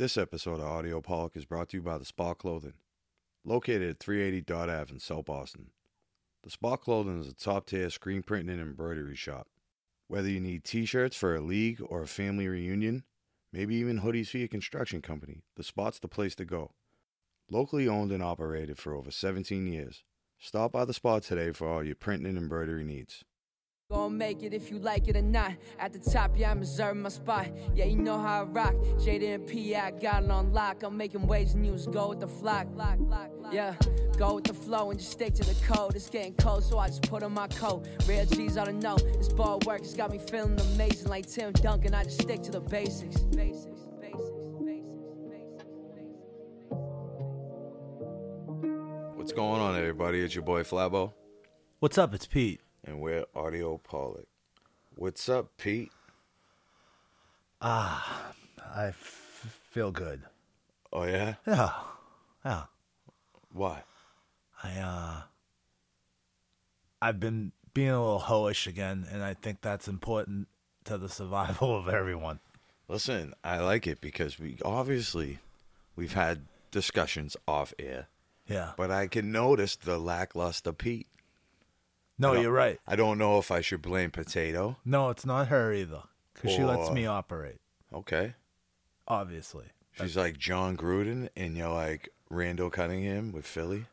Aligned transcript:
This 0.00 0.16
episode 0.16 0.60
of 0.60 0.66
Audio 0.66 1.02
Pollock 1.02 1.36
is 1.36 1.44
brought 1.44 1.68
to 1.68 1.76
you 1.76 1.82
by 1.82 1.98
The 1.98 2.06
Spot 2.06 2.38
Clothing, 2.38 2.72
located 3.44 3.90
at 3.90 4.00
380 4.00 4.40
Dot 4.40 4.70
Ave 4.70 4.94
in 4.94 4.98
South 4.98 5.26
Boston. 5.26 5.72
The 6.42 6.48
Spot 6.48 6.80
Clothing 6.80 7.20
is 7.20 7.28
a 7.28 7.34
top 7.34 7.66
tier 7.66 7.90
screen 7.90 8.22
printing 8.22 8.48
and 8.48 8.62
embroidery 8.62 9.14
shop. 9.14 9.48
Whether 10.08 10.30
you 10.30 10.40
need 10.40 10.64
t 10.64 10.86
shirts 10.86 11.16
for 11.16 11.36
a 11.36 11.42
league 11.42 11.82
or 11.86 12.00
a 12.00 12.06
family 12.06 12.48
reunion, 12.48 13.04
maybe 13.52 13.74
even 13.74 14.00
hoodies 14.00 14.30
for 14.30 14.38
your 14.38 14.48
construction 14.48 15.02
company, 15.02 15.42
The 15.56 15.62
Spot's 15.62 15.98
the 15.98 16.08
place 16.08 16.34
to 16.36 16.46
go. 16.46 16.70
Locally 17.50 17.86
owned 17.86 18.10
and 18.10 18.22
operated 18.22 18.78
for 18.78 18.94
over 18.94 19.10
17 19.10 19.66
years. 19.66 20.02
Stop 20.38 20.72
by 20.72 20.86
The 20.86 20.94
Spot 20.94 21.22
today 21.22 21.52
for 21.52 21.68
all 21.68 21.84
your 21.84 21.94
printing 21.94 22.26
and 22.26 22.38
embroidery 22.38 22.84
needs. 22.84 23.22
Gonna 23.90 24.10
make 24.10 24.44
it 24.44 24.54
if 24.54 24.70
you 24.70 24.78
like 24.78 25.08
it 25.08 25.16
or 25.16 25.22
not. 25.22 25.54
At 25.80 25.92
the 25.92 25.98
top, 25.98 26.38
yeah, 26.38 26.52
I'm 26.52 26.60
reserving 26.60 27.02
my 27.02 27.08
spot. 27.08 27.48
Yeah, 27.74 27.86
you 27.86 27.96
know 27.96 28.18
how 28.18 28.42
I 28.42 28.44
rock. 28.44 28.74
Jada 28.98 29.34
and 29.34 29.44
P, 29.44 29.74
I 29.74 29.90
got 29.90 30.22
it 30.22 30.30
on 30.30 30.52
lock. 30.52 30.84
I'm 30.84 30.96
making 30.96 31.26
waves 31.26 31.54
and 31.54 31.66
you 31.66 31.72
just 31.72 31.90
go 31.90 32.10
with 32.10 32.20
the 32.20 32.28
flock. 32.28 32.68
Yeah, 33.50 33.74
go 34.16 34.36
with 34.36 34.44
the 34.44 34.54
flow 34.54 34.90
and 34.92 35.00
just 35.00 35.10
stick 35.10 35.34
to 35.34 35.42
the 35.42 35.56
code. 35.66 35.96
It's 35.96 36.08
getting 36.08 36.34
cold, 36.34 36.62
so 36.62 36.78
I 36.78 36.86
just 36.86 37.02
put 37.02 37.24
on 37.24 37.34
my 37.34 37.48
coat. 37.48 37.88
Real 38.06 38.24
G's 38.26 38.56
ought 38.56 38.66
to 38.66 38.72
know. 38.72 38.96
This 38.96 39.32
ball 39.32 39.58
work 39.66 39.80
has 39.80 39.94
got 39.94 40.12
me 40.12 40.18
feeling 40.18 40.56
amazing 40.60 41.08
like 41.08 41.26
Tim 41.26 41.50
Duncan. 41.54 41.92
I 41.92 42.04
just 42.04 42.22
stick 42.22 42.44
to 42.44 42.52
the 42.52 42.60
basics. 42.60 43.22
Basics, 43.22 43.86
basics, 44.00 44.30
basics, 44.60 45.18
basics, 45.28 45.80
basics. 45.96 46.30
What's 49.16 49.32
going 49.32 49.60
on, 49.60 49.76
everybody? 49.76 50.20
It's 50.20 50.36
your 50.36 50.44
boy 50.44 50.62
Flabo, 50.62 51.12
What's 51.80 51.98
up? 51.98 52.14
It's 52.14 52.26
Pete. 52.26 52.60
And 52.84 53.00
we're 53.00 53.24
Audio 53.34 53.78
Pollock. 53.78 54.26
What's 54.94 55.28
up, 55.28 55.56
Pete? 55.56 55.92
Ah, 57.60 58.32
I 58.74 58.88
f- 58.88 59.58
feel 59.70 59.90
good. 59.90 60.22
Oh, 60.92 61.04
yeah? 61.04 61.34
Yeah, 61.46 61.72
yeah. 62.44 62.62
Why? 63.52 63.82
I 64.62 64.78
uh, 64.78 65.22
I've 67.02 67.20
been 67.20 67.52
being 67.72 67.90
a 67.90 68.00
little 68.02 68.20
hoish 68.20 68.66
again, 68.66 69.06
and 69.10 69.22
I 69.22 69.34
think 69.34 69.60
that's 69.62 69.88
important 69.88 70.48
to 70.84 70.98
the 70.98 71.08
survival 71.08 71.76
of 71.78 71.88
everyone. 71.88 72.40
Listen, 72.88 73.34
I 73.44 73.58
like 73.58 73.86
it 73.86 74.00
because 74.00 74.38
we 74.38 74.58
obviously 74.64 75.38
we've 75.96 76.12
had 76.14 76.42
discussions 76.70 77.36
off 77.46 77.72
air, 77.78 78.08
Yeah. 78.48 78.72
but 78.76 78.90
I 78.90 79.06
can 79.06 79.30
notice 79.32 79.76
the 79.76 79.98
lackluster 79.98 80.72
Pete. 80.72 81.06
No, 82.20 82.32
you're 82.34 82.52
right. 82.52 82.78
I 82.86 82.96
don't 82.96 83.18
know 83.18 83.38
if 83.38 83.50
I 83.50 83.60
should 83.60 83.82
blame 83.82 84.10
Potato. 84.10 84.76
No, 84.84 85.08
it's 85.10 85.24
not 85.26 85.48
her 85.48 85.72
either, 85.72 86.02
because 86.34 86.52
she 86.52 86.62
lets 86.62 86.88
Or- 86.88 86.94
me 86.94 87.06
operate. 87.06 87.58
Okay. 87.92 88.34
Obviously, 89.08 89.66
She's 89.92 90.16
like 90.16 90.38
Jon 90.38 90.76
Gruden 90.76 91.28
and 91.36 91.56
you're 91.56 91.68
like 91.72 92.10
Randall 92.30 92.70
Cunningham 92.70 93.32
with 93.32 93.44
Philly. 93.46 93.86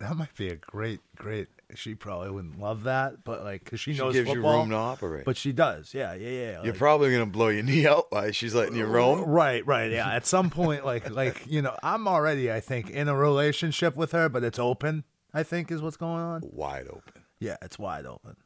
that 0.00 0.16
might 0.16 0.34
be 0.36 0.48
a 0.48 0.56
great, 0.56 1.00
great. 1.16 1.48
She 1.74 1.94
probably 1.94 2.30
wouldn't 2.30 2.60
love 2.60 2.82
that, 2.84 3.24
but 3.24 3.42
like, 3.44 3.64
because 3.64 3.80
she 3.80 3.92
She 3.94 3.98
knows 4.00 4.12
gives 4.14 4.28
football. 4.28 4.52
you 4.54 4.58
room 4.60 4.70
to 4.70 4.76
operate. 4.76 5.24
But 5.24 5.36
she 5.36 5.52
does. 5.52 5.94
Yeah, 5.94 6.14
yeah, 6.14 6.28
yeah. 6.28 6.50
you're 6.62 6.72
like- 6.72 6.78
probably 6.78 7.12
gonna 7.12 7.26
blow 7.26 7.48
your 7.48 7.62
knee 7.62 7.86
out 7.86 8.06
while 8.10 8.30
she's 8.32 8.54
letting 8.54 8.76
you 8.76 8.86
roam. 8.86 9.20
Right, 9.26 9.64
right, 9.66 9.90
yeah. 9.90 10.10
At 10.10 10.26
some 10.26 10.50
point, 10.50 10.84
like, 10.84 11.10
like 11.10 11.46
you 11.46 11.62
know, 11.62 11.76
I'm 11.82 12.06
already, 12.08 12.50
I 12.52 12.60
think, 12.60 12.90
in 12.90 13.08
a 13.08 13.16
relationship 13.16 13.96
with 13.96 14.12
her, 14.12 14.28
but 14.28 14.42
it's 14.44 14.58
open. 14.58 15.04
I 15.32 15.42
think 15.44 15.70
is 15.70 15.80
what's 15.82 15.96
going 15.96 16.20
on. 16.20 16.42
Wide 16.44 16.86
open. 16.88 17.22
Yeah, 17.38 17.56
it's 17.62 17.78
wide 17.78 18.06
open. 18.06 18.36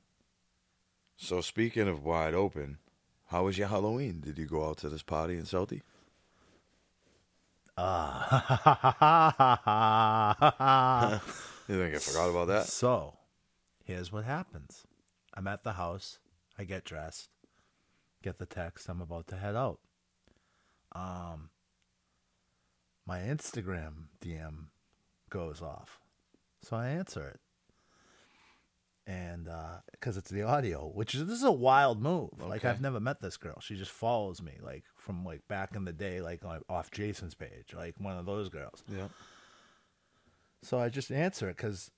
So 1.16 1.40
speaking 1.40 1.86
of 1.88 2.04
wide 2.04 2.34
open, 2.34 2.78
how 3.28 3.44
was 3.44 3.56
your 3.58 3.68
Halloween? 3.68 4.20
Did 4.20 4.38
you 4.38 4.46
go 4.46 4.68
out 4.68 4.78
to 4.78 4.88
this 4.88 5.02
party 5.02 5.34
in 5.34 5.44
Southie? 5.44 5.82
Ah. 7.76 8.40
You 11.68 11.78
think 11.78 11.94
I 11.94 11.98
forgot 12.00 12.30
about 12.30 12.48
that? 12.48 12.66
so, 12.66 13.16
here's 13.84 14.10
what 14.10 14.24
happens. 14.24 14.82
I'm 15.34 15.46
at 15.46 15.62
the 15.62 15.74
house. 15.74 16.18
I 16.58 16.64
get 16.64 16.84
dressed. 16.84 17.28
Get 18.24 18.38
the 18.38 18.46
text. 18.46 18.88
I'm 18.88 19.00
about 19.00 19.28
to 19.28 19.36
head 19.36 19.54
out. 19.54 19.78
Um, 20.90 21.50
my 23.06 23.20
Instagram 23.20 24.06
DM 24.20 24.64
goes 25.30 25.62
off, 25.62 26.00
so 26.60 26.76
I 26.76 26.88
answer 26.88 27.24
it. 27.28 27.40
And 29.06 29.48
because 29.90 30.16
it's 30.16 30.30
the 30.30 30.42
audio, 30.42 30.88
which 30.94 31.14
is 31.14 31.26
this 31.26 31.38
is 31.38 31.44
a 31.44 31.50
wild 31.50 32.00
move. 32.00 32.30
Like 32.38 32.64
I've 32.64 32.80
never 32.80 33.00
met 33.00 33.20
this 33.20 33.36
girl. 33.36 33.58
She 33.60 33.74
just 33.74 33.90
follows 33.90 34.40
me, 34.40 34.52
like 34.62 34.84
from 34.96 35.24
like 35.24 35.40
back 35.48 35.74
in 35.74 35.84
the 35.84 35.92
day, 35.92 36.20
like 36.20 36.44
on, 36.44 36.60
off 36.68 36.90
Jason's 36.90 37.34
page, 37.34 37.74
like 37.74 37.94
one 37.98 38.16
of 38.16 38.26
those 38.26 38.48
girls. 38.48 38.84
Yeah. 38.88 39.08
So 40.62 40.78
I 40.78 40.90
just 40.90 41.10
answer 41.10 41.48
it 41.48 41.56
because 41.56 41.90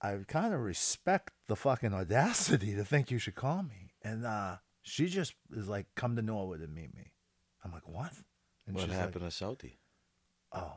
I 0.00 0.16
kind 0.28 0.54
of 0.54 0.60
respect 0.60 1.32
the 1.48 1.56
fucking 1.56 1.92
audacity 1.92 2.74
to 2.74 2.84
think 2.84 3.10
you 3.10 3.18
should 3.18 3.34
call 3.34 3.62
me. 3.62 3.90
And 4.02 4.24
uh, 4.24 4.56
she 4.82 5.06
just 5.06 5.34
is 5.52 5.68
like, 5.68 5.86
come 5.96 6.16
to 6.16 6.22
Norwood 6.22 6.60
and 6.60 6.74
meet 6.74 6.94
me. 6.94 7.12
I'm 7.64 7.72
like, 7.72 7.88
what? 7.88 8.12
And 8.66 8.76
What 8.76 8.88
happened 8.90 9.24
to 9.28 9.44
Southie? 9.44 9.78
Oh, 10.52 10.74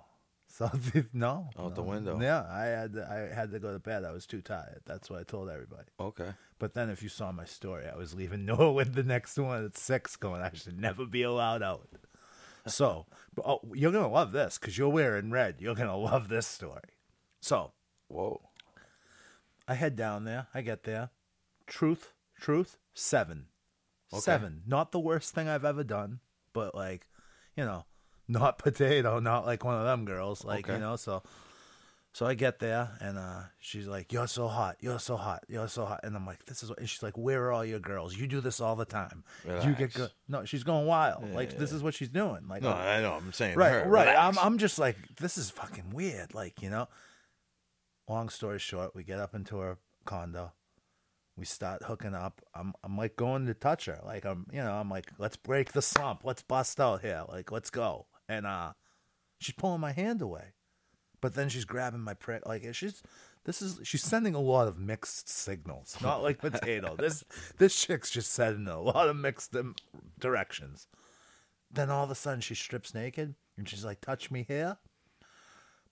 so 0.50 0.70
no, 1.14 1.50
Out 1.58 1.76
the 1.76 1.84
window. 1.84 2.20
Yeah, 2.20 2.46
I 2.50 2.66
had 2.66 2.94
to, 2.94 3.08
I 3.08 3.34
had 3.34 3.52
to 3.52 3.60
go 3.60 3.72
to 3.72 3.80
bed. 3.80 4.04
I 4.04 4.12
was 4.12 4.26
too 4.26 4.42
tired. 4.42 4.82
That's 4.86 5.10
what 5.10 5.20
I 5.20 5.24
told 5.24 5.50
everybody. 5.50 5.88
Okay. 6.00 6.32
But 6.58 6.74
then, 6.74 6.90
if 6.90 7.02
you 7.04 7.10
saw 7.10 7.32
my 7.32 7.46
story, 7.46 7.86
I 7.88 7.96
was 7.96 8.14
leaving 8.16 8.46
Norwood 8.48 8.94
the 8.94 9.04
next 9.04 9.38
one 9.38 9.64
at 9.64 9.78
six, 9.78 10.16
going, 10.16 10.42
I 10.42 10.52
should 10.54 10.80
never 10.80 11.06
be 11.06 11.24
allowed 11.24 11.64
out. 11.64 11.88
So, 12.68 13.08
but, 13.34 13.46
oh, 13.48 13.62
you're 13.74 13.94
gonna 13.94 14.10
love 14.10 14.34
this 14.34 14.60
because 14.60 14.78
you're 14.78 14.90
wearing 14.90 15.32
red. 15.32 15.56
You're 15.60 15.76
gonna 15.76 15.98
love 15.98 16.28
this 16.28 16.46
story. 16.46 16.82
So, 17.40 17.72
Whoa. 18.10 18.42
I 19.68 19.76
head 19.76 19.96
down 19.96 20.26
there. 20.26 20.48
I 20.54 20.62
get 20.62 20.84
there. 20.84 21.10
Truth, 21.68 22.14
truth, 22.40 22.78
seven. 22.94 23.46
Okay. 24.12 24.20
Seven. 24.20 24.64
Not 24.68 24.92
the 24.92 25.00
worst 25.00 25.34
thing 25.34 25.48
I've 25.48 25.66
ever 25.66 25.86
done, 25.86 26.20
but 26.54 26.76
like, 26.76 27.08
you 27.56 27.64
know, 27.64 27.86
not 28.30 28.58
potato, 28.66 29.20
not 29.20 29.46
like 29.46 29.66
one 29.66 29.76
of 29.76 29.84
them 29.84 30.06
girls. 30.06 30.46
Like, 30.46 30.66
Okay. 30.66 30.76
you 30.76 30.80
know, 30.80 30.96
so 30.96 31.22
so 32.12 32.26
I 32.26 32.34
get 32.34 32.58
there 32.60 32.90
and 33.02 33.18
uh 33.18 33.42
she's 33.60 33.88
like, 33.88 34.12
You're 34.14 34.28
so 34.28 34.48
hot, 34.48 34.78
you're 34.80 35.00
so 35.00 35.16
hot, 35.18 35.44
you're 35.50 35.68
so 35.68 35.86
hot. 35.86 36.00
And 36.04 36.16
I'm 36.16 36.26
like, 36.26 36.46
This 36.46 36.64
is 36.64 36.70
what 36.70 36.80
and 36.80 36.90
she's 36.90 37.04
like, 37.04 37.18
Where 37.18 37.44
are 37.46 37.52
all 37.52 37.66
your 37.66 37.80
girls? 37.80 38.16
You 38.16 38.26
do 38.28 38.40
this 38.42 38.60
all 38.62 38.76
the 38.76 38.86
time. 38.86 39.24
You 39.46 39.52
get 39.52 39.66
Relax. 39.78 39.96
good 39.96 40.12
no, 40.28 40.46
she's 40.46 40.64
going 40.64 40.86
wild. 40.88 41.24
Yeah, 41.28 41.36
like 41.36 41.58
this 41.58 41.72
is 41.72 41.84
what 41.84 41.94
she's 41.94 42.10
doing. 42.10 42.48
Like 42.48 42.64
No, 42.64 42.72
I 42.72 43.02
know. 43.02 43.14
I'm 43.14 43.32
saying 43.34 43.58
right, 43.58 43.72
her. 43.74 43.90
right. 43.90 44.08
Relax. 44.08 44.38
I'm, 44.38 44.46
I'm 44.46 44.58
just 44.58 44.80
like, 44.80 44.98
this 45.20 45.38
is 45.38 45.50
fucking 45.52 45.90
weird. 45.92 46.34
Like, 46.34 46.62
you 46.62 46.70
know. 46.70 46.88
Long 48.08 48.30
story 48.30 48.58
short, 48.58 48.96
we 48.96 49.04
get 49.04 49.20
up 49.20 49.36
into 49.36 49.60
her 49.60 49.78
condo. 50.06 50.52
We 51.38 51.46
start 51.46 51.84
hooking 51.84 52.16
up. 52.16 52.42
I'm, 52.56 52.74
I'm 52.84 52.98
like 52.98 53.16
going 53.16 53.46
to 53.46 53.54
touch 53.54 53.86
her. 53.86 54.00
Like 54.04 54.26
I'm, 54.26 54.48
you 54.52 54.62
know, 54.64 54.74
I'm 54.74 54.90
like, 54.90 55.12
let's 55.20 55.38
break 55.38 55.74
the 55.74 55.82
slump. 55.84 56.22
Let's 56.24 56.42
bust 56.42 56.80
out 56.82 57.02
here. 57.02 57.24
Like, 57.30 57.52
let's 57.52 57.70
go. 57.70 58.08
And 58.30 58.46
uh, 58.46 58.74
she's 59.40 59.56
pulling 59.56 59.82
my 59.82 59.92
hand 59.92 60.22
away, 60.22 60.54
but 61.20 61.34
then 61.34 61.50
she's 61.50 61.66
grabbing 61.66 62.02
my 62.02 62.14
prick. 62.14 62.46
Like 62.46 62.64
she's, 62.76 63.02
this 63.44 63.62
is 63.62 63.80
she's 63.84 64.04
sending 64.04 64.36
a 64.36 64.40
lot 64.40 64.68
of 64.68 64.78
mixed 64.78 65.28
signals. 65.28 65.98
Not 66.02 66.22
like 66.22 66.38
potato. 66.42 66.96
this 66.96 67.24
this 67.58 67.76
chick's 67.76 68.12
just 68.12 68.32
sending 68.32 68.68
a 68.68 68.80
lot 68.80 69.10
of 69.10 69.16
mixed 69.16 69.56
directions. 70.20 70.88
Then 71.72 71.90
all 71.90 72.04
of 72.04 72.12
a 72.12 72.16
sudden 72.16 72.42
she 72.42 72.54
strips 72.56 72.94
naked 72.94 73.34
and 73.58 73.68
she's 73.68 73.84
like, 73.84 74.00
"Touch 74.00 74.30
me 74.30 74.46
here, 74.48 74.78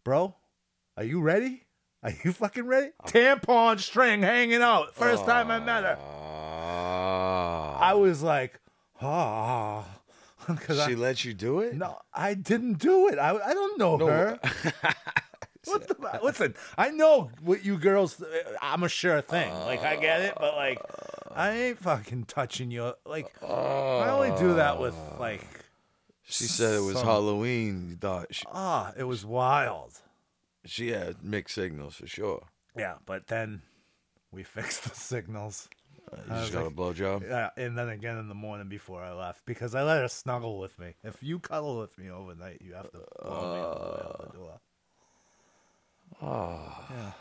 bro. 0.03 0.35
Are 0.95 1.03
you 1.03 1.19
ready? 1.21 1.63
Are 2.03 2.13
you 2.23 2.33
fucking 2.33 2.67
ready?" 2.67 2.91
Tampon 3.07 3.79
string 3.79 4.21
hanging 4.21 4.61
out. 4.61 4.93
First 4.93 5.25
time 5.25 5.49
I 5.49 5.59
met 5.59 5.83
her. 5.83 5.97
I 5.99 7.93
was 7.95 8.21
like, 8.21 8.59
"Ah," 9.01 9.96
because 10.55 10.83
she 10.85 10.93
I 10.93 10.95
let 10.95 11.25
you 11.25 11.33
do 11.33 11.59
it? 11.59 11.73
no, 11.75 11.97
I 12.13 12.33
didn't 12.33 12.79
do 12.79 13.07
it. 13.09 13.17
I 13.19 13.31
I 13.37 13.53
don't 13.53 13.77
know 13.79 13.97
her. 13.97 14.39
What 15.65 15.85
the, 15.89 16.19
listen, 16.23 16.55
I 16.77 16.91
know 16.91 17.29
what 17.41 17.65
you 17.65 17.77
girls. 17.77 18.23
I'm 18.61 18.83
a 18.83 18.87
sure 18.89 19.19
thing. 19.19 19.53
Like 19.53 19.81
I 19.81 19.97
get 19.97 20.21
it, 20.21 20.33
but 20.39 20.55
like 20.55 20.79
I 21.35 21.49
ain't 21.51 21.79
fucking 21.79 22.23
touching 22.23 22.71
you. 22.71 22.93
Like 23.05 23.33
I 23.43 24.07
only 24.09 24.31
do 24.39 24.55
that 24.55 24.79
with 24.79 24.95
like 25.19 25.45
She 26.23 26.45
said 26.45 26.75
it 26.75 26.83
was 26.83 26.95
some- 26.95 27.05
Halloween. 27.05 27.87
You 27.89 27.95
thought 27.97 28.33
she, 28.33 28.45
ah, 28.49 28.93
it 28.97 29.03
was 29.03 29.25
wild. 29.25 29.91
she 30.63 30.91
had 30.91 31.21
mixed 31.21 31.55
signals 31.55 31.95
for 31.95 32.07
sure. 32.07 32.45
Yeah, 32.73 32.95
but 33.05 33.27
then 33.27 33.61
we 34.31 34.43
fixed 34.57 34.83
the 34.85 34.95
signals. 34.95 35.67
You 36.11 36.33
I 36.33 36.39
just 36.39 36.53
got 36.53 36.61
a 36.61 36.65
like- 36.65 36.75
blowjob. 36.75 37.27
Yeah, 37.27 37.49
and 37.57 37.77
then 37.77 37.89
again 37.89 38.17
in 38.17 38.27
the 38.29 38.35
morning 38.35 38.67
before 38.69 39.01
I 39.03 39.11
left 39.13 39.45
because 39.45 39.75
I 39.75 39.83
let 39.83 40.01
her 40.01 40.07
snuggle 40.07 40.57
with 40.59 40.77
me. 40.79 40.93
If 41.03 41.21
you 41.21 41.39
cuddle 41.39 41.79
with 41.79 41.97
me 41.97 42.09
overnight, 42.09 42.61
you 42.63 42.73
have 42.75 42.89
to 42.91 42.99
blow 43.21 43.53
me 43.53 43.59
all 43.59 43.73
the 43.73 43.89
way 43.91 44.01
out 44.05 44.31
the 44.31 44.37
door. 44.37 44.59
Ah. 46.21 46.85
Yeah, 46.89 47.11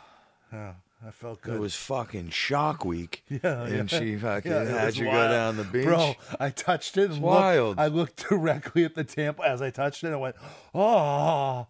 yeah. 0.57 0.73
I 1.05 1.11
felt 1.11 1.41
good. 1.41 1.55
It 1.55 1.59
was 1.59 1.75
fucking 1.75 2.29
Shark 2.29 2.83
Week. 2.83 3.23
Yeah, 3.29 3.63
and 3.65 3.91
yeah. 3.91 3.99
she 3.99 4.15
fucking 4.17 4.51
Yeah, 4.51 4.63
had 4.65 4.95
you 4.97 5.05
go 5.05 5.11
down 5.11 5.57
the 5.57 5.63
beach. 5.63 5.83
Bro, 5.85 6.15
I 6.39 6.49
touched 6.49 6.97
it 6.97 7.01
and 7.03 7.11
It's 7.13 7.21
looked, 7.21 7.35
wild. 7.35 7.79
I 7.79 7.87
looked 7.87 8.15
directly 8.29 8.83
at 8.83 8.95
the 8.95 9.03
tamp 9.03 9.39
as 9.45 9.61
I 9.61 9.69
touched 9.69 10.03
it 10.03 10.07
and 10.07 10.19
went, 10.21 10.35
oh, 10.73 11.67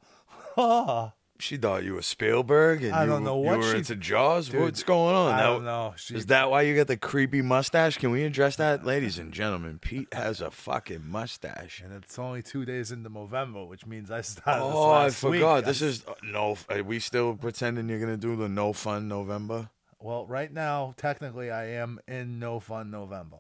oh. 0.56 1.12
She 1.40 1.58
thought 1.58 1.84
you 1.84 1.94
were 1.94 2.02
Spielberg, 2.02 2.84
and 2.84 2.94
I 2.96 3.04
you, 3.04 3.10
don't 3.10 3.24
know 3.24 3.40
you 3.40 3.48
what 3.48 3.58
were 3.60 3.72
she- 3.72 3.78
into 3.78 3.96
Jaws. 3.96 4.50
Dude, 4.50 4.62
What's 4.62 4.84
going 4.84 5.16
on? 5.16 5.34
I 5.34 5.38
Now- 5.38 5.54
don't 5.54 5.66
know. 5.66 5.94
She- 5.96 6.16
Is 6.16 6.26
that 6.28 6.50
why 6.50 6.64
you 6.64 6.76
got 6.76 6.88
the 6.88 6.98
creepy 6.98 7.42
mustache? 7.42 7.98
Can 7.98 8.12
we 8.12 8.24
address 8.24 8.56
that, 8.56 8.84
ladies 8.86 9.18
and 9.20 9.32
gentlemen? 9.32 9.78
Pete 9.80 10.12
has 10.14 10.42
a 10.42 10.50
fucking 10.50 11.08
mustache. 11.08 11.82
And 11.84 11.94
it's 11.94 12.18
only 12.18 12.42
two 12.42 12.66
days 12.66 12.92
into 12.92 13.10
November, 13.10 13.64
which 13.66 13.86
means 13.86 14.10
I 14.10 14.22
started. 14.22 14.64
this 14.66 14.74
Oh, 14.76 14.90
I 14.90 15.04
last 15.04 15.24
week. 15.24 15.34
forgot. 15.36 15.66
This 15.66 15.82
is 15.82 16.04
uh, 16.08 16.14
no. 16.24 16.58
Are 16.70 16.84
we 16.84 17.00
still 17.00 17.36
pretending 17.36 17.88
you're 17.90 18.00
gonna 18.00 18.18
do 18.18 18.36
the 18.36 18.50
no 18.50 18.74
fun 18.74 19.08
November? 19.08 19.70
Well, 20.00 20.26
right 20.28 20.52
now, 20.52 20.94
technically, 20.98 21.50
I 21.52 21.66
am 21.70 22.00
in 22.08 22.38
No 22.40 22.60
Fun 22.60 22.92
November. 22.92 23.38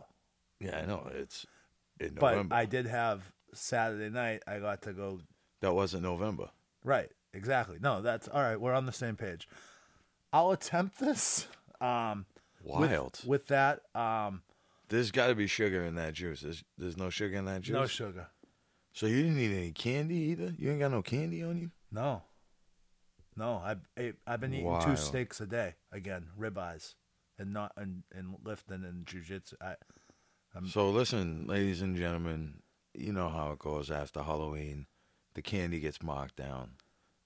Yeah, 0.60 0.80
I 0.80 0.86
know 0.88 1.08
it's 1.14 1.46
in 2.00 2.16
But 2.16 2.32
November. 2.32 2.56
I 2.56 2.66
did 2.66 2.88
have 2.88 3.32
Saturday 3.54 4.10
night. 4.10 4.42
I 4.48 4.60
got 4.60 4.82
to 4.84 4.94
go. 4.94 5.20
that 5.62 5.74
wasn't 5.74 6.04
November. 6.04 6.50
Right. 6.84 7.12
Exactly. 7.38 7.78
No, 7.80 8.02
that's 8.02 8.28
all 8.28 8.42
right. 8.42 8.60
We're 8.60 8.74
on 8.74 8.86
the 8.86 8.92
same 8.92 9.16
page. 9.16 9.48
I'll 10.34 10.52
attempt 10.52 11.00
this. 11.00 11.48
Um, 11.80 12.26
with- 12.64 12.90
Wild. 12.92 13.20
With, 13.26 13.48
that, 13.48 13.82
um, 13.96 14.42
There's 14.90 15.12
got 15.12 15.28
to 15.28 15.36
be 15.36 15.48
sugar 15.48 15.84
in 15.84 15.96
that 15.96 16.14
juice. 16.14 16.42
There's, 16.42 16.64
there's 16.78 16.98
no 16.98 17.10
sugar 17.10 17.38
in 17.38 17.46
that 17.46 17.62
juice. 17.62 17.74
no 17.74 17.86
sugar. 17.88 18.28
so 18.94 19.06
you 19.06 19.22
didn't 19.24 19.40
eat 19.40 19.56
any 19.56 19.72
candy 19.72 20.16
either. 20.16 20.54
You 20.58 20.72
ain't 20.72 20.80
got 20.80 20.92
no 20.92 21.02
candy 21.04 21.44
on 21.44 21.58
you. 21.58 21.72
No. 21.92 22.24
No, 23.36 23.58
I 23.64 23.76
ate, 23.96 24.16
I've 24.26 24.42
been 24.42 24.54
eating 24.56 24.66
Wild. 24.66 24.84
two 24.84 24.96
steaks 24.96 25.40
a 25.40 25.46
day 25.46 25.76
again, 25.92 26.26
ribeyes, 26.40 26.96
and 27.38 27.54
not 27.54 27.72
and, 27.78 28.02
and 28.12 28.36
lifting 28.44 28.84
and 28.84 29.06
jujitsu. 29.06 29.54
I 29.62 29.76
Um, 30.56 30.66
So 30.68 30.90
listen, 30.90 31.46
ladies 31.46 31.84
and 31.84 31.96
gentlemen, 31.96 32.64
you 32.96 33.14
know 33.14 33.30
how 33.30 33.52
it 33.52 33.60
goes 33.60 33.92
after 33.92 34.24
Halloween. 34.24 34.88
The 35.36 35.44
candy 35.44 35.80
gets 35.80 36.02
marked 36.02 36.36
down. 36.36 36.72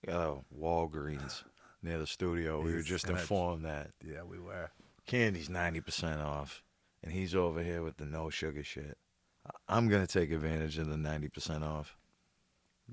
Uh, 0.08 0.36
Walgreens 0.58 1.44
near 1.84 1.98
the 2.00 2.08
studio. 2.08 2.62
We 2.62 2.74
were 2.74 2.82
just 2.82 3.10
informed 3.10 3.66
that 3.66 3.92
yeah, 4.04 4.24
we 4.24 4.40
were. 4.40 4.72
candy's 5.06 5.50
ninety 5.50 5.82
percent 5.82 6.22
off, 6.22 6.64
and 7.04 7.12
he's 7.14 7.36
over 7.36 7.62
here 7.64 7.84
with 7.84 7.98
the 7.98 8.06
no 8.06 8.30
sugar 8.30 8.64
shit. 8.64 8.98
I- 9.46 9.78
I'm 9.78 9.88
gonna 9.90 10.08
take 10.08 10.32
advantage 10.32 10.78
of 10.78 10.88
the 10.88 10.98
ninety 10.98 11.28
percent 11.30 11.64
off. 11.64 11.96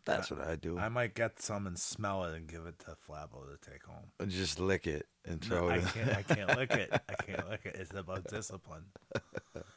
That's 0.04 0.30
what 0.30 0.40
I 0.40 0.54
do. 0.54 0.78
I 0.78 0.88
might 0.90 1.14
get 1.14 1.40
some 1.42 1.66
and 1.66 1.76
smell 1.76 2.22
it 2.24 2.36
and 2.36 2.46
give 2.46 2.66
it 2.66 2.78
to 2.80 2.94
Flabo 2.94 3.44
to 3.50 3.70
take 3.70 3.82
home. 3.84 4.12
Just 4.28 4.60
lick 4.60 4.86
it 4.86 5.06
and 5.24 5.40
throw 5.42 5.68
No, 5.68 5.74
it. 5.74 5.78
in. 5.78 5.84
can't. 5.86 6.16
I 6.16 6.22
can't 6.22 6.56
lick 6.56 6.70
it. 6.72 6.90
I 7.08 7.14
can't 7.14 7.48
lick 7.50 7.62
it. 7.64 7.76
It's 7.80 7.92
about 7.92 8.24
discipline. 8.28 8.84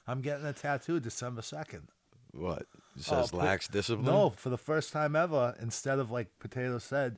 I'm 0.05 0.21
getting 0.21 0.45
a 0.45 0.53
tattoo 0.53 0.99
December 0.99 1.41
second. 1.41 1.87
What? 2.33 2.67
It 2.95 3.05
Oh, 3.09 3.21
says 3.21 3.31
put- 3.31 3.37
lax 3.39 3.67
discipline. 3.67 4.05
No, 4.05 4.31
for 4.31 4.49
the 4.49 4.57
first 4.57 4.91
time 4.91 5.15
ever, 5.15 5.55
instead 5.61 5.99
of 5.99 6.11
like 6.11 6.27
Potato 6.39 6.77
said, 6.77 7.17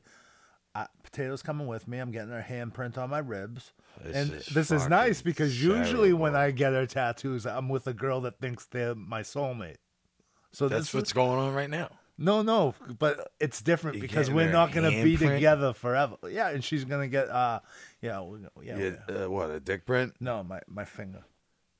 uh, 0.74 0.86
Potato's 1.02 1.42
coming 1.42 1.66
with 1.66 1.86
me. 1.86 1.98
I'm 1.98 2.10
getting 2.10 2.30
her 2.30 2.44
handprint 2.48 2.98
on 2.98 3.10
my 3.10 3.18
ribs. 3.18 3.72
This 4.02 4.16
and 4.16 4.32
is 4.32 4.46
this 4.46 4.70
is 4.72 4.88
nice 4.88 5.22
because 5.22 5.62
usually 5.62 6.12
when. 6.12 6.34
I 6.34 6.50
get 6.50 6.72
her 6.72 6.86
tattoos, 6.86 7.46
I'm 7.46 7.68
with 7.68 7.86
a 7.86 7.92
girl 7.94 8.20
that 8.22 8.40
thinks 8.40 8.66
they're 8.66 8.94
my 8.96 9.22
soulmate. 9.22 9.76
So 10.52 10.68
That's 10.68 10.92
what's 10.94 11.12
going 11.12 11.38
on 11.38 11.54
right 11.54 11.70
now. 11.70 11.90
no, 12.18 12.42
no, 12.42 12.74
but 12.98 13.32
it's 13.40 13.60
different 13.62 13.96
You 13.96 14.02
because 14.02 14.30
we're 14.30 14.50
not 14.50 14.72
gonna 14.72 14.90
be 14.90 15.16
handprint? 15.16 15.34
together 15.34 15.72
forever. 15.72 16.16
Yeah, 16.28 16.48
and 16.50 16.62
she's 16.64 16.84
gonna 16.84 17.08
get 17.08 17.28
uh, 17.28 17.60
yeah, 18.00 18.24
yeah, 18.62 18.76
Yeah, 19.08 19.14
uh, 19.24 19.30
what 19.30 19.50
a 19.50 19.58
dick 19.60 19.84
print. 19.86 20.14
no, 20.20 20.42
my 20.44 20.60
my 20.68 20.84
finger. 20.84 21.24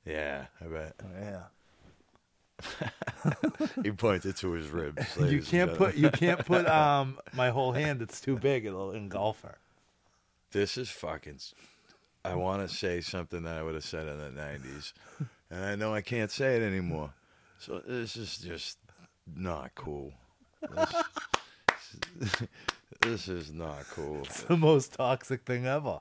Yeah, 0.05 0.45
I 0.61 0.65
bet. 0.65 0.95
Yeah, 1.19 1.43
he 3.83 3.91
pointed 3.91 4.35
to 4.37 4.51
his 4.51 4.69
ribs. 4.69 5.05
you 5.17 5.41
can't 5.41 5.73
put 5.73 5.95
you 5.95 6.09
can't 6.09 6.45
put 6.45 6.67
um 6.69 7.19
my 7.33 7.49
whole 7.49 7.73
hand. 7.73 8.01
It's 8.01 8.21
too 8.21 8.37
big. 8.37 8.65
It'll 8.65 8.91
engulf 8.91 9.41
her. 9.41 9.57
This 10.51 10.77
is 10.77 10.89
fucking. 10.89 11.39
I 12.23 12.35
want 12.35 12.67
to 12.67 12.73
say 12.73 13.01
something 13.01 13.43
that 13.43 13.57
I 13.57 13.61
would 13.61 13.75
have 13.75 13.83
said 13.83 14.07
in 14.07 14.17
the 14.17 14.29
'90s, 14.29 14.93
and 15.51 15.63
I 15.63 15.75
know 15.75 15.93
I 15.93 16.01
can't 16.01 16.31
say 16.31 16.55
it 16.55 16.63
anymore. 16.63 17.13
So 17.59 17.81
this 17.85 18.15
is 18.15 18.37
just 18.37 18.77
not 19.35 19.75
cool. 19.75 20.13
This, 20.71 20.93
this 23.01 23.27
is 23.27 23.51
not 23.51 23.85
cool, 23.91 24.21
It's 24.23 24.43
the 24.43 24.57
most 24.57 24.93
toxic 24.93 25.43
thing 25.43 25.65
ever. 25.65 25.99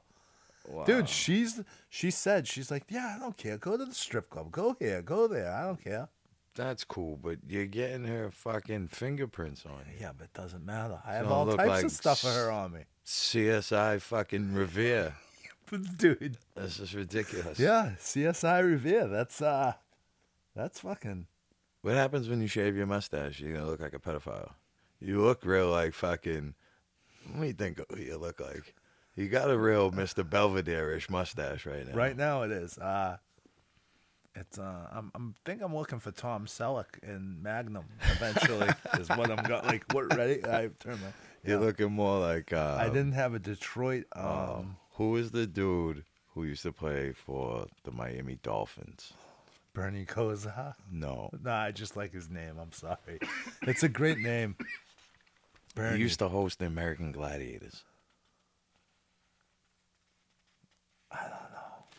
wow. 0.69 0.85
Dude, 0.85 1.09
she's 1.09 1.61
she 1.91 2.11
said 2.11 2.47
she's 2.47 2.71
like, 2.71 2.85
yeah, 2.89 3.15
I 3.17 3.19
don't 3.19 3.37
care. 3.37 3.59
Go 3.59 3.77
to 3.77 3.85
the 3.85 3.95
strip 3.95 4.31
club. 4.31 4.51
Go 4.51 4.77
here. 4.79 5.03
Go 5.03 5.27
there. 5.27 5.53
I 5.53 5.65
don't 5.67 5.83
care. 5.83 6.09
That's 6.55 6.85
cool, 6.85 7.19
but 7.21 7.39
you're 7.49 7.67
getting 7.67 8.05
her 8.05 8.31
fucking 8.31 8.89
fingerprints 8.89 9.65
on 9.67 9.81
you. 9.91 9.97
Yeah, 10.01 10.13
but 10.17 10.27
it 10.27 10.33
doesn't 10.35 10.65
matter. 10.65 11.01
I 11.05 11.15
have 11.15 11.25
Don't 11.25 11.33
all 11.33 11.47
look 11.47 11.57
types 11.57 11.69
like 11.69 11.85
of 11.87 11.91
stuff 11.93 12.21
for 12.21 12.29
her 12.29 12.51
on 12.51 12.73
me. 12.73 12.81
CSI 13.05 14.01
fucking 14.01 14.55
Revere. 14.55 15.15
Dude, 15.97 16.39
This 16.55 16.79
is 16.79 16.95
ridiculous. 16.95 17.59
yeah, 17.59 17.93
CSI 17.99 18.63
Revere. 18.65 19.09
That's 19.09 19.43
uh, 19.43 19.73
that's 20.55 20.81
fucking. 20.81 21.27
What 21.83 21.95
happens 21.97 22.29
when 22.29 22.41
you 22.41 22.47
shave 22.47 22.77
your 22.77 22.87
mustache? 22.87 23.41
You're 23.41 23.55
gonna 23.55 23.67
look 23.67 23.81
like 23.81 23.95
a 23.95 23.99
pedophile. 23.99 24.53
You 25.01 25.21
look 25.23 25.45
real 25.45 25.69
like 25.69 25.93
fucking. 25.95 26.55
Let 27.31 27.39
me 27.39 27.53
think 27.53 27.81
of 27.81 27.87
who 27.91 28.03
you 28.03 28.17
look 28.19 28.41
like. 28.41 28.75
You 29.17 29.29
got 29.29 29.51
a 29.51 29.59
real 29.59 29.91
Mr. 29.91 30.29
Belvedere-ish 30.29 31.09
mustache 31.11 31.67
right 31.67 31.87
now. 31.87 31.95
Right 31.95 32.17
now, 32.17 32.43
it 32.43 32.51
is. 32.51 32.79
Uh, 32.79 33.17
it's 34.35 34.59
uh, 34.59 34.89
I'm 34.93 35.11
I'm 35.15 35.35
think 35.45 35.63
I'm 35.63 35.75
looking 35.75 35.99
for 35.99 36.11
Tom 36.11 36.47
Selleck 36.47 37.03
in 37.03 37.43
Magnum. 37.43 37.85
Eventually, 38.03 38.69
is 38.99 39.09
what 39.11 39.31
I'm 39.31 39.45
got. 39.45 39.67
Like, 39.67 39.85
what? 39.93 40.15
Ready? 40.17 40.45
I 40.45 40.71
turn 40.81 41.01
my. 41.01 41.09
You're 41.45 41.61
looking 41.61 41.93
more 41.93 42.19
like. 42.21 42.53
Uh, 42.53 42.77
I 42.81 42.87
didn't 42.89 43.13
have 43.13 43.35
a 43.35 43.39
Detroit. 43.39 44.05
Um, 44.15 44.27
Um, 44.27 44.77
who 44.95 45.17
is 45.17 45.31
the 45.31 45.47
dude 45.47 46.05
who 46.35 46.45
used 46.45 46.63
to 46.63 46.73
play 46.73 47.13
for 47.13 47.67
the 47.85 47.91
Miami 47.93 48.39
Dolphins? 48.43 49.13
Bernie 49.73 50.07
Kosar. 50.07 50.75
No. 50.91 51.31
Nah, 51.43 51.63
I 51.65 51.73
just 51.73 51.97
like 51.97 52.13
his 52.13 52.31
name. 52.31 52.59
I'm 52.61 52.73
sorry. 52.73 53.19
It's 53.63 53.83
a 53.83 53.89
great 53.89 54.19
name. 54.19 54.57
Bernie. 55.75 55.97
He 55.97 56.03
used 56.03 56.21
to 56.21 56.29
host 56.29 56.61
the 56.61 56.67
American 56.67 57.11
Gladiators. 57.11 57.83
I, 61.11 61.27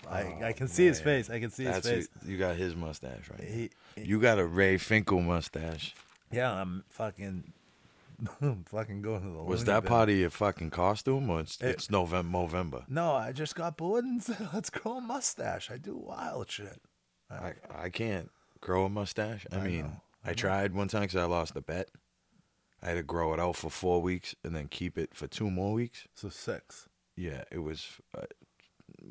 I 0.10 0.54
can 0.54 0.68
see 0.68 0.86
his 0.86 1.00
face. 1.02 1.30
I 1.30 1.40
can 1.40 1.50
see 1.52 1.64
his 1.66 1.80
face. 1.86 2.08
who- 2.24 2.32
you 2.32 2.38
got 2.38 2.56
his 2.56 2.76
mustache 2.76 3.30
right. 3.30 3.44
He, 3.48 3.70
You 3.98 4.20
got 4.20 4.40
a 4.40 4.46
Ray 4.46 4.78
Finkle 4.78 5.24
mustache. 5.24 5.94
yeah, 6.32 6.52
I'm 6.54 6.84
fucking, 6.90 7.54
fucking 8.66 9.02
going 9.02 9.22
to 9.22 9.28
the. 9.38 9.44
Was 9.44 9.66
that 9.66 9.84
bin. 9.84 9.90
part 9.90 10.10
of 10.10 10.16
your 10.16 10.30
fucking 10.30 10.70
costume, 10.72 11.30
or 11.30 11.42
it's, 11.42 11.60
It- 11.62 11.68
it's 11.70 11.90
November? 11.92 12.38
November. 12.38 12.84
No, 12.88 13.14
I 13.14 13.32
just 13.32 13.56
got 13.56 13.78
bored 13.78 14.06
and 14.06 14.22
said, 14.24 14.50
"Let's 14.54 14.70
grow 14.70 14.98
a 14.98 15.02
mustache." 15.02 15.70
I 15.72 15.78
do 15.78 15.96
wild 15.96 16.50
shit. 16.50 16.82
I, 17.30 17.54
I 17.76 17.90
can't 17.90 18.30
grow 18.62 18.86
a 18.86 18.90
mustache. 18.90 19.46
I, 19.52 19.58
I 19.58 19.60
mean, 19.68 19.82
know, 19.82 20.02
I, 20.24 20.34
tried 20.34 20.74
one 20.74 20.88
time 20.88 21.02
because 21.02 21.16
I 21.16 21.26
lost 21.26 21.56
a 21.56 21.62
bet. 21.62 21.90
I 22.84 22.90
had 22.90 22.96
to 22.96 23.04
grow 23.04 23.34
it 23.34 23.40
out 23.40 23.56
for 23.56 23.70
four 23.72 24.02
weeks 24.02 24.36
and 24.44 24.56
then 24.56 24.68
keep 24.68 24.98
it 24.98 25.16
for 25.16 25.26
two 25.28 25.50
more 25.50 25.74
weeks. 25.74 26.08
So 26.14 26.30
six. 26.30 26.88
Yeah, 27.16 27.44
it 27.52 27.60
was. 27.60 27.88
Uh, 28.16 28.26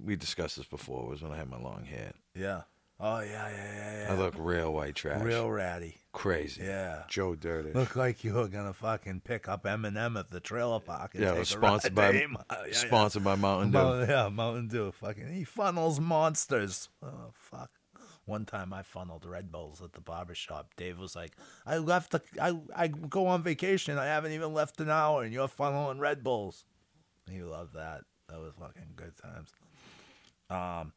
we 0.03 0.17
discussed 0.17 0.57
this 0.57 0.67
before. 0.67 1.05
It 1.05 1.11
was 1.11 1.23
when 1.23 1.33
I 1.33 1.37
had 1.37 1.49
my 1.49 1.59
long 1.59 1.85
hair. 1.85 2.13
Yeah. 2.35 2.63
Oh 3.01 3.19
yeah, 3.21 3.49
yeah, 3.51 3.75
yeah, 3.75 4.03
yeah. 4.07 4.13
I 4.13 4.17
look 4.17 4.35
real 4.39 4.73
white 4.73 4.95
trash. 4.95 5.21
real 5.23 5.51
ratty. 5.51 5.97
crazy. 6.13 6.63
Yeah. 6.63 7.03
Joe 7.09 7.35
Dirty. 7.35 7.73
Look 7.73 7.97
like 7.97 8.23
you 8.23 8.35
were 8.35 8.47
gonna 8.47 8.73
fucking 8.73 9.23
pick 9.25 9.49
up 9.49 9.65
Eminem 9.65 10.19
at 10.19 10.31
the 10.31 10.39
trailer 10.39 10.79
park. 10.79 11.15
And 11.15 11.25
yeah, 11.25 11.35
take 11.35 11.47
sponsored 11.47 11.95
by. 11.95 12.13
Yeah, 12.51 12.73
sponsored 12.73 13.25
by 13.25 13.35
Mountain 13.35 13.73
Dew. 13.73 13.79
Mount- 13.79 14.09
yeah, 14.09 14.29
Mountain 14.29 14.69
Dew. 14.69 14.93
Fucking, 14.93 15.29
he 15.35 15.43
funnels 15.45 15.99
monsters. 15.99 16.89
Oh 17.03 17.33
fuck. 17.33 17.71
One 18.27 18.47
time 18.47 18.73
I 18.73 18.83
funneled 18.83 19.27
Red 19.27 19.51
Bulls 19.53 19.83
at 19.83 19.93
the 19.93 20.01
barber 20.01 20.35
shop. 20.35 20.73
Dave 20.77 20.99
was 20.99 21.15
like, 21.17 21.33
"I 21.67 21.77
left 21.79 22.13
the, 22.13 22.23
I, 22.41 22.57
I 22.75 22.87
go 22.89 23.27
on 23.27 23.43
vacation. 23.43 23.99
I 23.99 24.07
haven't 24.07 24.33
even 24.33 24.55
left 24.55 24.81
an 24.81 24.89
hour, 24.89 25.25
and 25.25 25.33
you're 25.33 25.49
funneling 25.49 25.99
Red 25.99 26.23
Bulls." 26.23 26.65
He 27.31 27.43
loved 27.43 27.75
that. 27.75 28.03
That 28.31 28.39
was 28.41 28.55
fucking 28.59 28.93
good 28.97 29.17
times. 29.19 29.51
Um, 30.51 30.93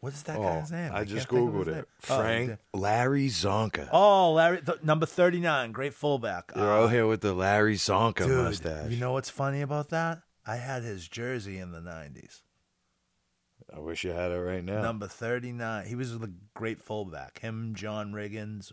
what 0.00 0.12
is 0.14 0.22
that 0.24 0.36
Oh, 0.38 0.42
guy's 0.42 0.72
name? 0.72 0.90
I 0.94 1.04
just 1.04 1.28
think 1.28 1.48
of 1.48 1.54
googled 1.54 1.66
it. 1.68 1.74
name. 1.74 1.84
Oh, 2.08 2.16
Frank 2.16 2.48
yeah. 2.50 2.56
Larry 2.72 3.28
Csonka. 3.28 3.88
Oh, 3.92 4.32
Larry, 4.32 4.62
th- 4.62 4.82
number 4.82 5.04
thirty-nine, 5.06 5.72
great 5.72 5.92
fullback. 5.94 6.52
You're 6.56 6.64
Uh, 6.80 6.84
out 6.84 6.90
here 6.90 7.06
with 7.06 7.20
the 7.20 7.34
Larry 7.34 7.76
Csonka 7.76 8.26
Dude, 8.26 8.44
mustache. 8.44 8.90
you 8.90 8.96
know 8.98 9.12
what's 9.12 9.28
funny 9.30 9.60
about 9.60 9.90
that? 9.90 10.22
I 10.46 10.56
had 10.56 10.82
his 10.82 11.06
jersey 11.08 11.58
in 11.58 11.72
the 11.72 11.80
'90s. 11.80 12.42
I 13.72 13.78
wish 13.78 14.02
you 14.02 14.10
had 14.10 14.32
it 14.32 14.40
right 14.40 14.64
now. 14.64 14.82
Number 14.82 15.06
39. 15.06 15.86
He 15.86 15.94
was 15.94 16.18
the 16.18 16.32
great 16.54 16.82
fullback. 16.82 17.38
Him, 17.38 17.72
John 17.76 18.12
Riggins. 18.12 18.72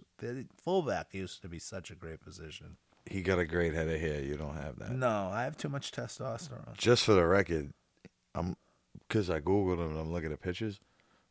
Fullback 0.57 1.13
used 1.13 1.41
to 1.43 1.47
be 1.49 1.59
such 1.59 1.91
a 1.91 1.95
great 1.95 2.19
position. 2.19 2.77
He 3.05 3.21
got 3.21 3.37
a 3.37 3.45
great 3.45 3.75
head 3.75 3.87
of 3.89 3.99
hair. 3.99 4.21
You 4.23 4.37
don't 4.37 4.55
have 4.55 4.79
that. 4.79 4.91
No, 4.91 5.29
I 5.31 5.43
have 5.43 5.55
too 5.55 5.69
much 5.69 5.91
testosterone. 5.91 6.75
Just 6.77 7.03
for 7.03 7.13
the 7.13 7.25
record, 7.27 7.73
I'm 8.33 8.55
because 9.07 9.29
I 9.29 9.39
googled 9.39 9.75
him 9.79 9.91
and 9.91 9.99
I'm 9.99 10.11
looking 10.11 10.31
at 10.31 10.41
pictures. 10.41 10.79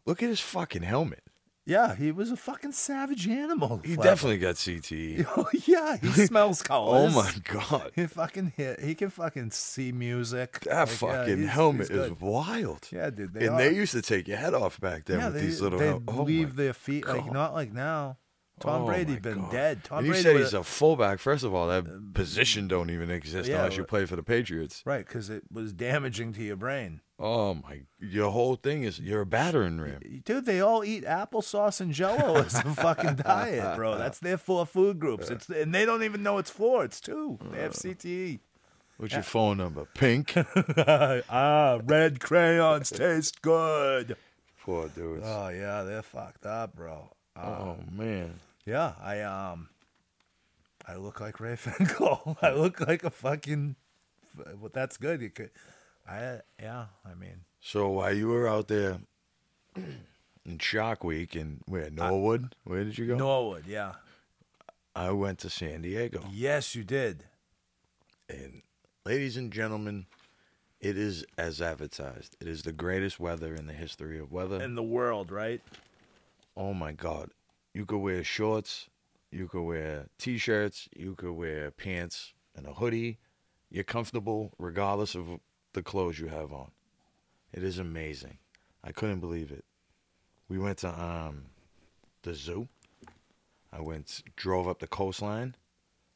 Look 0.05 0.23
at 0.23 0.29
his 0.29 0.41
fucking 0.41 0.83
helmet. 0.83 1.23
Yeah, 1.69 1.97
he 1.97 2.13
was 2.13 2.31
a 2.31 2.37
fucking 2.37 2.71
savage 2.73 3.27
animal. 3.27 3.81
He 3.85 3.97
definitely 3.97 4.39
got 4.39 4.55
CTE. 4.55 5.27
Oh 5.37 5.49
yeah, 5.67 5.97
he 5.97 6.07
smells 6.27 6.63
colors. 6.63 7.13
oh 7.13 7.17
my 7.17 7.33
god, 7.43 7.91
He 7.97 8.07
fucking 8.07 8.53
hit. 8.57 8.79
He 8.81 8.95
can 8.95 9.11
fucking 9.11 9.51
see 9.51 9.91
music. 9.91 10.61
that 10.61 10.71
Like, 10.71 10.77
yeah, 10.77 10.85
fucking 10.85 11.39
he's- 11.39 11.51
helmet 11.51 11.89
he's 11.89 11.97
is 11.99 12.21
wild. 12.21 12.87
Yeah, 12.93 13.11
dude. 13.11 13.35
They 13.35 13.47
and 13.47 13.57
are. 13.57 13.59
they 13.59 13.75
used 13.75 13.93
to 13.95 14.03
take 14.03 14.29
your 14.29 14.37
head 14.37 14.55
off 14.55 14.79
back 14.81 15.07
then 15.07 15.19
yeah, 15.19 15.25
with 15.27 15.35
they, 15.35 15.41
these 15.41 15.61
little. 15.61 15.81
they 15.81 15.87
hel- 15.87 16.03
oh 16.07 16.23
leave 16.23 16.55
their 16.55 16.73
feet 16.73 17.05
like 17.07 17.33
not 17.33 17.53
like 17.53 17.73
now. 17.73 18.19
Tom 18.61 18.83
Oh 18.83 18.87
Brady 18.87 19.17
been 19.19 19.41
God. 19.41 19.51
dead. 19.51 19.83
Tom 19.85 19.99
and 19.99 20.07
you 20.07 20.13
Brady 20.13 20.23
said 20.23 20.37
he's 20.37 20.55
a 20.55 20.63
fullback. 20.63 21.19
First 21.19 21.43
of 21.45 21.53
all, 21.53 21.67
that 21.67 21.87
uh, 21.87 21.99
position 22.15 22.69
don't 22.69 22.89
even 22.91 23.11
exist 23.11 23.49
Yeah, 23.51 23.57
unless 23.59 23.77
you 23.77 23.83
play 23.85 24.07
for 24.07 24.15
the 24.17 24.23
Patriots. 24.23 24.83
right 24.87 25.05
because 25.05 25.29
it 25.31 25.43
was 25.53 25.73
damaging 25.75 26.33
to 26.35 26.43
your 26.45 26.57
brain. 26.57 27.01
Oh 27.19 27.55
my! 27.55 27.81
Your 27.99 28.31
whole 28.31 28.57
thing 28.57 28.83
is 28.83 29.01
you're 29.01 29.23
a 29.23 29.27
battering 29.27 29.81
ram. 29.81 30.01
Dude, 30.25 30.45
they 30.45 30.61
all 30.61 30.85
eat 30.85 31.05
applesauce 31.05 31.81
and 31.81 31.93
Jello 31.93 32.37
as 32.37 32.57
a 32.57 32.75
fucking 32.75 33.15
diet, 33.25 33.77
bro. 33.77 33.97
That's 33.97 34.19
their 34.19 34.37
four 34.37 34.67
food 34.67 34.99
groups. 34.99 35.31
It's 35.31 35.49
and 35.49 35.75
they 35.75 35.87
don't 35.87 36.03
even 36.03 36.23
know 36.23 36.37
it's 36.37 36.51
four. 36.51 36.85
It's 36.85 37.01
two. 37.01 37.39
They 37.53 37.63
have 37.63 37.73
CTE. 37.73 38.41
What's 38.99 39.15
your 39.15 39.23
phone 39.23 39.59
number? 39.59 39.87
Pink. 39.95 40.35
ah, 40.77 41.81
red 41.85 42.21
crayons 42.21 42.91
taste 42.91 43.41
good. 43.41 44.17
Poor 44.63 44.89
dudes. 44.89 45.25
Oh 45.25 45.49
yeah, 45.49 45.85
they're 45.85 46.03
fucked 46.03 46.45
up, 46.45 46.75
bro. 46.77 47.11
Uh, 47.35 47.41
oh 47.41 47.77
man. 47.91 48.41
Yeah, 48.67 48.93
I 49.03 49.21
um, 49.21 49.69
I 50.87 50.97
look 50.97 51.21
like 51.21 51.41
Ray 51.41 51.57
Finkle. 51.57 52.37
I 52.43 52.51
look 52.51 52.81
like 52.81 53.05
a 53.05 53.11
fucking. 53.11 53.77
Well, 54.37 54.71
that's 54.73 54.97
good. 54.97 55.23
You 55.23 55.31
could, 55.31 55.51
I 56.09 56.41
yeah. 56.61 56.87
I 57.05 57.15
mean, 57.15 57.45
So 57.61 57.89
while 57.91 58.13
you 58.15 58.29
were 58.29 58.49
out 58.49 58.69
there 58.69 58.99
in 59.77 60.59
Shark 60.59 61.05
Week 61.05 61.35
in 61.37 61.61
where 61.67 61.91
Norwood, 61.91 62.55
where 62.65 62.85
did 62.85 62.97
you 62.99 63.07
go? 63.07 63.17
Norwood. 63.17 63.67
Yeah. 63.67 63.93
I 64.95 65.11
went 65.11 65.41
to 65.41 65.51
San 65.51 65.83
Diego. 65.83 66.25
Yes, 66.33 66.75
you 66.75 66.83
did. 66.83 67.25
And 68.31 68.63
ladies 69.05 69.37
and 69.37 69.53
gentlemen, 69.53 70.07
it 70.81 70.97
is 70.97 71.25
as 71.37 71.61
advertised. 71.61 72.37
It 72.41 72.49
is 72.49 72.63
the 72.63 72.73
greatest 72.73 73.21
weather 73.21 73.55
in 73.55 73.67
the 73.67 73.75
history 73.75 74.19
of 74.19 74.33
weather. 74.33 74.63
In 74.63 74.75
the 74.75 74.83
world, 74.83 75.31
right? 75.31 75.61
oh 76.57 76.73
my 76.73 76.93
God. 76.93 77.31
You 77.75 77.85
could 77.85 77.99
wear 77.99 78.25
shorts, 78.25 78.89
you 79.31 79.47
could 79.49 79.63
wear 79.65 80.07
t 80.19 80.39
shirts, 80.39 80.89
you 80.97 81.15
could 81.15 81.33
wear 81.33 81.71
pants 81.71 82.33
and 82.55 82.67
a 82.67 82.73
hoodie. 82.73 83.19
You're 83.71 83.85
comfortable 83.85 84.55
regardless 84.59 85.15
of 85.15 85.29
the 85.77 85.83
clothes 85.83 86.19
you 86.19 86.27
have 86.27 86.53
on. 86.53 86.73
It 87.53 87.63
is 87.63 87.79
amazing. 87.79 88.39
I 88.83 88.91
couldn't 88.91 89.21
believe 89.21 89.53
it. 89.53 89.65
We 90.49 90.59
went 90.59 90.79
to 90.79 90.89
um 91.01 91.45
the 92.23 92.35
zoo. 92.35 92.67
I 93.73 93.81
went 93.81 94.23
drove 94.37 94.67
up 94.67 94.79
the 94.81 94.87
coastline 94.89 95.55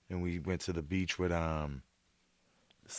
and 0.08 0.22
we 0.22 0.38
went 0.40 0.62
to 0.62 0.72
the 0.72 0.82
beach 0.82 1.18
with 1.18 1.30
um 1.30 1.82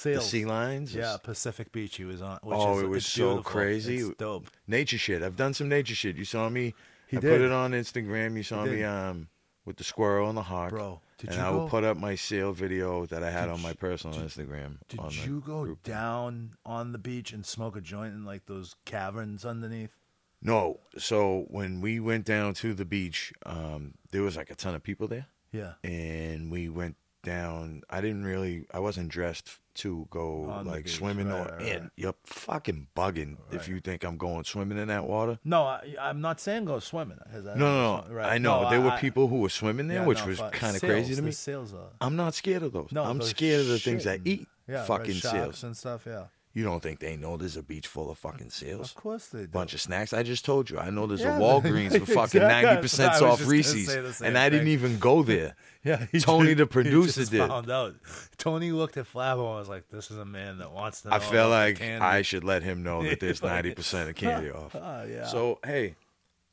the 0.04 0.22
sea 0.22 0.46
lions. 0.46 0.96
Yeah, 0.96 1.18
Pacific 1.22 1.72
Beach. 1.74 1.98
He 1.98 2.06
was 2.06 2.22
on. 2.22 2.40
Which 2.44 2.58
Oh, 2.58 2.78
is, 2.78 2.84
it 2.84 2.88
was 2.88 3.06
so 3.06 3.22
beautiful. 3.34 3.44
crazy. 3.52 3.98
It's 3.98 4.18
dope. 4.18 4.48
nature 4.68 4.98
shit. 4.98 5.22
I've 5.24 5.36
done 5.36 5.54
some 5.54 5.68
nature 5.68 5.96
shit. 5.96 6.16
You 6.16 6.24
saw 6.26 6.48
me. 6.48 6.74
He 7.08 7.18
I 7.18 7.20
did. 7.20 7.30
put 7.30 7.42
it 7.42 7.52
on 7.52 7.72
Instagram. 7.72 8.38
You 8.38 8.44
saw 8.44 8.64
me 8.66 8.84
um 8.84 9.28
with 9.66 9.78
the 9.78 9.84
squirrel 9.84 10.28
and 10.30 10.38
the 10.38 10.44
hawk. 10.44 10.70
Bro, 10.72 11.02
did 11.18 11.30
and 11.30 11.38
you 11.40 11.44
I 11.46 11.52
go? 11.52 11.58
will 11.60 11.70
put 11.70 11.84
up 11.84 11.98
my 11.98 12.16
sail 12.16 12.52
video 12.52 13.06
that 13.08 13.24
I 13.24 13.30
had 13.32 13.50
on 13.50 13.62
my 13.62 13.74
personal 13.74 14.18
Instagram. 14.18 14.78
Did 14.90 15.00
you 15.26 15.42
go 15.46 15.64
group. 15.66 15.84
down 15.84 16.56
on 16.66 16.92
the 16.92 16.98
beach 16.98 17.32
and 17.34 17.46
smoke 17.46 17.76
a 17.76 17.82
joint 17.82 18.14
in 18.14 18.26
like 18.26 18.46
those 18.48 18.76
caverns 18.86 19.46
underneath? 19.46 19.96
No. 20.42 20.80
So 20.98 21.46
when 21.50 21.82
we 21.82 22.00
went 22.00 22.26
down 22.26 22.56
to 22.56 22.74
the 22.74 22.86
beach, 22.86 23.32
um, 23.46 23.94
there 24.12 24.24
was 24.24 24.36
like 24.36 24.50
a 24.50 24.56
ton 24.56 24.74
of 24.74 24.82
people 24.84 25.08
there, 25.08 25.28
Yeah. 25.52 25.74
and 25.84 26.52
we 26.52 26.68
went 26.68 26.96
down. 27.24 27.84
I 27.90 28.02
didn't 28.02 28.24
really. 28.26 28.66
I 28.74 28.80
wasn't 28.80 29.10
dressed 29.10 29.60
to 29.76 30.08
go 30.10 30.50
On 30.50 30.66
like 30.66 30.86
beach, 30.86 30.96
swimming 30.96 31.30
right, 31.30 31.48
or 31.48 31.56
right, 31.56 31.62
in. 31.68 31.82
right. 31.84 31.92
You're 31.96 32.16
fucking 32.26 32.88
bugging 32.96 33.38
if 33.52 33.68
you 33.68 33.80
think 33.80 34.04
I'm 34.04 34.18
going 34.18 34.44
swimming 34.44 34.78
in 34.78 34.88
that 34.90 35.06
water. 35.06 35.40
No, 35.44 35.64
I, 35.64 35.96
I'm 36.00 36.22
not 36.22 36.40
saying 36.40 36.66
go 36.66 36.80
swimming. 36.80 37.18
I 37.26 37.38
No, 37.38 37.56
no, 37.56 38.06
no. 38.10 38.20
I 38.20 38.38
know 38.38 38.64
No, 38.64 38.70
there 38.70 38.82
were 38.82 38.98
people 39.00 39.28
who 39.28 39.40
were 39.40 39.50
swimming 39.50 39.88
there, 39.88 40.02
yeah, 40.02 40.06
which 40.06 40.20
no, 40.20 40.28
was 40.28 40.40
kind 40.52 40.76
of 40.76 40.82
crazy 40.82 41.16
to 41.16 41.22
me. 41.22 41.32
Are. 41.32 41.90
I'm 42.00 42.16
not 42.16 42.34
scared 42.34 42.64
of 42.64 42.74
those. 42.74 42.90
No, 42.92 43.04
I'm 43.04 43.18
those 43.18 43.30
scared 43.30 43.62
of 43.62 43.68
the 43.68 43.80
things 43.80 44.04
that 44.06 44.22
eat 44.26 44.48
yeah, 44.68 44.84
fucking 44.86 45.16
seals. 45.16 45.64
and 45.64 45.76
stuff. 45.76 46.04
Yeah, 46.06 46.26
You 46.54 46.66
don't 46.66 46.84
think 46.84 47.00
they 47.00 47.16
know 47.16 47.38
there's 47.38 47.56
a 47.56 47.64
beach 47.64 47.88
full 47.88 48.12
of 48.12 48.18
fucking 48.18 48.50
seals? 48.50 48.90
of 48.90 48.96
course 48.96 49.28
they 49.28 49.42
do. 49.44 49.48
Bunch 49.48 49.74
of 49.74 49.80
snacks. 49.80 50.12
I 50.12 50.22
just 50.22 50.44
told 50.44 50.70
you. 50.70 50.78
I 50.80 50.90
know 50.90 51.08
there's 51.08 51.22
Yeah, 51.22 51.38
a 51.38 51.40
Walgreens 51.42 51.98
for 51.98 52.06
fucking 52.14 52.42
ninety 52.42 52.82
percent 52.82 53.22
off 53.22 53.46
Reese's, 53.48 54.22
and 54.22 54.38
I 54.38 54.50
didn't 54.50 54.68
even 54.68 55.00
go 55.00 55.24
there. 55.34 55.56
Yeah, 55.84 56.06
Tony, 56.20 56.54
just- 56.54 56.58
the 56.58 56.64
he 56.64 56.66
producer, 56.66 57.26
did. 57.26 57.48
Found 57.48 57.72
out. 57.72 57.96
Tony 58.38 58.72
looked 58.74 58.98
at 58.98 59.06
Flabo 59.06 59.48
and 59.48 59.60
was 59.60 59.70
like, 59.70 59.90
"This 59.90 60.12
is 60.12 60.18
a 60.18 60.26
man 60.26 60.58
that 60.58 60.72
wants 60.74 61.02
to." 61.04 61.14
I 61.14 61.20
feel 61.20 61.48
like 61.48 61.78
candy." 61.78 62.04
I 62.06 62.22
should 62.22 62.44
let 62.44 62.64
him 62.64 62.84
know 62.84 63.02
that 63.04 63.20
there's 63.22 63.42
ninety 63.42 63.74
percent 63.74 64.10
of 64.10 64.16
candy 64.16 64.52
off. 64.52 64.76
Ah, 64.76 65.04
yeah. 65.04 65.28
So 65.28 65.58
hey, 65.66 65.96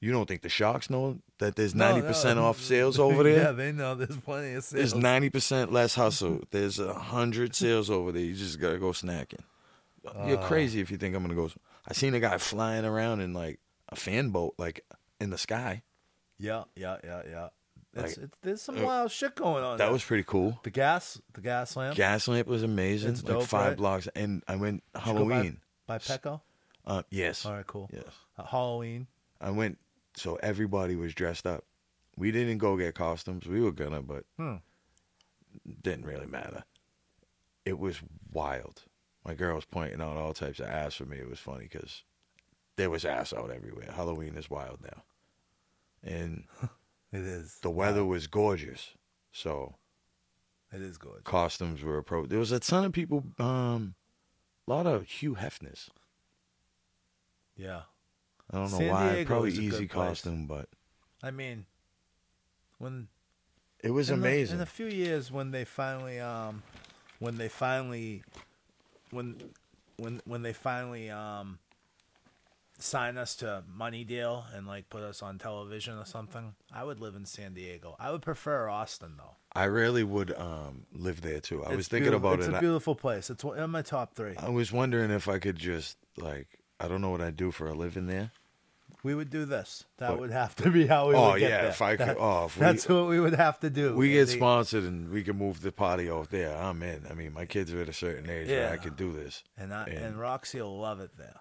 you 0.00 0.12
don't 0.12 0.26
think 0.28 0.43
the 0.43 0.49
sharks 0.49 0.88
know 0.90 1.19
that 1.38 1.57
there's 1.57 1.75
No, 1.75 1.90
ninety 1.90 2.07
percent 2.07 2.38
no. 2.38 2.45
off 2.47 2.61
sales 2.61 3.00
over 3.00 3.25
there? 3.25 3.37
yeah, 3.43 3.50
they 3.50 3.73
know 3.73 3.97
there's 3.97 4.17
plenty 4.17 4.55
of 4.55 4.62
sales. 4.62 4.93
There's 4.93 4.95
ninety 4.95 5.28
percent 5.28 5.73
less 5.73 5.97
hustle. 5.97 6.43
There's 6.52 6.78
a 6.78 6.95
hundred 6.95 7.57
sales 7.57 7.90
over 7.90 8.12
there. 8.12 8.23
You 8.23 8.35
just 8.35 8.61
gotta 8.61 8.78
go 8.78 8.93
snacking. 8.93 9.40
You're 10.27 10.38
Ah. 10.38 10.47
crazy 10.47 10.81
if 10.81 10.91
you 10.91 10.97
think 10.97 11.15
I'm 11.15 11.23
gonna 11.23 11.35
go. 11.35 11.50
I 11.87 11.93
seen 11.93 12.15
a 12.15 12.21
guy 12.21 12.38
flying 12.38 12.85
around 12.85 13.21
in 13.21 13.33
like 13.33 13.61
a 13.88 13.97
fan 13.97 14.31
boat, 14.31 14.55
like 14.59 14.85
in 15.21 15.31
the 15.31 15.38
sky. 15.38 15.83
Yeah, 16.38 16.65
yeah, 16.77 16.99
yeah, 17.03 17.23
yeah. 17.29 17.49
It's, 17.95 18.17
Like, 18.17 18.27
it's, 18.27 18.37
there's 18.43 18.62
some 18.62 18.79
uh, 18.79 18.83
wild 18.85 19.11
shit 19.11 19.35
going 19.35 19.65
on. 19.65 19.79
That 19.79 19.85
there. 19.87 19.93
was 19.93 20.05
pretty 20.05 20.23
cool. 20.25 20.61
the 20.62 20.71
gas, 20.71 21.21
the 21.33 21.41
gas 21.41 21.75
lamp. 21.75 21.97
Gas 21.97 22.29
lamp 22.29 22.47
was 22.47 22.62
amazing. 22.62 23.12
It's 23.12 23.25
like 23.25 23.33
dope, 23.38 23.45
five 23.49 23.69
right? 23.71 23.77
blocks, 23.77 24.09
and 24.15 24.43
I 24.47 24.57
went 24.57 24.85
Did 24.93 24.93
go 24.93 25.00
by- 25.00 25.05
Halloween. 25.35 25.61
by, 25.87 25.99
Petco. 25.99 26.41
Uh, 26.87 27.03
yes, 27.11 27.45
All 27.47 27.55
right, 27.55 27.67
cool. 27.67 27.88
yes. 27.93 28.05
Uh, 28.37 28.45
Halloween. 28.45 29.07
I 29.41 29.50
went. 29.50 29.79
So 30.17 30.37
everybody 30.37 30.97
was 30.97 31.15
dressed 31.15 31.47
up. 31.47 31.65
We 32.17 32.31
didn't 32.31 32.59
go 32.59 32.77
get 32.77 32.95
costumes. 32.95 33.47
We 33.47 33.61
were 33.61 33.73
gonna, 33.73 34.03
but 34.03 34.25
Hmm. 34.37 34.57
didn't 35.83 36.05
really 36.07 36.27
matter. 36.27 36.65
It 37.65 37.79
was 37.79 38.00
wild. 38.33 38.85
My 39.25 39.34
girl 39.34 39.56
was 39.56 39.64
pointing 39.64 40.00
out 40.00 40.16
all 40.16 40.32
types 40.32 40.60
of 40.60 40.66
ass 40.66 40.94
for 40.94 41.04
me. 41.04 41.18
It 41.18 41.28
was 41.28 41.38
funny 41.38 41.68
because 41.70 42.02
there 42.76 42.88
was 42.90 43.04
ass 43.04 43.32
out 43.32 43.50
everywhere. 43.50 43.90
Halloween 43.94 44.37
is 44.37 44.48
wild 44.48 44.78
now, 44.82 45.02
and 46.02 46.44
It 47.12 47.20
is. 47.22 47.58
the 47.62 47.70
weather 47.70 48.04
was 48.04 48.26
gorgeous. 48.26 48.90
So 49.32 49.75
It 50.72 50.80
is 50.82 50.98
good. 50.98 51.25
costumes 51.25 51.82
were 51.82 51.98
approached. 51.98 52.30
There 52.30 52.38
was 52.38 52.52
a 52.52 52.60
ton 52.60 52.84
of 52.84 52.92
people. 52.92 53.25
Um, 53.38 53.94
a 54.66 54.70
lot 54.70 54.87
of 54.87 55.04
Hugh 55.06 55.34
Hefners. 55.37 55.88
Yeah. 57.56 57.82
I 58.50 58.56
don't 58.58 58.70
know 58.72 58.78
San 58.78 58.88
why. 58.88 59.12
Diego 59.14 59.26
Probably 59.28 59.50
easy 59.52 59.68
good 59.70 59.90
place. 59.90 60.08
costume, 60.08 60.46
but 60.46 60.68
I 61.22 61.30
mean, 61.30 61.66
when 62.78 63.08
it 63.82 63.90
was 63.90 64.10
in 64.10 64.20
the- 64.20 64.28
amazing. 64.28 64.56
in 64.56 64.62
a 64.62 64.66
few 64.66 64.87
years 64.87 65.30
when 65.32 65.50
they 65.50 65.64
finally 65.64 66.18
um 66.20 66.62
when 67.18 67.37
they 67.37 67.48
finally 67.48 68.22
when 69.11 69.37
when 69.97 70.21
when 70.25 70.43
they 70.43 70.53
finally 70.53 71.11
um 71.11 71.59
sign 72.81 73.19
us 73.19 73.35
to 73.37 73.65
money 73.75 74.05
deal 74.05 74.45
and 74.55 74.67
like 74.67 74.88
put 74.88 75.03
us 75.03 75.21
on 75.21 75.38
television 75.38 75.99
or 75.99 76.05
something 76.05 76.55
i 76.73 76.85
would 76.85 77.00
live 77.00 77.17
in 77.17 77.25
san 77.25 77.53
diego 77.53 77.97
i 77.99 78.11
would 78.11 78.23
prefer 78.23 78.69
austin 78.69 79.15
though 79.17 79.35
I 79.50 79.65
really 79.65 80.05
would 80.05 80.33
um, 80.37 80.85
live 80.93 81.23
there 81.23 81.41
too. 81.41 81.65
I 81.65 81.75
was 81.75 81.88
thinking 81.88 82.15
about 82.15 82.35
it's 82.35 82.47
it. 82.47 82.50
It's 82.50 82.59
a 82.59 82.61
beautiful 82.61 82.95
place 82.95 83.31
it's 83.31 83.43
in 83.43 83.71
my 83.71 83.83
top 83.83 84.15
three 84.15 84.35
I, 84.37 84.47
I 84.47 84.49
was 84.50 84.71
wondering 84.71 85.11
if 85.11 85.27
I 85.29 85.38
could 85.38 85.57
just 85.57 85.97
like 86.17 86.47
I 86.79 86.87
don't 86.87 87.00
know 87.00 87.11
what 87.11 87.21
I'd 87.21 87.37
do 87.37 87.50
for 87.50 87.67
a 87.67 87.75
living 87.75 88.07
there. 88.07 88.31
We 89.05 89.14
would 89.14 89.31
do 89.31 89.45
this 89.45 89.85
that 89.99 90.19
would 90.19 90.31
have 90.31 90.55
to 90.57 90.71
be 90.71 90.87
how 90.87 91.09
we 91.09 91.14
Oh, 91.14 91.33
would 91.33 91.38
get 91.40 91.50
yeah, 91.50 91.61
there. 91.62 91.71
if 91.71 91.81
I 91.83 91.97
could- 91.97 92.09
That- 92.09 92.17
oh, 92.19 92.47
if 92.47 92.57
we- 92.57 92.61
that's 92.61 92.88
what 92.88 93.07
we 93.09 93.21
would 93.21 93.35
have 93.35 93.59
to 93.61 93.71
do 93.71 93.95
We 93.97 94.11
get 94.12 94.28
sponsored 94.28 94.85
and 94.85 95.11
we 95.11 95.23
can 95.23 95.37
move 95.37 95.61
the 95.61 95.71
party 95.73 96.11
out 96.11 96.31
there. 96.31 96.57
I'm 96.57 96.83
in. 96.83 97.07
I 97.09 97.14
mean, 97.14 97.33
my 97.33 97.47
kids 97.47 97.73
are 97.73 97.81
at 97.81 97.88
a 97.88 97.93
certain 97.93 98.28
age 98.28 98.49
where 98.49 98.69
I 98.69 98.73
Yeah. 98.73 98.76
could 98.76 98.97
do 98.97 99.12
this. 99.12 99.45
and 99.57 99.73
I, 99.73 99.85
and- 99.87 99.99
and 99.99 100.19
roxy 100.21 100.61
will 100.61 100.78
love 100.78 101.00
it 101.00 101.17
there 101.17 101.40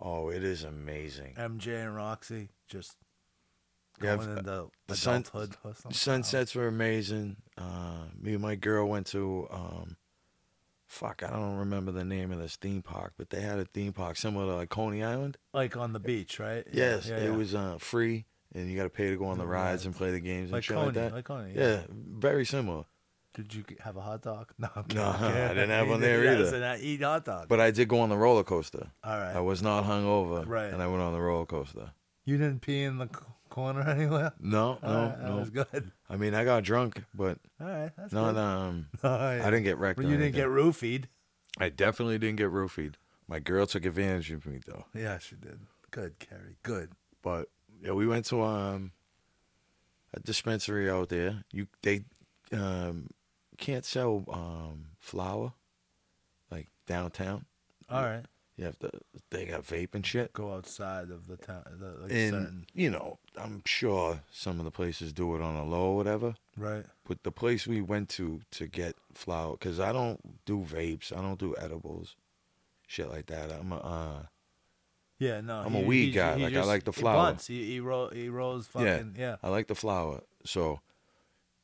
Oh, 0.00 0.30
it 0.30 0.42
is 0.44 0.64
amazing. 0.64 1.34
mj 1.36 1.66
and 1.68 1.94
roxy 1.94 2.50
just 2.68 2.96
Yeah, 4.00 4.16
going 4.16 4.30
into 4.38 4.70
the 4.88 4.96
sun- 4.96 5.24
or 5.34 5.46
something. 5.74 5.92
Sunsets 5.92 6.54
were 6.54 6.66
amazing. 6.66 7.36
Uh, 7.56 8.06
me 8.18 8.32
and 8.32 8.42
my 8.42 8.54
girl 8.56 8.88
went 8.88 9.06
to 9.08 9.46
um, 9.50 9.96
fuck, 10.92 11.22
I 11.26 11.30
don't 11.30 11.56
remember 11.56 11.90
the 11.92 12.04
name 12.04 12.30
of 12.32 12.38
this 12.38 12.56
theme 12.56 12.82
park, 12.82 13.14
but 13.16 13.30
they 13.30 13.40
had 13.40 13.58
a 13.58 13.64
theme 13.64 13.92
park 13.92 14.16
similar 14.16 14.46
to 14.46 14.56
like 14.56 14.68
Coney 14.68 15.02
Island. 15.02 15.38
like 15.54 15.76
on 15.76 15.92
the 15.92 16.00
beach, 16.00 16.38
right? 16.38 16.64
Yes, 16.72 17.08
yeah, 17.08 17.16
it 17.16 17.24
yeah. 17.30 17.36
was 17.36 17.54
uh, 17.54 17.76
free, 17.78 18.26
and 18.54 18.68
you 18.70 18.76
got 18.76 18.84
to 18.84 18.90
pay 18.90 19.08
to 19.10 19.16
go 19.16 19.26
on 19.26 19.38
the 19.38 19.46
rides 19.46 19.86
and 19.86 19.94
play 19.96 20.10
the 20.10 20.20
games 20.20 20.44
and 20.44 20.52
like 20.52 20.64
shit 20.64 20.76
Coney, 20.76 20.86
like 20.86 20.94
that. 20.94 21.12
like 21.12 21.24
Coney. 21.24 21.52
yeah. 21.54 21.80
very 21.90 22.44
similar. 22.44 22.84
Did 23.34 23.54
you 23.54 23.64
have 23.80 23.96
a 23.96 24.02
hot 24.02 24.20
dog? 24.20 24.52
No, 24.58 24.68
I'm 24.76 24.84
No. 24.94 25.08
I 25.08 25.48
didn't 25.48 25.70
have 25.70 25.88
one 25.94 26.00
there 26.02 26.22
either. 26.34 26.50
so 26.50 26.58
now 26.60 26.76
eat 26.78 27.00
hot 27.02 27.24
dog. 27.24 27.48
But 27.48 27.60
I 27.60 27.70
did 27.70 27.88
go 27.88 28.00
on 28.00 28.10
the 28.10 28.16
roller 28.18 28.44
coaster. 28.44 28.88
All 29.02 29.18
right. 29.18 29.34
I 29.34 29.40
was 29.40 29.62
not 29.62 29.84
hungover, 29.84 30.46
Right. 30.46 30.70
And 30.72 30.82
I 30.82 30.86
went 30.86 31.00
on 31.00 31.14
the 31.14 31.20
roller 31.20 31.46
coaster. 31.46 31.92
you 32.26 32.36
didn't 32.36 32.60
pee 32.60 32.82
in 32.82 32.98
the 32.98 33.08
corner 33.52 33.82
anywhere. 33.88 34.32
No, 34.40 34.78
no, 34.82 34.88
All 34.88 35.06
right, 35.08 35.18
that 35.18 35.28
no. 35.28 35.36
was 35.36 35.50
good. 35.50 35.92
I 36.08 36.16
mean, 36.16 36.34
I 36.34 36.44
got 36.44 36.64
drunk, 36.64 37.04
but 37.14 37.38
All 37.60 37.66
right, 37.68 37.90
that's 37.96 38.12
not. 38.12 38.32
good. 38.32 38.40
Um, 38.40 38.86
All 39.04 39.10
right. 39.10 39.40
I 39.40 39.44
didn't 39.50 39.64
get 39.64 39.78
wrecked. 39.78 39.98
But 39.98 40.06
you 40.06 40.16
didn't 40.16 40.34
get 40.34 40.48
roofied. 40.48 41.04
I 41.58 41.68
definitely 41.68 42.18
didn't 42.18 42.36
get 42.36 42.50
roofied. 42.50 42.94
My 43.28 43.38
girl 43.38 43.66
took 43.66 43.84
advantage 43.84 44.32
of 44.32 44.46
me 44.46 44.58
though. 44.66 44.86
Yeah, 44.94 45.18
she 45.18 45.36
did. 45.36 45.60
Good, 45.90 46.18
Carrie. 46.18 46.56
Good. 46.62 46.92
But 47.22 47.48
yeah, 47.82 47.92
we 47.92 48.06
went 48.06 48.24
to 48.26 48.42
um 48.42 48.92
a 50.14 50.20
dispensary 50.20 50.90
out 50.90 51.08
there. 51.10 51.44
You 51.52 51.66
they 51.82 52.04
um 52.52 53.08
can't 53.58 53.84
sell 53.84 54.24
um 54.32 54.86
flour 54.98 55.52
like 56.50 56.68
downtown. 56.86 57.44
All 57.88 58.02
right. 58.02 58.24
You 58.62 58.66
have 58.66 58.78
to. 58.78 58.90
They 59.30 59.46
got 59.46 59.64
vape 59.66 59.92
and 59.96 60.06
shit. 60.06 60.32
Go 60.32 60.54
outside 60.54 61.10
of 61.10 61.26
the 61.26 61.36
town. 61.36 61.64
The, 61.80 61.86
like 62.02 62.12
And 62.12 62.30
certain, 62.32 62.66
you 62.74 62.90
know, 62.90 63.18
I'm 63.36 63.62
sure 63.66 64.20
some 64.30 64.60
of 64.60 64.64
the 64.64 64.70
places 64.70 65.12
do 65.12 65.34
it 65.34 65.42
on 65.42 65.56
a 65.56 65.64
low 65.64 65.86
or 65.86 65.96
whatever. 65.96 66.36
right. 66.56 66.84
But 67.04 67.24
the 67.24 67.32
place 67.32 67.66
we 67.66 67.80
went 67.82 68.08
to 68.10 68.42
to 68.52 68.68
get 68.68 68.94
flour, 69.14 69.52
because 69.56 69.80
I 69.80 69.92
don't 69.92 70.44
do 70.44 70.58
vapes, 70.60 71.12
I 71.16 71.20
don't 71.20 71.40
do 71.40 71.56
edibles, 71.58 72.14
shit 72.86 73.08
like 73.10 73.26
that. 73.26 73.50
I'm 73.50 73.72
a, 73.72 73.78
uh, 73.78 74.22
Yeah, 75.18 75.40
no. 75.40 75.62
I'm 75.66 75.74
a 75.74 75.80
weed 75.80 76.12
guy, 76.12 76.36
like, 76.36 76.54
I 76.54 76.62
like 76.62 76.84
the 76.84 76.92
he 76.92 77.00
flower. 77.00 77.16
blunts. 77.16 77.48
He 77.48 77.64
he, 77.64 77.80
roll, 77.80 78.10
he 78.10 78.28
rolls 78.28 78.68
fucking 78.68 79.16
yeah. 79.18 79.36
I 79.42 79.48
like 79.48 79.66
the 79.66 79.74
flour. 79.74 80.20
So 80.44 80.82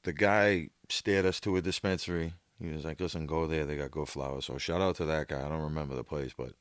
the 0.03 0.13
guy 0.13 0.71
steered 0.89 1.27
us 1.27 1.39
to 1.41 1.57
a 1.57 1.63
dispensary. 1.63 2.33
He 2.61 2.71
was 2.71 2.85
like, 2.85 2.99
listen, 2.99 3.27
go 3.27 3.47
there. 3.47 3.65
They 3.65 3.77
got 3.77 3.93
good 3.93 4.09
flour. 4.09 4.41
So 4.43 4.59
shout 4.59 4.81
out 4.81 4.97
to 4.97 5.05
that 5.05 5.29
guy. 5.29 5.47
I 5.47 5.49
don't 5.49 5.63
remember 5.63 5.95
the 5.95 6.03
place, 6.03 6.33
but 6.37 6.55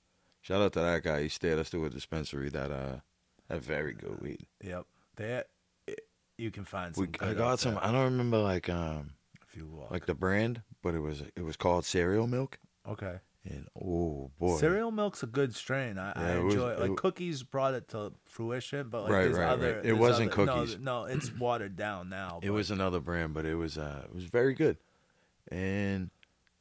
shout 0.47 0.61
out 0.61 0.73
to 0.73 0.79
that 0.79 1.03
guy. 1.03 1.23
He 1.23 1.29
steered 1.29 1.59
us 1.59 1.69
to 1.71 1.85
a 1.85 1.89
dispensary 1.89 2.49
that 2.49 2.71
uh 2.71 2.97
had 3.49 3.61
very 3.63 3.93
good 3.93 4.21
weed. 4.21 4.45
Yep. 4.63 4.85
That 5.17 5.47
you 6.37 6.51
can 6.51 6.65
find 6.65 6.95
some. 6.95 7.07
We, 7.19 7.27
I 7.27 7.33
got 7.33 7.59
some. 7.59 7.73
there 7.75 7.83
I 7.83 7.91
don't 7.91 8.03
remember 8.05 8.37
like 8.37 8.69
um 8.69 9.11
if 9.47 9.55
you 9.57 9.65
walk. 9.67 9.91
like 9.91 10.05
the 10.05 10.13
brand, 10.15 10.61
but 10.81 10.93
it 10.95 10.99
was 10.99 11.23
it 11.35 11.43
was 11.43 11.55
called 11.57 11.85
cereal 11.85 12.27
milk. 12.27 12.59
okay. 12.87 13.17
And 13.49 13.65
oh 13.81 14.29
boy, 14.39 14.57
Cereal 14.57 14.91
milk's 14.91 15.23
a 15.23 15.25
good 15.25 15.55
strain. 15.55 15.97
I, 15.97 16.11
I 16.11 16.21
Yeah, 16.21 16.35
it 16.35 16.43
was- 16.43 16.53
enjoy 16.55 16.69
it. 16.71 16.79
Like 16.81 16.91
it- 16.91 16.97
cookies 16.97 17.43
brought 17.43 17.75
it 17.75 17.87
to 17.89 18.11
fruition, 18.25 18.89
but 18.89 19.03
like 19.03 19.11
Right, 19.13 19.31
right, 19.31 19.47
other. 19.47 19.75
right. 19.77 19.85
It 19.85 19.93
wasn't 19.93 20.33
other- 20.33 20.45
no, 20.45 20.55
cookies. 20.57 20.77
No, 20.79 21.03
it's 21.05 21.31
watered 21.39 21.77
down 21.77 22.09
now. 22.09 22.39
It 22.43 22.47
but- 22.47 22.53
was 22.55 22.71
another 22.71 22.99
brand, 22.99 23.33
but 23.33 23.45
it 23.45 23.55
was 23.55 23.77
uh 23.77 24.01
it 24.03 24.13
was 24.13 24.25
very 24.25 24.53
good, 24.53 24.75
and 25.49 26.09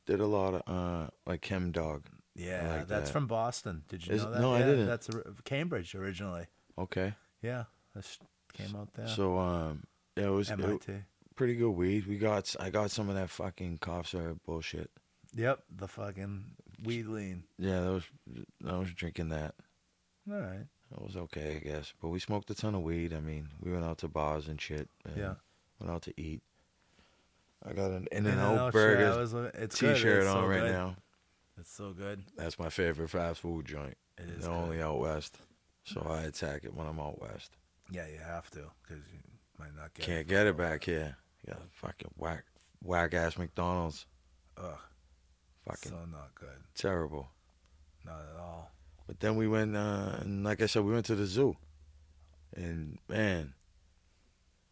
did 0.06 0.20
a 0.20 0.26
lot 0.26 0.54
of 0.54 0.62
uh 0.72 1.08
like 1.26 1.42
Chemdawg. 1.42 2.02
Yeah, 2.36 2.76
like 2.78 2.88
that's 2.88 3.08
that. 3.08 3.12
from 3.12 3.26
Boston. 3.26 3.82
Did 3.88 4.06
you 4.06 4.14
Is 4.14 4.22
know 4.24 4.30
that? 4.32 4.40
No, 4.40 4.52
I 4.54 4.58
didn't. 4.60 4.86
That's 4.86 5.08
Cambridge 5.44 5.94
originally. 5.94 6.46
Okay, 6.78 7.14
Yeah, 7.42 7.64
that 7.94 8.18
came 8.52 8.76
out 8.76 8.92
there. 8.94 9.08
so 9.08 9.38
um 9.38 9.84
yeah, 10.16 10.26
it 10.26 10.30
was 10.30 10.50
it- 10.50 10.60
MIT. 10.60 10.92
pretty 11.34 11.54
good 11.56 11.70
weed. 11.70 12.06
We 12.06 12.18
got 12.18 12.54
I 12.60 12.68
got 12.70 12.90
some 12.90 13.08
of 13.08 13.14
that 13.14 13.30
fucking 13.30 13.78
cough 13.78 14.08
syrup 14.08 14.38
bullshit. 14.44 14.90
Yep, 15.34 15.62
the 15.74 15.88
fucking 15.88 16.44
weed 16.84 17.06
lean. 17.06 17.44
Yeah, 17.58 17.80
that 17.80 17.90
was 17.92 18.04
I 18.66 18.76
was 18.76 18.92
drinking 18.92 19.30
that. 19.30 19.54
All 20.30 20.38
right. 20.38 20.66
It 20.92 21.02
was 21.02 21.16
okay, 21.16 21.56
I 21.56 21.58
guess. 21.68 21.92
But 22.00 22.08
we 22.08 22.20
smoked 22.20 22.50
a 22.50 22.54
ton 22.54 22.74
of 22.74 22.82
weed. 22.82 23.12
I 23.12 23.20
mean, 23.20 23.48
we 23.60 23.72
went 23.72 23.84
out 23.84 23.98
to 23.98 24.08
bars 24.08 24.46
and 24.48 24.60
shit. 24.60 24.88
And 25.04 25.16
Yeah. 25.16 25.34
Went 25.80 25.90
out 25.92 26.02
to 26.02 26.20
eat. 26.20 26.42
I 27.64 27.72
got 27.72 27.90
an 27.90 28.06
In 28.12 28.18
and 28.18 28.26
In-N-Out, 28.28 28.58
Out 28.58 28.72
Burger 28.72 29.18
was 29.18 29.34
li- 29.34 29.50
it's 29.54 29.80
good, 29.80 29.94
t-shirt 29.96 30.18
it's 30.22 30.28
on 30.28 30.42
so 30.44 30.46
right 30.46 30.60
good. 30.60 30.72
now. 30.72 30.96
It's 31.58 31.72
so 31.75 31.92
good. 31.92 32.25
That's 32.36 32.58
my 32.58 32.68
favorite 32.68 33.08
fast 33.08 33.40
food 33.40 33.66
joint. 33.66 33.96
It 34.18 34.28
is 34.28 34.40
They're 34.42 34.50
good. 34.50 34.56
only 34.56 34.82
out 34.82 34.98
west, 34.98 35.38
so 35.84 36.06
I 36.08 36.22
attack 36.22 36.64
it 36.64 36.75
when 36.75 36.86
I'm 36.86 37.00
out 37.00 37.20
west. 37.20 37.52
Yeah, 37.90 38.06
you 38.08 38.18
have 38.18 38.50
to 38.50 38.64
because 38.82 39.02
you 39.12 39.18
might 39.58 39.75
not 39.76 39.94
get. 39.94 40.04
Can't 40.06 40.26
get 40.28 40.46
it 40.46 40.56
back 40.56 40.84
here. 40.84 41.16
You 41.46 41.52
got 41.54 41.62
fucking 41.72 42.10
whack, 42.16 42.44
whack 42.82 43.14
ass 43.14 43.38
McDonald's. 43.38 44.06
Ugh, 44.58 44.78
Fucking 45.66 45.92
so 45.92 45.98
not 46.10 46.34
good. 46.34 46.48
terrible. 46.75 47.28
Not 48.04 48.20
at 48.34 48.40
all. 48.40 48.70
But 49.06 49.21
then 49.21 49.36
we 49.36 49.47
went, 49.49 49.76
uh, 49.76 50.16
and 50.21 50.45
like 50.45 50.60
I 50.62 50.66
said, 50.66 50.84
we 50.84 50.92
went 50.92 51.06
to 51.06 51.14
the 51.14 51.26
zoo. 51.26 51.56
And 52.54 52.99
man, 53.08 53.54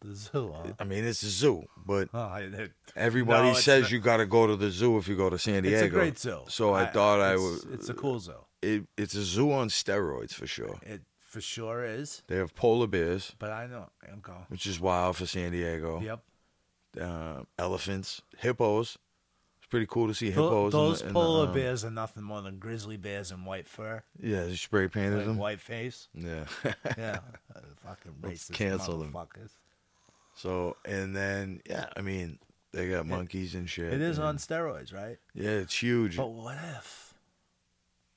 The 0.05 0.15
zoo, 0.15 0.53
huh? 0.55 0.73
I 0.79 0.83
mean, 0.83 1.03
it's 1.03 1.23
a 1.23 1.29
zoo, 1.29 1.63
but 1.85 2.09
Oh, 2.13 2.33
it- 2.35 2.71
everybody 2.95 3.49
No, 3.49 3.53
says 3.55 3.83
not- 3.83 3.91
you 3.91 3.99
got 3.99 4.17
to 4.17 4.25
go 4.25 4.45
to 4.47 4.55
the 4.55 4.69
zoo 4.69 4.97
if 4.97 5.07
you 5.07 5.15
go 5.15 5.29
to 5.29 5.37
San 5.39 5.63
Diego. 5.63 5.77
It's 5.77 5.85
a 5.85 5.89
great 5.89 6.19
zoo. 6.19 6.41
So 6.47 6.73
I, 6.73 6.85
thought 6.85 7.19
I 7.21 7.35
would. 7.35 7.59
It's 7.73 7.89
a 7.89 7.93
cool 7.93 8.19
zoo. 8.19 8.33
It, 8.61 8.83
it's 8.97 9.15
a 9.15 9.23
zoo 9.23 9.51
on 9.51 9.69
steroids 9.69 10.33
for 10.33 10.47
sure. 10.47 10.79
It 10.83 11.01
for 11.21 11.41
sure 11.41 11.83
is. 11.83 12.23
They 12.27 12.37
have 12.37 12.55
polar 12.55 12.87
bears, 12.87 13.35
But 13.39 13.51
I 13.51 13.67
know. 13.67 13.89
I'm 14.11 14.19
going. 14.21 14.45
which 14.49 14.65
is 14.67 14.79
wild 14.79 15.17
for 15.17 15.25
San 15.25 15.51
Diego. 15.51 15.99
Yep. 16.01 16.23
Uh, 17.01 17.43
elephants, 17.59 18.21
hippos. 18.37 18.97
It's 19.57 19.67
pretty 19.71 19.87
cool 19.87 20.07
to 20.07 20.13
see 20.13 20.29
hippos. 20.29 20.73
in 20.73 20.79
the- 20.79 20.85
Those 20.85 21.01
in 21.01 21.07
the, 21.09 21.13
polar 21.13 21.47
um, 21.47 21.53
bears 21.53 21.83
are 21.83 21.89
nothing 21.91 22.23
more 22.23 22.41
than 22.41 22.57
grizzly 22.59 22.97
bears 22.97 23.31
in 23.31 23.43
white 23.45 23.67
fur, 23.67 24.03
Yeah, 24.21 24.43
they 24.45 24.55
spray 24.55 24.87
painted 24.87 25.17
like 25.17 25.25
them. 25.25 25.37
white 25.37 25.59
face. 25.59 26.07
Yeah. 26.13 26.45
Yeah, 26.97 27.19
uh, 27.55 27.59
fucking 27.85 28.13
Let's 28.23 28.49
racist 28.49 28.53
cancel 28.53 28.99
them. 28.99 29.11
So 30.35 30.77
and 30.85 31.15
then 31.15 31.61
yeah, 31.69 31.87
I 31.97 32.01
mean 32.01 32.37
they 32.71 32.89
got 32.89 33.05
monkeys 33.07 33.55
and 33.55 33.69
shit. 33.69 33.91
It 33.93 34.01
is 34.01 34.17
and- 34.17 34.27
on 34.27 34.37
steroids, 34.37 34.93
right? 34.93 35.17
Yeah, 35.33 35.51
it's 35.51 35.81
huge. 35.81 36.17
But 36.17 36.27
what 36.31 36.57
if? 36.77 37.13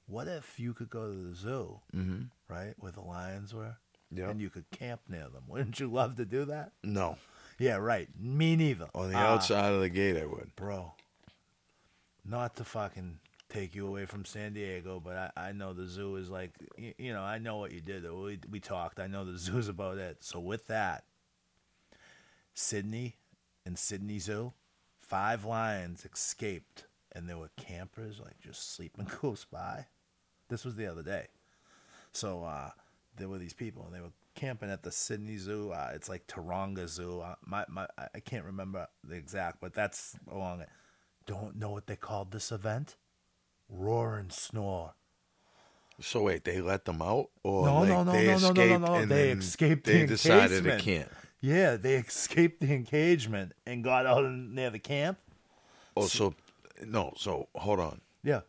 What 0.07 0.27
if 0.27 0.59
you 0.59 0.73
could 0.75 0.91
go 0.91 1.11
to 1.11 1.17
the 1.17 1.35
zoo, 1.35 1.81
hmm 1.93 2.23
right, 2.49 2.75
where 2.79 2.93
the 2.93 3.03
lions 3.03 3.53
were, 3.55 3.77
Yeah. 4.11 4.31
and 4.31 4.41
you 4.41 4.49
could 4.51 4.71
camp 4.71 5.03
near 5.09 5.29
them? 5.29 5.45
Wouldn't 5.47 5.79
you 5.81 5.87
love 5.87 6.17
to 6.17 6.25
do 6.25 6.47
that? 6.47 6.73
No, 6.83 7.19
Yeah, 7.59 7.77
right. 7.77 8.09
Me 8.19 8.57
neither. 8.57 8.89
on 8.95 9.11
the 9.11 9.17
Ah, 9.19 9.35
outside 9.35 9.73
of 9.73 9.81
the 9.81 9.91
gate, 9.91 10.17
I 10.17 10.25
would. 10.25 10.57
bro. 10.57 10.95
Not 12.25 12.57
to 12.57 12.65
fucking 12.65 13.19
take 13.49 13.75
you 13.75 13.87
away 13.87 14.07
from 14.07 14.25
San 14.25 14.53
Diego, 14.55 15.01
but 15.01 15.33
I, 15.37 15.49
I 15.49 15.53
know 15.53 15.73
the 15.73 15.87
zoo 15.87 16.17
is 16.17 16.31
like, 16.31 16.53
you, 16.77 16.93
you 16.99 17.13
know, 17.13 17.23
I 17.23 17.39
know 17.39 17.57
what 17.57 17.73
you 17.73 17.81
did. 17.81 18.11
We, 18.11 18.39
we 18.51 18.61
talked. 18.61 18.99
I 19.01 19.07
know 19.09 19.25
the 19.25 19.39
zoo's 19.39 19.69
about 19.69 19.99
it. 19.99 20.19
So 20.21 20.41
with 20.41 20.67
that, 20.69 21.05
Sydney 22.59 23.15
and 23.65 23.79
Sydney 23.79 24.19
Zoo, 24.19 24.53
five 24.99 25.45
lions 25.45 26.05
escaped, 26.05 26.87
and 27.13 27.29
there 27.29 27.39
were 27.39 27.51
campers 27.57 28.19
like 28.19 28.41
just 28.41 28.75
sleeping 28.75 29.05
close 29.07 29.45
by. 29.45 29.87
This 30.49 30.65
was 30.65 30.75
the 30.75 30.89
other 30.89 31.05
day. 31.05 31.29
So 32.13 32.43
uh, 32.43 32.71
there 33.17 33.29
were 33.29 33.39
these 33.39 33.55
people, 33.55 33.85
and 33.87 33.95
they 33.95 34.01
were 34.01 34.11
camping 34.35 34.71
at 34.71 34.83
the 34.83 34.91
Sydney 34.91 35.37
Zoo. 35.37 35.71
Uh, 35.71 35.93
it's 35.95 36.09
like 36.09 36.27
Taronga 36.27 36.89
Zoo. 36.89 37.21
Uh, 37.21 37.37
my, 37.47 37.65
my, 37.69 37.87
I 38.13 38.19
can't 38.19 38.45
remember 38.45 38.89
the 39.05 39.15
exact, 39.15 39.61
but 39.61 39.73
that's 39.73 40.17
along 40.29 40.63
it. 40.63 40.69
Don't 41.27 41.55
know 41.57 41.71
what 41.71 41.87
they 41.87 41.95
called 41.97 42.33
this 42.33 42.51
event? 42.51 42.97
Roar 43.69 44.17
and 44.17 44.33
snore. 44.33 44.95
So 46.01 46.23
wait, 46.23 46.43
they 46.45 46.61
let 46.61 46.87
them 46.87 47.03
out, 47.03 47.29
or 47.45 47.67
No, 47.67 47.79
like 47.81 47.89
no, 47.89 48.03
no, 48.03 48.13
they 48.13 48.27
no, 48.27 48.39
no, 48.39 48.39
no, 48.39 48.53
no, 48.53 48.53
escaped 48.53 48.81
no. 48.81 48.95
and 48.95 49.11
They 49.11 49.31
escaped 49.31 49.85
They 49.85 50.01
the 50.01 50.07
decided 50.09 50.65
they 50.65 50.81
can't. 50.81 51.11
Yeah, 51.41 51.77
they 51.77 51.95
escaped 52.09 52.61
the 52.61 52.73
engagement 52.73 53.53
and 53.67 53.85
got 53.85 54.07
out 54.07 54.25
near 54.25 54.71
the 54.71 54.79
camp. 54.79 55.19
Oh, 55.97 56.07
so 56.07 56.35
no. 56.85 57.13
So 57.17 57.49
hold 57.55 57.81
on. 57.81 58.01
Yeah. 58.23 58.41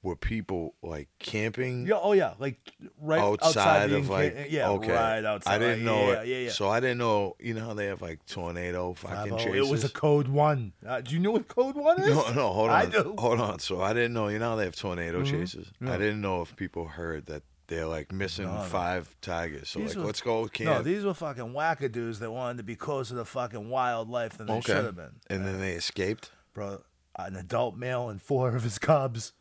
Were 0.00 0.14
people 0.14 0.74
like 0.80 1.08
camping 1.18 1.84
Yeah. 1.86 1.98
Oh, 2.00 2.12
yeah. 2.12 2.34
Like 2.38 2.56
right 3.00 3.20
outside, 3.20 3.90
outside, 3.90 3.92
of 3.92 4.08
like? 4.08 4.46
yeah, 4.48 4.68
okay. 4.70 4.92
right 4.92 5.24
outside. 5.24 5.54
I 5.54 5.58
didn't 5.58 5.84
know 5.84 5.98
yeah, 5.98 6.22
it. 6.22 6.28
Yeah, 6.28 6.36
yeah. 6.36 6.44
yeah. 6.44 6.50
So 6.50 6.68
I 6.68 6.78
didn't 6.78 6.98
know. 6.98 7.34
You 7.40 7.54
know 7.54 7.64
how 7.64 7.74
they 7.74 7.86
have 7.86 8.00
like 8.00 8.24
tornado 8.26 8.94
fucking 8.94 9.30
Bravo. 9.30 9.38
chases. 9.38 9.68
It 9.68 9.70
was 9.70 9.82
a 9.82 9.88
code 9.88 10.28
one. 10.28 10.72
Uh, 10.86 11.00
do 11.00 11.14
you 11.14 11.20
know 11.20 11.32
what 11.32 11.48
code 11.48 11.74
one 11.74 12.00
is? 12.00 12.10
No, 12.10 12.32
no, 12.32 12.48
hold 12.52 12.70
on. 12.70 12.76
I 12.76 12.86
do. 12.86 13.16
Hold 13.18 13.40
on. 13.40 13.58
So 13.58 13.80
I 13.80 13.92
didn't 13.92 14.12
know. 14.12 14.28
You 14.28 14.38
know 14.38 14.50
how 14.50 14.56
they 14.56 14.64
have 14.64 14.76
tornado 14.76 15.22
Mhm. 15.22 15.30
chases. 15.30 15.72
Yeah. 15.80 15.94
I 15.94 15.98
didn't 15.98 16.20
know 16.20 16.42
if 16.42 16.54
people 16.54 16.86
heard 16.86 17.26
that 17.26 17.42
they're 17.68 17.86
like 17.86 18.12
missing 18.12 18.46
No, 18.46 18.60
five 18.62 19.14
tigers. 19.20 19.68
So 19.68 19.78
These 19.78 19.90
like, 19.90 19.98
were- 19.98 20.06
let's 20.06 20.20
go 20.20 20.46
camp. 20.48 20.70
No, 20.70 20.82
these 20.82 21.04
were 21.04 21.14
fucking 21.14 21.52
wackadoos 21.52 22.18
that 22.18 22.30
wanted 22.30 22.56
to 22.58 22.62
be 22.64 22.74
closer 22.76 23.14
to 23.14 23.24
fucking 23.24 23.68
wildlife 23.70 24.36
than 24.36 24.48
they 24.48 24.54
okay. 24.54 24.72
should 24.74 24.84
have 24.84 24.96
been. 24.96 25.20
And 25.28 25.46
then 25.46 25.60
they 25.60 25.72
escaped. 25.72 26.30
Bro, 26.54 26.82
an 27.16 27.36
adult 27.36 27.76
male 27.76 28.08
and 28.08 28.20
four 28.20 28.56
of 28.56 28.64
his 28.64 28.78
cubs. 28.78 29.32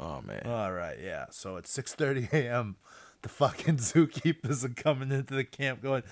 Oh 0.00 0.22
man. 0.22 0.42
All 0.46 0.72
right, 0.72 0.96
yeah. 1.02 1.26
So 1.30 1.56
at 1.58 1.64
6:30 1.64 2.32
a.m., 2.32 2.76
the 3.22 3.28
fucking 3.28 3.76
zookeepers 3.78 4.64
are 4.64 4.68
coming 4.68 5.10
into 5.12 5.34
the 5.34 5.44
camp, 5.44 5.82
going, 5.82 6.02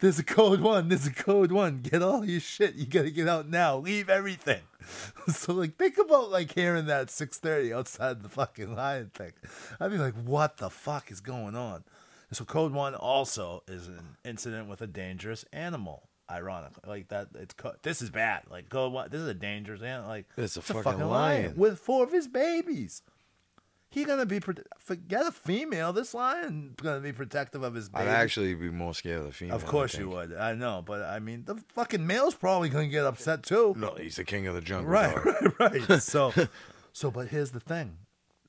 "There's 0.00 0.18
a 0.18 0.24
code 0.24 0.60
one. 0.60 0.88
There's 0.88 1.06
a 1.06 1.12
code 1.12 1.52
one. 1.52 1.80
Get 1.82 2.02
all 2.02 2.24
your 2.24 2.40
shit. 2.40 2.74
You 2.74 2.86
gotta 2.86 3.10
get 3.10 3.28
out 3.28 3.48
now. 3.48 3.78
Leave 3.78 4.08
everything." 4.08 4.60
so 5.28 5.52
like, 5.52 5.76
think 5.76 5.98
about 5.98 6.30
like 6.30 6.52
hearing 6.52 6.86
that 6.86 7.08
6:30 7.08 7.74
outside 7.74 8.22
the 8.22 8.28
fucking 8.28 8.74
lion 8.74 9.10
thing. 9.14 9.32
I'd 9.80 9.90
be 9.90 9.98
like, 9.98 10.14
"What 10.14 10.58
the 10.58 10.70
fuck 10.70 11.10
is 11.10 11.20
going 11.20 11.56
on?" 11.56 11.84
So 12.32 12.44
code 12.44 12.72
one 12.72 12.94
also 12.94 13.62
is 13.68 13.86
an 13.86 14.16
incident 14.24 14.68
with 14.68 14.82
a 14.82 14.86
dangerous 14.86 15.44
animal. 15.52 16.08
Ironically, 16.28 16.82
like 16.88 17.08
that, 17.10 17.28
it's 17.36 17.54
co- 17.54 17.76
this 17.84 18.02
is 18.02 18.10
bad. 18.10 18.42
Like, 18.50 18.68
go 18.68 18.88
what? 18.88 19.12
This 19.12 19.20
is 19.20 19.28
a 19.28 19.34
dangerous 19.34 19.80
animal. 19.80 20.08
Like, 20.08 20.26
It's 20.36 20.56
a 20.56 20.60
fucking 20.60 20.98
lion. 21.06 21.54
with 21.56 21.78
four 21.78 22.02
of 22.02 22.10
his 22.10 22.26
babies. 22.26 23.02
He 23.96 24.04
gonna 24.04 24.26
be 24.26 24.40
forget 24.78 25.26
a 25.26 25.32
female. 25.32 25.90
This 25.90 26.12
lion 26.12 26.74
gonna 26.76 27.00
be 27.00 27.12
protective 27.12 27.62
of 27.62 27.72
his 27.72 27.88
I'd 27.94 28.06
actually 28.08 28.54
be 28.54 28.68
more 28.68 28.92
scared 28.92 29.20
of 29.20 29.24
the 29.28 29.32
female. 29.32 29.56
of 29.56 29.64
course 29.64 29.96
you 29.96 30.10
would. 30.10 30.34
I 30.34 30.52
know, 30.52 30.82
but 30.84 31.00
I 31.00 31.18
mean, 31.18 31.44
the 31.46 31.54
fucking 31.68 32.06
male's 32.06 32.34
probably 32.34 32.68
gonna 32.68 32.88
get 32.88 33.06
upset 33.06 33.42
too. 33.42 33.74
No, 33.74 33.94
he's 33.94 34.16
the 34.16 34.24
king 34.24 34.46
of 34.48 34.54
the 34.54 34.60
jungle. 34.60 34.90
Right, 34.92 35.14
dog. 35.14 35.54
right, 35.58 35.72
right. 35.88 36.02
So, 36.02 36.30
so, 36.92 37.10
but 37.10 37.28
here's 37.28 37.52
the 37.52 37.60
thing: 37.60 37.96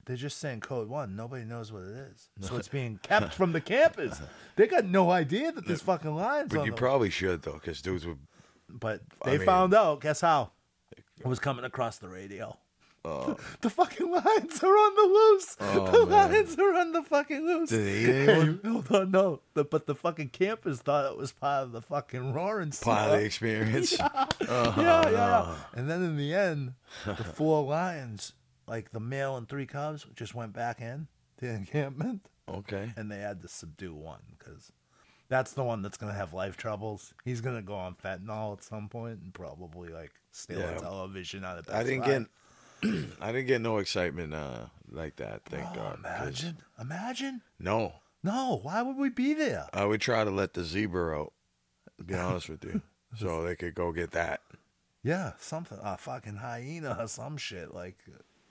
they're 0.06 0.18
just 0.18 0.38
saying 0.40 0.60
code 0.60 0.90
one. 0.90 1.16
Nobody 1.16 1.46
knows 1.46 1.72
what 1.72 1.84
it 1.84 1.96
is, 1.96 2.28
so 2.42 2.58
it's 2.58 2.68
being 2.68 3.00
kept 3.02 3.34
from 3.34 3.54
the 3.54 3.62
campus. 3.62 4.22
They 4.58 4.68
got 4.68 4.84
no 4.84 5.12
idea 5.12 5.54
that 5.54 5.66
this 5.66 5.80
fucking 5.80 6.14
line's 6.14 6.54
But 6.54 6.66
you 6.66 6.74
probably 6.74 7.10
should 7.10 7.44
though, 7.44 7.54
because 7.54 7.82
dudes 7.82 8.06
would. 8.06 8.20
But 8.68 9.00
I 9.22 9.30
they 9.30 9.38
mean- 9.38 9.46
found 9.46 9.74
out. 9.74 10.02
Guess 10.02 10.20
how? 10.20 10.52
It 10.92 11.26
was 11.26 11.40
coming 11.40 11.64
across 11.64 12.00
the 12.00 12.10
radio. 12.10 12.58
Uh, 13.08 13.36
The 13.62 13.70
fucking 13.70 14.10
lions 14.12 14.64
are 14.64 14.68
on 14.68 14.96
the 14.96 15.14
loose. 15.14 15.58
Oh, 15.60 15.86
the 15.92 16.06
man. 16.06 16.32
lions 16.32 16.58
are 16.60 16.74
on 16.76 16.92
the 16.92 17.04
fucking 17.04 17.46
loose. 17.46 17.70
Did 17.70 17.86
they 17.86 18.00
eat 18.00 18.30
anyone? 18.30 18.60
Hey, 18.64 18.70
hold 18.70 18.92
on, 18.92 19.12
no. 19.12 19.42
The, 19.54 19.64
but 19.64 19.86
the 19.86 19.96
fucking 19.96 20.30
campers 20.30 20.80
thought 20.80 21.12
it 21.12 21.18
was 21.18 21.32
part 21.32 21.64
of 21.64 21.72
the 21.72 21.82
fucking 21.82 22.34
roaring. 22.34 22.72
part 22.82 23.12
of 23.12 23.20
the 23.20 23.26
experience. 23.26 23.98
yeah, 24.00 24.26
yeah, 24.42 25.10
yeah. 25.10 25.56
And 25.74 25.90
then 25.90 26.04
in 26.04 26.18
the 26.18 26.34
end, 26.34 26.74
the 27.06 27.16
four 27.24 27.64
lions, 27.64 28.34
like 28.68 28.92
the 28.92 29.00
male 29.00 29.38
and 29.38 29.48
three 29.48 29.66
cubs, 29.66 30.06
just 30.16 30.36
went 30.36 30.54
back 30.54 30.82
in 30.82 31.08
the 31.40 31.48
encampment, 31.50 32.26
Okay. 32.50 32.92
and 32.98 33.12
they 33.12 33.20
had 33.20 33.42
to 33.44 33.48
subdue 33.48 33.94
one 33.94 34.22
because 34.38 34.72
that's 35.30 35.52
the 35.54 35.64
one 35.64 35.82
that's 35.82 35.98
gonna 35.98 36.14
have 36.14 36.34
life 36.34 36.58
troubles. 36.58 37.14
He's 37.26 37.42
gonna 37.42 37.62
go 37.62 37.76
on 37.76 37.96
fentanyl 37.96 38.54
at 38.58 38.64
some 38.64 38.90
point 38.90 39.20
and 39.22 39.34
probably 39.34 39.90
like 39.90 40.12
steal 40.32 40.60
Yeah. 40.60 40.78
a 40.78 40.80
television 40.80 41.44
out 41.46 41.58
of. 41.60 41.70
I 41.70 41.84
didn't 41.84 42.00
Buy. 42.02 42.08
get. 42.08 42.22
I 43.22 43.32
didn't 43.32 43.48
get 43.48 43.62
no 43.62 43.78
excitement 43.78 44.34
uh, 44.34 44.66
like 44.92 45.16
that. 45.18 45.44
Thank 45.46 45.68
Oh, 45.72 45.76
God. 45.76 46.00
imagine, 46.00 46.58
imagine. 46.80 47.42
No, 47.60 47.94
No, 48.24 48.60
why 48.62 48.82
would 48.82 48.98
we 48.98 49.10
be 49.10 49.34
there? 49.34 49.68
I 49.74 49.86
would 49.86 50.02
try 50.02 50.24
to 50.24 50.32
let 50.32 50.54
the 50.54 50.64
zebra 50.64 51.20
out. 51.20 51.34
To 51.98 52.04
be 52.04 52.14
honest 52.16 52.50
with 52.50 52.64
you, 52.64 52.82
so 53.18 53.44
they 53.44 53.56
could 53.56 53.74
go 53.74 53.92
get 53.92 54.12
that. 54.12 54.42
Yeah, 55.04 55.32
something, 55.40 55.80
a 55.82 55.98
fucking 55.98 56.36
hyena 56.36 56.96
or 57.00 57.08
some 57.08 57.38
shit, 57.38 57.74
like, 57.74 57.96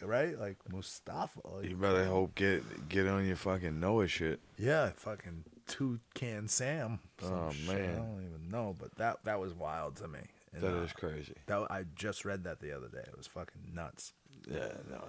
right? 0.02 0.36
Like 0.38 0.56
Mustafa. 0.72 1.40
Like, 1.44 1.68
You 1.70 1.76
better 1.76 2.04
hope 2.06 2.34
get 2.34 2.88
get 2.88 3.06
on 3.06 3.24
your 3.26 3.36
fucking 3.36 3.78
Noah 3.78 4.08
shit. 4.08 4.40
Yeah, 4.58 4.90
fucking 4.96 5.44
Toucan 5.68 6.48
Sam. 6.48 6.98
Some 7.20 7.32
Oh, 7.34 7.50
shit, 7.52 7.68
man. 7.68 7.90
I 7.90 7.96
don't 7.98 8.24
even 8.28 8.48
know, 8.50 8.74
but 8.78 8.94
that 8.96 9.18
that 9.24 9.38
was 9.38 9.52
wild 9.54 9.96
to 9.96 10.08
me. 10.08 10.20
And, 10.56 10.64
That 10.64 10.74
uh, 10.78 10.82
is 10.82 10.92
crazy. 10.92 11.34
that 11.46 11.66
I 11.70 11.84
just 11.94 12.24
read 12.24 12.44
that 12.44 12.60
the 12.60 12.72
other 12.72 12.88
day. 12.88 13.04
It 13.06 13.16
was 13.16 13.26
fucking 13.26 13.60
nuts. 13.74 14.12
Yeah, 14.50 14.68
no, 14.90 15.00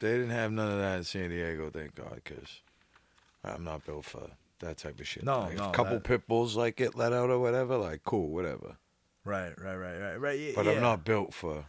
they, 0.00 0.06
they 0.08 0.12
didn't 0.18 0.30
have 0.30 0.50
none 0.52 0.70
of 0.72 0.78
that 0.78 0.98
in 0.98 1.04
San 1.04 1.30
Diego, 1.30 1.70
thank 1.70 1.94
God, 1.94 2.20
because 2.24 2.60
I'm 3.44 3.62
not 3.64 3.84
built 3.86 4.04
for 4.06 4.28
that 4.60 4.76
type 4.78 4.98
of 4.98 5.06
shit. 5.06 5.24
No, 5.24 5.40
like, 5.40 5.56
no, 5.56 5.68
a 5.70 5.72
couple 5.72 5.94
that- 5.94 6.04
pit 6.04 6.26
bulls 6.26 6.56
like 6.56 6.76
get 6.76 6.94
let 6.96 7.12
out 7.12 7.30
or 7.30 7.38
whatever, 7.38 7.76
like 7.76 8.02
cool, 8.04 8.28
whatever. 8.30 8.76
Right, 9.24 9.52
right, 9.60 9.76
right, 9.76 9.98
right, 9.98 10.16
right. 10.16 10.38
Yeah, 10.38 10.52
But 10.56 10.66
yeah. 10.66 10.72
I'm 10.72 10.80
not 10.82 11.04
built 11.04 11.32
for. 11.34 11.66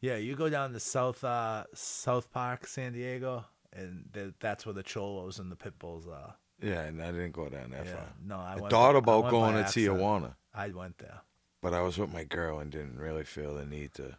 Yeah, 0.00 0.16
you 0.16 0.36
go 0.36 0.48
down 0.48 0.72
to 0.74 0.80
South 0.80 1.24
uh, 1.24 1.64
South 1.74 2.30
Park, 2.30 2.66
San 2.66 2.92
Diego, 2.92 3.44
and 3.72 4.04
th- 4.14 4.34
that's 4.38 4.64
where 4.66 4.74
the 4.74 4.82
cholos 4.84 5.38
and 5.40 5.50
the 5.50 5.56
pit 5.56 5.78
bulls 5.78 6.06
are. 6.06 6.34
Yeah, 6.62 6.82
and 6.82 7.00
I 7.02 7.12
didn't 7.12 7.32
go 7.32 7.48
down 7.48 7.70
that 7.70 7.86
Yeah, 7.86 7.94
far. 7.94 8.06
no, 8.24 8.36
I 8.36 8.54
I, 8.62 8.68
thought 8.68 8.94
I 8.94 8.98
about 8.98 9.22
went 9.24 9.30
going 9.30 9.54
to. 9.54 9.62
Tijuana, 9.62 10.34
I 10.54 10.68
went 10.68 10.98
there. 10.98 11.20
But 11.62 11.74
I 11.74 11.80
was 11.82 11.98
with 11.98 12.12
my 12.12 12.24
girl 12.24 12.58
and 12.58 12.70
didn't 12.70 12.98
really 12.98 13.24
feel 13.24 13.54
the 13.54 13.66
need 13.66 13.94
to 13.94 14.16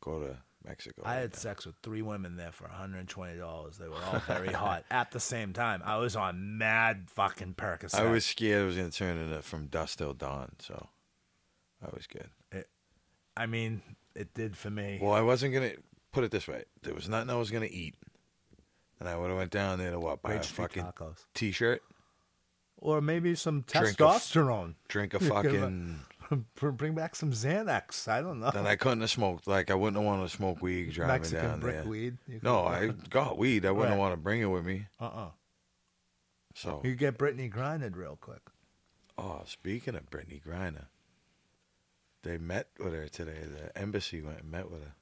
go 0.00 0.20
to 0.20 0.36
Mexico. 0.64 1.02
I 1.04 1.08
like 1.14 1.20
had 1.20 1.32
that. 1.32 1.38
sex 1.38 1.66
with 1.66 1.74
three 1.82 2.02
women 2.02 2.36
there 2.36 2.52
for 2.52 2.68
$120. 2.68 3.78
They 3.78 3.88
were 3.88 3.96
all 4.12 4.18
very 4.20 4.52
hot 4.52 4.84
at 4.90 5.10
the 5.10 5.20
same 5.20 5.52
time. 5.52 5.82
I 5.84 5.96
was 5.96 6.14
on 6.16 6.58
mad 6.58 7.06
fucking 7.10 7.54
Percocet. 7.54 7.94
I 7.98 8.10
was 8.10 8.24
scared 8.24 8.62
it 8.62 8.66
was 8.66 8.76
gonna 8.76 8.90
turn 8.90 9.18
into 9.18 9.42
from 9.42 9.66
dusk 9.66 9.98
till 9.98 10.14
dawn, 10.14 10.52
so 10.58 10.88
I 11.84 11.88
was 11.94 12.06
good. 12.06 12.28
I 13.36 13.46
mean, 13.46 13.80
it 14.14 14.34
did 14.34 14.56
for 14.58 14.68
me. 14.70 14.98
Well, 15.00 15.12
I 15.12 15.22
wasn't 15.22 15.54
gonna 15.54 15.72
put 16.12 16.22
it 16.22 16.30
this 16.30 16.46
way. 16.46 16.64
There 16.82 16.94
was 16.94 17.08
nothing 17.08 17.30
I 17.30 17.34
was 17.36 17.50
gonna 17.50 17.64
eat, 17.70 17.94
and 19.00 19.08
I 19.08 19.16
would 19.16 19.30
have 19.30 19.38
went 19.38 19.50
down 19.50 19.78
there 19.78 19.90
to 19.90 19.98
what 19.98 20.20
buy 20.20 20.32
Great 20.32 20.44
street 20.44 20.56
fucking 20.64 20.82
tacos. 20.84 21.24
t-shirt, 21.34 21.82
Or 22.76 23.00
maybe 23.00 23.34
some 23.34 23.62
Drink 23.62 23.98
a 23.98 24.02
testosterone. 24.02 24.74
drink 24.88 25.14
a 25.14 25.20
fucking. 25.28 25.98
Bring 26.60 26.94
back 26.94 27.14
some 27.16 27.32
Xanax. 27.32 28.08
I 28.08 28.20
don't 28.20 28.40
know. 28.40 28.50
then 28.50 28.66
I 28.66 28.76
couldn't 28.76 29.00
have 29.00 29.10
smoked. 29.10 29.46
Like 29.46 29.70
I 29.70 29.74
wouldn't 29.74 29.96
have 29.96 30.04
wanted 30.06 30.22
to 30.24 30.28
smoke 30.36 30.62
weed 30.62 30.92
driving 30.92 31.14
Mexican 31.14 31.44
down 31.44 31.60
there. 31.60 31.72
brickweed. 31.82 32.18
You 32.26 32.40
No, 32.42 32.64
I 32.64 32.88
got 33.10 33.38
weed. 33.38 33.64
I 33.66 33.70
wouldn't 33.70 33.92
Right. 33.92 33.98
want 33.98 34.12
to 34.12 34.16
bring 34.16 34.40
it 34.40 34.46
with 34.46 34.64
me. 34.64 34.86
Uh-uh. 35.00 35.30
So, 36.54 36.80
You 36.84 36.94
get 36.94 37.16
Brittany 37.18 37.48
grinded 37.48 37.96
real 37.96 38.16
quick. 38.20 38.42
oh, 39.18 39.42
speaking 39.46 39.94
of 39.94 40.10
Brittney 40.10 40.42
Griner, 40.42 40.86
they 42.22 42.36
met 42.38 42.68
with 42.78 42.92
her 42.92 43.08
today. 43.08 43.44
The 43.44 43.76
embassy 43.76 44.20
went 44.20 44.40
and 44.42 44.50
met 44.50 44.70
with 44.70 44.82
her. 44.82 44.94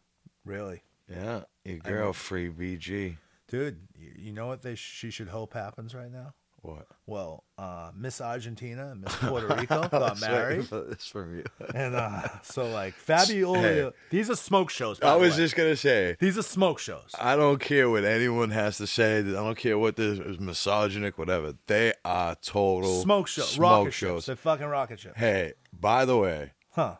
Really. 0.44 0.82
Yeah, 1.08 1.42
your 1.64 1.78
I 1.84 1.88
girl. 1.88 2.12
Free 2.12 2.48
BG. 2.48 3.16
Dude, 3.48 3.80
you, 3.98 4.12
you 4.16 4.32
know 4.32 4.46
what 4.46 4.62
they 4.62 4.76
sh- 4.76 4.92
she 4.98 5.10
should 5.10 5.28
hope 5.28 5.54
happens 5.54 5.92
right 5.94 6.10
now? 6.12 6.34
What? 6.62 6.86
Well, 7.06 7.44
uh, 7.56 7.90
Miss 7.96 8.20
Argentina 8.20 8.88
and 8.90 9.00
Miss 9.00 9.16
Puerto 9.20 9.54
Rico 9.54 9.88
got 9.88 10.20
married. 10.20 10.64
This 10.64 11.06
from 11.06 11.38
you. 11.38 11.44
And 11.74 11.94
uh, 11.94 12.20
so, 12.42 12.68
like, 12.68 12.94
Fabiola, 12.94 13.58
Hey. 13.60 13.90
these 14.10 14.28
are 14.28 14.36
smoke 14.36 14.68
shows. 14.68 15.00
I 15.00 15.16
was 15.16 15.36
just 15.36 15.56
gonna 15.56 15.74
say. 15.76 16.16
These 16.20 16.36
are 16.36 16.42
smoke 16.42 16.78
shows. 16.78 17.14
I 17.18 17.34
don't 17.36 17.58
care 17.60 17.88
what 17.88 18.04
anyone 18.04 18.50
has 18.50 18.76
to 18.76 18.86
say. 18.86 19.20
I 19.20 19.22
don't 19.22 19.56
care 19.56 19.78
what 19.78 19.96
this 19.96 20.18
is 20.18 20.38
misogynic, 20.38 21.16
whatever. 21.16 21.54
They 21.66 21.94
are 22.04 22.34
total 22.36 23.00
Smoke 23.00 23.26
show, 23.28 23.42
Smoke 23.42 23.70
rocket 23.80 23.92
shows. 23.92 24.10
ships. 24.18 24.26
They're 24.26 24.36
fucking 24.36 24.66
rocket 24.66 25.00
ships. 25.00 25.18
Hey, 25.18 25.54
by 25.72 26.04
the 26.04 26.18
way, 26.18 26.52
Huh. 26.72 26.96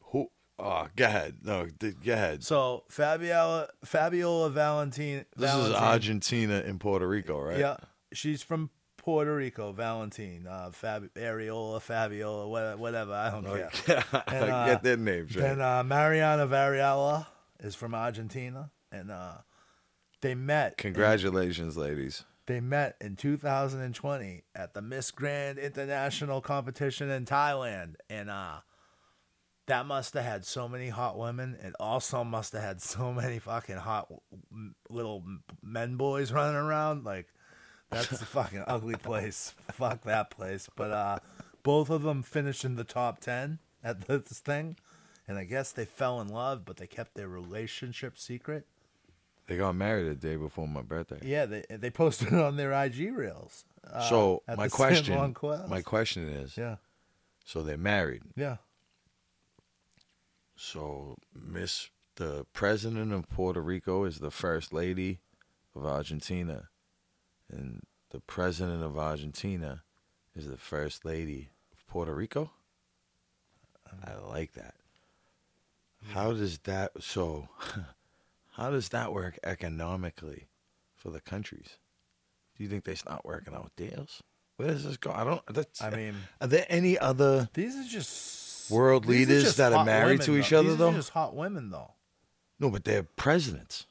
who? 0.00 0.28
Oh, 0.58 0.88
go 0.96 1.04
ahead. 1.04 1.36
No, 1.42 1.66
d- 1.66 1.92
go 2.02 2.12
ahead. 2.14 2.42
So 2.42 2.84
Fabiola, 2.88 3.68
Fabiola 3.84 4.48
Valentin. 4.48 5.26
This 5.36 5.54
is 5.54 5.72
Argentina 5.74 6.62
and 6.64 6.80
Puerto 6.80 7.06
Rico, 7.06 7.38
right? 7.38 7.58
Yeah, 7.58 7.76
she's 8.14 8.42
from 8.42 8.70
Puerto 9.06 9.36
Rico. 9.36 9.70
Valentine, 9.70 10.48
uh, 10.50 10.72
Fab, 10.72 11.08
Ariola, 11.14 11.80
Fabiola, 11.80 12.48
whatever, 12.48 12.76
whatever. 12.76 13.12
I 13.12 13.30
don't 13.30 13.44
care. 13.44 14.04
And, 14.26 14.50
uh, 14.50 14.66
Get 14.66 14.82
their 14.82 14.96
names 14.96 15.36
right. 15.36 15.42
Then 15.42 15.60
uh, 15.60 15.84
Mariana 15.84 16.44
Varela 16.48 17.28
is 17.60 17.76
from 17.76 17.94
Argentina, 17.94 18.72
and 18.90 19.12
uh, 19.12 19.34
they 20.22 20.34
met. 20.34 20.76
Congratulations, 20.78 21.76
ladies. 21.76 22.24
They 22.48 22.60
met 22.60 22.96
in 23.00 23.14
2020 23.14 24.42
at 24.56 24.74
the 24.74 24.82
Miss 24.82 25.12
Grand 25.12 25.58
International 25.58 26.40
competition 26.40 27.08
in 27.08 27.26
Thailand, 27.26 27.94
and 28.10 28.28
uh, 28.28 28.56
that 29.68 29.86
must 29.86 30.14
have 30.14 30.24
had 30.24 30.44
so 30.44 30.68
many 30.68 30.88
hot 30.88 31.16
women, 31.16 31.56
and 31.62 31.76
also 31.78 32.24
must 32.24 32.54
have 32.54 32.62
had 32.62 32.82
so 32.82 33.12
many 33.12 33.38
fucking 33.38 33.76
hot 33.76 34.12
little 34.90 35.22
men 35.62 35.94
boys 35.94 36.32
running 36.32 36.56
around. 36.56 37.04
Like 37.04 37.28
that's 37.90 38.12
a 38.12 38.26
fucking 38.26 38.64
ugly 38.66 38.96
place. 38.96 39.54
Fuck 39.72 40.02
that 40.02 40.30
place. 40.30 40.68
But 40.74 40.90
uh, 40.90 41.18
both 41.62 41.90
of 41.90 42.02
them 42.02 42.22
finished 42.22 42.64
in 42.64 42.76
the 42.76 42.84
top 42.84 43.20
ten 43.20 43.58
at 43.82 44.02
this 44.08 44.40
thing, 44.40 44.76
and 45.28 45.38
I 45.38 45.44
guess 45.44 45.72
they 45.72 45.84
fell 45.84 46.20
in 46.20 46.28
love, 46.28 46.64
but 46.64 46.76
they 46.76 46.86
kept 46.86 47.14
their 47.14 47.28
relationship 47.28 48.18
secret. 48.18 48.66
They 49.46 49.56
got 49.56 49.76
married 49.76 50.08
the 50.08 50.14
day 50.16 50.34
before 50.36 50.66
my 50.66 50.82
birthday. 50.82 51.20
Yeah, 51.22 51.46
they 51.46 51.64
they 51.70 51.90
posted 51.90 52.28
it 52.28 52.34
on 52.34 52.56
their 52.56 52.72
IG 52.72 53.16
reels. 53.16 53.64
Uh, 53.88 54.08
so 54.08 54.42
my 54.56 54.68
question, 54.68 55.34
my 55.68 55.80
question 55.82 56.28
is, 56.28 56.56
yeah, 56.56 56.76
so 57.44 57.62
they're 57.62 57.76
married. 57.76 58.22
yeah. 58.34 58.56
So 60.56 61.16
Miss, 61.34 61.90
the 62.16 62.46
president 62.52 63.12
of 63.12 63.28
Puerto 63.28 63.60
Rico 63.60 64.04
is 64.04 64.18
the 64.18 64.30
first 64.30 64.72
lady 64.72 65.20
of 65.74 65.84
Argentina, 65.84 66.70
and 67.50 67.82
the 68.10 68.20
president 68.20 68.82
of 68.82 68.98
Argentina 68.98 69.82
is 70.34 70.46
the 70.46 70.56
first 70.56 71.04
lady 71.04 71.50
of 71.72 71.86
Puerto 71.86 72.14
Rico. 72.14 72.50
I 74.04 74.14
like 74.28 74.52
that. 74.54 74.74
How 76.12 76.32
does 76.32 76.58
that 76.60 76.92
so? 77.00 77.48
How 78.52 78.70
does 78.70 78.88
that 78.90 79.12
work 79.12 79.38
economically 79.44 80.46
for 80.94 81.10
the 81.10 81.20
countries? 81.20 81.76
Do 82.56 82.64
you 82.64 82.70
think 82.70 82.84
they 82.84 82.94
start 82.94 83.24
working 83.24 83.54
out 83.54 83.70
deals? 83.76 84.22
Where 84.56 84.68
does 84.68 84.84
this 84.84 84.96
go? 84.96 85.12
I 85.12 85.24
don't. 85.24 85.42
That's, 85.48 85.82
I 85.82 85.90
mean, 85.90 86.14
are 86.40 86.46
there 86.46 86.64
any 86.68 86.98
other? 86.98 87.48
these 87.52 87.76
are 87.76 87.88
just 87.88 88.70
World 88.70 89.06
leaders 89.06 89.44
just 89.44 89.56
that 89.58 89.72
are 89.72 89.84
married 89.84 90.20
women, 90.20 90.26
to 90.26 90.36
each 90.38 90.50
though. 90.50 90.58
other, 90.60 90.68
These 90.70 90.78
though? 90.78 90.90
Are 90.90 90.94
just 90.94 91.10
hot 91.10 91.34
women, 91.36 91.70
though. 91.70 91.92
No, 92.58 92.70
but 92.70 92.84
they're 92.84 93.02
presidents. 93.02 93.86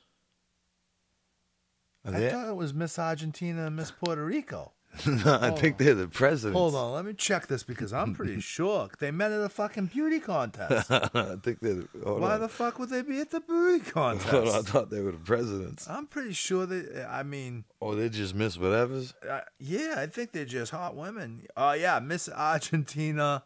I 2.06 2.12
they? 2.20 2.30
thought 2.30 2.48
it 2.50 2.56
was 2.56 2.74
Miss 2.74 2.98
Argentina 3.00 3.66
and 3.68 3.76
Miss 3.76 3.92
Puerto 3.92 4.24
Rico. 4.24 4.72
No, 5.06 5.38
I 5.42 5.52
think 5.52 5.78
they're 5.78 5.94
the 5.94 6.08
presidents. 6.08 6.58
Hold 6.58 6.74
on, 6.74 6.94
let 6.94 7.04
me 7.04 7.12
check 7.14 7.48
this 7.48 7.64
because 7.64 7.92
I'm 7.92 8.14
pretty 8.16 8.40
sure 8.56 8.88
they 9.00 9.12
met 9.12 9.34
at 9.34 9.42
a 9.42 9.50
fucking 9.50 9.88
beauty 9.88 10.22
contest. 10.22 10.90
I 10.90 11.36
think 11.44 11.60
they're. 11.60 11.74
The, 11.74 11.88
Why 12.02 12.36
on. 12.36 12.40
the 12.40 12.48
fuck 12.48 12.80
would 12.80 12.88
they 12.90 13.02
be 13.02 13.20
at 13.20 13.30
the 13.30 13.42
beauty 13.42 13.90
Hold 13.94 14.22
on, 14.24 14.56
I 14.56 14.62
thought 14.62 14.90
they 14.92 15.02
were 15.02 15.12
the 15.12 15.18
presidents. 15.18 15.86
I'm 15.90 16.08
pretty 16.08 16.32
sure 16.32 16.66
they. 16.66 17.04
I 17.04 17.24
mean, 17.24 17.66
Oh, 17.82 17.94
they 17.94 18.08
just 18.08 18.36
Miss 18.36 18.58
Whatever's. 18.58 19.14
uh, 19.30 19.42
yeah, 19.60 19.96
I 19.98 20.06
think 20.08 20.32
they're 20.32 20.46
just 20.46 20.72
hot 20.72 20.96
women. 20.96 21.46
Oh 21.58 21.74
yeah, 21.74 22.00
Miss 22.00 22.30
Argentina 22.30 23.44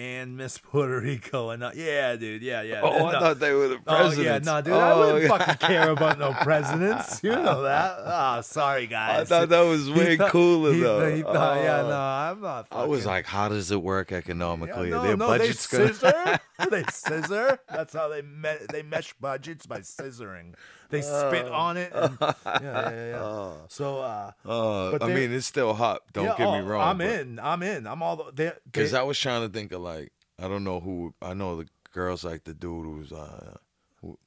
and 0.00 0.34
Miss 0.34 0.56
Puerto 0.56 0.98
Rico, 0.98 1.50
and 1.50 1.62
uh, 1.62 1.72
yeah, 1.74 2.16
dude, 2.16 2.40
yeah, 2.40 2.62
yeah. 2.62 2.80
Oh, 2.82 3.04
I 3.06 3.12
thought 3.20 3.38
they 3.38 3.52
were 3.52 3.68
the 3.68 3.78
president. 3.78 4.18
Oh 4.18 4.22
yeah, 4.22 4.38
no, 4.38 4.62
dude, 4.62 4.72
I 4.72 4.92
Oh, 4.92 4.98
wouldn't 5.12 5.22
yeah. 5.30 5.36
fucking 5.38 5.68
care 5.68 5.90
about 5.90 6.18
no 6.18 6.32
presidents. 6.42 7.22
You 7.22 7.32
know 7.32 7.62
that? 7.64 7.96
Oh, 7.98 8.40
sorry, 8.40 8.86
guys. 8.86 9.20
I 9.20 9.24
thought 9.40 9.48
that 9.50 9.60
was 9.60 9.90
way 9.90 10.16
thought- 10.16 10.30
cooler 10.30 10.72
he- 10.72 10.80
though. 10.80 11.14
he 11.16 11.22
thought- 11.22 11.62
yeah, 11.62 11.82
Oh. 11.82 11.88
no, 11.88 11.96
I'm 12.00 12.40
not. 12.40 12.66
I 12.72 12.84
was 12.84 13.04
like, 13.04 13.26
how 13.26 13.48
does 13.50 13.70
it 13.70 13.82
work 13.82 14.10
Yeah, 14.10 14.18
economically? 14.18 14.88
no, 14.88 15.02
Their 15.02 15.16
no, 15.18 15.26
budget's 15.28 15.66
they 15.68 15.78
gonna. 15.78 15.92
scissor. 15.94 16.38
they 16.70 16.84
scissor. 16.90 17.58
That's 17.68 17.92
how 17.94 18.08
they 18.08 18.22
me- 18.22 18.66
they 18.72 18.82
mesh 18.82 19.12
budgets 19.14 19.66
by 19.66 19.80
scissoring. 19.80 20.54
They 20.90 21.02
spit 21.02 21.46
on 21.46 21.76
it. 21.76 21.92
And, 21.94 22.16
yeah, 22.20 22.34
yeah, 22.44 22.90
yeah. 23.10 23.22
Oh. 23.22 23.56
So, 23.68 23.98
uh, 24.00 24.32
Uh, 24.44 24.90
But 24.92 25.02
I 25.02 25.06
they- 25.06 25.14
mean, 25.14 25.32
it's 25.32 25.46
still 25.46 25.72
hot. 25.74 26.02
Don't 26.12 26.24
yeah, 26.24 26.36
get 26.36 26.50
me 26.50 26.58
oh, 26.58 26.62
wrong. 26.62 26.88
I'm 26.88 27.00
in. 27.00 27.38
I'm 27.38 27.62
in. 27.62 27.86
I'm 27.86 28.02
all 28.02 28.16
the. 28.16 28.32
They, 28.34 28.52
Because 28.64 28.92
I 28.94 29.02
was 29.02 29.18
trying 29.18 29.46
to 29.46 29.52
think 29.52 29.72
of 29.72 29.80
like, 29.82 30.12
I 30.38 30.48
don't 30.48 30.64
know 30.64 30.80
who. 30.80 31.14
I 31.22 31.34
know 31.34 31.56
the 31.56 31.68
girls 31.92 32.24
like 32.24 32.44
the 32.44 32.54
dude 32.54 32.84
who's 32.86 33.12
uh, 33.12 33.56
who, 34.00 34.18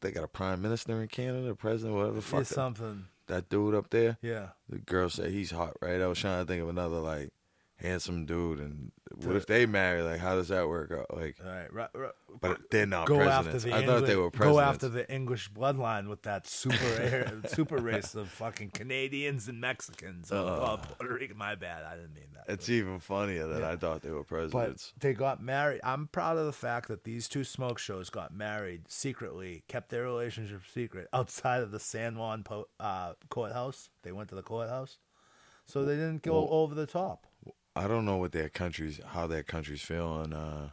they 0.00 0.10
got 0.12 0.24
a 0.24 0.28
prime 0.28 0.62
minister 0.62 1.00
in 1.02 1.08
Canada, 1.08 1.54
president, 1.54 1.96
whatever 1.96 2.14
the 2.16 2.22
fuck. 2.22 2.42
is 2.42 2.48
that, 2.50 2.54
something. 2.54 3.06
that 3.26 3.48
dude 3.48 3.74
up 3.74 3.90
there. 3.90 4.18
Yeah. 4.22 4.48
The 4.68 4.78
girl 4.78 5.08
said 5.10 5.30
he's 5.30 5.50
hot, 5.50 5.74
right? 5.80 6.00
I 6.00 6.06
was 6.06 6.18
trying 6.18 6.44
to 6.44 6.46
think 6.50 6.62
of 6.62 6.68
another 6.68 6.98
like 6.98 7.30
handsome 7.84 8.24
dude, 8.26 8.58
and 8.60 8.90
what 9.22 9.36
if 9.36 9.46
they 9.46 9.66
marry? 9.66 10.02
Like, 10.02 10.18
how 10.20 10.34
does 10.34 10.48
that 10.48 10.68
work 10.68 10.90
out? 10.90 11.14
Like, 11.16 11.36
All 11.44 11.50
right. 11.50 11.72
Right. 11.72 11.88
right. 11.94 12.12
but 12.40 12.70
they're 12.70 12.86
not 12.86 13.06
Go 13.06 13.20
after 13.20 13.50
presidents. 13.50 13.64
the 13.64 13.72
I 13.72 13.80
English, 13.80 14.00
thought 14.00 14.06
they 14.06 14.16
were 14.16 14.30
presidents. 14.30 14.54
go 14.56 14.60
after 14.60 14.88
the 14.88 15.12
English 15.12 15.52
bloodline 15.52 16.08
with 16.08 16.22
that 16.22 16.46
super 16.46 16.76
air, 17.00 17.32
super 17.46 17.76
race 17.76 18.14
of 18.14 18.28
fucking 18.28 18.70
Canadians 18.70 19.46
and 19.48 19.60
Mexicans. 19.60 20.32
Oh, 20.32 20.36
oh, 20.46 20.80
Puerto 20.98 21.14
Rico. 21.14 21.34
My 21.34 21.54
bad. 21.54 21.84
I 21.84 21.94
didn't 21.96 22.14
mean 22.14 22.24
that. 22.34 22.52
It's 22.52 22.68
even 22.68 22.98
funnier 23.00 23.46
that 23.46 23.60
Yeah. 23.60 23.70
I 23.70 23.76
thought 23.76 24.02
they 24.02 24.10
were 24.10 24.24
presidents. 24.24 24.92
but 24.94 25.02
they 25.02 25.12
got 25.14 25.42
married. 25.42 25.80
I'm 25.84 26.08
proud 26.08 26.36
of 26.38 26.46
the 26.46 26.52
fact 26.52 26.88
that 26.88 27.04
these 27.04 27.28
two 27.28 27.44
smoke 27.44 27.78
shows 27.78 28.10
got 28.10 28.34
married 28.34 28.82
secretly, 28.88 29.62
kept 29.68 29.90
their 29.90 30.02
relationship 30.04 30.62
secret 30.72 31.08
outside 31.12 31.62
of 31.62 31.70
the 31.70 31.80
San 31.80 32.16
Juan 32.18 32.42
po- 32.42 32.68
uh, 32.80 33.12
courthouse. 33.30 33.90
They 34.02 34.12
went 34.12 34.28
to 34.30 34.34
the 34.34 34.42
courthouse, 34.42 34.98
so 35.66 35.84
they 35.84 35.94
didn't 35.94 36.22
go 36.22 36.32
Well- 36.42 36.48
over 36.50 36.74
the 36.74 36.86
top. 36.86 37.26
I 37.76 37.88
don't 37.88 38.04
know 38.04 38.16
what 38.18 38.32
their 38.32 38.48
countries, 38.48 39.00
how 39.04 39.26
their 39.26 39.42
countries 39.42 39.82
feeling. 39.82 40.32
uh, 40.32 40.70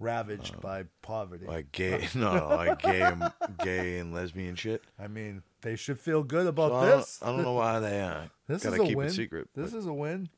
Ravaged 0.00 0.60
by 0.60 0.84
poverty. 1.00 1.46
like 1.46 1.70
gay, 1.70 2.08
no, 2.16 2.48
like 2.48 2.82
gay, 2.82 3.02
and, 3.02 3.32
gay 3.62 3.98
and 3.98 4.12
lesbian 4.12 4.56
shit. 4.56 4.82
I 4.98 5.06
mean, 5.06 5.44
they 5.60 5.76
should 5.76 6.00
feel 6.00 6.24
good 6.24 6.48
about 6.48 6.70
So 6.72 6.76
I 6.76 6.88
don't- 6.88 6.98
this. 6.98 7.18
I 7.22 7.26
don't 7.26 7.42
know 7.42 7.52
why 7.52 7.78
they 7.78 8.00
uh, 8.00 8.22
This 8.48 8.64
gotta 8.64 8.76
is 8.76 8.82
a 8.82 8.84
keep 8.86 8.96
win. 8.98 9.06
it 9.06 9.12
secret. 9.12 9.48
This 9.54 9.70
but- 9.70 9.78
is 9.78 9.86
a 9.86 9.92
win. 9.92 10.28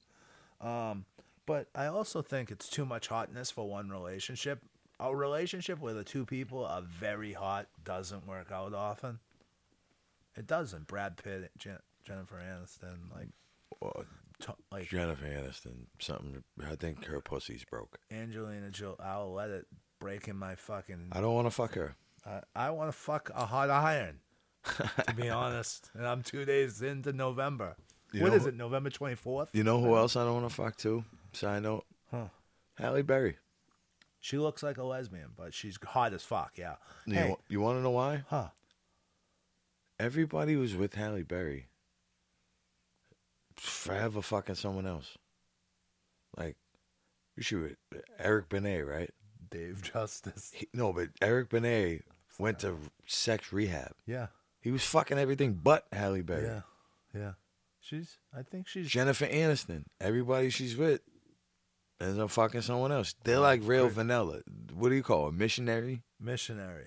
Um, 0.60 1.06
but 1.46 1.68
I 1.74 1.86
also 1.86 2.20
think 2.20 2.50
it's 2.50 2.68
too 2.68 2.84
much 2.84 3.08
hotness 3.08 3.50
for 3.50 3.66
one 3.68 3.88
relationship. 3.90 4.60
A 5.00 5.14
relationship 5.16 5.80
where 5.80 5.94
the 5.94 6.04
two 6.04 6.24
people 6.26 6.64
are 6.64 6.82
very 6.82 7.32
hot 7.32 7.66
doesn't 7.84 8.26
work 8.26 8.52
out 8.52 8.74
often. 8.74 9.18
It 10.36 10.46
doesn't. 10.46 10.86
Brad 10.86 11.16
Pitt, 11.16 11.50
Jen- 11.58 11.78
Jennifer 12.04 12.36
Aniston, 12.36 13.10
like, 13.14 13.28
well, 13.80 14.04
to- 14.44 14.56
like 14.72 14.88
Jennifer 14.88 15.24
Aniston, 15.26 15.86
something. 16.00 16.42
I 16.66 16.74
think 16.76 17.04
her 17.06 17.20
pussy's 17.20 17.64
broke. 17.64 17.98
Angelina 18.10 18.70
Jolie. 18.70 18.96
I'll 19.02 19.32
let 19.32 19.50
it 19.50 19.66
break 20.00 20.28
in 20.28 20.36
my 20.36 20.54
fucking. 20.54 21.08
I 21.12 21.20
don't 21.20 21.34
want 21.34 21.46
to 21.46 21.50
fuck 21.50 21.74
her. 21.74 21.96
I, 22.26 22.40
I 22.56 22.70
want 22.70 22.88
to 22.88 22.96
fuck 22.96 23.30
a 23.34 23.44
hot 23.46 23.68
iron. 23.70 24.20
to 25.06 25.14
be 25.14 25.28
honest, 25.30 25.90
and 25.94 26.06
I'm 26.06 26.22
two 26.22 26.44
days 26.46 26.80
into 26.80 27.12
November. 27.12 27.76
You 28.12 28.22
What 28.22 28.30
know 28.30 28.36
is 28.36 28.46
it? 28.46 28.54
November 28.54 28.88
twenty 28.90 29.14
fourth. 29.16 29.50
You 29.52 29.62
know 29.64 29.80
who 29.80 29.96
else 29.96 30.16
I 30.16 30.24
don't 30.24 30.34
want 30.40 30.48
to 30.48 30.54
fuck 30.54 30.76
too? 30.76 31.04
Side 31.32 31.64
note, 31.64 31.84
Huh. 32.10 32.28
Halle 32.78 33.02
Berry. 33.02 33.36
She 34.20 34.38
looks 34.38 34.62
like 34.62 34.78
a 34.78 34.84
lesbian, 34.84 35.32
but 35.36 35.52
she's 35.52 35.76
hot 35.84 36.14
as 36.14 36.22
fuck. 36.22 36.52
Yeah. 36.56 36.76
You, 37.06 37.14
Hey, 37.14 37.36
you 37.48 37.60
want 37.60 37.76
to 37.78 37.82
know 37.82 37.90
why? 37.90 38.22
huh? 38.30 38.48
Everybody 39.98 40.56
was 40.56 40.74
with 40.74 40.94
Halle 40.94 41.22
Berry. 41.22 41.66
Forever 43.56 44.22
fucking 44.22 44.56
someone 44.56 44.86
else. 44.86 45.16
Like, 46.36 46.56
you 47.36 47.42
should 47.42 47.76
Eric 48.18 48.48
Benet, 48.48 48.82
right? 48.82 49.10
Dave 49.50 49.82
Justice. 49.82 50.52
He, 50.54 50.68
no, 50.74 50.92
but 50.92 51.08
Eric 51.22 51.50
Benet 51.50 52.02
went 52.38 52.58
to 52.60 52.76
sex 53.06 53.52
rehab. 53.52 53.92
Yeah. 54.06 54.28
He 54.60 54.70
was 54.70 54.84
fucking 54.84 55.18
everything 55.18 55.60
but 55.62 55.86
Halle 55.92 56.22
Berry. 56.22 56.44
Yeah. 56.44 56.60
Yeah. 57.14 57.32
She's. 57.80 58.18
I 58.36 58.42
think 58.42 58.66
she's. 58.66 58.88
Jennifer 58.88 59.26
Aniston. 59.26 59.84
Everybody 60.00 60.50
she's 60.50 60.76
with 60.76 61.00
ends 62.00 62.18
up 62.18 62.30
fucking 62.30 62.62
someone 62.62 62.92
else. 62.92 63.14
They're 63.24 63.38
like 63.38 63.60
real 63.64 63.88
vanilla. 63.88 64.40
What 64.72 64.88
do 64.88 64.94
you 64.94 65.02
call 65.02 65.28
it? 65.28 65.34
Missionary? 65.34 66.02
missionary. 66.18 66.86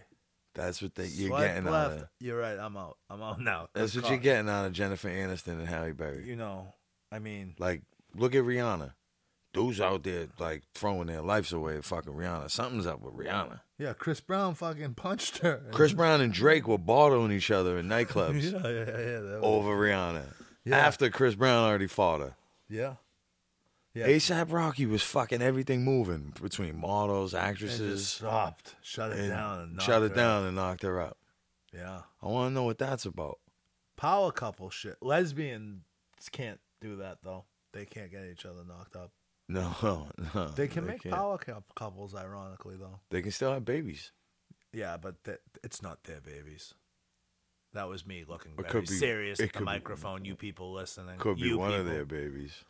That's 0.58 0.82
what 0.82 0.96
they, 0.96 1.06
you're 1.06 1.30
Swipe 1.30 1.48
getting 1.54 1.68
out 1.70 1.92
of. 1.92 2.08
You're 2.20 2.38
right. 2.40 2.58
I'm 2.60 2.76
out. 2.76 2.98
I'm 3.10 3.22
out 3.22 3.40
now. 3.52 3.70
That's 3.74 3.96
what 3.96 4.10
you're 4.10 4.18
getting 4.18 4.50
out 4.50 4.66
of 4.66 4.74
Jennifer 4.74 5.08
Aniston 5.10 5.60
and 5.60 5.68
Halle 5.68 5.92
Berry. 5.94 6.28
You 6.28 6.36
know. 6.36 6.74
I 7.12 7.20
mean. 7.20 7.56
Like, 7.60 7.84
look 8.16 8.36
at 8.36 8.44
Rihanna. 8.44 8.94
Dudes 9.54 9.80
out 9.80 10.04
there 10.04 10.28
like 10.40 10.64
throwing 10.76 11.08
their 11.08 11.22
lives 11.22 11.54
away. 11.54 11.80
Fucking 11.82 12.12
Rihanna. 12.14 12.52
Something's 12.52 12.86
up 12.86 13.02
with 13.02 13.14
Rihanna. 13.14 13.62
Yeah. 13.80 13.94
Chris 13.94 14.20
Brown 14.20 14.56
fucking 14.56 14.96
punched 14.96 15.38
her. 15.40 15.62
Chris 15.72 15.94
Brown 16.02 16.22
and 16.22 16.34
Drake 16.34 16.68
were 16.68 16.78
bottling 16.78 17.32
each 17.32 17.50
other 17.50 17.78
in 17.78 17.88
nightclubs 17.88 18.42
yeah. 18.52 18.60
Yeah. 18.60 18.80
Yeah. 18.80 19.20
That 19.22 19.40
was- 19.42 19.44
over 19.44 19.70
Rihanna. 19.78 20.24
Yeah. 20.66 20.78
After 20.78 21.10
Chris 21.10 21.34
Brown 21.36 21.64
already 21.64 21.88
fought 21.88 22.20
her. 22.20 22.36
Yeah. 22.70 22.96
Yeah. 23.98 24.08
ASAP 24.08 24.52
Rocky 24.52 24.86
was 24.86 25.02
fucking 25.02 25.42
everything 25.42 25.84
moving 25.84 26.34
between 26.42 26.80
models, 26.80 27.34
actresses, 27.34 28.08
stopped. 28.08 28.76
Shut 28.82 29.12
it 29.14 29.28
down. 29.30 29.60
And 29.62 29.82
shut 29.82 30.02
knocked 30.02 30.12
it 30.14 30.16
her 30.18 30.24
out. 30.24 30.28
down 30.42 30.46
and 30.46 30.56
knocked 30.56 30.84
her 30.84 31.02
out. 31.02 31.18
Yeah. 31.74 32.02
I 32.22 32.28
want 32.28 32.52
to 32.52 32.54
know 32.54 32.64
what 32.64 32.78
that's 32.78 33.06
about. 33.06 33.40
Power 33.96 34.32
couple 34.32 34.70
shit. 34.70 34.98
Lesbians 35.02 35.82
can't 36.32 36.60
do 36.82 36.98
that 36.98 37.20
though. 37.24 37.46
They 37.74 37.86
can't 37.86 38.12
get 38.12 38.26
each 38.32 38.46
other 38.46 38.64
knocked 38.68 38.96
up. 38.96 39.12
No, 39.50 40.08
no. 40.36 40.48
They 40.50 40.68
can 40.68 40.86
make 40.86 41.02
can't. 41.04 41.16
power 41.16 41.38
cou- 41.38 41.64
couples, 41.76 42.14
ironically 42.14 42.76
though. 42.78 43.00
They 43.10 43.22
can 43.22 43.32
still 43.32 43.54
have 43.54 43.66
babies. 43.66 44.12
Yeah, 44.74 44.98
but 44.98 45.24
that, 45.24 45.40
it's 45.64 45.82
not 45.82 46.04
their 46.04 46.20
babies. 46.22 46.74
That 47.74 47.88
was 47.90 48.06
me 48.06 48.26
looking 48.28 48.54
very 48.56 48.70
could 48.70 48.88
be- 48.88 48.94
serious 48.96 49.40
it 49.40 49.44
at 49.44 49.50
the 49.50 49.54
could 49.54 49.60
be- 49.60 49.66
microphone. 49.66 50.26
You 50.26 50.36
people 50.36 50.74
listening, 50.74 51.18
Could 51.18 51.38
be 51.38 51.48
you 51.48 51.58
one 51.58 51.72
of 51.74 51.86
people. 51.86 51.92
their 51.94 52.06
babies. 52.06 52.64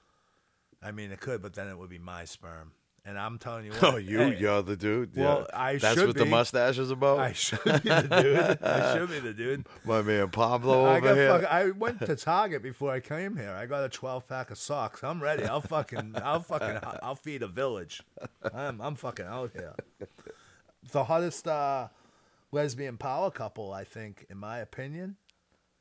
I 0.81 0.91
mean, 0.91 1.11
it 1.11 1.19
could, 1.19 1.41
but 1.41 1.53
then 1.53 1.67
it 1.67 1.77
would 1.77 1.89
be 1.89 1.99
my 1.99 2.25
sperm. 2.25 2.71
And 3.05 3.17
I'm 3.17 3.37
telling 3.39 3.65
you, 3.65 3.71
what, 3.79 3.83
Oh, 3.93 3.95
you, 3.97 4.19
hey, 4.19 4.37
you're 4.37 4.61
the 4.61 4.75
dude. 4.75 5.15
Well, 5.15 5.45
yeah. 5.49 5.59
I 5.59 5.77
That's 5.77 5.95
should 5.95 6.07
what 6.07 6.17
the 6.17 6.25
mustache 6.25 6.77
is 6.77 6.91
about. 6.91 7.19
I 7.19 7.31
should 7.31 7.63
be 7.63 7.69
the 7.71 8.01
dude. 8.21 8.61
I 8.61 8.93
should 8.97 9.09
be 9.09 9.19
the 9.19 9.33
dude. 9.33 9.65
My 9.85 10.01
man 10.01 10.29
Pablo 10.29 10.83
I 10.83 10.97
over 10.97 11.15
here. 11.15 11.29
fuck, 11.39 11.49
I 11.49 11.71
went 11.71 12.01
to 12.01 12.15
Target 12.17 12.61
before 12.61 12.91
I 12.91 12.99
came 12.99 13.37
here. 13.37 13.51
I 13.57 13.65
got 13.65 13.85
a 13.85 13.89
12 13.89 14.27
pack 14.27 14.51
of 14.51 14.57
socks. 14.57 15.03
I'm 15.05 15.23
ready. 15.23 15.45
I'll 15.45 15.61
fucking, 15.61 16.15
I'll 16.21 16.41
fucking, 16.41 16.79
I'll 17.01 17.15
feed 17.15 17.43
a 17.43 17.47
village. 17.47 18.03
I'm, 18.53 18.81
I'm 18.81 18.95
fucking 18.95 19.25
out 19.25 19.51
here. 19.53 19.73
The 20.91 21.05
hottest 21.05 21.47
uh, 21.47 21.87
lesbian 22.51 22.97
power 22.97 23.31
couple, 23.31 23.71
I 23.71 23.85
think, 23.85 24.25
in 24.29 24.37
my 24.37 24.59
opinion, 24.59 25.15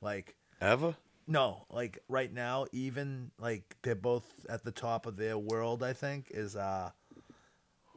like 0.01 0.37
Ever? 0.61 0.95
No, 1.27 1.67
like 1.71 1.99
right 2.09 2.33
now, 2.33 2.67
even 2.73 3.31
like 3.39 3.77
they're 3.83 3.95
both 3.95 4.27
at 4.49 4.65
the 4.65 4.71
top 4.73 5.07
of 5.07 5.17
their 5.17 5.37
world. 5.39 5.83
I 5.83 5.93
think 5.93 6.29
is 6.31 6.57
uh, 6.57 6.91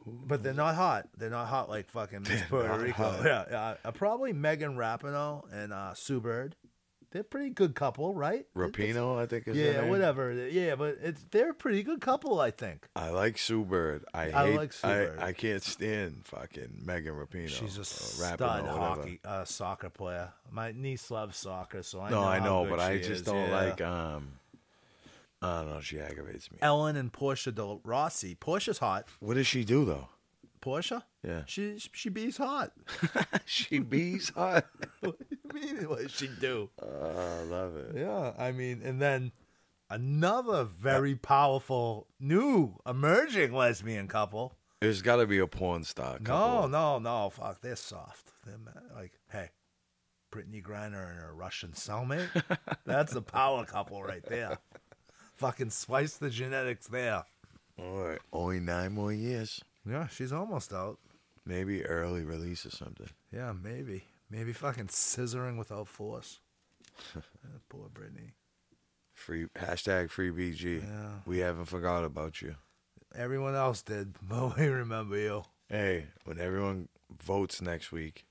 but 0.06 0.42
they're 0.42 0.54
not 0.54 0.74
hot. 0.74 1.08
They're 1.16 1.30
not 1.30 1.46
hot 1.46 1.68
like 1.68 1.88
fucking 1.90 2.22
Miss 2.28 2.42
Puerto 2.48 2.78
Rico. 2.78 3.10
hot. 3.10 3.24
Yeah, 3.24 3.44
yeah. 3.50 3.74
Uh, 3.84 3.90
probably 3.92 4.32
Megan 4.32 4.76
Rapinoe 4.76 5.44
and 5.52 5.72
uh, 5.72 5.94
Sue 5.94 6.20
Bird. 6.20 6.56
They're 7.12 7.22
a 7.22 7.24
pretty 7.24 7.50
good 7.50 7.74
couple, 7.74 8.14
right? 8.14 8.46
Rapinoe, 8.56 9.18
I 9.18 9.26
think 9.26 9.48
is 9.48 9.56
Yeah, 9.56 9.88
whatever. 9.88 10.32
Yeah, 10.32 10.76
but 10.76 10.98
it's 11.02 11.24
they're 11.32 11.50
a 11.50 11.54
pretty 11.54 11.82
good 11.82 12.00
couple, 12.00 12.40
I 12.40 12.52
think. 12.52 12.86
I 12.94 13.10
like 13.10 13.36
Sue 13.36 13.64
Bird. 13.64 14.04
I, 14.14 14.26
I 14.26 14.46
hate, 14.46 14.56
like 14.56 14.72
Sue 14.72 14.86
I, 14.86 14.94
Bird. 14.94 15.18
I 15.18 15.32
can't 15.32 15.62
stand 15.62 16.24
fucking 16.24 16.82
Megan 16.84 17.14
Rapinoe. 17.14 17.48
She's 17.48 17.78
a 17.78 17.84
stud 17.84 18.64
hockey 18.66 19.18
uh, 19.24 19.44
soccer 19.44 19.90
player. 19.90 20.32
My 20.52 20.70
niece 20.70 21.10
loves 21.10 21.36
soccer, 21.36 21.82
so 21.82 22.00
I 22.00 22.10
No, 22.10 22.20
know. 22.22 22.28
I 22.28 22.38
know, 22.38 22.64
but 22.64 22.78
I 22.78 22.98
just 22.98 23.10
is, 23.10 23.22
don't 23.22 23.48
yeah. 23.48 23.60
like. 23.64 23.80
um 23.80 24.32
I 25.42 25.60
don't 25.62 25.70
know. 25.70 25.80
She 25.80 25.98
aggravates 25.98 26.50
me. 26.52 26.58
Ellen 26.60 26.96
and 26.96 27.10
Portia 27.12 27.50
de 27.50 27.78
Rossi. 27.82 28.34
Portia's 28.34 28.78
hot. 28.78 29.08
What 29.20 29.34
does 29.34 29.46
she 29.46 29.64
do 29.64 29.84
though? 29.84 30.08
Portia? 30.60 31.04
Yeah, 31.26 31.42
She 31.46 31.78
she 31.92 32.08
bees 32.08 32.36
hot. 32.36 32.72
she 33.44 33.78
bees 33.78 34.30
hot. 34.30 34.66
what 35.00 35.18
do 35.18 35.26
you 35.30 35.60
mean? 35.60 35.88
What 35.88 36.00
does 36.00 36.12
she 36.12 36.28
do? 36.40 36.70
Oh, 36.82 37.38
I 37.40 37.42
love 37.44 37.76
it. 37.76 37.96
Yeah, 37.96 38.32
I 38.38 38.52
mean, 38.52 38.82
and 38.84 39.00
then 39.00 39.32
Another 39.92 40.62
very 40.62 41.16
powerful 41.16 42.06
new 42.20 42.76
emerging 42.86 43.52
lesbian 43.52 44.06
couple. 44.06 44.54
There's 44.80 45.02
got 45.02 45.16
to 45.16 45.26
be 45.26 45.40
a 45.40 45.48
porn 45.48 45.82
star. 45.82 46.18
No, 46.20 46.24
couple. 46.24 46.68
no, 46.68 46.98
no. 47.00 47.30
Fuck, 47.30 47.60
they're 47.60 47.74
soft. 47.74 48.30
They're 48.46 48.56
like, 48.94 49.14
hey, 49.30 49.48
Brittney 50.32 50.62
Griner 50.62 51.10
and 51.10 51.18
her 51.18 51.34
Russian 51.34 51.72
cellmate. 51.72 52.28
That's 52.86 53.16
a 53.16 53.20
power 53.20 53.64
couple 53.64 54.00
right 54.00 54.24
there. 54.24 54.58
Fucking 55.34 55.70
splice 55.70 56.16
the 56.18 56.30
genetics 56.30 56.86
there. 56.86 57.24
All 57.76 57.98
right. 57.98 58.20
Only 58.32 58.60
nine 58.60 58.92
more 58.92 59.12
years. 59.12 59.60
Yeah, 59.88 60.08
she's 60.08 60.32
almost 60.32 60.72
out. 60.72 60.98
Maybe 61.46 61.84
early 61.84 62.24
release 62.24 62.66
or 62.66 62.70
something. 62.70 63.08
Yeah, 63.32 63.52
maybe. 63.52 64.04
Maybe 64.30 64.52
fucking 64.52 64.88
scissoring 64.88 65.58
without 65.58 65.88
force. 65.88 66.40
Ah, 67.16 67.58
poor 67.70 67.88
Brittany. 67.88 68.34
Free 69.14 69.46
hashtag 69.56 70.10
free 70.10 70.30
BG. 70.30 70.82
Yeah. 70.82 71.08
We 71.24 71.38
haven't 71.38 71.64
forgot 71.66 72.04
about 72.04 72.42
you. 72.42 72.56
Everyone 73.14 73.54
else 73.54 73.80
did, 73.82 74.14
but 74.22 74.58
we 74.58 74.66
remember 74.66 75.16
you. 75.16 75.44
Hey, 75.68 76.08
when 76.24 76.38
everyone 76.38 76.88
votes 77.22 77.62
next 77.62 77.90
week, 77.90 78.26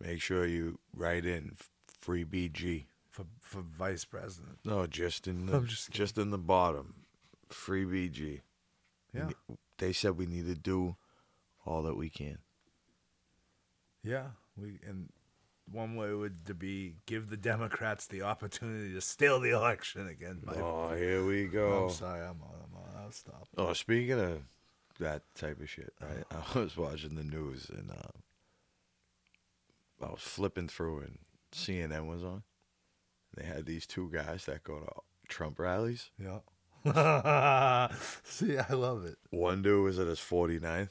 make 0.00 0.22
sure 0.22 0.46
you 0.46 0.78
write 0.94 1.26
in 1.26 1.56
free 2.00 2.24
BG. 2.24 2.86
For 3.10 3.26
for 3.40 3.60
vice 3.60 4.04
president. 4.04 4.58
No, 4.64 4.86
just 4.86 5.28
in 5.28 5.46
the 5.46 5.56
I'm 5.56 5.66
just 5.66 5.90
just, 5.90 6.18
in 6.18 6.30
the 6.30 6.38
bottom, 6.38 6.94
free 7.48 7.84
BG. 7.84 8.40
Yeah. 9.14 9.28
They 9.78 9.92
said 9.92 10.16
we 10.16 10.26
need 10.26 10.46
to 10.46 10.54
do 10.54 10.96
all 11.66 11.82
that 11.82 11.96
we 11.96 12.08
can. 12.10 12.38
Yeah. 14.02 14.28
We 14.56 14.78
and 14.86 15.10
one 15.70 15.96
way 15.96 16.12
would 16.12 16.46
to 16.46 16.54
be 16.54 16.96
give 17.06 17.30
the 17.30 17.36
Democrats 17.36 18.06
the 18.06 18.22
opportunity 18.22 18.92
to 18.94 19.00
steal 19.00 19.40
the 19.40 19.50
election 19.50 20.06
again. 20.08 20.40
by- 20.44 20.54
Oh, 20.56 20.94
here 20.94 21.24
we 21.24 21.46
go. 21.46 21.84
I'm 21.86 21.90
sorry, 21.90 22.20
I'm 22.20 22.40
on, 22.42 22.54
I'm 22.62 22.76
on. 22.76 23.02
I'll 23.04 23.12
stop. 23.12 23.48
Oh, 23.56 23.72
speaking 23.72 24.20
of 24.20 24.42
that 25.00 25.22
type 25.34 25.60
of 25.60 25.68
shit, 25.68 25.92
right? 26.00 26.24
I 26.30 26.58
was 26.58 26.76
watching 26.76 27.14
the 27.16 27.24
news 27.24 27.68
and 27.70 27.90
uh, 27.90 30.04
I 30.06 30.10
was 30.10 30.20
flipping 30.20 30.68
through 30.68 31.00
and 31.00 31.18
CNN 31.52 32.06
was 32.06 32.22
on. 32.22 32.42
They 33.36 33.44
had 33.44 33.66
these 33.66 33.86
two 33.86 34.10
guys 34.12 34.44
that 34.44 34.62
go 34.62 34.78
to 34.80 34.92
Trump 35.28 35.58
rallies. 35.58 36.10
Yeah. 36.22 36.38
See, 38.24 38.58
I 38.58 38.72
love 38.74 39.04
it. 39.06 39.16
One 39.30 39.62
dude 39.62 39.84
was 39.84 39.98
at 39.98 40.06
his 40.06 40.18
49th, 40.18 40.90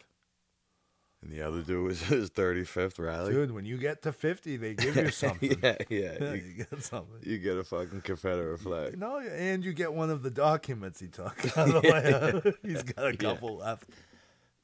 and 1.22 1.32
the 1.32 1.42
other 1.42 1.62
dude 1.62 1.86
was 1.86 2.02
at 2.04 2.08
his 2.20 2.30
35th 2.32 3.00
rally. 3.00 3.34
Dude, 3.34 3.52
when 3.52 3.66
you 3.66 3.78
get 3.78 4.02
to 4.04 4.12
50, 4.12 4.58
they 4.58 4.74
give 4.76 4.96
you 4.96 5.10
something. 5.12 5.58
yeah, 5.62 5.76
yeah. 5.90 6.18
Yeah, 6.20 6.34
You, 6.34 6.42
you 6.58 6.66
get 6.70 6.84
something. 6.84 7.20
you 7.22 7.38
get 7.38 7.58
a 7.58 7.64
fucking 7.64 8.02
Confederate 8.02 8.60
flag. 8.60 8.98
No, 8.98 9.20
and 9.20 9.64
you 9.64 9.74
get 9.74 9.94
one 9.94 10.10
of 10.10 10.24
the 10.24 10.32
documents 10.32 11.00
he 11.00 11.08
took. 11.08 11.36
the. 11.38 12.56
He's 12.64 12.84
got 12.84 13.06
a 13.08 13.18
couple 13.18 13.58
left. 13.58 13.90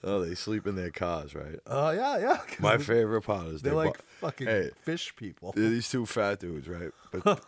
Oh, 0.02 0.24
they 0.24 0.34
sleep 0.34 0.66
in 0.66 0.76
their 0.78 0.92
cars, 0.92 1.36
right? 1.36 1.60
Oh, 1.68 1.92
yeah, 1.92 2.18
yeah. 2.20 2.38
'cause 2.38 2.60
My 2.62 2.78
they- 2.78 2.84
favorite 2.86 3.22
part 3.24 3.48
is 3.48 3.62
They're 3.62 3.72
they 3.74 3.78
like 3.78 3.98
bu- 3.98 4.04
fucking 4.22 4.48
Hey. 4.48 4.70
fish 4.82 5.14
people. 5.18 5.52
They're 5.54 5.70
these 5.70 5.90
two 5.90 6.06
fat 6.06 6.40
dudes, 6.40 6.70
right? 6.70 6.92
But 7.12 7.44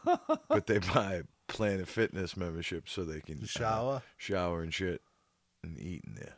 but 0.49 0.67
they 0.67 0.79
buy 0.79 1.21
Planet 1.51 1.87
Fitness 1.87 2.35
membership 2.37 2.87
so 2.89 3.03
they 3.03 3.19
can 3.21 3.39
uh, 3.43 3.45
Shower? 3.45 4.01
shower 4.17 4.61
and 4.61 4.73
shit, 4.73 5.01
and 5.63 5.77
eat 5.79 6.03
in 6.05 6.15
there. 6.15 6.35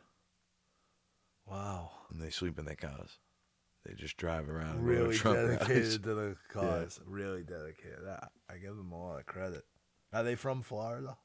Wow. 1.46 1.90
And 2.10 2.20
they 2.20 2.30
sleep 2.30 2.58
in 2.58 2.64
their 2.64 2.74
cars. 2.74 3.18
They 3.84 3.94
just 3.94 4.16
drive 4.16 4.48
around. 4.48 4.78
and 4.78 4.86
go 4.86 5.12
to 5.12 5.28
Really 5.28 5.56
dedicated 5.56 5.68
rallies. 5.68 5.98
to 5.98 6.14
the 6.14 6.36
cause. 6.48 7.00
Really 7.06 7.42
dedicated. 7.42 8.06
I, 8.08 8.28
I 8.52 8.56
give 8.56 8.76
them 8.76 8.92
a 8.92 8.98
lot 9.02 9.18
of 9.18 9.26
credit. 9.26 9.64
Are 10.12 10.22
they 10.22 10.36
from 10.36 10.62
Florida? 10.62 11.16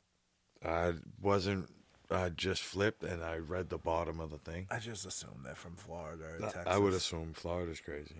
I 0.65 0.93
wasn't. 1.21 1.69
I 2.11 2.29
just 2.29 2.63
flipped 2.63 3.03
and 3.03 3.23
I 3.23 3.37
read 3.37 3.69
the 3.69 3.77
bottom 3.77 4.19
of 4.19 4.31
the 4.31 4.39
thing. 4.39 4.67
I 4.71 4.79
just 4.79 5.05
assume 5.05 5.41
they're 5.45 5.55
from 5.55 5.75
Florida 5.75 6.23
or 6.25 6.37
I- 6.37 6.51
Texas. 6.51 6.63
I 6.67 6.77
would 6.77 6.93
assume 6.93 7.33
Florida's 7.33 7.79
crazy. 7.79 8.15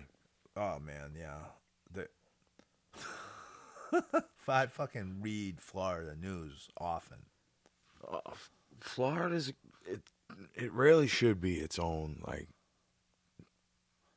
Oh 0.56 0.78
man, 0.78 1.12
yeah. 1.18 1.38
The 1.92 2.08
I 4.48 4.66
fucking 4.66 5.18
read 5.20 5.60
Florida 5.60 6.14
news 6.20 6.68
often. 6.78 7.18
Uh, 8.06 8.18
Florida's 8.80 9.52
it. 9.86 10.02
It 10.54 10.72
really 10.72 11.06
should 11.06 11.40
be 11.40 11.56
its 11.56 11.78
own 11.78 12.22
like 12.26 12.48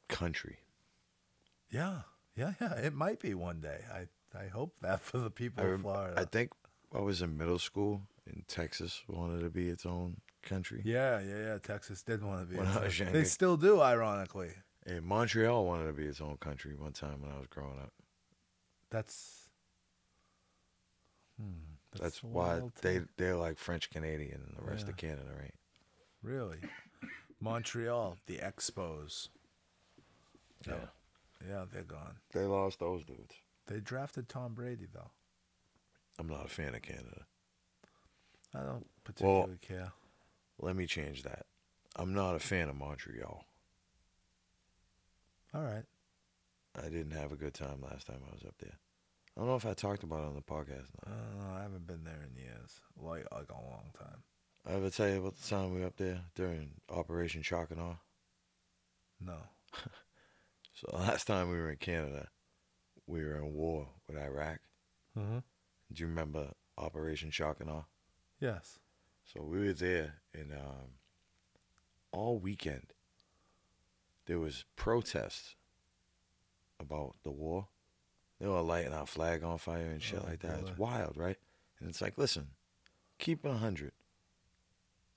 country. 0.09 0.59
Yeah, 1.69 2.01
yeah, 2.36 2.53
yeah. 2.62 2.73
It 2.73 2.93
might 2.93 3.19
be 3.19 3.33
one 3.33 3.59
day. 3.59 3.81
I 3.91 4.07
I 4.38 4.47
hope 4.47 4.75
that 4.81 5.01
for 5.01 5.17
the 5.19 5.31
people 5.31 5.63
I, 5.63 5.67
of 5.67 5.81
Florida. 5.81 6.21
I 6.21 6.25
think 6.25 6.51
I 6.93 6.99
was 6.99 7.21
in 7.21 7.38
middle 7.38 7.59
school 7.59 8.01
in 8.27 8.43
Texas 8.47 9.03
wanted 9.07 9.41
to 9.41 9.49
be 9.49 9.69
its 9.69 9.86
own 9.86 10.17
country. 10.43 10.81
yeah, 10.86 11.19
yeah, 11.19 11.38
yeah. 11.38 11.57
Texas 11.57 12.03
did 12.03 12.23
want 12.23 12.47
to 12.47 12.55
be. 12.55 12.62
Its 12.62 13.01
own-. 13.01 13.13
They 13.13 13.23
still 13.23 13.57
do, 13.57 13.81
ironically. 13.81 14.51
And 14.86 15.03
Montreal 15.03 15.65
wanted 15.65 15.88
to 15.88 15.93
be 15.93 16.05
its 16.05 16.21
own 16.21 16.38
country 16.38 16.75
one 16.75 16.91
time 16.91 17.21
when 17.21 17.31
I 17.31 17.38
was 17.38 17.47
growing 17.47 17.79
up. 17.79 17.93
That's. 18.89 19.42
Hmm, 21.39 22.00
That's, 22.00 22.22
a 22.22 22.28
why 22.28 22.62
they 22.82 23.02
they're 23.17 23.36
like 23.36 23.58
French 23.58 23.89
Canadian 23.89 24.41
and 24.48 24.58
the 24.58 24.69
rest 24.69 24.86
Yeah. 24.86 24.91
of 24.91 24.98
Canada, 24.98 25.30
right? 25.39 25.54
really 26.22 26.60
Montreal, 27.41 28.17
the 28.28 28.38
Expos. 28.38 29.28
Yeah. 30.65 30.76
Yeah, 31.46 31.65
they're 31.72 31.84
gone. 31.84 32.15
They 32.32 32.46
lost 32.46 32.80
those 32.80 33.04
dudes. 33.04 33.36
They 33.67 33.80
drafted 33.82 34.30
Tom 34.30 34.54
Brady 34.54 34.88
though. 34.93 35.12
I'm 36.19 36.28
not 36.28 36.46
a 36.46 36.50
fan 36.50 36.76
of 36.76 36.82
Canada. 36.82 37.26
I 38.56 38.62
don't 38.62 38.86
particularly 39.04 39.58
care. 39.62 39.91
Let 40.60 40.76
me 40.76 40.86
change 40.86 41.24
that. 41.24 41.46
I'm 41.96 42.13
not 42.13 42.36
a 42.36 42.39
fan 42.39 42.69
of 42.69 42.76
Montreal. 42.76 43.43
All 45.54 45.63
right. 45.63 45.84
I 46.78 46.84
didn't 46.89 47.12
have 47.12 47.32
a 47.32 47.36
good 47.36 47.54
time 47.54 47.82
last 47.82 48.08
time 48.08 48.22
I 48.28 48.34
was 48.34 48.43
up 48.43 48.56
there. 48.60 48.78
I 49.36 49.39
don't 49.39 49.50
know 49.50 49.56
if 49.56 49.65
I 49.65 49.74
talked 49.74 50.04
about 50.04 50.22
it 50.22 50.28
on 50.28 50.36
the 50.36 50.41
podcast. 50.41 50.89
I 51.06 51.10
don't 51.10 51.39
know. 51.39 51.56
I 51.58 51.63
haven't 51.63 51.88
been 51.88 52.04
there 52.04 52.22
in 52.30 52.36
years, 52.39 52.82
like 52.98 53.26
like 53.34 53.50
a 53.50 53.54
long 53.54 53.91
time. 53.98 54.24
I 54.65 54.74
ever 54.74 54.89
tell 54.89 55.10
you 55.10 55.17
about 55.17 55.36
the 55.36 55.48
time 55.50 55.74
we 55.74 55.82
were 55.82 55.88
up 55.88 55.98
there 55.98 56.22
during 56.36 56.72
Operation 56.89 57.41
Shock 57.41 57.72
and 57.72 57.82
Awe? 57.82 57.96
No. 59.19 59.38
So 60.76 60.98
last 60.98 61.28
time 61.28 61.50
we 61.50 61.58
were 61.58 61.69
in 61.69 61.78
Canada, 61.78 62.30
we 63.06 63.24
were 63.24 63.38
in 63.38 63.54
war 63.54 63.89
with 64.08 64.17
Iraq. 64.17 64.58
Mm-hmm. 65.17 65.38
Do 65.93 66.02
you 66.02 66.08
remember 66.08 66.50
Operation 66.78 67.30
Shock 67.30 67.60
and 67.60 67.69
Awe? 67.69 67.84
Yes. 68.39 68.80
So 69.24 69.43
we 69.43 69.60
were 69.60 69.74
there, 69.74 70.15
and 70.34 70.52
um, 70.52 70.98
all 72.12 72.39
weekend 72.39 72.93
there 74.26 74.39
was 74.39 74.65
protests 74.76 75.56
about 76.80 77.15
the 77.24 77.32
war. 77.32 77.67
They 78.43 78.49
were 78.49 78.60
lighting 78.62 78.91
our 78.91 79.06
flag 79.06 79.41
on 79.41 79.58
fire 79.58 79.89
and 79.89 80.01
shit 80.01 80.19
Oh, 80.21 80.27
like 80.29 80.41
that. 80.41 80.60
It's 80.60 80.77
wild, 80.77 81.15
right? 81.15 81.38
And 81.79 81.88
it's 81.89 82.01
like, 82.01 82.17
listen, 82.17 82.47
keep 83.17 83.45
it 83.45 83.49
a 83.49 83.53
hundred. 83.53 83.93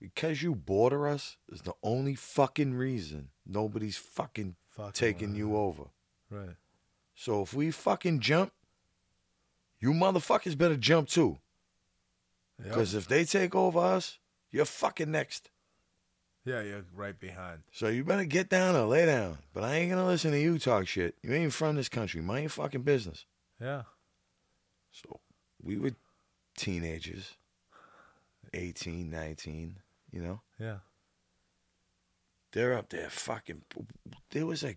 Because 0.01 0.45
you 0.45 0.55
border 0.55 1.09
us 1.09 1.37
is 1.51 1.62
the 1.62 1.73
only 1.83 2.15
fucking 2.15 2.75
reason 2.75 3.31
nobody's 3.45 3.97
fucking 3.97 4.55
Fucking 4.71 4.93
taking 4.93 5.29
whatever. 5.31 5.39
you 5.39 5.57
over. 5.57 5.83
Right. 6.31 6.57
So 7.17 7.43
if 7.43 7.53
we 7.53 7.73
fucking 7.73 8.21
jump, 8.21 8.53
you 9.81 9.91
motherfuckers 9.91 10.57
better 10.57 10.77
jump 10.77 11.09
too. 11.09 11.39
Yep. 12.61 12.69
Because 12.69 12.95
if 12.95 13.09
they 13.09 13.25
take 13.25 13.57
over 13.57 13.81
us, 13.81 14.19
you're 14.53 14.67
fucking 14.67 15.11
next. 15.11 15.51
Yeah, 16.47 16.63
you're 16.63 16.85
right 16.95 17.19
behind. 17.19 17.59
So 17.73 17.89
you 17.89 18.05
better 18.05 18.25
get 18.25 18.49
down 18.49 18.77
or 18.77 18.87
lay 18.87 19.05
down. 19.05 19.39
But 19.53 19.65
I 19.65 19.75
ain't 19.75 19.91
gonna 19.91 20.07
listen 20.07 20.31
to 20.31 20.41
you 20.41 20.59
talk 20.59 20.87
shit. 20.87 21.17
You 21.23 21.35
ain't 21.35 21.53
from 21.53 21.75
this 21.75 21.89
country. 21.89 22.23
Mind 22.23 22.43
your 22.43 22.51
fucking 22.51 22.83
business. 22.83 23.27
Yeah. 23.61 23.83
So 24.93 25.21
we 25.61 25.77
were 25.77 25.93
teenagers, 26.57 27.35
18, 28.55 29.11
19, 29.11 29.79
you 30.13 30.21
know? 30.21 30.41
Yeah. 30.59 30.79
They're 32.53 32.75
up 32.75 32.89
there 32.91 33.11
fucking. 33.11 33.63
There 34.31 34.47
was 34.47 34.63
a 34.63 34.77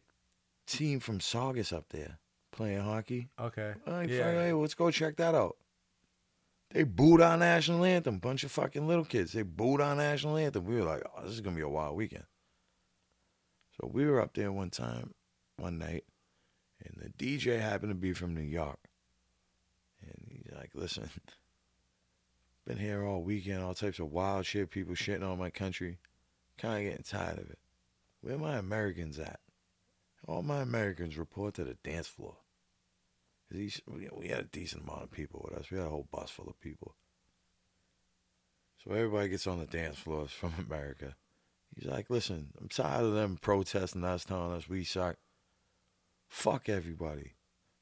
team 0.66 1.00
from 1.00 1.20
Saugus 1.20 1.72
up 1.72 1.86
there 1.90 2.18
playing 2.52 2.82
hockey. 2.82 3.30
Okay. 3.40 3.74
Like, 3.86 4.10
yeah. 4.10 4.32
hey, 4.32 4.54
let's 4.54 4.74
go 4.74 4.92
check 4.92 5.18
that 5.18 5.36
out. 5.36 5.56
They 6.72 6.84
booed 6.84 7.22
our 7.22 7.38
national 7.38 7.84
anthem. 7.84 8.20
Bunch 8.20 8.44
of 8.44 8.52
fucking 8.52 8.88
little 8.88 9.06
kids. 9.06 9.34
They 9.34 9.42
booed 9.42 9.82
our 9.82 9.96
national 9.96 10.38
anthem. 10.38 10.66
We 10.66 10.76
were 10.76 10.84
like, 10.84 11.04
oh, 11.06 11.24
this 11.24 11.34
is 11.34 11.42
gonna 11.42 11.56
be 11.56 11.62
a 11.64 11.70
wild 11.70 11.96
weekend. 11.96 12.26
So 13.80 13.90
we 13.92 14.06
were 14.06 14.22
up 14.22 14.34
there 14.34 14.52
one 14.52 14.70
time, 14.70 15.14
one 15.58 15.78
night, 15.78 16.04
and 16.84 16.96
the 17.02 17.10
DJ 17.10 17.60
happened 17.60 17.92
to 17.92 17.96
be 17.96 18.14
from 18.14 18.36
New 18.36 18.42
York. 18.42 18.80
And 20.02 20.28
he's 20.30 20.54
like, 20.56 20.72
listen, 20.74 21.10
been 22.68 22.78
here 22.78 23.06
all 23.06 23.22
weekend, 23.22 23.64
all 23.64 23.74
types 23.74 24.00
of 24.00 24.12
wild 24.12 24.46
shit, 24.46 24.70
people 24.70 24.96
shitting 24.96 25.28
on 25.28 25.40
my 25.40 25.50
country. 25.50 25.98
Kind 26.58 26.86
of 26.86 26.92
getting 26.92 27.04
tired 27.04 27.40
of 27.40 27.50
it. 27.50 27.60
Where 28.22 28.38
my 28.38 28.58
Americans 28.58 29.18
at? 29.18 29.40
All 30.28 30.44
my 30.44 30.62
Americans 30.62 31.18
report 31.18 31.54
to 31.56 31.64
the 31.64 31.76
dance 31.76 32.08
floor. 32.08 32.36
We 33.52 34.28
had 34.28 34.40
a 34.40 34.44
decent 34.44 34.84
amount 34.84 35.04
of 35.04 35.12
people 35.12 35.46
with 35.50 35.60
us. 35.60 35.72
We 35.72 35.78
had 35.78 35.88
a 35.88 35.90
whole 35.90 36.08
bus 36.12 36.30
full 36.30 36.48
of 36.48 36.60
people. 36.60 36.96
So 38.84 38.92
everybody 38.92 39.30
gets 39.30 39.48
on 39.48 39.60
the 39.60 39.66
dance 39.66 39.98
floors 39.98 40.32
from 40.40 40.54
America. 40.58 41.16
He's 41.76 41.90
like, 41.90 42.10
listen, 42.10 42.50
I'm 42.60 42.68
tired 42.68 43.04
of 43.04 43.14
them 43.14 43.38
protesting 43.40 44.04
us, 44.04 44.26
telling 44.26 44.54
us 44.54 44.68
we 44.68 44.84
suck. 44.84 45.18
Fuck 46.28 46.70
everybody. 46.70 47.36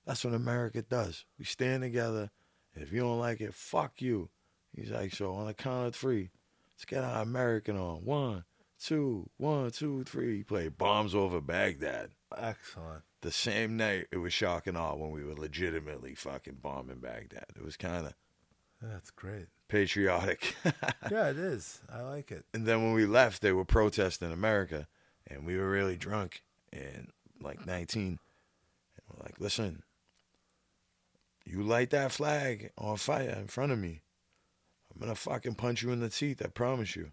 That's 0.05 0.23
what 0.23 0.33
America 0.33 0.81
does. 0.81 1.25
We 1.37 1.45
stand 1.45 1.83
together. 1.83 2.31
If 2.75 2.91
you 2.93 3.01
don't 3.01 3.19
like 3.19 3.41
it, 3.41 3.53
fuck 3.53 4.01
you. 4.01 4.29
He's 4.75 4.91
like, 4.91 5.13
so 5.13 5.33
on 5.33 5.47
the 5.47 5.53
count 5.53 5.87
of 5.87 5.95
three, 5.95 6.29
let's 6.71 6.85
get 6.85 7.03
our 7.03 7.23
American 7.23 7.77
on. 7.77 8.05
One, 8.05 8.45
two, 8.79 9.29
one, 9.37 9.71
two, 9.71 10.03
three. 10.03 10.37
He 10.37 10.43
played 10.43 10.77
bombs 10.77 11.15
over 11.15 11.41
Baghdad. 11.41 12.11
Excellent. 12.39 13.03
The 13.21 13.31
same 13.31 13.77
night, 13.77 14.07
it 14.11 14.17
was 14.17 14.31
shock 14.33 14.67
and 14.67 14.77
awe 14.77 14.95
when 14.95 15.11
we 15.11 15.23
were 15.23 15.33
legitimately 15.35 16.15
fucking 16.15 16.57
bombing 16.61 16.99
Baghdad. 16.99 17.45
It 17.55 17.63
was 17.63 17.75
kind 17.77 18.05
of 18.07 18.13
That's 18.81 19.09
great. 19.11 19.47
patriotic. 19.67 20.55
Yeah, 21.11 21.29
it 21.29 21.37
is. 21.37 21.81
I 21.91 22.01
like 22.01 22.31
it. 22.31 22.45
And 22.53 22.65
then 22.65 22.83
when 22.83 22.93
we 22.93 23.05
left, 23.05 23.41
they 23.41 23.51
were 23.53 23.65
protesting 23.65 24.31
America, 24.31 24.87
and 25.25 25.45
we 25.45 25.57
were 25.57 25.69
really 25.69 25.95
drunk 25.97 26.43
and 26.73 27.09
like 27.41 27.65
19. 27.65 28.03
And 28.03 28.19
we're 29.09 29.23
like, 29.23 29.39
listen, 29.39 29.83
you 31.45 31.63
light 31.63 31.91
that 31.91 32.11
flag 32.11 32.71
on 32.77 32.97
fire 32.97 33.35
in 33.39 33.47
front 33.47 33.71
of 33.71 33.79
me, 33.79 34.01
I'm 34.93 34.99
gonna 34.99 35.15
fucking 35.15 35.55
punch 35.55 35.81
you 35.81 35.91
in 35.91 36.01
the 36.01 36.09
teeth. 36.09 36.41
I 36.43 36.47
promise 36.49 36.95
you. 36.95 37.11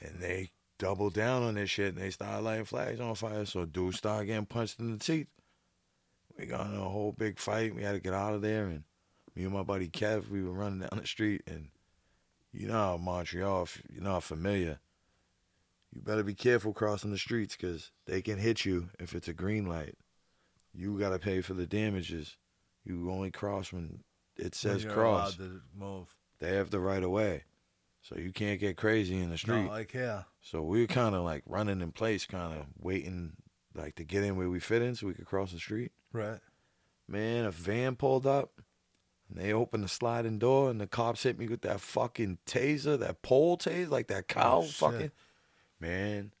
And 0.00 0.20
they 0.20 0.50
doubled 0.84 1.14
down 1.14 1.42
on 1.42 1.54
this 1.54 1.70
shit, 1.70 1.94
and 1.94 2.02
they 2.02 2.10
started 2.10 2.42
lighting 2.42 2.66
flags 2.66 3.00
on 3.00 3.14
fire. 3.14 3.46
So 3.46 3.64
dudes 3.64 3.96
started 3.96 4.26
getting 4.26 4.44
punched 4.44 4.78
in 4.80 4.92
the 4.92 4.98
teeth. 4.98 5.28
We 6.38 6.44
got 6.44 6.66
in 6.66 6.74
a 6.74 6.88
whole 6.88 7.12
big 7.12 7.38
fight. 7.38 7.74
We 7.74 7.82
had 7.82 7.92
to 7.92 8.00
get 8.00 8.12
out 8.12 8.34
of 8.34 8.42
there, 8.42 8.66
and 8.66 8.84
me 9.34 9.44
and 9.44 9.52
my 9.52 9.62
buddy 9.62 9.88
Kev, 9.88 10.28
we 10.28 10.42
were 10.42 10.52
running 10.52 10.80
down 10.80 11.00
the 11.00 11.06
street, 11.06 11.40
and 11.46 11.68
you 12.52 12.66
know 12.66 12.74
how 12.74 12.96
Montreal, 12.98 13.66
you're 13.90 14.02
not 14.02 14.24
familiar, 14.24 14.78
you 15.90 16.02
better 16.02 16.22
be 16.22 16.34
careful 16.34 16.74
crossing 16.74 17.12
the 17.12 17.18
streets 17.18 17.56
because 17.56 17.90
they 18.04 18.20
can 18.20 18.36
hit 18.36 18.66
you 18.66 18.90
if 18.98 19.14
it's 19.14 19.28
a 19.28 19.32
green 19.32 19.64
light. 19.66 19.94
You 20.74 20.98
got 20.98 21.10
to 21.10 21.18
pay 21.18 21.40
for 21.40 21.54
the 21.54 21.66
damages. 21.66 22.36
You 22.84 23.10
only 23.10 23.30
cross 23.30 23.72
when 23.72 24.00
it 24.36 24.54
says 24.54 24.84
When 24.84 24.92
cross. 24.92 25.38
allowed 25.38 25.48
to 25.48 25.60
move. 25.74 26.14
They 26.40 26.56
have 26.56 26.68
the 26.68 26.80
right 26.80 27.02
of 27.02 27.10
way. 27.10 27.44
So 28.04 28.16
you 28.16 28.32
can't 28.32 28.60
get 28.60 28.76
crazy 28.76 29.18
in 29.18 29.30
the 29.30 29.38
street. 29.38 29.62
No, 29.64 29.68
like 29.70 29.92
yeah. 29.94 30.24
so 30.42 30.62
we 30.62 30.80
were 30.82 30.86
kind 30.86 31.14
of 31.14 31.22
like 31.24 31.42
running 31.46 31.80
in 31.80 31.90
place, 31.90 32.26
kind 32.26 32.52
of 32.52 32.66
waiting 32.78 33.32
like 33.74 33.94
to 33.96 34.04
get 34.04 34.22
in 34.22 34.36
where 34.36 34.48
we 34.50 34.60
fit 34.60 34.82
in 34.82 34.94
so 34.94 35.06
we 35.06 35.14
could 35.14 35.24
cross 35.26 35.52
the 35.52 35.58
street. 35.58 35.90
Right. 36.12 36.38
Man, 37.08 37.44
a 37.46 37.50
van 37.50 37.96
pulled 37.96 38.26
up 38.26 38.52
and 39.28 39.38
they 39.38 39.52
opened 39.54 39.84
the 39.84 39.88
sliding 39.88 40.38
door 40.38 40.68
and 40.70 40.78
the 40.80 40.86
cops 40.86 41.22
hit 41.22 41.38
me 41.38 41.48
with 41.48 41.62
that 41.62 41.80
fucking 41.80 42.38
taser, 42.46 42.98
that 42.98 43.22
pole 43.22 43.56
taser, 43.56 43.88
like 43.90 44.08
that 44.08 44.28
cow 44.28 44.58
Oh, 44.58 44.62
fucking. 44.62 45.10
Man, 45.80 46.32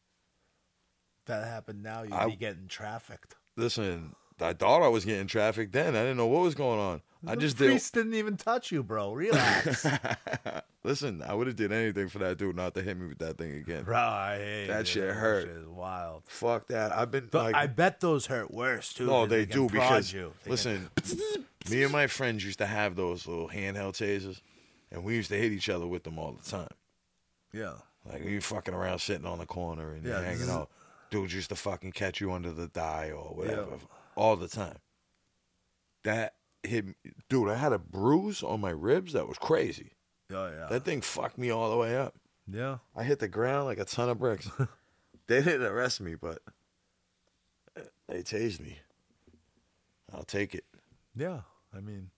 If 1.20 1.24
that 1.26 1.46
happened 1.48 1.82
now, 1.82 2.02
you'd 2.02 2.12
I- 2.12 2.26
be 2.26 2.36
getting 2.36 2.68
trafficked. 2.68 3.36
listen, 3.56 4.14
I 4.40 4.52
thought 4.52 4.82
I 4.82 4.88
was 4.88 5.04
getting 5.04 5.26
traffic 5.26 5.70
then. 5.72 5.94
I 5.94 6.00
didn't 6.00 6.16
know 6.16 6.26
what 6.26 6.42
was 6.42 6.54
going 6.54 6.80
on. 6.80 7.02
I 7.26 7.36
just 7.36 7.56
did. 7.56 7.70
priest 7.70 7.94
didn't 7.94 8.14
even 8.14 8.36
touch 8.36 8.70
you, 8.70 8.82
bro. 8.82 9.12
Relax. 9.14 9.86
listen, 10.84 11.22
I 11.22 11.32
would 11.34 11.46
have 11.46 11.56
did 11.56 11.72
anything 11.72 12.08
for 12.08 12.18
that 12.18 12.36
dude 12.36 12.56
not 12.56 12.74
to 12.74 12.82
hit 12.82 12.98
me 12.98 13.06
with 13.08 13.18
that 13.18 13.38
thing 13.38 13.52
again. 13.52 13.84
bro, 13.84 13.96
I 13.96 14.36
hate 14.38 14.66
That 14.66 14.80
it. 14.82 14.86
shit 14.88 15.06
That 15.08 15.14
hurt. 15.14 15.46
shit 15.46 15.56
is 15.56 15.66
wild. 15.66 16.24
Fuck 16.26 16.66
that. 16.68 16.92
I've 16.92 17.10
been 17.10 17.28
But 17.30 17.44
like, 17.44 17.54
I 17.54 17.66
bet 17.66 18.00
those 18.00 18.26
hurt 18.26 18.52
worse 18.52 18.92
too. 18.92 19.04
Oh, 19.04 19.06
no, 19.06 19.20
'cause 19.22 19.28
they, 19.30 19.46
can 19.46 19.56
do 19.56 19.68
because 19.70 20.12
you. 20.12 20.32
They 20.44 20.44
can- 20.44 20.50
listen, 20.50 20.90
me 21.70 21.82
and 21.82 21.92
my 21.92 22.06
friends 22.08 22.44
used 22.44 22.58
to 22.58 22.66
have 22.66 22.94
those 22.96 23.26
little 23.26 23.48
handheld 23.48 23.92
tasers, 23.94 24.40
and 24.90 25.02
we 25.04 25.14
used 25.14 25.30
to 25.30 25.36
hit 25.38 25.50
each 25.52 25.70
other 25.70 25.86
with 25.86 26.02
them 26.04 26.18
all 26.18 26.32
the 26.32 26.50
time. 26.50 26.68
yeah, 27.52 27.72
Like 28.04 28.22
we 28.24 28.38
fucking 28.40 28.74
around 28.74 28.98
sitting 28.98 29.26
on 29.26 29.38
the 29.38 29.46
corner 29.46 29.92
and 29.94 30.04
Yeah, 30.04 30.20
hanging 30.20 30.50
out. 30.50 30.68
Dudes 31.10 31.32
used 31.32 31.48
to 31.50 31.56
fucking 31.56 31.92
catch 31.92 32.20
you 32.20 32.32
under 32.32 32.52
the 32.52 32.66
thigh 32.68 33.12
or 33.12 33.34
whatever 33.34 33.66
Yeah. 33.70 33.76
All 34.16 34.36
the 34.36 34.48
time. 34.48 34.76
That 36.04 36.34
hit 36.62 36.86
me. 36.86 36.94
Dude, 37.28 37.48
I 37.48 37.54
had 37.56 37.72
a 37.72 37.78
bruise 37.78 38.42
on 38.42 38.60
my 38.60 38.70
ribs 38.70 39.12
that 39.14 39.26
was 39.28 39.38
crazy. 39.38 39.92
oh 40.32 40.48
yeah, 40.48 40.66
That 40.70 40.84
thing 40.84 41.00
fucked 41.00 41.38
me 41.38 41.50
all 41.50 41.70
the 41.70 41.76
way 41.76 41.96
up. 41.96 42.14
yeah. 42.50 42.78
I 42.96 43.02
hit 43.04 43.18
the 43.18 43.28
ground 43.28 43.66
like 43.66 43.78
a 43.78 43.84
ton 43.84 44.08
of 44.08 44.18
bricks. 44.18 44.50
they 45.26 45.42
didn't 45.42 45.66
arrest 45.66 46.00
me, 46.00 46.14
but 46.14 46.40
they 48.08 48.22
tased 48.22 48.60
me. 48.60 48.78
I'll 50.12 50.22
take 50.24 50.54
it. 50.54 50.64
Yeah, 51.16 51.40
I 51.76 51.80
mean, 51.80 52.10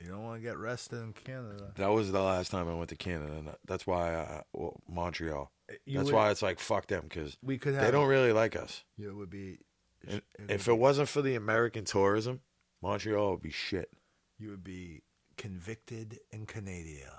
you 0.00 0.08
don't 0.08 0.24
want 0.24 0.40
to 0.40 0.42
get 0.46 0.56
arrested 0.56 1.00
in 1.02 1.12
Canada. 1.12 1.72
That 1.76 1.88
was 1.88 2.10
the 2.12 2.22
last 2.22 2.50
time 2.50 2.68
I 2.68 2.74
went 2.74 2.88
to 2.90 2.96
Canada. 2.96 3.32
and 3.34 3.50
That's 3.66 3.86
why 3.86 4.14
I, 4.14 4.42
well, 4.52 4.80
Montreal. 4.88 5.50
You 5.84 5.98
That's 5.98 6.06
would- 6.06 6.14
why 6.14 6.30
it's 6.30 6.42
like 6.42 6.58
fuck 6.60 6.86
them 6.86 7.04
because 7.08 7.36
we 7.42 7.58
could 7.58 7.74
have. 7.74 7.84
they 7.84 7.90
don't 7.90 8.08
really 8.08 8.32
like 8.32 8.56
us. 8.56 8.84
It 8.98 9.14
would 9.14 9.30
be. 9.30 9.58
And 10.08 10.22
if 10.48 10.68
it 10.68 10.78
wasn't 10.78 11.08
for 11.08 11.22
the 11.22 11.34
American 11.34 11.84
tourism, 11.84 12.40
Montreal 12.82 13.32
would 13.32 13.42
be 13.42 13.50
shit. 13.50 13.90
you 14.38 14.50
would 14.50 14.64
be 14.64 15.02
convicted 15.36 16.20
in 16.30 16.46
Canada. 16.46 17.12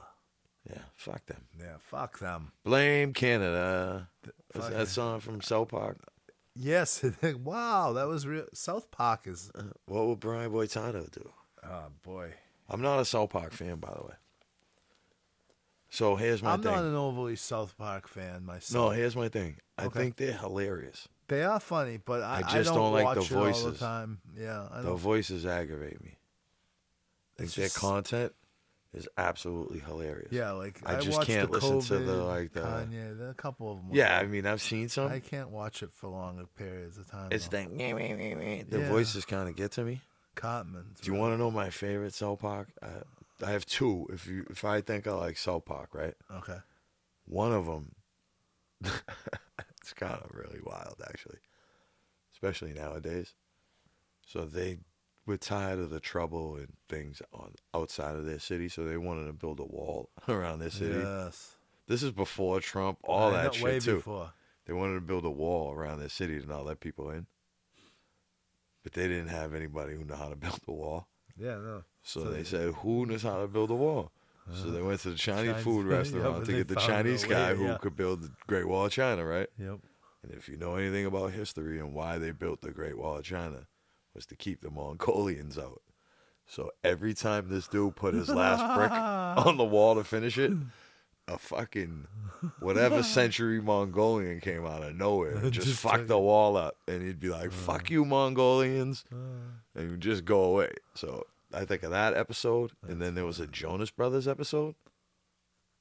Yeah, 0.69 0.81
fuck 0.95 1.25
them. 1.25 1.45
Yeah, 1.57 1.77
fuck 1.79 2.19
them. 2.19 2.51
Blame 2.63 3.13
Canada. 3.13 4.09
Is 4.53 4.61
fuck 4.61 4.71
that 4.71 4.88
song 4.88 5.19
from 5.19 5.41
South 5.41 5.69
Park? 5.69 5.97
Yes. 6.55 7.03
wow, 7.43 7.93
that 7.93 8.07
was 8.07 8.27
real. 8.27 8.45
South 8.53 8.91
Park 8.91 9.27
is. 9.27 9.51
Uh, 9.55 9.63
what 9.85 10.07
would 10.07 10.19
Brian 10.19 10.51
Boitano 10.51 11.09
do? 11.09 11.29
Oh 11.63 11.85
boy, 12.03 12.33
I'm 12.69 12.81
not 12.81 12.99
a 12.99 13.05
South 13.05 13.29
Park 13.29 13.53
fan, 13.53 13.77
by 13.77 13.93
the 13.93 14.03
way. 14.03 14.15
So 15.89 16.15
here's 16.15 16.43
my 16.43 16.51
thing. 16.51 16.53
I'm 16.55 16.63
thing. 16.63 16.71
not 16.73 16.83
an 16.83 16.95
overly 16.95 17.35
South 17.35 17.77
Park 17.77 18.07
fan 18.07 18.45
myself. 18.45 18.73
no, 18.73 18.89
here's 18.89 19.15
my 19.15 19.29
thing. 19.29 19.57
I 19.77 19.88
think 19.88 20.17
they're 20.17 20.33
hilarious. 20.33 21.07
They 21.28 21.43
are 21.43 21.59
funny, 21.59 21.97
but 21.97 22.21
I, 22.23 22.36
I 22.36 22.38
I 22.38 22.41
just 22.53 22.65
don't, 22.69 22.75
don't 22.75 22.93
like 22.93 23.15
the 23.15 23.21
watch 23.21 23.32
all 23.34 23.43
the 23.43 23.51
voices. 23.51 23.80
time. 23.80 24.19
Yeah, 24.38 24.67
I 24.71 24.78
The 24.82 24.88
don't. 24.89 24.97
voices 24.97 25.45
aggravate 25.45 26.01
me. 26.03 26.17
I 27.38 27.41
think 27.43 27.53
their 27.53 27.65
just- 27.65 27.78
content 27.78 28.34
is 28.93 29.07
absolutely 29.17 29.80
hilarious. 29.80 30.32
Yeah, 30.32 30.51
like 30.51 30.80
I 30.86 30.95
just 30.99 31.17
watched 31.17 31.28
can't 31.30 31.51
listen 31.51 31.82
to 31.82 31.99
the, 31.99 32.15
like, 32.23 32.53
the- 32.53 32.61
Kanye. 32.61 33.17
There 33.17 33.30
a 33.30 33.34
couple 33.34 33.71
of 33.71 33.78
them. 33.80 33.89
Yeah, 33.91 34.17
I 34.17 34.25
mean, 34.25 34.45
I've 34.47 34.61
seen 34.61 34.88
some. 34.89 35.11
I 35.11 35.19
can't 35.19 35.49
watch 35.49 35.84
it 35.84 35.91
for 35.91 36.07
longer 36.07 36.45
periods 36.57 36.97
of 36.97 37.07
time. 37.11 37.28
it's 37.32 37.45
though. 37.49 37.57
that 37.57 38.69
the 38.71 38.80
Yeah. 38.80 38.89
voices 38.89 39.25
kind 39.25 39.49
of 39.49 39.55
get 39.55 39.73
to 39.73 39.84
me. 39.84 40.01
Cartman's. 40.36 41.01
Do 41.01 41.11
you 41.11 41.17
want 41.17 41.34
to 41.34 41.38
know 41.38 41.51
my 41.51 41.69
favorite 41.69 42.13
South 42.13 42.39
Park? 42.39 42.69
I, 42.82 43.45
I 43.45 43.51
have 43.51 43.65
two. 43.65 44.07
If 44.13 44.25
you 44.28 44.45
if 44.49 44.63
I 44.63 44.82
think 44.82 45.05
I 45.07 45.11
like 45.11 45.38
South 45.38 45.65
Park, 45.65 45.89
right? 45.93 46.13
Okay. 46.32 46.57
One 47.25 47.51
of 47.51 47.65
them, 47.65 47.91
it's 49.89 49.93
kind 49.93 50.21
of 50.21 50.29
really 50.33 50.59
wild, 50.65 51.01
actually, 51.07 51.38
especially 52.33 52.73
nowadays. 52.73 53.33
So 54.25 54.43
they 54.45 54.79
were 55.25 55.38
tired 55.38 55.79
of 55.79 55.89
the 55.91 56.01
trouble 56.01 56.55
and 56.57 56.73
things 56.89 57.21
on 57.31 57.53
outside 57.73 58.15
of 58.17 58.25
their 58.25 58.39
city, 58.39 58.67
so 58.67 58.83
they 58.83 58.97
wanted 58.97 59.27
to 59.27 59.33
build 59.33 59.59
a 59.61 59.65
wall 59.65 60.09
around 60.27 60.59
their 60.59 60.69
city. 60.69 60.99
Yes. 60.99 61.55
This 61.88 62.03
is 62.03 62.11
before 62.11 62.59
Trump, 62.59 62.99
all 63.03 63.33
I 63.33 63.43
that 63.43 63.55
shit 63.55 63.83
too. 63.83 63.95
before. 63.95 64.33
They 64.65 64.73
wanted 64.73 64.95
to 64.95 65.01
build 65.01 65.23
a 65.23 65.29
wall 65.29 65.71
around 65.73 65.99
their 65.99 66.09
city 66.09 66.38
to 66.41 66.45
not 66.45 66.65
let 66.65 66.81
people 66.81 67.09
in, 67.09 67.27
but 68.83 68.91
they 68.91 69.07
didn't 69.07 69.29
have 69.29 69.53
anybody 69.53 69.95
who 69.95 70.03
knew 70.03 70.15
how 70.15 70.27
to 70.29 70.35
build 70.45 70.59
a 70.67 70.71
wall. 70.73 71.07
Yeah, 71.38 71.55
no. 71.59 71.83
So, 72.03 72.23
So 72.25 72.29
they 72.31 72.38
they- 72.39 72.43
said, 72.43 72.73
"Who 72.75 73.05
knows 73.05 73.23
how 73.23 73.39
to 73.41 73.47
build 73.47 73.71
a 73.71 73.75
wall?" 73.75 74.11
So 74.53 74.71
they 74.71 74.81
went 74.81 74.99
to 75.01 75.11
the 75.11 75.15
Chinese, 75.15 75.51
Chinese 75.51 75.63
food 75.63 75.87
yeah, 75.87 75.93
restaurant 75.97 76.45
to 76.45 76.51
get 76.51 76.67
the 76.67 76.75
Chinese 76.75 77.23
way, 77.23 77.29
guy 77.29 77.53
who 77.53 77.65
yeah. 77.65 77.77
could 77.77 77.95
build 77.95 78.21
the 78.21 78.31
Great 78.47 78.67
Wall 78.67 78.85
of 78.85 78.91
China, 78.91 79.25
right? 79.25 79.47
Yep. 79.59 79.79
And 80.23 80.31
if 80.33 80.47
you 80.49 80.57
know 80.57 80.75
anything 80.75 81.05
about 81.05 81.31
history 81.31 81.79
and 81.79 81.93
why 81.93 82.17
they 82.17 82.31
built 82.31 82.61
the 82.61 82.71
Great 82.71 82.97
Wall 82.97 83.17
of 83.17 83.23
China, 83.23 83.67
was 84.13 84.25
to 84.25 84.35
keep 84.35 84.61
the 84.61 84.71
Mongolians 84.71 85.57
out. 85.57 85.81
So 86.45 86.71
every 86.83 87.13
time 87.13 87.49
this 87.49 87.67
dude 87.67 87.95
put 87.95 88.13
his 88.13 88.29
last 88.29 88.75
brick 88.77 88.91
on 89.45 89.57
the 89.57 89.65
wall 89.65 89.95
to 89.95 90.03
finish 90.03 90.37
it, 90.37 90.51
a 91.27 91.37
fucking 91.37 92.07
whatever 92.59 93.03
century 93.03 93.61
Mongolian 93.61 94.39
came 94.39 94.65
out 94.65 94.81
of 94.81 94.95
nowhere 94.95 95.35
and 95.35 95.51
just, 95.51 95.67
Just 95.67 95.81
fucked 95.81 96.07
the 96.07 96.17
wall 96.17 96.55
up, 96.55 96.77
and 96.87 97.01
he'd 97.01 97.19
be 97.19 97.29
like, 97.29 97.51
"Fuck 97.51 97.89
you, 97.89 98.05
Mongolians," 98.05 99.03
Uh. 99.11 99.79
and 99.79 100.01
just 100.01 100.23
go 100.25 100.43
away. 100.43 100.71
So 100.95 101.25
I 101.53 101.65
think 101.65 101.83
of 101.83 101.91
that 101.91 102.15
episode, 102.15 102.71
and 102.87 103.01
then 103.01 103.15
there 103.15 103.25
was 103.25 103.39
a 103.39 103.47
Jonas 103.47 103.91
Brothers 103.91 104.27
episode. 104.27 104.75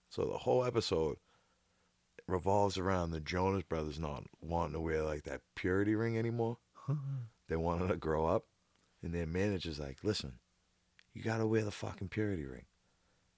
So 0.09 0.25
the 0.25 0.39
whole 0.39 0.65
episode 0.65 1.17
revolves 2.27 2.79
around 2.79 3.11
the 3.11 3.21
Jonas 3.21 3.65
Brothers 3.65 3.99
not 3.99 4.25
wanting 4.41 4.75
to 4.75 4.81
wear 4.81 5.03
like 5.03 5.25
that 5.25 5.43
purity 5.55 5.95
ring 5.95 6.17
anymore. 6.17 6.59
they 7.49 7.57
wanted 7.57 7.89
to 7.89 7.97
grow 7.97 8.27
up, 8.27 8.45
and 9.03 9.13
their 9.13 9.27
manager's 9.27 9.81
like, 9.81 9.99
"Listen, 10.05 10.39
you 11.13 11.23
got 11.23 11.39
to 11.39 11.47
wear 11.47 11.65
the 11.65 11.71
fucking 11.71 12.09
purity 12.09 12.45
ring. 12.45 12.67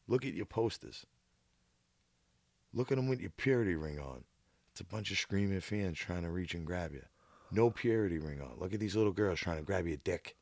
Look 0.07 0.26
at 0.26 0.35
your 0.35 0.47
posters. 0.47 1.07
Look 2.72 2.91
at 2.91 2.97
them 2.97 3.09
with 3.09 3.20
your 3.20 3.31
purity 3.31 3.74
ring 3.74 3.99
on. 3.99 4.24
It's 4.72 4.81
a 4.81 4.85
bunch 4.85 5.11
of 5.11 5.18
screaming 5.18 5.61
fans 5.61 5.99
trying 5.99 6.22
to 6.22 6.31
reach 6.31 6.55
and 6.55 6.66
grab 6.66 6.93
you. 6.93 7.05
No 7.51 7.70
purity 7.70 8.18
ring 8.18 8.41
on. 8.41 8.59
Look 8.59 8.74
at 8.74 8.81
these 8.81 8.97
little 8.97 9.12
girls 9.12 9.39
trying 9.41 9.57
to 9.57 9.62
grab 9.62 9.87
your 9.87 9.97
dick. 9.97 10.37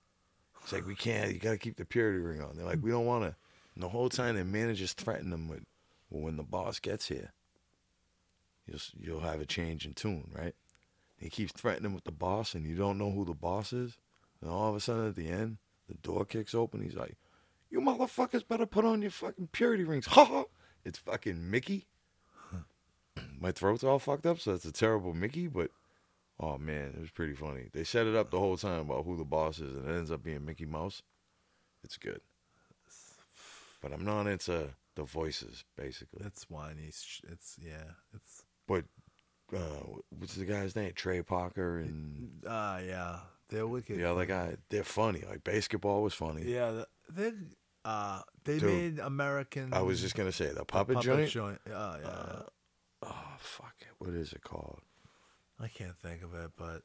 It's 0.66 0.72
like 0.72 0.84
we 0.84 0.96
can't. 0.96 1.32
You 1.32 1.38
got 1.38 1.52
to 1.52 1.58
keep 1.58 1.76
the 1.76 1.84
purity 1.84 2.18
ring 2.18 2.42
on. 2.42 2.56
They're 2.56 2.66
like, 2.66 2.82
we 2.82 2.90
don't 2.90 3.06
want 3.06 3.22
to. 3.22 3.36
And 3.76 3.84
the 3.84 3.88
whole 3.88 4.08
time, 4.08 4.34
their 4.34 4.44
managers 4.44 4.94
threaten 4.94 5.30
them 5.30 5.46
with 5.46 5.62
Well, 6.10 6.24
when 6.24 6.36
the 6.36 6.42
boss 6.42 6.80
gets 6.80 7.06
here, 7.06 7.32
you'll 8.66 8.80
you'll 8.98 9.20
have 9.20 9.40
a 9.40 9.46
change 9.46 9.86
in 9.86 9.94
tune, 9.94 10.28
right? 10.36 10.56
He 11.18 11.30
keeps 11.30 11.52
threatening 11.52 11.94
with 11.94 12.02
the 12.02 12.10
boss, 12.10 12.56
and 12.56 12.66
you 12.66 12.74
don't 12.74 12.98
know 12.98 13.12
who 13.12 13.24
the 13.24 13.32
boss 13.32 13.72
is. 13.72 13.96
And 14.42 14.50
all 14.50 14.68
of 14.68 14.74
a 14.74 14.80
sudden, 14.80 15.06
at 15.06 15.14
the 15.14 15.28
end, 15.28 15.58
the 15.88 15.94
door 15.94 16.24
kicks 16.24 16.52
open. 16.52 16.82
He's 16.82 16.96
like, 16.96 17.16
"You 17.70 17.80
motherfuckers 17.80 18.48
better 18.48 18.66
put 18.66 18.84
on 18.84 19.02
your 19.02 19.12
fucking 19.12 19.50
purity 19.52 19.84
rings." 19.84 20.06
Ha 20.10 20.24
ha! 20.24 20.44
It's 20.84 20.98
fucking 20.98 21.48
Mickey. 21.48 21.86
My 23.38 23.52
throat's 23.52 23.84
all 23.84 24.00
fucked 24.00 24.26
up, 24.26 24.40
so 24.40 24.54
it's 24.54 24.64
a 24.64 24.72
terrible 24.72 25.14
Mickey. 25.14 25.46
But 25.46 25.70
oh 26.40 26.58
man, 26.58 26.92
it 26.96 27.00
was 27.00 27.10
pretty 27.10 27.34
funny. 27.34 27.68
They 27.72 27.84
set 27.84 28.06
it 28.06 28.14
up 28.14 28.30
the 28.30 28.38
whole 28.38 28.56
time 28.56 28.80
about 28.80 29.04
who 29.04 29.16
the 29.16 29.24
boss 29.24 29.58
is, 29.58 29.74
and 29.74 29.88
it 29.88 29.94
ends 29.96 30.10
up 30.10 30.22
being 30.22 30.44
Mickey 30.44 30.66
Mouse. 30.66 31.02
It's 31.84 31.96
good. 31.96 32.20
But 33.82 33.92
I'm 33.92 34.04
not 34.04 34.26
into 34.26 34.70
the 34.96 35.04
voices, 35.04 35.64
basically. 35.76 36.24
It's 36.26 36.48
whiny. 36.50 36.84
It's, 36.88 37.20
it's 37.30 37.56
yeah. 37.60 37.92
It's 38.14 38.42
But 38.66 38.84
uh, 39.54 39.58
what's 40.18 40.34
the 40.34 40.44
guy's 40.44 40.74
name? 40.74 40.92
Trey 40.94 41.22
Parker 41.22 41.78
and 41.78 42.42
ah 42.48 42.78
yeah. 42.78 43.18
They're 43.48 43.66
wicked. 43.66 43.98
the 43.98 44.10
other 44.10 44.26
guy. 44.26 44.56
They're 44.70 44.82
funny. 44.82 45.22
Like 45.28 45.44
basketball 45.44 46.02
was 46.02 46.14
funny. 46.14 46.42
Yeah, 46.46 46.82
they 47.14 47.32
uh 47.84 48.22
they 48.44 48.58
Dude, 48.58 48.64
made 48.96 48.98
American. 48.98 49.72
I 49.72 49.82
was 49.82 50.00
just 50.00 50.16
gonna 50.16 50.32
say 50.32 50.46
the 50.46 50.64
puppet, 50.64 50.96
puppet 50.96 51.28
joint. 51.30 51.60
Oh 51.68 51.96
yeah, 52.00 52.08
Uh, 52.08 52.42
oh 53.02 53.24
fuck 53.38 53.74
it! 53.82 53.86
What 53.98 54.10
is 54.14 54.32
it 54.32 54.42
called? 54.42 54.80
I 55.60 55.68
can't 55.68 55.96
think 55.98 56.22
of 56.22 56.34
it, 56.34 56.50
but 56.56 56.82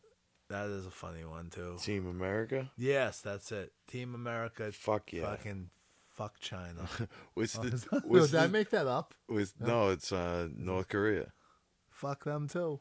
that 0.49 0.67
is 0.69 0.85
a 0.85 0.91
funny 0.91 1.25
one 1.25 1.49
too. 1.49 1.77
Team 1.81 2.07
America. 2.07 2.71
Yes, 2.77 3.21
that's 3.21 3.51
it. 3.51 3.71
Team 3.87 4.15
America. 4.15 4.71
Fuck 4.71 5.13
yeah! 5.13 5.23
Fucking 5.29 5.69
fuck 6.13 6.39
China. 6.39 6.87
Oh, 7.37 7.41
the? 7.43 7.69
that- 7.91 8.01
what's 8.05 8.31
did 8.31 8.39
I 8.39 8.47
make 8.47 8.69
that 8.71 8.87
up? 8.87 9.13
was- 9.27 9.53
no, 9.59 9.89
it's 9.89 10.11
uh, 10.11 10.47
North 10.55 10.87
Korea. 10.89 11.31
Fuck 11.89 12.23
them 12.25 12.47
too. 12.47 12.79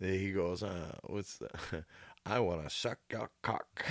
There 0.00 0.12
he 0.14 0.32
goes. 0.32 0.62
Uh, 0.62 0.96
what's 1.04 1.38
the? 1.38 1.48
I 2.26 2.38
want 2.40 2.62
to 2.62 2.70
suck 2.70 2.98
your 3.10 3.30
cock. 3.42 3.84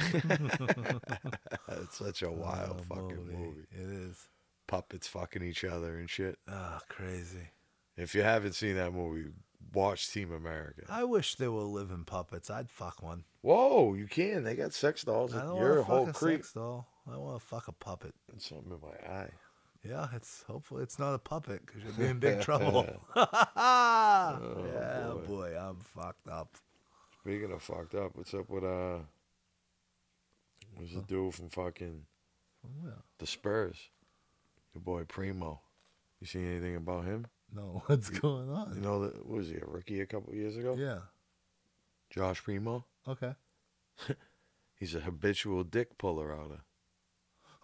it's 1.70 1.98
such 1.98 2.22
a 2.22 2.32
wild 2.32 2.82
Oh, 2.90 2.96
fucking 2.96 3.26
movie. 3.28 3.68
It 3.72 3.90
is. 3.90 4.28
Puppets 4.68 5.08
fucking 5.08 5.44
each 5.44 5.64
other 5.66 5.98
and 5.98 6.10
shit. 6.10 6.38
Ah, 6.50 6.80
crazy. 6.88 7.50
If 7.98 8.16
you 8.16 8.24
haven't 8.24 8.54
seen 8.54 8.76
that 8.76 8.94
movie, 8.94 9.30
watch 9.74 10.12
Team 10.12 10.32
America. 10.32 10.84
I 10.90 11.04
wish 11.04 11.36
there 11.36 11.52
were 11.52 11.62
living 11.64 12.04
puppets. 12.06 12.50
I'd 12.50 12.70
fuck 12.70 13.02
one. 13.02 13.24
Whoa, 13.42 13.94
you 13.94 14.08
can. 14.08 14.44
They 14.44 14.56
got 14.56 14.74
sex 14.74 15.04
dolls. 15.04 15.34
I 15.36 15.42
don't 15.44 15.58
You're 15.58 15.80
a 15.80 15.84
whole 15.84 16.06
fuck 16.06 16.16
a 16.16 16.18
creep. 16.18 16.38
sex 16.40 16.54
doll. 16.54 16.88
I 17.12 17.18
want 17.18 17.40
to 17.40 17.46
fuck 17.46 17.68
a 17.68 17.72
puppet. 17.72 18.14
It's 18.34 18.48
something 18.50 18.72
in 18.72 18.80
my 18.82 19.12
eye. 19.14 19.30
Yeah, 19.84 20.08
it's 20.16 20.44
hopefully 20.48 20.84
it's 20.84 21.00
not 21.00 21.16
a 21.16 21.18
puppet 21.18 21.66
because 21.66 21.82
you'll 21.84 21.94
be 21.94 22.06
in 22.06 22.20
big 22.20 22.42
trouble. 22.42 22.86
yeah, 23.16 24.38
Oh, 24.40 25.22
boy. 25.26 25.52
boy. 25.52 25.58
I'm 25.60 25.78
fucked 25.78 26.28
up. 26.28 26.56
Speaking 27.22 27.52
of 27.52 27.62
fucked 27.64 27.96
up, 27.96 28.12
what's 28.16 28.34
up 28.34 28.50
with 28.50 28.64
uh? 28.64 29.00
What's 30.76 30.94
the 30.94 31.02
dude 31.02 31.34
from 31.34 31.50
fucking 31.50 32.04
Yeah. 32.84 32.92
the 33.18 33.26
Spurs? 33.28 33.78
Your 34.74 34.82
boy 34.82 35.04
Primo. 35.04 35.62
You 36.20 36.28
seen 36.28 36.48
anything 36.50 36.76
about 36.76 37.06
him? 37.06 37.26
No, 37.54 37.84
what's 37.88 38.10
going 38.10 38.50
on? 38.50 38.74
You 38.76 38.82
know 38.82 39.06
that 39.06 39.28
was 39.28 39.50
he 39.50 39.56
a 39.56 39.66
rookie 39.66 40.02
a 40.02 40.06
couple 40.06 40.34
years 40.34 40.58
ago? 40.58 40.76
Yeah. 40.78 41.00
Josh 42.10 42.44
Primo. 42.44 42.86
Okay. 43.08 43.34
He's 44.76 44.96
a 44.96 45.00
habitual 45.00 45.64
dick 45.64 45.98
puller 45.98 46.34
outer. 46.36 46.62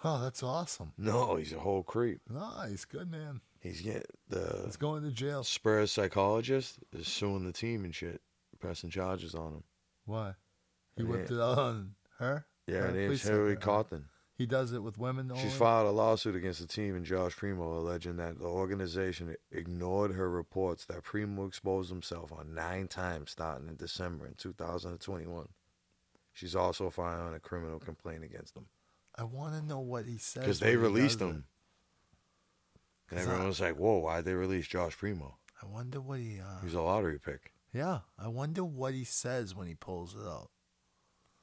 Oh, 0.03 0.21
that's 0.21 0.43
awesome. 0.43 0.93
No, 0.97 1.37
he's 1.37 1.53
a 1.53 1.57
whole 1.59 1.81
creep. 1.81 2.21
Nice, 2.29 2.85
good 2.85 3.09
man. 3.09 3.41
He's 3.59 3.81
getting 3.81 4.03
the 4.29 4.61
He's 4.65 4.77
going 4.77 5.01
to 5.01 5.09
jail. 5.11 5.43
Spurs 5.43 5.91
psychologist 5.91 6.77
is 6.93 7.07
suing 7.07 7.43
the 7.45 7.51
team 7.51 7.83
and 7.83 7.95
shit, 7.95 8.21
pressing 8.59 8.91
charges 8.91 9.33
on 9.33 9.53
him. 9.53 9.63
Why? 10.05 10.35
He 10.95 11.01
Yeah. 11.03 11.09
whipped 11.09 11.31
it 11.31 11.41
out 11.41 11.57
on 11.57 11.95
her. 12.19 12.45
Yeah, 12.67 12.81
her 12.81 12.91
name's 12.91 13.23
Hillary 13.23 13.55
Fisher. 13.55 13.61
He 14.37 14.45
does 14.45 14.71
it 14.71 14.83
with 14.83 14.99
women. 14.99 15.31
She's 15.35 15.55
filed 15.55 15.87
a 15.87 15.91
lawsuit 15.91 16.35
against 16.35 16.59
the 16.61 16.67
team 16.67 16.95
and 16.95 17.03
Josh 17.03 17.35
Primo, 17.35 17.79
alleging 17.79 18.17
that 18.17 18.37
the 18.37 18.45
organization 18.45 19.35
ignored 19.51 20.13
her 20.13 20.29
reports 20.29 20.85
that 20.85 21.03
Primo 21.03 21.47
exposed 21.47 21.89
himself 21.89 22.31
on 22.31 22.53
nine 22.53 22.87
times 22.87 23.31
starting 23.31 23.67
in 23.67 23.75
December 23.77 24.27
in 24.27 24.35
2021. 24.35 25.47
She's 26.33 26.55
also 26.55 26.91
filing 26.91 27.33
a 27.33 27.39
criminal 27.39 27.79
complaint 27.79 28.23
against 28.23 28.53
them. 28.53 28.67
I 29.15 29.23
want 29.23 29.55
to 29.55 29.65
know 29.65 29.79
what 29.79 30.05
he 30.05 30.19
says 30.19 30.43
because 30.43 30.59
they 30.59 30.75
released 30.75 31.19
him. 31.19 31.45
And 33.09 33.19
everyone 33.19 33.47
was 33.47 33.59
like, 33.59 33.77
"Whoa, 33.77 33.97
why'd 33.97 34.25
they 34.25 34.33
release 34.33 34.67
Josh 34.67 34.95
Primo? 34.95 35.37
I 35.63 35.65
wonder 35.65 35.99
what 35.99 36.19
he. 36.19 36.39
Uh, 36.39 36.61
He's 36.61 36.75
a 36.75 36.81
lottery 36.81 37.17
pick." 37.17 37.53
yeah, 37.73 38.01
I 38.19 38.27
wonder 38.27 38.63
what 38.63 38.93
he 38.93 39.03
says 39.03 39.55
when 39.55 39.67
he 39.67 39.73
pulls 39.73 40.13
it 40.13 40.27
out. 40.27 40.49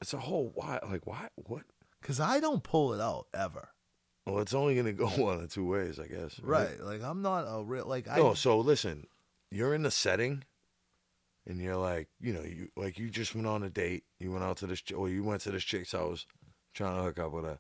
It's 0.00 0.14
a 0.14 0.18
whole 0.18 0.52
why, 0.54 0.78
like 0.88 1.06
why, 1.06 1.28
what? 1.34 1.62
Cause 2.04 2.20
I 2.20 2.38
don't 2.38 2.62
pull 2.62 2.92
it 2.92 3.00
out 3.00 3.28
ever. 3.32 3.70
Well, 4.26 4.40
it's 4.40 4.52
only 4.52 4.76
gonna 4.76 4.92
go 5.04 5.06
one 5.08 5.40
of 5.40 5.52
two 5.52 5.66
ways, 5.66 5.98
I 5.98 6.06
guess. 6.06 6.38
Right. 6.40 6.78
Like 6.80 7.02
I'm 7.02 7.22
not 7.22 7.46
a 7.48 7.64
real 7.64 7.86
like 7.86 8.06
I. 8.08 8.16
No, 8.18 8.34
so 8.34 8.58
listen, 8.58 9.06
you're 9.50 9.74
in 9.74 9.82
the 9.82 9.90
setting, 9.90 10.44
and 11.46 11.58
you're 11.60 11.76
like, 11.76 12.08
you 12.20 12.34
know, 12.34 12.42
you 12.42 12.68
like 12.76 12.98
you 12.98 13.08
just 13.08 13.34
went 13.34 13.46
on 13.46 13.62
a 13.62 13.70
date. 13.70 14.04
You 14.20 14.32
went 14.32 14.44
out 14.44 14.58
to 14.58 14.66
this, 14.66 14.82
or 14.94 15.08
you 15.08 15.24
went 15.24 15.40
to 15.42 15.50
this 15.50 15.64
chick's 15.64 15.92
house, 15.92 16.26
trying 16.74 16.96
to 16.96 17.02
hook 17.02 17.18
up 17.18 17.32
with 17.32 17.44
her. 17.44 17.58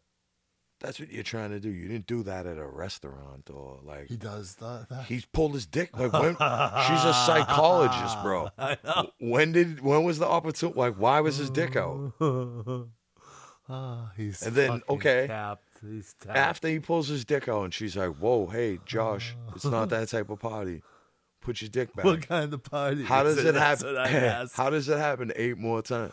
That's 0.80 1.00
what 1.00 1.10
you're 1.10 1.22
trying 1.22 1.50
to 1.50 1.60
do. 1.60 1.70
You 1.70 1.88
didn't 1.88 2.06
do 2.06 2.22
that 2.24 2.44
at 2.44 2.58
a 2.58 2.66
restaurant 2.66 3.48
or 3.48 3.78
like. 3.82 4.08
he 4.08 4.16
does 4.18 4.56
that. 4.56 4.88
that. 4.90 5.04
He's 5.06 5.24
pulled 5.24 5.54
his 5.54 5.64
dick. 5.64 5.96
Like 5.98 6.12
when 6.12 6.32
she's 6.86 7.04
a 7.04 7.14
psychologist, 7.24 8.20
bro. 8.22 8.50
When 9.18 9.52
did 9.52 9.80
when 9.80 10.04
was 10.04 10.18
the 10.18 10.26
opportunity? 10.26 10.78
Like 10.78 10.96
why 10.96 11.20
was 11.20 11.38
his 11.38 11.48
dick 11.48 11.76
out? 11.76 12.12
Ah, 13.68 14.12
he's 14.16 14.42
And 14.42 14.54
then, 14.54 14.82
okay. 14.88 15.26
capped. 15.26 15.62
He's 15.80 16.14
tapped. 16.20 16.36
After 16.38 16.68
he 16.68 16.78
pulls 16.80 17.08
his 17.08 17.24
dick 17.24 17.48
out, 17.48 17.64
and 17.64 17.72
she's 17.74 17.96
like, 17.96 18.14
"Whoa, 18.16 18.46
hey, 18.46 18.78
Josh, 18.84 19.34
it's 19.54 19.64
not 19.64 19.88
that 19.90 20.08
type 20.08 20.28
of 20.30 20.38
party. 20.40 20.82
Put 21.40 21.60
your 21.62 21.70
dick 21.70 21.94
back." 21.94 22.04
what 22.04 22.26
kind 22.28 22.52
of 22.52 22.62
party? 22.62 23.04
How 23.04 23.22
does 23.22 23.38
it 23.38 23.54
That's 23.54 23.82
happen? 23.82 23.96
what 23.96 24.06
I 24.06 24.10
asked. 24.12 24.56
How 24.56 24.70
does 24.70 24.88
it 24.88 24.98
happen 24.98 25.32
eight 25.36 25.56
more 25.58 25.82
times? 25.82 26.12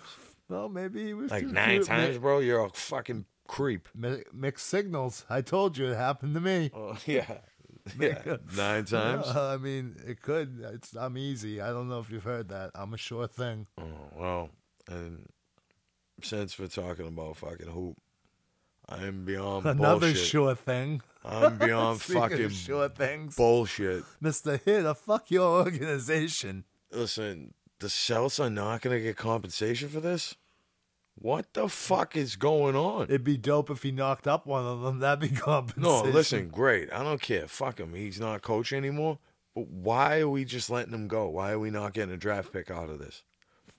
well, 0.49 0.69
maybe 0.69 1.05
he 1.05 1.13
was 1.13 1.31
Like 1.31 1.45
nine 1.45 1.77
cute. 1.79 1.87
times, 1.87 2.17
bro. 2.17 2.39
You're 2.39 2.65
a 2.65 2.69
fucking 2.69 3.25
creep. 3.47 3.87
Mi- 3.95 4.23
Mixed 4.33 4.65
signals. 4.67 5.25
I 5.29 5.41
told 5.41 5.77
you 5.77 5.87
it 5.87 5.95
happened 5.95 6.33
to 6.35 6.41
me. 6.41 6.71
Oh 6.73 6.97
yeah, 7.05 7.37
yeah. 7.99 8.37
Nine 8.55 8.85
times. 8.85 9.27
I 9.27 9.57
mean, 9.57 9.95
it 10.07 10.21
could. 10.21 10.59
It's 10.73 10.95
I'm 10.95 11.17
easy. 11.17 11.59
I 11.61 11.69
don't 11.69 11.87
know 11.89 11.99
if 11.99 12.09
you've 12.11 12.23
heard 12.23 12.47
that. 12.49 12.71
I'm 12.75 12.93
a 12.93 12.97
sure 12.97 13.27
thing. 13.27 13.67
Oh 13.77 13.83
well, 14.17 14.49
and 14.89 15.27
since 16.25 16.57
we're 16.59 16.67
talking 16.67 17.07
about 17.07 17.37
fucking 17.37 17.67
hoop, 17.67 17.97
I 18.87 19.05
am 19.05 19.25
beyond 19.25 19.65
Another 19.65 20.07
bullshit. 20.07 20.17
sure 20.25 20.55
thing. 20.55 21.01
I'm 21.23 21.57
beyond 21.57 22.01
Speaking 22.01 22.21
fucking 22.21 22.45
of 22.45 22.53
sure 22.53 22.89
things, 22.89 23.35
bullshit. 23.35 24.03
Mister 24.19 24.57
Hitter, 24.57 24.93
fuck 24.93 25.29
your 25.31 25.63
organization. 25.63 26.65
Listen, 26.91 27.53
the 27.79 27.89
Celts 27.89 28.39
are 28.39 28.49
not 28.49 28.81
gonna 28.81 28.99
get 28.99 29.17
compensation 29.17 29.89
for 29.89 29.99
this. 29.99 30.35
What 31.15 31.53
the 31.53 31.69
fuck 31.69 32.15
is 32.15 32.35
going 32.35 32.75
on? 32.75 33.03
It'd 33.03 33.23
be 33.23 33.37
dope 33.37 33.69
if 33.69 33.83
he 33.83 33.91
knocked 33.91 34.27
up 34.27 34.47
one 34.47 34.65
of 34.65 34.81
them. 34.81 34.99
That'd 34.99 35.29
be 35.29 35.35
compensation. 35.35 35.83
No, 35.83 36.01
listen, 36.11 36.47
great. 36.49 36.91
I 36.91 37.03
don't 37.03 37.21
care. 37.21 37.47
Fuck 37.47 37.79
him. 37.79 37.93
He's 37.93 38.19
not 38.19 38.41
coach 38.41 38.73
anymore. 38.73 39.19
But 39.53 39.67
why 39.67 40.21
are 40.21 40.29
we 40.29 40.45
just 40.45 40.69
letting 40.69 40.93
him 40.93 41.07
go? 41.07 41.27
Why 41.27 41.51
are 41.51 41.59
we 41.59 41.69
not 41.69 41.93
getting 41.93 42.13
a 42.13 42.17
draft 42.17 42.51
pick 42.53 42.71
out 42.71 42.89
of 42.89 42.99
this? 42.99 43.21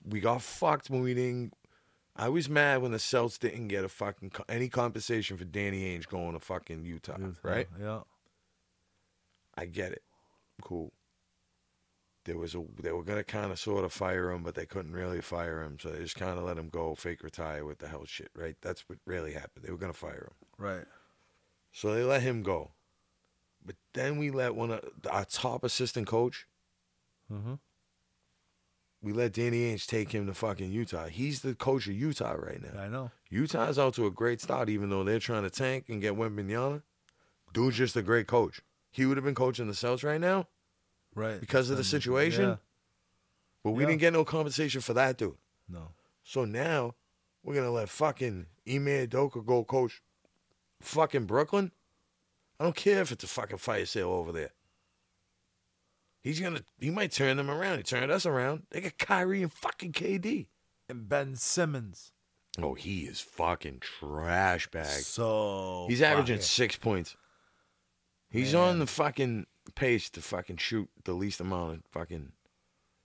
We 0.07 0.19
got 0.21 0.41
fucked 0.41 0.89
when 0.89 1.01
we 1.01 1.13
didn't. 1.15 1.53
I 2.15 2.29
was 2.29 2.47
mad 2.47 2.81
when 2.81 2.91
the 2.91 2.99
Celts 2.99 3.37
didn't 3.39 3.69
get 3.69 3.83
a 3.83 3.89
fucking 3.89 4.29
co- 4.31 4.45
any 4.47 4.69
compensation 4.69 5.35
for 5.37 5.45
Danny 5.45 5.97
Ainge 5.97 6.07
going 6.07 6.33
to 6.33 6.39
fucking 6.39 6.85
Utah, 6.85 7.17
right? 7.41 7.67
Yeah. 7.79 8.01
I 9.57 9.65
get 9.65 9.91
it. 9.93 10.03
Cool. 10.61 10.91
There 12.25 12.37
was 12.37 12.55
a 12.55 12.63
they 12.81 12.91
were 12.91 13.03
gonna 13.03 13.23
kind 13.23 13.51
of 13.51 13.59
sort 13.59 13.83
of 13.83 13.91
fire 13.91 14.31
him, 14.31 14.43
but 14.43 14.55
they 14.55 14.65
couldn't 14.65 14.93
really 14.93 15.19
fire 15.21 15.61
him, 15.61 15.77
so 15.79 15.89
they 15.89 15.99
just 15.99 16.15
kind 16.15 16.37
of 16.37 16.45
let 16.45 16.57
him 16.57 16.69
go, 16.69 16.95
fake 16.95 17.21
retire 17.21 17.65
with 17.65 17.79
the 17.79 17.87
hell 17.87 18.05
shit, 18.05 18.29
right? 18.35 18.55
That's 18.61 18.87
what 18.87 18.99
really 19.05 19.33
happened. 19.33 19.65
They 19.65 19.71
were 19.71 19.77
gonna 19.77 19.91
fire 19.91 20.29
him. 20.29 20.47
Right. 20.57 20.85
So 21.73 21.93
they 21.93 22.03
let 22.03 22.21
him 22.21 22.41
go. 22.43 22.71
But 23.65 23.75
then 23.93 24.17
we 24.17 24.29
let 24.31 24.55
one 24.55 24.71
of 24.71 24.81
our 25.09 25.25
top 25.25 25.63
assistant 25.63 26.07
coach, 26.07 26.47
Mm-hmm. 27.31 27.55
We 29.03 29.11
let 29.11 29.33
Danny 29.33 29.73
Ainge 29.73 29.85
take 29.85 30.11
him 30.13 30.27
to 30.27 30.33
fucking 30.33 30.71
Utah. 30.71 31.07
He's 31.07 31.41
the 31.41 31.53
coach 31.55 31.87
of 31.87 31.93
Utah 31.93 32.31
right 32.31 32.61
now. 32.61 32.79
I 32.81 32.87
know. 32.87 33.11
Utah's 33.29 33.77
out 33.77 33.95
to 33.95 34.05
a 34.07 34.11
great 34.11 34.39
start, 34.39 34.69
even 34.69 34.89
though 34.89 35.03
they're 35.03 35.19
trying 35.19 35.43
to 35.43 35.49
tank 35.49 35.85
and 35.89 36.01
get 36.01 36.13
Wembanyama. 36.13 36.81
Dude's 37.51 37.77
just 37.77 37.97
a 37.97 38.01
great 38.01 38.27
coach. 38.27 38.61
He 38.91 39.05
would 39.05 39.17
have 39.17 39.25
been 39.25 39.35
coaching 39.35 39.67
the 39.67 39.73
Celtics 39.73 40.03
right 40.05 40.21
now 40.21 40.47
Right. 41.15 41.39
because 41.39 41.69
of 41.69 41.75
the 41.77 41.83
situation. 41.83 42.43
yeah. 42.49 42.55
But 43.61 43.71
we 43.71 43.83
Yeah. 43.83 43.89
didn't 43.89 44.01
get 44.01 44.13
no 44.13 44.23
compensation 44.23 44.79
for 44.81 44.93
that 44.93 45.17
dude. 45.17 45.37
No. 45.67 45.89
So 46.23 46.45
now 46.45 46.95
we're 47.43 47.55
gonna 47.55 47.71
let 47.71 47.89
fucking 47.89 48.47
Ime 48.65 48.85
Udoka 49.07 49.45
go 49.45 49.65
coach 49.65 50.01
fucking 50.79 51.25
Brooklyn. 51.25 51.71
I 52.59 52.63
don't 52.65 52.75
care 52.75 53.01
if 53.01 53.11
it's 53.11 53.23
a 53.23 53.27
fucking 53.27 53.57
fire 53.57 53.85
sale 53.85 54.09
over 54.11 54.31
there. 54.31 54.51
He's 56.23 56.39
gonna. 56.39 56.61
He 56.79 56.89
might 56.89 57.11
turn 57.11 57.37
them 57.37 57.51
around. 57.51 57.77
He 57.77 57.83
turned 57.83 58.11
us 58.11 58.25
around. 58.25 58.63
They 58.71 58.81
got 58.81 58.97
Kyrie 58.97 59.41
and 59.43 59.51
fucking 59.51 59.91
KD. 59.91 60.47
And 60.89 61.07
Ben 61.09 61.35
Simmons. 61.35 62.11
Oh, 62.61 62.73
he 62.75 63.01
is 63.01 63.19
fucking 63.19 63.79
trash 63.79 64.67
bag. 64.69 64.85
So 65.01 65.85
He's 65.89 66.01
averaging 66.01 66.35
fucking- 66.37 66.45
six 66.47 66.75
points. 66.75 67.15
He's 68.29 68.53
Man. 68.53 68.61
on 68.63 68.79
the 68.79 68.87
fucking 68.87 69.47
pace 69.75 70.09
to 70.11 70.21
fucking 70.21 70.57
shoot 70.57 70.89
the 71.03 71.13
least 71.13 71.39
amount 71.39 71.73
of 71.73 71.81
fucking 71.91 72.31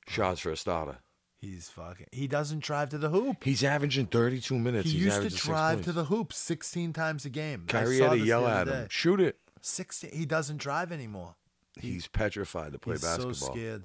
shots 0.07 0.41
for 0.41 0.51
a 0.51 0.57
starter. 0.57 0.99
He's 1.41 1.69
fucking. 1.69 2.07
He 2.13 2.27
doesn't 2.27 2.63
drive 2.65 2.89
to 2.91 2.99
the 2.99 3.11
hoop. 3.11 3.45
He's 3.45 3.63
averaging 3.63 4.07
32 4.07 4.59
minutes. 4.59 4.91
He 4.91 4.99
He's 4.99 5.05
used 5.07 5.23
to 5.23 5.37
drive 5.47 5.83
to 5.85 5.93
the 5.93 6.05
hoop 6.07 6.33
16 6.33 6.93
times 6.93 7.25
a 7.25 7.31
game. 7.31 7.65
Kyrie 7.69 7.99
had 8.01 8.11
to 8.11 8.19
yell 8.19 8.47
at 8.47 8.67
him, 8.69 8.89
shoot 8.91 9.21
it. 9.21 9.39
16. 9.63 10.11
He 10.13 10.27
doesn't 10.27 10.57
drive 10.59 10.91
anymore. 10.91 11.37
He's 11.81 12.07
petrified 12.09 12.73
to 12.73 12.79
play 12.79 12.95
basketball. 12.95 13.29
He's 13.29 13.41
basketball. 13.41 13.55
so 13.57 13.61
scared. 13.61 13.83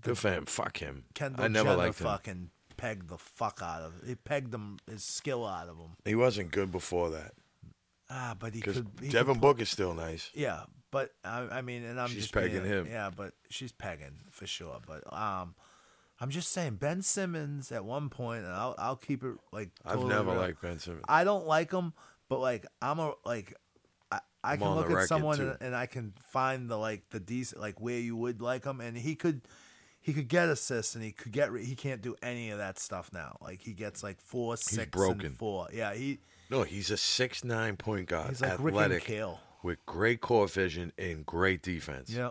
Good 0.00 0.18
for 0.18 0.30
him. 0.30 0.46
Fuck 0.46 0.78
him. 0.78 1.04
Kendall 1.14 1.44
I 1.44 1.48
never 1.48 1.70
Jenner 1.70 1.76
liked 1.76 2.00
him. 2.00 2.06
fucking 2.06 2.50
pegged 2.76 3.08
the 3.08 3.18
fuck 3.18 3.60
out 3.62 3.82
of. 3.82 3.94
Him. 4.00 4.08
He 4.08 4.14
pegged 4.14 4.54
him 4.54 4.78
his 4.90 5.04
skill 5.04 5.46
out 5.46 5.68
of 5.68 5.76
him. 5.76 5.90
He 6.04 6.14
wasn't 6.14 6.50
good 6.52 6.70
before 6.72 7.10
that. 7.10 7.32
Ah, 8.08 8.34
but 8.38 8.54
he 8.54 8.60
Because 8.60 8.76
could. 8.78 8.88
He 9.02 9.08
Devin 9.08 9.34
could 9.34 9.40
Book 9.42 9.60
is 9.60 9.68
still 9.68 9.94
nice. 9.94 10.30
Yeah, 10.34 10.62
but 10.90 11.10
I, 11.24 11.40
I 11.42 11.62
mean, 11.62 11.84
and 11.84 12.00
I'm 12.00 12.08
She's 12.08 12.22
just 12.22 12.34
pegging 12.34 12.62
being- 12.62 12.64
him. 12.72 12.86
Yeah, 12.90 13.10
but 13.14 13.34
she's 13.50 13.72
pegging 13.72 14.16
for 14.30 14.46
sure. 14.46 14.78
But 14.86 15.02
um, 15.12 15.54
I'm 16.18 16.30
just 16.30 16.50
saying 16.50 16.76
Ben 16.76 17.02
Simmons 17.02 17.70
at 17.70 17.84
one 17.84 18.08
point, 18.08 18.44
and 18.44 18.52
I'll 18.52 18.74
I'll 18.78 18.96
keep 18.96 19.22
it 19.22 19.34
like. 19.52 19.70
I've 19.84 19.94
totally 19.94 20.08
never 20.14 20.30
real. 20.32 20.40
liked 20.40 20.62
Ben 20.62 20.78
Simmons. 20.78 21.04
I 21.08 21.22
don't 21.24 21.46
like 21.46 21.70
him, 21.72 21.92
but 22.28 22.40
like 22.40 22.66
I'm 22.80 22.98
a 22.98 23.12
like. 23.24 23.54
I, 24.42 24.52
I'm 24.52 24.58
can 24.58 24.74
look 24.74 24.90
at 24.90 25.08
someone 25.08 25.40
and, 25.40 25.56
and 25.60 25.76
I 25.76 25.86
can 25.86 26.14
find 26.30 26.68
the 26.68 26.76
like 26.76 27.10
the 27.10 27.20
decent 27.20 27.60
like 27.60 27.80
where 27.80 27.98
you 27.98 28.16
would 28.16 28.40
like 28.40 28.64
him, 28.64 28.80
and 28.80 28.96
he 28.96 29.14
could 29.14 29.42
he 30.00 30.12
could 30.12 30.28
get 30.28 30.48
assists 30.48 30.94
and 30.94 31.04
he 31.04 31.12
could 31.12 31.32
get 31.32 31.52
re- 31.52 31.64
he 31.64 31.74
can't 31.74 32.00
do 32.00 32.16
any 32.22 32.50
of 32.50 32.58
that 32.58 32.78
stuff 32.78 33.10
now. 33.12 33.36
Like 33.40 33.60
he 33.60 33.72
gets 33.72 34.02
like 34.02 34.20
four, 34.20 34.56
six, 34.56 34.90
broken. 34.90 35.26
and 35.26 35.36
four. 35.36 35.68
Yeah, 35.72 35.94
he 35.94 36.20
No, 36.50 36.62
he's 36.62 36.90
a 36.90 36.96
six 36.96 37.44
nine 37.44 37.76
point 37.76 38.08
guard, 38.08 38.30
he's 38.30 38.40
like 38.40 38.52
athletic, 38.52 39.12
with 39.62 39.84
great 39.84 40.20
court 40.20 40.50
vision 40.50 40.92
and 40.96 41.26
great 41.26 41.62
defense. 41.62 42.08
Yeah, 42.10 42.30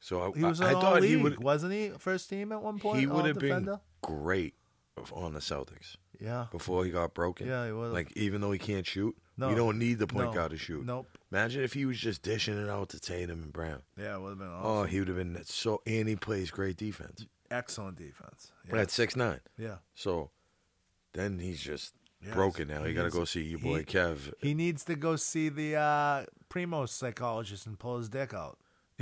So 0.00 0.22
I, 0.22 0.38
he 0.38 0.44
was 0.44 0.60
I, 0.60 0.70
I 0.70 0.72
thought 0.72 0.84
all 0.84 1.02
he 1.02 1.16
would 1.16 1.42
wasn't 1.42 1.74
he? 1.74 1.90
First 1.98 2.30
team 2.30 2.50
at 2.52 2.62
one 2.62 2.78
point. 2.78 2.98
he 3.00 3.06
would 3.06 3.26
have 3.26 3.38
been 3.38 3.78
great 4.00 4.54
on 5.12 5.34
the 5.34 5.40
Celtics 5.40 5.96
Yeah, 6.22 6.46
before 6.52 6.84
he 6.84 6.90
got 6.90 7.14
broken. 7.14 7.46
Yeah, 7.48 7.66
he 7.66 7.72
would've. 7.72 7.92
Like 7.92 8.16
even 8.16 8.40
though 8.40 8.52
he 8.52 8.58
can't 8.58 8.86
shoot, 8.86 9.16
No. 9.36 9.50
you 9.50 9.56
don't 9.56 9.78
need 9.78 9.98
the 9.98 10.06
point 10.06 10.26
No. 10.28 10.32
guard 10.32 10.50
to 10.52 10.56
shoot. 10.56 10.84
Nope. 10.86 11.08
Imagine 11.32 11.62
if 11.64 11.72
he 11.72 11.84
was 11.84 11.98
just 11.98 12.22
dishing 12.22 12.56
it 12.62 12.68
out 12.70 12.90
to 12.90 13.00
Tatum 13.00 13.42
and 13.42 13.52
Brown. 13.52 13.82
Yeah, 13.98 14.16
it 14.16 14.20
would 14.20 14.28
have 14.30 14.38
been 14.38 14.48
awesome. 14.48 14.70
Oh, 14.70 14.84
he 14.84 14.98
would 15.00 15.08
have 15.08 15.16
been 15.16 15.42
so. 15.44 15.82
And 15.86 16.06
he 16.08 16.14
plays 16.16 16.50
great 16.50 16.76
defense. 16.76 17.26
excellent 17.50 17.96
defense. 17.98 18.52
Yeah. 18.68 18.78
At 18.80 18.90
six 18.90 19.14
nine. 19.16 19.40
yeah. 19.58 19.76
So 19.94 20.30
then 21.12 21.38
he's 21.38 21.60
just 21.60 21.94
Yes. 22.24 22.34
broken 22.34 22.68
now. 22.68 22.84
He 22.84 22.90
You 22.90 22.94
got 22.94 23.00
to 23.00 23.06
needs- 23.08 23.16
go 23.16 23.24
see 23.24 23.42
your 23.42 23.58
boy 23.58 23.78
he- 23.80 23.84
Kev. 23.84 24.32
He 24.38 24.54
needs 24.54 24.84
to 24.84 24.94
go 24.94 25.16
see 25.16 25.48
the 25.48 25.74
uh, 25.74 26.24
primo 26.48 26.86
psychologist 26.86 27.66
and 27.66 27.76
pull 27.78 27.98
his 27.98 28.08
dick 28.08 28.32
out. 28.32 28.58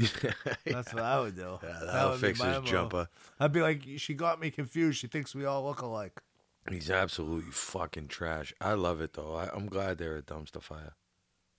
That's 0.64 0.94
what 0.94 1.02
I 1.02 1.20
would 1.20 1.36
do. 1.36 1.58
Yeah, 1.62 1.68
That 1.80 1.86
that'll 1.86 2.10
would 2.12 2.20
fix 2.20 2.40
his 2.42 2.60
jumper. 2.62 3.08
I'd 3.38 3.52
be 3.52 3.60
like, 3.60 3.82
she 3.98 4.14
got 4.14 4.40
me 4.40 4.50
confused. 4.50 4.98
She 4.98 5.06
thinks 5.06 5.34
we 5.34 5.44
all 5.44 5.64
look 5.64 5.82
alike. 5.82 6.20
He's 6.68 6.90
absolutely 6.90 7.50
fucking 7.52 8.08
trash. 8.08 8.52
I 8.60 8.72
love 8.74 9.00
it 9.00 9.14
though. 9.14 9.34
I, 9.34 9.48
I'm 9.54 9.66
glad 9.66 9.98
they're 9.98 10.16
a 10.18 10.22
dumpster 10.22 10.62
fire. 10.62 10.94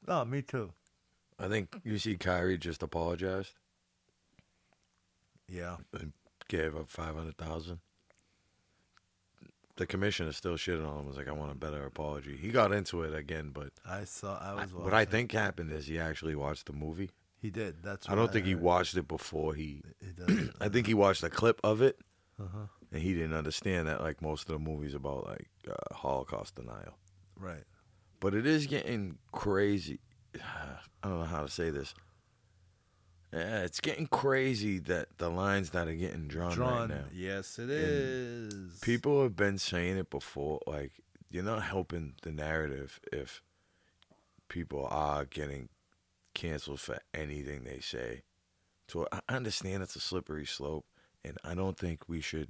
Oh, 0.07 0.25
me 0.25 0.41
too. 0.41 0.73
I 1.39 1.47
think 1.47 1.75
you 1.83 1.97
see 1.97 2.15
Kyrie 2.17 2.57
just 2.57 2.83
apologized 2.83 3.53
Yeah. 5.49 5.77
and 5.93 6.13
gave 6.47 6.75
up 6.75 6.89
five 6.89 7.15
hundred 7.15 7.37
thousand. 7.37 7.79
The 9.77 9.85
commissioner 9.87 10.31
still 10.33 10.55
shitting 10.55 10.87
on 10.87 10.99
him. 10.99 11.07
Was 11.07 11.17
like, 11.17 11.27
I 11.27 11.31
want 11.31 11.51
a 11.51 11.55
better 11.55 11.83
apology. 11.85 12.37
He 12.37 12.49
got 12.49 12.71
into 12.71 13.01
it 13.03 13.15
again, 13.15 13.49
but 13.53 13.71
I 13.85 14.03
saw. 14.03 14.37
I 14.39 14.61
was. 14.61 14.73
what 14.73 14.93
I 14.93 15.05
think 15.05 15.31
happened 15.31 15.71
is 15.71 15.87
he 15.87 15.97
actually 15.97 16.35
watched 16.35 16.67
the 16.67 16.73
movie. 16.73 17.09
he 17.41 17.49
did. 17.49 17.81
That's. 17.81 18.07
I 18.07 18.13
don't 18.15 18.31
think 18.31 18.45
he 18.45 18.53
watched 18.53 18.95
it 18.95 19.07
before 19.07 19.55
he. 19.55 19.81
He. 20.27 20.49
I 20.61 20.69
think 20.69 20.85
he 20.87 20.93
watched 20.93 21.23
a 21.23 21.29
clip 21.29 21.59
of 21.63 21.81
it, 21.81 21.97
uh-huh. 22.39 22.67
And 22.91 23.01
he 23.01 23.13
didn't 23.13 23.33
understand 23.33 23.87
that 23.87 24.01
like 24.01 24.21
most 24.21 24.49
of 24.49 24.53
the 24.53 24.59
movies 24.59 24.93
about 24.93 25.25
like 25.27 25.49
uh, 25.69 25.95
Holocaust 25.95 26.55
denial. 26.55 26.97
Right. 27.37 27.63
But 28.19 28.33
it 28.35 28.45
is 28.45 28.67
getting 28.67 29.17
crazy. 29.31 29.99
I 30.35 31.07
don't 31.07 31.19
know 31.19 31.25
how 31.25 31.41
to 31.41 31.49
say 31.49 31.69
this. 31.69 31.93
Yeah, 33.33 33.61
it's 33.61 33.79
getting 33.79 34.07
crazy 34.07 34.77
that 34.79 35.07
the 35.17 35.29
lines 35.29 35.69
that 35.69 35.87
are 35.87 35.93
getting 35.93 36.27
drawn, 36.27 36.51
Drawn. 36.53 36.89
right 36.89 36.89
now. 36.89 37.05
Yes, 37.13 37.57
it 37.57 37.69
is. 37.69 38.79
People 38.81 39.23
have 39.23 39.37
been 39.37 39.57
saying 39.57 39.97
it 39.97 40.09
before. 40.09 40.59
Like 40.67 40.91
you're 41.29 41.43
not 41.43 41.63
helping 41.63 42.15
the 42.23 42.31
narrative 42.31 42.99
if 43.11 43.41
people 44.49 44.85
are 44.91 45.23
getting 45.23 45.69
canceled 46.33 46.81
for 46.81 46.99
anything 47.13 47.63
they 47.63 47.79
say. 47.79 48.23
So 48.89 49.07
I 49.13 49.21
understand 49.29 49.81
it's 49.81 49.95
a 49.95 50.01
slippery 50.01 50.45
slope, 50.45 50.85
and 51.23 51.37
I 51.45 51.53
don't 51.53 51.77
think 51.77 52.09
we 52.09 52.19
should 52.19 52.49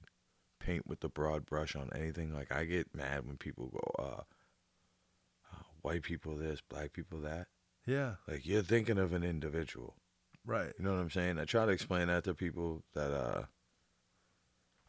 paint 0.66 0.88
with 0.88 1.00
the 1.02 1.10
broad 1.10 1.46
brush 1.46 1.76
on 1.76 1.90
anything. 1.96 2.34
Like 2.34 2.52
I 2.52 2.66
get 2.66 2.96
mad 2.96 3.26
when 3.26 3.38
people 3.38 3.68
go, 3.68 4.04
uh, 4.04 4.22
uh, 5.52 5.64
"White 5.82 6.04
people 6.04 6.36
this, 6.38 6.62
black 6.62 6.94
people 6.94 7.20
that." 7.22 7.48
Yeah. 7.86 8.16
Like 8.28 8.46
you're 8.46 8.62
thinking 8.62 8.98
of 9.00 9.14
an 9.14 9.24
individual. 9.24 9.96
Right. 10.46 10.72
You 10.78 10.86
know 10.86 10.92
what 10.94 11.00
I'm 11.02 11.10
saying? 11.10 11.40
I 11.40 11.46
try 11.46 11.66
to 11.66 11.72
explain 11.72 12.08
that 12.08 12.24
to 12.26 12.34
people 12.34 12.84
that 12.94 13.12
uh 13.14 13.44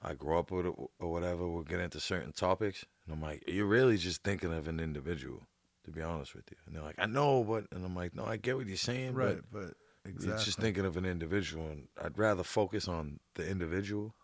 I 0.03 0.15
grew 0.15 0.39
up 0.39 0.51
with 0.51 0.67
or 0.67 1.11
whatever. 1.13 1.49
We'll 1.49 1.63
get 1.63 1.81
into 1.81 2.01
certain 2.01 2.33
topics, 2.33 2.85
and 3.07 3.15
I'm 3.15 3.23
like, 3.23 3.45
you're 3.47 3.67
really 3.67 3.97
just 3.97 4.23
thinking 4.25 4.53
of 4.53 4.67
an 4.67 4.81
individual, 4.81 5.47
to 5.85 5.93
be 5.93 6.03
honest 6.03 6.35
with 6.35 6.45
you. 6.51 6.57
And 6.67 6.75
they're 6.75 6.83
like, 6.83 6.99
I 6.99 7.07
know, 7.07 7.45
but 7.45 7.67
and 7.71 7.85
I'm 7.85 7.95
like, 7.95 8.15
no, 8.15 8.25
I 8.25 8.37
get 8.37 8.57
what 8.57 8.67
you're 8.67 8.77
saying, 8.77 9.15
Right. 9.15 9.37
but 9.53 9.75
But 10.05 10.11
exactly. 10.11 10.35
it's 10.35 10.45
just 10.45 10.59
thinking 10.59 10.85
of 10.85 10.97
an 10.97 11.05
individual, 11.05 11.69
and 11.69 11.87
I'd 12.03 12.19
rather 12.19 12.43
focus 12.43 12.89
on 12.89 13.21
the 13.37 13.49
individual 13.49 14.15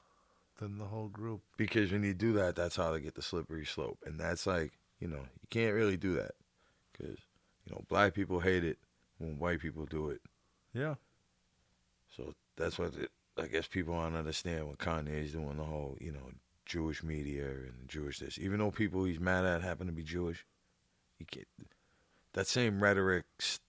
Than 0.59 0.79
the 0.79 0.87
whole 0.87 1.09
group. 1.09 1.43
because 1.57 1.93
when 1.93 2.03
you 2.03 2.15
do 2.15 2.33
that, 2.35 2.57
that's 2.57 2.77
how 2.77 2.93
they 2.93 3.01
get 3.01 3.15
the 3.15 3.23
slippery 3.23 3.65
slope, 3.65 3.99
and 4.05 4.19
that's 4.19 4.47
like, 4.47 4.73
you 4.99 5.07
know, 5.07 5.21
you 5.21 5.49
can't 5.51 5.75
really 5.75 5.97
do 5.97 6.15
that 6.17 6.33
because 6.93 7.19
you 7.69 7.75
know, 7.75 7.85
black 7.89 8.15
people 8.15 8.41
hate 8.41 8.65
it 8.65 8.79
when 9.19 9.39
white 9.39 9.61
people 9.61 9.85
do 9.85 10.11
it. 10.11 10.21
Yeah. 10.73 10.95
So 12.17 12.35
that's 12.57 12.79
what 12.79 12.95
it, 12.97 13.11
I 13.37 13.47
guess 13.47 13.67
people 13.67 13.95
don't 13.95 14.17
understand 14.17 14.67
when 14.67 14.77
Kanye 14.77 15.25
is 15.25 15.33
doing 15.33 15.57
the 15.57 15.65
whole, 15.65 15.97
you 16.01 16.13
know, 16.13 16.31
Jewish 16.65 17.03
media 17.03 17.47
and 17.47 17.89
Jewish 17.89 18.19
this. 18.19 18.39
Even 18.39 18.59
though 18.59 18.71
people 18.71 19.05
he's 19.05 19.21
mad 19.21 19.45
at 19.45 19.63
happen 19.63 19.87
to 19.87 19.93
be 19.93 20.03
Jewish, 20.03 20.47
he 21.19 21.25
can't, 21.25 21.47
that 22.33 22.47
same 22.47 22.83
rhetoric 22.83 23.25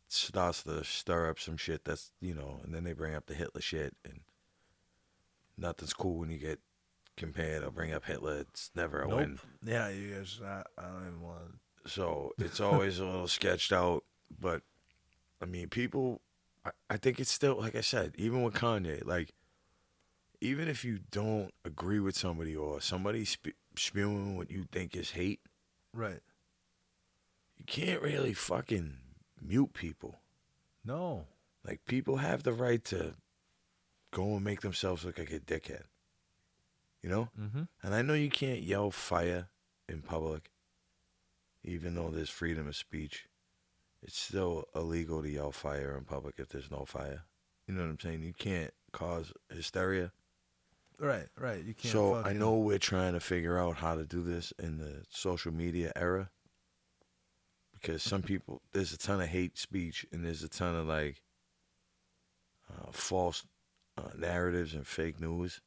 starts 0.08 0.64
to 0.64 0.84
stir 0.84 1.30
up 1.30 1.40
some 1.40 1.58
shit 1.58 1.86
that's, 1.86 2.12
you 2.22 2.34
know, 2.34 2.60
and 2.64 2.74
then 2.74 2.84
they 2.84 2.94
bring 2.94 3.16
up 3.16 3.26
the 3.26 3.34
Hitler 3.34 3.62
shit 3.62 3.96
and 4.06 4.22
nothing's 5.58 5.94
cool 5.94 6.18
when 6.18 6.30
you 6.30 6.38
get 6.38 6.60
compared 7.20 7.64
or 7.64 7.70
bring 7.70 7.94
up 7.94 8.06
Hitler. 8.06 8.40
It's 8.40 8.72
never 8.76 9.02
a 9.04 9.08
Nope. 9.08 9.18
win. 9.20 9.40
Yeah. 9.64 9.90
You 9.90 10.16
guys. 10.16 10.40
I, 10.44 10.64
I 10.78 10.82
don't 10.88 11.08
even 11.08 11.22
want. 11.22 11.60
So 11.86 12.32
it's 12.40 12.60
always 12.60 12.98
a 13.00 13.06
little 13.06 13.28
sketched 13.28 13.72
out. 13.72 14.04
But 14.40 14.64
I 15.42 15.46
mean, 15.46 15.70
people, 15.70 16.22
I, 16.66 16.72
I 16.90 16.98
think 16.98 17.20
it's 17.20 17.32
still, 17.32 17.58
like 17.60 17.76
I 17.76 17.82
said, 17.82 18.14
even 18.18 18.42
with 18.44 18.54
Kanye, 18.56 19.06
like, 19.06 19.34
even 20.42 20.68
if 20.68 20.84
you 20.86 21.00
don't 21.12 21.52
agree 21.66 22.00
with 22.00 22.16
somebody 22.18 22.56
or 22.56 22.80
somebody 22.82 23.26
spe- 23.26 23.58
spewing 23.76 24.38
what 24.38 24.50
you 24.50 24.66
think 24.72 24.96
is 24.96 25.12
hate, 25.12 25.42
Right. 25.94 26.22
you 27.58 27.66
can't 27.66 28.02
really 28.02 28.34
fucking 28.34 28.98
mute 29.42 29.74
people. 29.74 30.20
No. 30.86 31.26
Like, 31.66 31.82
people 31.86 32.18
have 32.18 32.44
the 32.44 32.54
right 32.54 32.84
to 32.86 33.16
go 34.12 34.36
and 34.36 34.44
make 34.44 34.62
themselves 34.62 35.04
look 35.04 35.18
like 35.20 35.32
a 35.32 35.40
dickhead. 35.40 35.84
You 37.02 37.10
know? 37.10 37.30
Mm-hmm. 37.40 37.64
And 37.84 37.96
I 37.96 38.02
know 38.02 38.14
you 38.14 38.30
can't 38.30 38.62
yell 38.62 38.92
fire 38.92 39.48
in 39.88 40.02
public, 40.02 40.52
even 41.64 41.96
though 41.96 42.10
there's 42.10 42.30
freedom 42.30 42.68
of 42.68 42.76
speech. 42.76 43.28
It's 44.02 44.18
still 44.18 44.66
illegal 44.76 45.22
to 45.22 45.30
yell 45.30 45.52
fire 45.52 45.98
in 45.98 46.06
public 46.06 46.36
if 46.38 46.50
there's 46.50 46.72
no 46.72 46.86
fire. 46.86 47.24
You 47.68 47.74
know 47.74 47.82
what 47.82 47.90
I'm 47.90 48.00
saying? 48.00 48.24
You 48.24 48.34
can't 48.34 48.74
cause 48.92 49.32
hysteria. 49.54 50.12
Right. 51.00 51.28
Right. 51.38 51.64
You 51.64 51.74
can't. 51.74 51.92
so 51.92 52.16
I 52.16 52.34
know 52.34 52.58
we're 52.58 52.80
trying 52.80 53.14
to 53.14 53.20
figure 53.20 53.58
out 53.58 53.78
how 53.78 53.96
to 53.96 54.06
do 54.06 54.24
this 54.24 54.52
in 54.60 54.78
the 54.78 55.04
social 55.10 55.54
media 55.54 55.92
era. 55.96 56.30
Because 57.74 58.04
some 58.04 58.22
people, 58.24 58.62
there's 58.74 58.94
a 58.94 58.98
ton 58.98 59.22
of 59.22 59.28
hate 59.28 59.58
speech 59.58 60.06
and 60.12 60.26
there's 60.26 60.44
a 60.44 60.50
ton 60.50 60.76
of 60.76 60.88
like 60.88 61.22
uh, 62.70 62.92
false 62.92 63.46
uh, 63.98 64.10
narratives 64.18 64.74
and 64.74 64.86
fake 64.86 65.20
news 65.20 65.62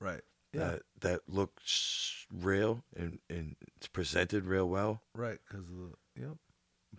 Right. 0.00 0.20
Yeah. 0.52 0.60
that 0.60 0.82
that 1.00 1.20
looks 1.28 2.26
real 2.32 2.82
and, 2.96 3.18
and 3.28 3.56
it's 3.76 3.86
presented 3.88 4.46
real 4.46 4.68
well. 4.68 5.02
right. 5.14 5.38
Because 5.46 5.64
of 5.68 5.76
the. 5.76 6.22
Yep. 6.22 6.36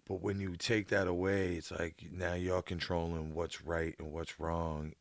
But 0.07 0.21
when 0.21 0.39
you 0.39 0.55
take 0.55 0.89
that 0.89 1.07
away, 1.07 1.55
it's 1.55 1.71
like 1.71 2.07
now 2.11 2.33
you're 2.35 2.61
controlling 2.61 3.33
what's 3.33 3.61
right 3.63 3.95
and 3.99 4.11
what's 4.11 4.39
wrong. 4.39 4.93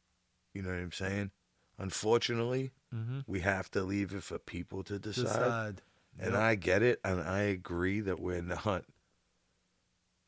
You 0.54 0.62
know 0.62 0.70
what 0.70 0.78
I'm 0.78 0.92
saying? 0.92 1.30
Unfortunately, 1.78 2.72
Mm-hmm. 2.94 3.18
we 3.26 3.40
have 3.40 3.70
to 3.72 3.82
leave 3.82 4.14
it 4.14 4.22
for 4.22 4.38
people 4.38 4.82
to 4.84 4.98
decide. 4.98 5.26
Decide. 5.26 5.82
And 6.18 6.32
Yep. 6.32 6.40
I 6.40 6.54
get 6.54 6.82
it, 6.82 7.00
and 7.04 7.20
I 7.20 7.40
agree 7.40 8.00
that 8.00 8.18
we're 8.18 8.40
not 8.40 8.84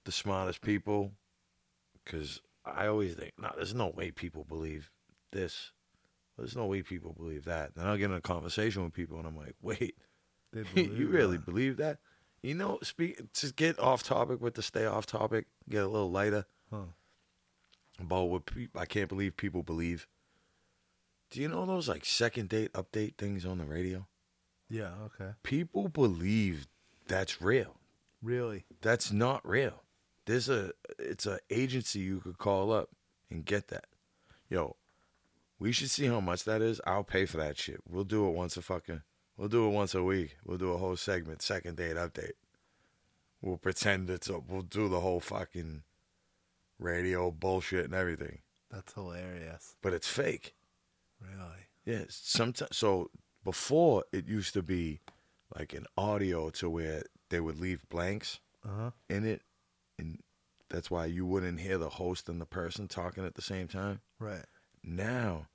the 0.04 0.12
smartest 0.12 0.60
people, 0.60 1.12
because 2.04 2.42
I 2.66 2.86
always 2.86 3.14
think, 3.14 3.32
no, 3.38 3.50
there's 3.56 3.74
no 3.74 3.88
way 3.88 4.10
people 4.10 4.44
believe 4.44 4.90
this. 5.32 5.72
There's 6.40 6.56
no 6.56 6.66
way 6.66 6.82
people 6.82 7.12
believe 7.12 7.44
that. 7.44 7.74
Then 7.74 7.86
I'll 7.86 7.96
get 7.96 8.10
in 8.10 8.16
a 8.16 8.20
conversation 8.20 8.82
with 8.82 8.92
people, 8.92 9.18
and 9.18 9.26
I'm 9.26 9.36
like, 9.36 9.54
wait, 9.62 9.94
you 10.74 11.08
really 11.08 11.36
that. 11.36 11.46
believe 11.46 11.76
that? 11.76 11.98
You 12.42 12.54
know, 12.54 12.78
speak 12.82 13.32
to 13.34 13.52
get 13.52 13.78
off 13.78 14.02
topic 14.02 14.40
with 14.40 14.54
the 14.54 14.62
stay 14.62 14.86
off 14.86 15.06
topic, 15.06 15.46
get 15.68 15.84
a 15.84 15.88
little 15.88 16.10
lighter 16.10 16.46
Huh. 16.70 16.84
about 18.00 18.24
what 18.30 18.46
peop 18.46 18.76
I 18.76 18.86
can't 18.86 19.08
believe 19.08 19.36
people 19.36 19.62
believe. 19.62 20.06
Do 21.30 21.40
you 21.40 21.48
know 21.48 21.66
those 21.66 21.88
like 21.88 22.04
second 22.04 22.48
date 22.48 22.72
update 22.72 23.16
things 23.16 23.44
on 23.44 23.58
the 23.58 23.64
radio? 23.64 24.06
Yeah. 24.68 24.90
Okay. 25.04 25.32
People 25.42 25.88
believe 25.88 26.66
that's 27.06 27.40
real. 27.42 27.76
Really. 28.22 28.64
That's 28.80 29.12
not 29.12 29.46
real. 29.46 29.82
There's 30.26 30.48
a 30.48 30.72
it's 30.98 31.26
a 31.26 31.38
agency 31.50 31.98
you 32.00 32.20
could 32.20 32.38
call 32.38 32.72
up 32.72 32.88
and 33.30 33.44
get 33.44 33.68
that. 33.68 33.84
Yo, 34.48 34.76
we 35.60 35.70
should 35.70 35.90
see 35.90 36.06
how 36.06 36.20
much 36.20 36.42
that 36.44 36.60
is. 36.62 36.80
I'll 36.86 37.04
pay 37.04 37.26
for 37.26 37.36
that 37.36 37.56
shit. 37.58 37.80
We'll 37.88 38.02
do 38.04 38.26
it 38.26 38.32
once 38.32 38.56
a 38.56 38.62
fucking 38.62 39.02
we'll 39.36 39.48
do 39.48 39.66
it 39.66 39.70
once 39.70 39.94
a 39.94 40.02
week. 40.02 40.36
We'll 40.44 40.58
do 40.58 40.72
a 40.72 40.78
whole 40.78 40.96
segment, 40.96 41.42
second 41.42 41.76
date 41.76 41.96
update. 41.96 42.32
We'll 43.42 43.56
pretend 43.58 44.10
it's 44.10 44.28
a, 44.28 44.38
we'll 44.40 44.62
do 44.62 44.88
the 44.88 45.00
whole 45.00 45.20
fucking 45.20 45.82
radio 46.78 47.30
bullshit 47.30 47.84
and 47.86 47.94
everything. 47.94 48.40
That's 48.70 48.92
hilarious. 48.94 49.76
But 49.82 49.92
it's 49.94 50.08
fake. 50.08 50.54
Really. 51.20 51.66
Yeah, 51.84 52.04
sometimes. 52.08 52.76
So 52.76 53.10
before 53.44 54.04
it 54.12 54.26
used 54.26 54.54
to 54.54 54.62
be 54.62 55.00
like 55.56 55.72
an 55.74 55.86
audio 55.96 56.50
to 56.50 56.70
where 56.70 57.02
they 57.30 57.40
would 57.40 57.58
leave 57.58 57.88
blanks 57.88 58.40
Uh 58.64 58.68
huh. 58.76 58.90
in 59.08 59.24
it, 59.26 59.42
and 59.98 60.20
that's 60.68 60.90
why 60.90 61.06
you 61.06 61.26
wouldn't 61.26 61.60
hear 61.60 61.78
the 61.78 61.88
host 61.88 62.28
and 62.28 62.40
the 62.40 62.46
person 62.46 62.86
talking 62.88 63.24
at 63.24 63.34
the 63.34 63.42
same 63.42 63.66
time. 63.68 64.00
Right. 64.18 64.44
Now, 64.82 65.46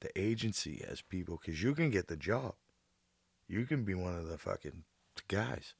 the 0.00 0.10
agency 0.20 0.84
has 0.88 1.00
people 1.02 1.38
because 1.40 1.62
you 1.62 1.74
can 1.74 1.90
get 1.90 2.08
the 2.08 2.16
job. 2.16 2.54
You 3.48 3.64
can 3.64 3.84
be 3.84 3.94
one 3.94 4.14
of 4.16 4.28
the 4.28 4.38
fucking 4.38 4.84
guys. 5.28 5.74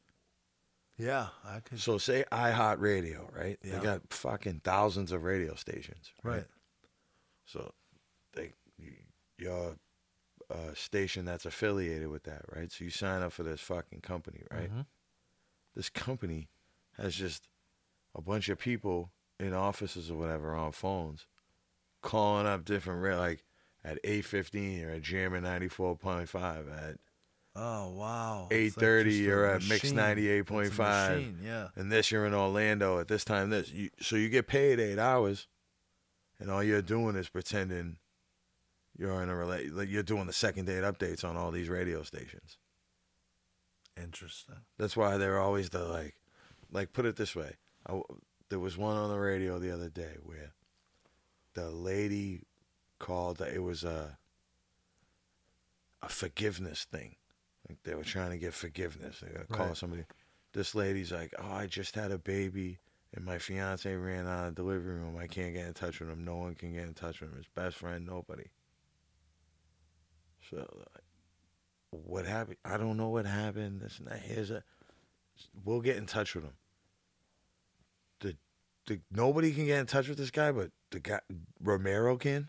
Yeah. 0.97 1.29
I 1.45 1.61
could. 1.61 1.81
So 1.81 1.99
say 1.99 2.25
iHeartRadio, 2.33 3.35
right? 3.37 3.59
Yeah. 3.63 3.79
They 3.79 3.85
got 3.85 4.03
fucking 4.11 4.61
thousands 4.65 5.13
of 5.13 5.25
radio 5.25 5.55
stations, 5.55 6.11
right? 6.23 6.37
Right. 6.37 6.47
So 7.45 7.73
they 8.35 8.53
your 9.39 9.77
uh, 10.51 10.73
station 10.75 11.25
that's 11.25 11.45
affiliated 11.45 12.09
with 12.09 12.23
that, 12.25 12.43
right? 12.55 12.73
So 12.73 12.85
you 12.85 12.91
sign 12.91 13.23
up 13.23 13.33
for 13.33 13.43
this 13.43 13.61
fucking 13.61 14.01
company, 14.01 14.43
right? 14.51 14.73
Mhm. 14.73 14.87
This 15.75 15.91
company 15.91 16.49
has 16.97 17.15
just 17.15 17.49
a 18.15 18.23
bunch 18.23 18.49
of 18.49 18.59
people 18.59 19.13
in 19.39 19.53
offices 19.53 20.11
or 20.11 20.17
whatever 20.17 20.55
on 20.55 20.73
phones 20.73 21.27
calling 22.03 22.47
up 22.47 22.65
different 22.65 23.03
ra- 23.03 23.19
like 23.19 23.45
at 23.85 24.03
8:15 24.05 24.85
or 24.87 24.91
at 24.91 25.03
Jammer 25.03 25.41
94.5 25.41 26.69
at 26.71 26.99
Oh 27.59 27.91
wow. 27.93 28.49
Eight 28.51 28.67
It's 28.67 28.77
like 28.77 28.83
thirty, 28.83 29.11
just 29.13 29.21
a 29.23 29.25
you're 29.25 29.47
at 29.47 29.63
Mix 29.63 29.85
machine. 29.85 29.97
ninety 29.97 30.29
eight 30.29 30.41
It's 30.41 30.51
point 30.51 30.69
a 30.69 30.71
five, 30.73 31.17
machine, 31.19 31.39
Yeah. 31.43 31.69
and 31.75 31.91
this 31.91 32.11
you're 32.11 32.27
in 32.27 32.35
Orlando 32.35 32.99
at 32.99 33.09
this 33.09 33.25
time. 33.25 33.49
This 33.49 33.71
you, 33.71 33.89
so 33.99 34.17
you 34.17 34.29
get 34.29 34.47
paid 34.47 34.79
eight 34.79 34.99
hours, 34.99 35.47
and 36.39 36.51
all 36.51 36.63
you're 36.63 36.83
doing 36.83 37.17
is 37.17 37.31
pretending 37.31 37.97
you're 38.99 39.23
in 39.23 39.31
a 39.31 39.33
rela- 39.33 39.73
like 39.73 39.89
you're 39.89 40.03
doing 40.03 40.27
the 40.27 40.35
second 40.35 40.67
date 40.67 40.83
updates 40.85 41.25
on 41.25 41.35
all 41.39 41.51
these 41.51 41.71
radio 41.71 42.03
stations. 42.03 42.59
Interesting. 43.97 44.57
That's 44.79 44.97
why 44.97 45.17
they're 45.17 45.41
always 45.41 45.71
the 45.71 45.85
like, 45.85 46.15
like 46.71 46.93
put 46.93 47.07
it 47.07 47.17
this 47.17 47.35
way. 47.35 47.55
I 47.89 48.01
there 48.51 48.59
was 48.61 48.77
one 48.77 48.97
on 48.99 49.09
the 49.11 49.19
radio 49.19 49.59
the 49.59 49.71
other 49.73 49.89
day 49.89 50.17
where 50.23 50.53
the 51.57 51.71
lady 51.71 52.43
called. 53.01 53.39
That 53.39 53.53
it 53.53 53.63
was 53.63 53.83
a 53.83 54.17
a 56.03 56.09
forgiveness 56.09 56.85
thing. 56.85 57.17
Like 57.69 57.83
they 57.83 57.95
were 57.97 58.05
trying 58.05 58.31
to 58.31 58.39
get 58.39 58.55
forgiveness. 58.55 59.21
They 59.21 59.29
gotta 59.33 59.47
call 59.47 59.67
Right. 59.69 59.77
somebody. 59.77 60.05
This 60.53 60.75
lady's 60.75 61.11
like, 61.13 61.35
"Oh, 61.39 61.51
I 61.51 61.67
just 61.67 61.95
had 61.97 62.13
a 62.13 62.19
baby, 62.19 62.79
and 63.13 63.25
my 63.25 63.39
fiance 63.39 63.93
ran 63.93 64.27
out 64.27 64.49
of 64.49 64.55
the 64.55 64.63
delivery 64.63 64.95
room. 64.95 65.17
I 65.17 65.27
can't 65.27 65.53
get 65.55 65.67
in 65.67 65.75
touch 65.75 65.99
with 66.01 66.09
him. 66.11 66.25
No 66.25 66.37
one 66.37 66.55
can 66.55 66.73
get 66.73 66.85
in 66.85 66.95
touch 66.95 67.21
with 67.21 67.31
him. 67.31 67.37
His 67.37 67.49
best 67.49 67.77
friend, 67.77 68.07
nobody." 68.07 68.47
So, 70.51 70.59
like, 70.59 71.05
what 71.91 72.25
happened? 72.27 72.59
I 72.65 72.77
don't 72.77 72.97
know 72.97 73.09
what 73.09 73.27
happened. 73.27 73.81
This 73.81 73.99
and 73.99 74.07
that. 74.09 74.21
Here's 74.21 74.51
a. 74.51 74.63
We'll 75.65 75.81
get 75.81 75.97
in 75.97 76.07
touch 76.07 76.35
with 76.35 76.45
him. 76.45 76.57
The, 78.87 79.01
nobody 79.11 79.53
can 79.53 79.67
get 79.67 79.81
in 79.81 79.87
touch 79.87 80.09
with 80.09 80.19
this 80.19 80.31
guy, 80.31 80.53
but 80.53 80.71
the 80.93 81.01
guy 81.01 81.21
Romero 81.61 82.17
can. 82.17 82.49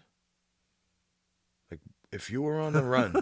Like, 1.71 1.79
if 2.11 2.29
you 2.29 2.41
were 2.43 2.59
on 2.59 2.73
the 2.73 2.83
run, 2.83 3.15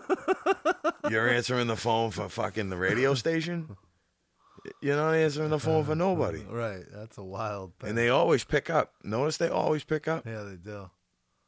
you're 1.09 1.30
answering 1.30 1.68
the 1.68 1.76
phone 1.78 2.11
for 2.11 2.28
fucking 2.30 2.70
the 2.70 2.78
radio 2.78 3.13
station. 3.13 3.78
You're 4.82 4.95
not 4.97 5.13
answering 5.13 5.51
the 5.51 5.59
phone 5.59 5.86
for 5.86 5.93
nobody, 5.95 6.39
Right. 6.49 6.84
That's 6.91 7.18
a 7.20 7.24
wild 7.24 7.74
thing. 7.80 7.89
and 7.89 7.97
they 7.97 8.09
always 8.09 8.43
pick 8.43 8.70
up. 8.70 8.93
Notice 9.03 9.38
they 9.38 9.47
always 9.49 9.84
pick 9.84 10.07
up. 10.07 10.26
yeah, 10.26 10.41
they 10.41 10.55
do. 10.55 10.89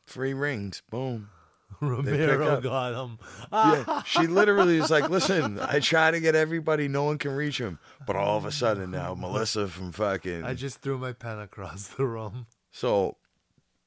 Three 0.06 0.34
rings, 0.36 0.84
boom. 0.90 1.30
Romero 1.82 2.60
got 2.62 2.94
him. 2.94 3.20
Yeah, 3.52 4.02
she 4.04 4.26
literally 4.28 4.78
is 4.78 4.90
like, 4.90 5.10
listen, 5.10 5.60
I 5.60 5.80
try 5.80 6.12
to 6.12 6.20
get 6.20 6.36
everybody, 6.36 6.88
no 6.88 7.04
one 7.04 7.18
can 7.18 7.32
reach 7.32 7.60
him. 7.60 7.78
But 8.06 8.16
all 8.16 8.38
of 8.38 8.46
a 8.46 8.52
sudden 8.52 8.92
now, 8.92 9.14
Melissa 9.14 9.68
from 9.68 9.92
fucking. 9.92 10.44
I 10.44 10.54
just 10.54 10.80
threw 10.82 10.98
my 10.98 11.14
pen 11.14 11.40
across 11.40 11.88
the 11.88 12.06
room. 12.06 12.48
so 12.72 13.18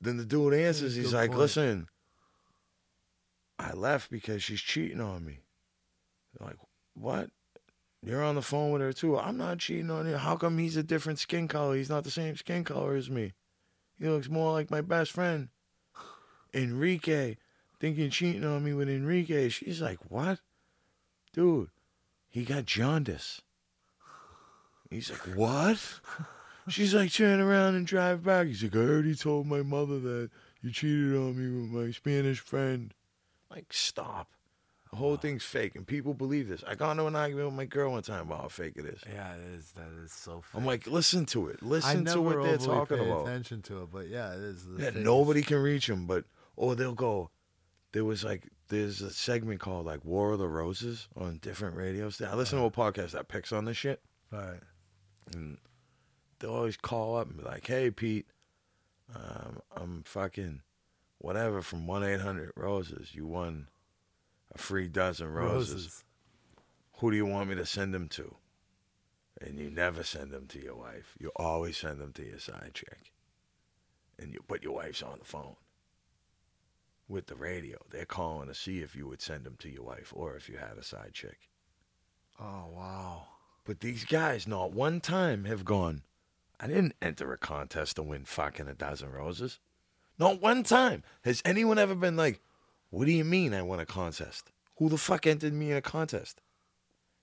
then 0.01 0.17
the 0.19 0.25
dude 0.25 0.55
answers, 0.55 0.95
he's 0.95 1.11
Good 1.11 1.17
like, 1.17 1.31
point. 1.31 1.41
listen, 1.41 1.87
I 3.59 3.73
left 3.73 4.11
because 4.11 4.43
she's 4.43 4.61
cheating 4.61 5.01
on 5.01 5.25
me. 5.25 5.41
They're 6.39 6.47
like, 6.49 6.57
what? 6.95 7.31
You're 8.03 8.25
on 8.25 8.35
the 8.35 8.43
phone 8.43 8.71
with 8.71 8.81
her 8.81 8.93
too. 8.95 9.19
I'm 9.19 9.37
not 9.37 9.59
cheating 9.59 9.91
on 9.91 10.07
you. 10.09 10.17
How 10.17 10.37
come 10.37 10.57
he's 10.57 10.77
a 10.77 10.83
different 10.83 11.19
skin 11.19 11.49
color? 11.49 11.77
He's 11.77 11.91
not 11.91 12.05
the 12.05 12.11
same 12.11 12.35
skin 12.37 12.65
color 12.65 12.95
as 12.95 13.11
me. 13.11 13.35
He 13.99 14.09
looks 14.09 14.31
more 14.31 14.53
like 14.53 14.71
my 14.71 14.81
best 14.81 15.13
friend. 15.13 15.49
Enrique. 16.55 17.37
Thinking 17.81 18.11
cheating 18.11 18.45
on 18.45 18.63
me 18.63 18.75
with 18.75 18.89
Enrique. 18.89 19.49
She's 19.49 19.81
like, 19.81 19.99
what? 20.09 20.41
Dude, 21.33 21.71
he 22.29 22.45
got 22.45 22.67
jaundice. 22.67 23.41
He's 24.91 25.11
like, 25.11 25.37
what? 25.37 26.01
She's 26.69 26.95
like, 26.95 27.13
turn 27.13 27.41
around 27.41 27.77
and 27.77 27.87
drive 27.87 28.23
back. 28.23 28.49
He's 28.49 28.63
like, 28.63 28.77
I 28.77 28.81
already 28.81 29.15
told 29.15 29.47
my 29.47 29.63
mother 29.63 29.99
that 29.99 30.31
you 30.61 30.71
cheated 30.71 31.17
on 31.17 31.37
me 31.37 31.63
with 31.63 31.71
my 31.71 31.91
Spanish 31.93 32.41
friend. 32.41 32.93
Like, 33.51 33.73
stop. 33.73 34.29
The 34.91 34.97
whole 34.97 35.17
thing's 35.17 35.45
fake, 35.45 35.77
and 35.77 35.87
people 35.87 36.15
believe 36.15 36.49
this. 36.49 36.65
I 36.67 36.75
got 36.75 36.91
into 36.91 37.07
an 37.07 37.15
argument 37.15 37.47
with 37.47 37.55
my 37.55 37.65
girl 37.65 37.93
one 37.93 38.03
time 38.03 38.23
about 38.23 38.41
how 38.43 38.49
fake 38.49 38.73
it 38.75 38.85
is. 38.85 39.01
Yeah, 39.07 39.35
it 39.35 39.41
is. 39.41 39.73
That 39.77 39.89
is 40.03 40.13
so. 40.13 40.41
Fake. 40.41 40.61
I'm 40.61 40.67
like, 40.67 40.89
listen 40.89 41.27
to 41.27 41.47
it. 41.47 41.63
Listen 41.63 42.05
to 42.07 42.21
what 42.21 42.43
they're 42.43 42.59
talking 42.59 42.99
pay 42.99 43.09
about. 43.09 43.29
attention 43.29 43.63
to 43.63 43.83
it, 43.83 43.89
but 43.93 44.09
yeah, 44.09 44.33
it 44.33 44.41
is. 44.41 44.67
Yeah, 44.77 44.91
nobody 44.97 45.43
can 45.43 45.59
reach 45.59 45.87
them, 45.87 46.07
but 46.07 46.25
or 46.57 46.75
they'll 46.75 46.95
go. 46.95 47.31
There 47.93 48.05
was 48.05 48.23
like 48.25 48.45
there's 48.69 49.01
a 49.01 49.11
segment 49.11 49.61
called 49.61 49.87
like 49.87 50.05
War 50.05 50.33
of 50.33 50.39
the 50.39 50.49
Roses 50.49 51.09
on 51.17 51.39
different 51.39 51.77
radios. 51.77 52.21
I 52.21 52.35
listen 52.35 52.59
to 52.59 52.65
a 52.65 52.71
podcast 52.71 53.11
that 53.13 53.29
picks 53.29 53.53
on 53.53 53.65
this 53.65 53.77
shit, 53.77 54.01
Right. 54.31 54.61
and 55.35 55.59
they'll 56.39 56.55
always 56.55 56.77
call 56.77 57.17
up 57.17 57.29
and 57.29 57.39
be 57.39 57.43
like, 57.45 57.67
"Hey, 57.67 57.91
Pete, 57.91 58.27
um, 59.15 59.61
I'm 59.75 60.03
fucking 60.05 60.63
whatever 61.19 61.63
from 61.63 61.87
one 61.89 62.05
eight 62.05 62.21
hundred 62.21 62.53
Roses. 62.57 63.15
You 63.15 63.27
won 63.27 63.69
a 64.55 64.59
free 64.59 64.87
dozen 64.89 65.29
roses. 65.33 65.73
Roses. 65.75 66.05
Who 66.99 67.11
do 67.11 67.17
you 67.17 67.27
want 67.27 67.49
me 67.49 67.57
to 67.57 67.67
send 67.67 67.93
them 67.93 68.09
to?" 68.11 68.37
And 69.41 69.59
you 69.59 69.71
never 69.71 70.03
send 70.05 70.31
them 70.33 70.47
to 70.49 70.61
your 70.63 70.77
wife. 70.77 71.17
You 71.19 71.33
always 71.35 71.79
send 71.79 71.99
them 71.99 72.13
to 72.13 72.25
your 72.25 72.39
side 72.39 72.73
chick. 72.75 73.13
And 74.19 74.35
you, 74.35 74.45
but 74.47 74.63
your 74.63 74.75
wife's 74.75 75.03
on 75.03 75.19
the 75.19 75.25
phone 75.25 75.57
with 77.11 77.27
the 77.27 77.35
radio. 77.35 77.79
They're 77.91 78.07
calling 78.07 78.49
to 78.49 78.55
see 78.55 78.79
if 78.79 78.95
you 78.95 79.09
would 79.09 79.21
send 79.21 79.45
them 79.45 79.57
to 79.59 79.69
your 79.69 79.83
wife 79.83 80.13
or 80.15 80.37
if 80.37 80.49
you 80.49 80.57
had 80.57 80.79
a 80.79 80.85
side 80.85 81.13
chick. 81.13 81.51
Oh 82.39 82.67
wow. 82.73 83.27
But 83.65 83.81
these 83.81 84.05
guys, 84.05 84.47
not 84.47 84.73
one 84.73 85.01
time, 85.01 85.45
have 85.45 85.65
gone. 85.65 86.03
I 86.59 86.67
didn't 86.67 86.95
enter 87.03 87.33
a 87.33 87.39
contest 87.39 87.97
to 87.97 88.03
win 88.03 88.25
fucking 88.25 88.69
a 88.69 88.75
dozen 88.75 89.11
roses. 89.11 89.59
Not 90.19 90.41
one 90.41 90.63
time 90.63 91.03
has 91.23 91.43
anyone 91.45 91.79
ever 91.79 91.95
been 91.95 92.17
like, 92.17 92.41
"What 92.91 93.07
do 93.07 93.13
you 93.13 93.25
mean 93.25 93.55
I 93.55 93.63
won 93.63 93.81
a 93.81 93.87
contest? 93.87 94.53
Who 94.77 94.89
the 94.89 94.99
fuck 94.99 95.27
entered 95.27 95.53
me 95.53 95.71
in 95.71 95.77
a 95.77 95.83
contest?" 95.83 96.41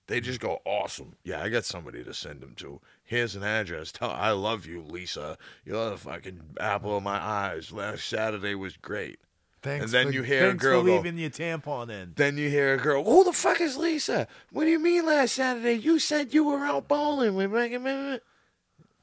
They 0.07 0.21
just 0.21 0.39
go, 0.39 0.61
"Awesome, 0.65 1.17
yeah, 1.23 1.41
I 1.43 1.49
got 1.49 1.65
somebody 1.65 2.03
to 2.03 2.13
send 2.13 2.41
them 2.41 2.55
to. 2.55 2.81
Here's 3.03 3.35
an 3.35 3.43
address. 3.43 3.91
Tell 3.91 4.09
I 4.09 4.31
love 4.31 4.65
you, 4.65 4.81
Lisa. 4.81 5.37
You're 5.65 5.91
the 5.91 5.97
fucking 5.97 6.57
apple 6.59 6.97
of 6.97 7.03
my 7.03 7.17
eyes. 7.17 7.71
Last 7.71 8.07
Saturday 8.07 8.55
was 8.55 8.77
great." 8.77 9.19
Thanks 9.67 9.85
and 9.85 9.93
then 9.93 10.07
for, 10.07 10.13
you 10.13 10.23
hear 10.23 10.49
a 10.49 10.53
girl 10.53 10.81
for 10.81 10.87
go, 10.87 10.95
leaving 10.95 11.17
your 11.17 11.29
tampon 11.29 11.89
in. 11.89 12.13
Then 12.15 12.37
you 12.37 12.49
hear 12.49 12.73
a 12.73 12.77
girl, 12.77 13.03
who 13.03 13.23
the 13.23 13.33
fuck 13.33 13.59
is 13.59 13.75
Lisa? 13.77 14.27
What 14.51 14.63
do 14.63 14.69
you 14.69 14.79
mean 14.79 15.05
last 15.05 15.33
Saturday 15.35 15.73
you 15.73 15.99
said 15.99 16.33
you 16.33 16.45
were 16.45 16.65
out 16.65 16.87
bowling 16.87 17.35
with 17.35 17.51
Megan? 17.51 18.19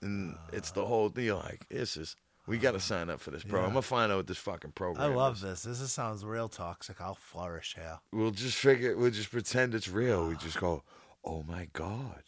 And 0.00 0.36
it's 0.52 0.70
the 0.70 0.84
whole 0.84 1.08
deal. 1.10 1.36
Like, 1.36 1.68
this 1.68 1.96
is, 1.96 2.16
we 2.46 2.58
got 2.58 2.72
to 2.72 2.80
sign 2.80 3.10
up 3.10 3.20
for 3.20 3.30
this, 3.30 3.44
bro. 3.44 3.60
Yeah. 3.60 3.66
I'm 3.66 3.72
going 3.72 3.82
to 3.82 3.88
find 3.88 4.10
out 4.10 4.16
what 4.16 4.26
this 4.26 4.38
fucking 4.38 4.72
program 4.72 5.12
I 5.12 5.14
love 5.14 5.36
is. 5.36 5.42
this. 5.42 5.62
This 5.62 5.80
is, 5.80 5.92
sounds 5.92 6.24
real 6.24 6.48
toxic. 6.48 7.00
I'll 7.00 7.14
flourish 7.14 7.74
here. 7.74 8.00
We'll 8.12 8.30
just 8.30 8.56
figure, 8.56 8.96
we'll 8.96 9.10
just 9.10 9.30
pretend 9.30 9.74
it's 9.74 9.88
real. 9.88 10.28
We 10.28 10.36
just 10.36 10.58
go, 10.58 10.82
oh 11.24 11.42
my 11.42 11.68
God. 11.72 12.22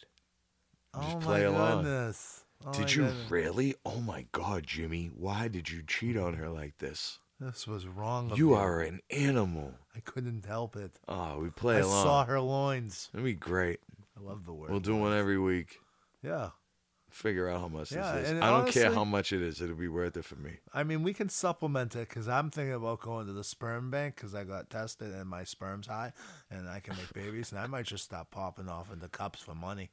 Just 0.95 1.17
oh 1.17 1.19
play 1.19 1.39
my 1.41 1.45
along. 1.45 1.83
goodness. 1.83 2.43
Oh 2.65 2.71
Did 2.71 2.95
you 2.95 3.03
goodness. 3.03 3.29
really? 3.31 3.75
Oh 3.85 3.99
my 3.99 4.25
God, 4.31 4.65
Jimmy. 4.65 5.11
Why 5.15 5.47
did 5.47 5.69
you 5.69 5.83
cheat 5.85 6.17
on 6.17 6.33
her 6.35 6.49
like 6.49 6.77
this? 6.79 7.19
This 7.39 7.67
was 7.67 7.85
wrong. 7.87 8.31
Of 8.31 8.37
You 8.37 8.53
are 8.53 8.81
an 8.81 9.01
animal. 9.11 9.73
I 9.95 9.99
couldn't 9.99 10.45
help 10.45 10.75
it. 10.75 10.97
Oh, 11.07 11.39
we 11.39 11.49
play 11.49 11.77
I 11.77 11.79
along. 11.79 12.03
saw 12.03 12.25
her 12.25 12.39
loins. 12.39 13.09
That'd 13.13 13.25
be 13.25 13.33
great. 13.33 13.79
I 14.17 14.23
love 14.23 14.45
the 14.45 14.53
word. 14.53 14.71
We'll 14.71 14.79
do 14.79 14.95
one 14.95 15.13
every 15.13 15.37
week. 15.37 15.77
Yeah. 16.23 16.49
Figure 17.11 17.47
out 17.47 17.61
how 17.61 17.67
much 17.67 17.91
Yeah, 17.91 18.13
this 18.13 18.31
is. 18.31 18.41
I 18.41 18.49
don't 18.49 18.71
care 18.71 18.91
how 18.91 19.03
much 19.05 19.31
it 19.31 19.41
is. 19.41 19.61
It'll 19.61 19.75
be 19.75 19.87
worth 19.87 20.17
it 20.17 20.25
for 20.25 20.35
me. 20.35 20.57
I 20.73 20.83
mean, 20.83 21.03
we 21.03 21.13
can 21.13 21.29
supplement 21.29 21.95
it 21.95 22.09
because 22.09 22.27
I'm 22.27 22.49
thinking 22.49 22.73
about 22.73 23.01
going 23.01 23.27
to 23.27 23.33
the 23.33 23.43
sperm 23.43 23.89
bank 23.91 24.15
because 24.15 24.35
I 24.35 24.43
got 24.43 24.69
tested 24.69 25.13
and 25.13 25.29
my 25.29 25.43
sperm's 25.43 25.87
high 25.87 26.13
and 26.51 26.67
I 26.67 26.79
can 26.79 26.95
make 26.97 27.13
babies. 27.13 27.51
And 27.51 27.61
I 27.61 27.67
might 27.67 27.85
just 27.85 28.03
stop 28.03 28.31
popping 28.31 28.67
off 28.67 28.91
into 28.91 29.07
cups 29.07 29.41
for 29.41 29.55
money. 29.55 29.91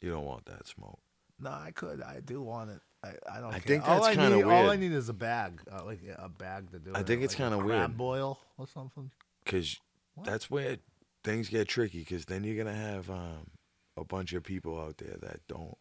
You 0.00 0.12
don't 0.12 0.24
want 0.24 0.46
that 0.46 0.66
smoke. 0.66 1.00
No, 1.40 1.50
I 1.50 1.72
could. 1.72 2.00
I 2.00 2.20
do 2.20 2.40
want 2.42 2.70
it. 2.70 2.80
I, 3.04 3.10
I 3.32 3.40
don't 3.40 3.50
I 3.54 3.60
care. 3.60 3.60
think 3.60 3.88
all 3.88 4.02
that's 4.02 4.06
I 4.08 4.14
kinda 4.16 4.36
need, 4.36 4.42
All 4.44 4.70
I 4.70 4.76
need 4.76 4.92
is 4.92 5.08
a 5.08 5.12
bag, 5.12 5.60
uh, 5.70 5.84
like 5.84 6.00
a 6.16 6.28
bag 6.28 6.70
to 6.72 6.78
do 6.80 6.90
it. 6.90 6.96
I 6.96 7.00
it. 7.00 7.06
think 7.06 7.22
it's 7.22 7.34
like 7.38 7.46
a 7.48 7.50
kinda 7.50 7.58
weird. 7.58 7.68
crab 7.78 7.90
weird. 7.90 7.96
boil 7.98 8.40
or 8.58 8.66
something. 8.66 9.10
Because 9.44 9.78
that's 10.24 10.50
where 10.50 10.78
things 11.24 11.48
get 11.48 11.68
tricky. 11.68 12.00
Because 12.00 12.24
then 12.26 12.42
you're 12.44 12.56
going 12.62 12.66
to 12.74 12.80
have 12.80 13.08
um, 13.08 13.50
a 13.96 14.04
bunch 14.04 14.32
of 14.32 14.42
people 14.42 14.78
out 14.80 14.98
there 14.98 15.16
that 15.22 15.40
don't 15.48 15.76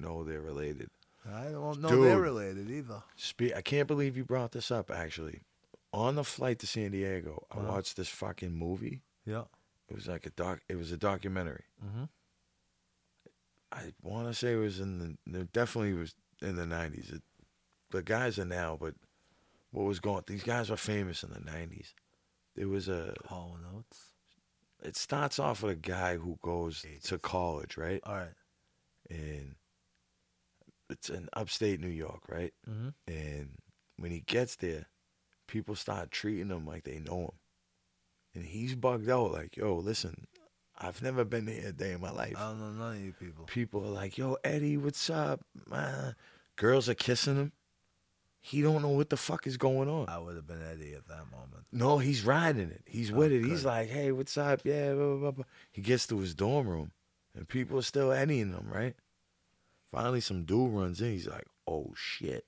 know 0.00 0.24
they're 0.24 0.40
related. 0.40 0.88
I 1.30 1.44
don't 1.50 1.80
know 1.80 1.88
they're 1.88 2.14
Dude. 2.14 2.22
related 2.22 2.70
either. 2.70 3.02
Spe- 3.16 3.54
I 3.54 3.60
can't 3.60 3.86
believe 3.86 4.16
you 4.16 4.24
brought 4.24 4.52
this 4.52 4.70
up, 4.70 4.90
actually. 4.90 5.42
On 5.92 6.14
the 6.16 6.24
flight 6.24 6.58
to 6.60 6.66
San 6.66 6.90
Diego, 6.92 7.46
I 7.50 7.58
Uh-huh. 7.58 7.68
watched 7.72 7.96
this 7.96 8.08
fucking 8.08 8.54
movie. 8.56 9.02
Yeah. 9.26 9.44
It 9.90 9.94
was 9.94 10.08
like 10.08 10.24
a 10.26 10.30
doc. 10.30 10.60
It 10.68 10.76
was 10.76 10.90
a 10.90 10.96
documentary. 10.96 11.64
Mhm. 11.84 12.08
I 13.70 13.92
want 14.02 14.28
to 14.28 14.34
say 14.34 14.52
it 14.54 14.56
was 14.56 14.80
in 14.80 15.18
the. 15.26 15.40
It 15.40 15.52
definitely 15.52 15.94
was 15.94 16.14
in 16.42 16.56
the 16.56 16.66
nineties. 16.66 17.10
It, 17.10 17.22
the 17.90 18.02
guys 18.02 18.38
are 18.38 18.44
now, 18.44 18.76
but 18.80 18.94
what 19.70 19.84
was 19.84 20.00
going? 20.00 20.24
These 20.26 20.42
guys 20.44 20.70
were 20.70 20.76
famous 20.76 21.22
in 21.22 21.30
the 21.30 21.40
nineties. 21.40 21.94
There 22.56 22.68
was 22.68 22.88
a. 22.88 23.14
Hall 23.26 23.56
and 23.56 23.78
Oates. 23.78 24.12
It 24.82 24.96
starts 24.96 25.38
off 25.38 25.62
with 25.62 25.72
a 25.72 25.76
guy 25.76 26.16
who 26.16 26.38
goes 26.42 26.84
to 27.04 27.18
college, 27.18 27.76
right? 27.76 28.00
All 28.04 28.14
right. 28.14 28.34
And 29.08 29.54
it's 30.90 31.08
in 31.08 31.28
upstate 31.32 31.80
New 31.80 31.88
York, 31.88 32.22
right? 32.28 32.52
Mm-hmm. 32.68 32.88
And 33.06 33.50
when 33.96 34.10
he 34.10 34.20
gets 34.20 34.56
there, 34.56 34.86
people 35.46 35.76
start 35.76 36.10
treating 36.10 36.48
him 36.48 36.66
like 36.66 36.84
they 36.84 36.98
know 36.98 37.20
him. 37.20 37.30
And 38.34 38.44
he's 38.44 38.74
bugged 38.74 39.08
out, 39.08 39.32
like, 39.32 39.56
yo, 39.56 39.76
listen, 39.76 40.26
I've 40.78 41.02
never 41.02 41.24
been 41.24 41.46
here 41.46 41.68
a 41.68 41.72
day 41.72 41.92
in 41.92 42.00
my 42.00 42.10
life. 42.10 42.34
I 42.36 42.48
don't 42.48 42.58
know 42.60 42.72
none 42.72 42.96
of 42.96 43.02
you 43.02 43.12
people. 43.12 43.44
People 43.44 43.84
are 43.84 43.90
like, 43.90 44.18
yo, 44.18 44.36
Eddie, 44.42 44.78
what's 44.78 45.10
up? 45.10 45.40
man?" 45.70 46.16
Girls 46.56 46.88
are 46.88 46.94
kissing 46.94 47.36
him. 47.36 47.52
He 48.40 48.60
don't 48.60 48.82
know 48.82 48.88
what 48.88 49.08
the 49.08 49.16
fuck 49.16 49.46
is 49.46 49.56
going 49.56 49.88
on. 49.88 50.08
I 50.08 50.18
would 50.18 50.34
have 50.34 50.46
been 50.48 50.62
Eddie 50.62 50.94
at 50.94 51.06
that 51.06 51.30
moment. 51.30 51.64
No, 51.70 51.98
he's 51.98 52.24
riding 52.24 52.70
it. 52.70 52.82
He's 52.86 53.12
Oh, 53.12 53.14
with 53.14 53.32
it. 53.32 53.44
He's 53.44 53.64
like, 53.64 53.88
hey, 53.88 54.10
what's 54.10 54.36
up? 54.36 54.62
Yeah, 54.64 54.94
blah, 54.94 55.06
blah, 55.06 55.16
blah, 55.16 55.30
blah. 55.30 55.44
He 55.70 55.80
gets 55.80 56.06
to 56.08 56.18
his 56.18 56.34
dorm 56.34 56.66
room, 56.68 56.90
and 57.36 57.48
people 57.48 57.78
are 57.78 57.82
still 57.82 58.10
Eddieing 58.12 58.50
him, 58.52 58.66
right? 58.68 58.94
Finally, 59.92 60.22
some 60.22 60.42
dude 60.44 60.72
runs 60.72 61.00
in. 61.00 61.12
He's 61.12 61.28
like, 61.28 61.46
oh, 61.68 61.92
shit. 61.96 62.44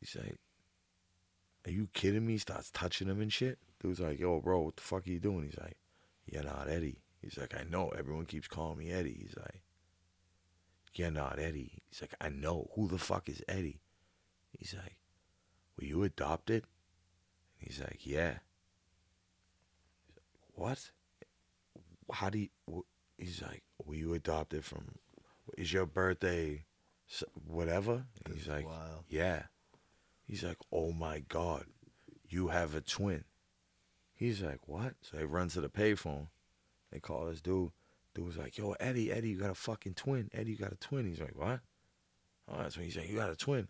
He's 0.00 0.16
like, 0.16 0.36
are 1.64 1.70
you 1.70 1.88
kidding 1.92 2.26
me? 2.26 2.32
He 2.32 2.38
starts 2.38 2.70
touching 2.72 3.06
him 3.08 3.20
and 3.20 3.32
shit. 3.32 3.58
Dude's 3.80 4.00
like, 4.00 4.18
yo, 4.18 4.40
bro, 4.40 4.62
what 4.62 4.76
the 4.76 4.82
fuck 4.82 5.06
are 5.06 5.10
you 5.10 5.20
doing? 5.20 5.44
He's 5.44 5.58
like, 5.58 5.76
you're 6.26 6.42
not 6.42 6.68
Eddie. 6.68 6.98
He's 7.20 7.38
like, 7.38 7.54
I 7.54 7.64
know. 7.70 7.90
Everyone 7.96 8.24
keeps 8.24 8.48
calling 8.48 8.78
me 8.78 8.90
Eddie. 8.90 9.16
He's 9.20 9.36
like, 9.36 9.60
you're 10.94 11.10
not 11.10 11.38
Eddie. 11.38 11.82
He's 11.90 12.00
like, 12.00 12.14
I 12.20 12.28
know. 12.28 12.68
Who 12.74 12.88
the 12.88 12.98
fuck 12.98 13.28
is 13.28 13.42
Eddie? 13.48 13.80
He's 14.58 14.74
like, 14.74 14.96
were 15.78 15.84
you 15.86 16.02
adopted? 16.02 16.64
And 17.60 17.68
He's 17.68 17.80
like, 17.80 18.00
yeah. 18.06 18.38
What? 20.54 20.90
How 22.12 22.30
do 22.30 22.38
you? 22.38 22.48
wh- 22.70 22.80
He's 23.18 23.42
like, 23.42 23.62
were 23.84 23.94
you 23.94 24.14
adopted 24.14 24.64
from? 24.64 24.86
Is 25.56 25.72
your 25.72 25.86
birthday, 25.86 26.64
whatever? 27.46 28.04
This 28.26 28.38
He's 28.38 28.48
like, 28.48 28.66
wild. 28.66 29.04
yeah. 29.08 29.44
He's 30.26 30.42
like, 30.44 30.58
oh 30.72 30.92
my 30.92 31.20
god, 31.28 31.64
you 32.28 32.48
have 32.48 32.74
a 32.74 32.80
twin. 32.80 33.24
He's 34.14 34.40
like, 34.42 34.66
what? 34.66 34.94
So 35.02 35.16
they 35.16 35.24
run 35.24 35.48
to 35.50 35.60
the 35.60 35.68
payphone. 35.68 36.28
They 36.90 37.00
call 37.00 37.26
this 37.26 37.40
dude. 37.40 37.70
Dude 38.14 38.26
was 38.26 38.36
like, 38.36 38.58
yo, 38.58 38.72
Eddie, 38.78 39.10
Eddie, 39.12 39.30
you 39.30 39.38
got 39.38 39.50
a 39.50 39.54
fucking 39.54 39.94
twin. 39.94 40.28
Eddie, 40.34 40.52
you 40.52 40.56
got 40.58 40.72
a 40.72 40.76
twin. 40.76 41.06
He's 41.06 41.20
like, 41.20 41.34
what? 41.34 41.60
Oh, 42.48 42.58
that's 42.58 42.76
when 42.76 42.84
he's 42.86 42.96
like, 42.96 43.08
you 43.08 43.16
got 43.16 43.30
a 43.30 43.36
twin. 43.36 43.68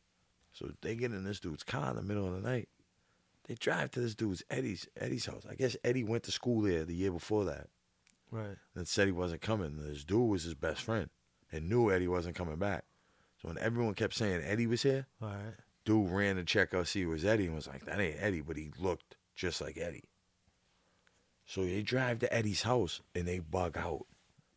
So 0.53 0.70
they 0.82 0.97
get 0.97 1.12
in 1.12 1.24
this 1.24 1.40
dude's 1.40 1.62
car 1.62 1.90
in 1.90 1.97
the 1.97 2.03
middle 2.03 2.26
of 2.26 2.34
the 2.43 2.49
night. 2.49 2.68
They 3.47 3.55
drive 3.55 3.90
to 3.93 4.01
this 4.01 4.14
dude's 4.14 4.43
Eddie's 4.51 4.86
Eddie's 4.97 5.26
house. 5.26 5.43
I 5.49 5.55
guess 5.55 5.76
Eddie 5.84 6.05
went 6.05 6.24
to 6.24 6.32
school 6.32 6.61
there 6.62 6.84
the 6.84 6.95
year 6.95 7.11
before 7.11 7.45
that 7.47 7.68
Right. 8.30 8.57
and 8.74 8.86
said 8.86 9.07
he 9.07 9.12
wasn't 9.12 9.43
coming. 9.43 9.76
This 9.76 10.05
dude 10.05 10.28
was 10.28 10.45
his 10.45 10.55
best 10.55 10.82
friend 10.82 11.09
and 11.51 11.68
knew 11.68 11.90
Eddie 11.90 12.09
wasn't 12.09 12.36
coming 12.36 12.57
back. 12.57 12.84
So 13.40 13.49
when 13.49 13.59
everyone 13.59 13.95
kept 13.95 14.14
saying 14.14 14.43
Eddie 14.45 14.66
was 14.68 14.82
here, 14.82 15.07
All 15.20 15.28
right. 15.28 15.55
dude 15.84 16.11
ran 16.11 16.36
to 16.36 16.45
check 16.45 16.72
out 16.74 16.86
see 16.88 17.03
it 17.03 17.07
was 17.07 17.24
Eddie 17.24 17.47
and 17.47 17.55
was 17.57 17.66
like, 17.66 17.84
that 17.86 18.01
ain't 18.01 18.16
Eddie, 18.20 18.40
but 18.43 18.57
he 18.57 18.70
looked 18.78 19.16
just 19.34 19.61
like 19.61 19.76
Eddie. 19.76 20.05
So 21.47 21.64
they 21.64 21.82
drive 21.82 22.20
to 22.20 22.32
Eddie's 22.32 22.62
house 22.62 23.01
and 23.14 23.26
they 23.26 23.40
bug 23.40 23.76
out 23.76 24.07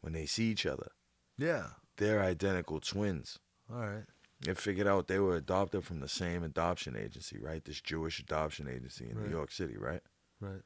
when 0.06 0.14
they 0.14 0.28
see 0.28 0.52
each 0.52 0.68
other. 0.68 0.92
Yeah. 1.36 1.66
They're 1.98 2.22
identical 2.22 2.80
twins. 2.80 3.40
All 3.74 3.80
right. 3.80 4.06
They 4.42 4.54
figured 4.54 4.86
out 4.86 5.08
they 5.08 5.18
were 5.18 5.36
adopted 5.36 5.84
from 5.84 6.00
the 6.00 6.08
same 6.08 6.44
adoption 6.44 6.96
agency, 6.96 7.40
right? 7.40 7.66
This 7.66 7.82
Jewish 7.82 8.20
adoption 8.20 8.68
agency 8.68 9.10
in 9.10 9.18
Right. 9.18 9.26
New 9.26 9.36
York 9.36 9.52
City, 9.52 9.78
right? 9.78 10.04
Right. 10.40 10.62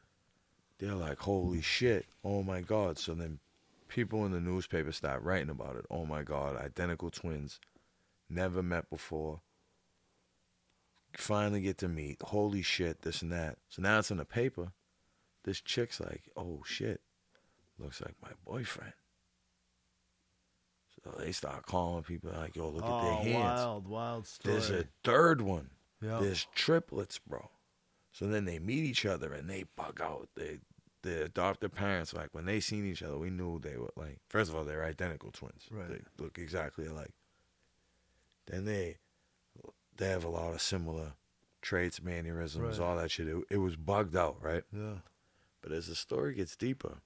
They're 0.77 0.93
like, 0.93 1.19
holy 1.19 1.61
shit, 1.61 2.05
oh 2.25 2.43
my 2.43 2.59
God. 2.59 2.97
So 2.97 3.13
then 3.13 3.39
people 3.87 4.25
in 4.25 4.33
the 4.33 4.41
newspaper 4.41 4.91
start 4.91 5.23
writing 5.23 5.49
about 5.49 5.77
it. 5.77 5.85
Oh 5.89 6.05
my 6.05 6.23
God, 6.23 6.57
identical 6.57 7.09
twins, 7.09 7.61
never 8.29 8.61
met 8.61 8.89
before. 8.89 9.39
Finally 11.15 11.61
get 11.61 11.77
to 11.77 11.87
meet. 11.87 12.21
Holy 12.21 12.61
shit, 12.61 13.03
this 13.03 13.21
and 13.21 13.31
that. 13.31 13.57
So 13.69 13.81
now 13.81 13.99
it's 13.99 14.11
in 14.11 14.17
the 14.17 14.25
paper. 14.25 14.73
This 15.45 15.61
chick's 15.61 16.01
like, 16.01 16.23
oh 16.35 16.61
shit, 16.65 16.99
looks 17.77 18.01
like 18.01 18.15
my 18.21 18.31
boyfriend. 18.45 18.93
So 21.03 21.11
they 21.17 21.31
start 21.31 21.65
calling 21.65 22.03
people 22.03 22.31
like, 22.35 22.55
yo, 22.55 22.69
look 22.69 22.83
at 22.83 23.01
their 23.01 23.11
oh, 23.11 23.23
hands. 23.23 23.35
wild, 23.35 23.87
wild 23.87 24.27
story. 24.27 24.53
There's 24.53 24.69
a 24.69 24.85
third 25.03 25.41
one. 25.41 25.69
yeah. 26.01 26.19
There's 26.21 26.45
triplets, 26.53 27.19
bro. 27.19 27.49
So 28.11 28.27
then 28.27 28.45
they 28.45 28.59
meet 28.59 28.83
each 28.83 29.05
other 29.05 29.33
and 29.33 29.49
they 29.49 29.65
bug 29.75 30.01
out. 30.03 30.29
They 30.35 30.59
the 31.01 31.23
adopted 31.23 31.73
parents, 31.73 32.13
like 32.13 32.27
when 32.33 32.43
they 32.45 32.59
seen 32.59 32.85
each 32.85 33.01
other, 33.01 33.17
we 33.17 33.29
knew 33.29 33.59
they 33.59 33.77
were 33.77 33.91
like 33.95 34.19
first 34.27 34.49
of 34.49 34.55
all, 34.57 34.65
they're 34.65 34.83
identical 34.83 35.31
twins. 35.31 35.63
Right. 35.71 35.87
They 35.89 36.01
look 36.23 36.37
exactly 36.37 36.85
alike. 36.85 37.13
Then 38.47 38.65
they 38.65 38.97
they 39.95 40.09
have 40.09 40.25
a 40.25 40.29
lot 40.29 40.53
of 40.53 40.61
similar 40.61 41.13
traits, 41.61 42.01
mannerisms, 42.01 42.79
Right. 42.79 42.85
all 42.85 42.97
that 42.97 43.11
shit. 43.11 43.27
It, 43.27 43.37
it 43.49 43.57
was 43.57 43.75
bugged 43.77 44.15
out, 44.17 44.37
right? 44.41 44.63
yeah. 44.73 44.95
But 45.61 45.71
as 45.71 45.87
the 45.87 45.95
story 45.95 46.33
gets 46.35 46.55
deeper, 46.55 46.97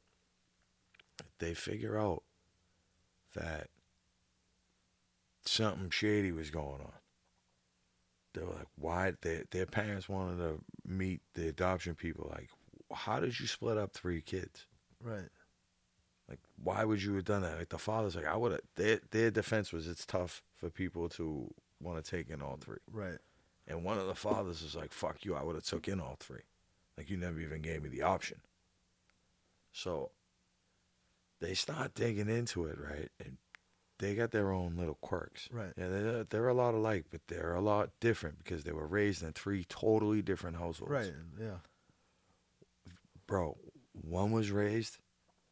they 1.40 1.54
figure 1.54 1.98
out 2.00 2.24
that 3.36 3.68
something 5.46 5.90
shady 5.90 6.32
was 6.32 6.50
going 6.50 6.82
on. 6.82 6.94
They 8.34 8.42
were 8.42 8.54
like, 8.54 8.68
why? 8.76 9.14
Their, 9.22 9.44
their 9.52 9.66
parents 9.66 10.10
wanted 10.10 10.38
to 10.38 10.60
meet 10.86 11.22
the 11.36 11.48
adoption 11.48 11.96
people. 11.96 12.30
Like, 12.32 12.50
how 12.92 13.20
did 13.20 13.40
you 13.40 13.48
split 13.48 13.78
up 13.78 13.94
three 13.94 14.22
kids? 14.22 14.66
Right. 15.04 15.30
Like, 16.28 16.40
why 16.64 16.84
would 16.84 17.04
you 17.04 17.14
have 17.16 17.26
done 17.26 17.44
that? 17.44 17.60
Like, 17.60 17.70
the 17.70 17.78
father's 17.78 18.16
like, 18.16 18.26
I 18.26 18.36
would 18.36 18.54
have. 18.54 18.62
Their, 18.76 19.00
their 19.12 19.30
defense 19.30 19.72
was 19.72 19.88
it's 19.88 20.06
tough 20.06 20.42
for 20.56 20.70
people 20.70 21.10
to 21.10 21.54
want 21.80 22.04
to 22.04 22.10
take 22.10 22.30
in 22.30 22.42
all 22.42 22.58
three. 22.60 22.78
Right. 22.92 23.20
And 23.68 23.84
one 23.84 23.98
of 23.98 24.08
the 24.08 24.16
fathers 24.16 24.62
is 24.62 24.76
like, 24.76 24.92
fuck 24.92 25.24
you, 25.24 25.36
I 25.36 25.44
would 25.44 25.56
have 25.56 25.66
took 25.66 25.88
in 25.88 26.00
all 26.00 26.18
three. 26.20 26.42
Like 26.98 27.10
you 27.10 27.18
never 27.18 27.40
even 27.40 27.62
gave 27.62 27.84
me 27.84 27.90
the 27.90 28.02
option. 28.02 28.40
So 29.72 30.12
they 31.40 31.54
start 31.54 31.96
digging 31.96 32.30
into 32.30 32.66
it, 32.66 32.78
right? 32.80 33.10
And 33.24 33.38
they 34.00 34.16
got 34.16 34.32
their 34.32 34.52
own 34.52 34.76
little 34.76 34.98
quirks. 35.02 35.50
Right. 35.52 35.74
Yeah, 35.78 35.88
they're, 35.88 36.18
uh, 36.20 36.24
they're 36.30 36.48
a 36.48 36.54
lot 36.54 36.74
alike, 36.74 37.06
but 37.12 37.22
they're 37.28 37.56
a 37.56 37.62
lot 37.62 37.92
different 38.00 38.40
because 38.40 38.64
they 38.64 38.72
were 38.72 38.88
raised 38.88 39.24
in 39.24 39.34
three 39.34 39.66
totally 39.66 40.22
different 40.22 40.58
households. 40.58 40.92
Right. 40.92 41.14
Yeah. 41.40 41.58
Bro, 43.28 43.58
one 43.94 44.32
was 44.32 44.52
raised 44.52 44.98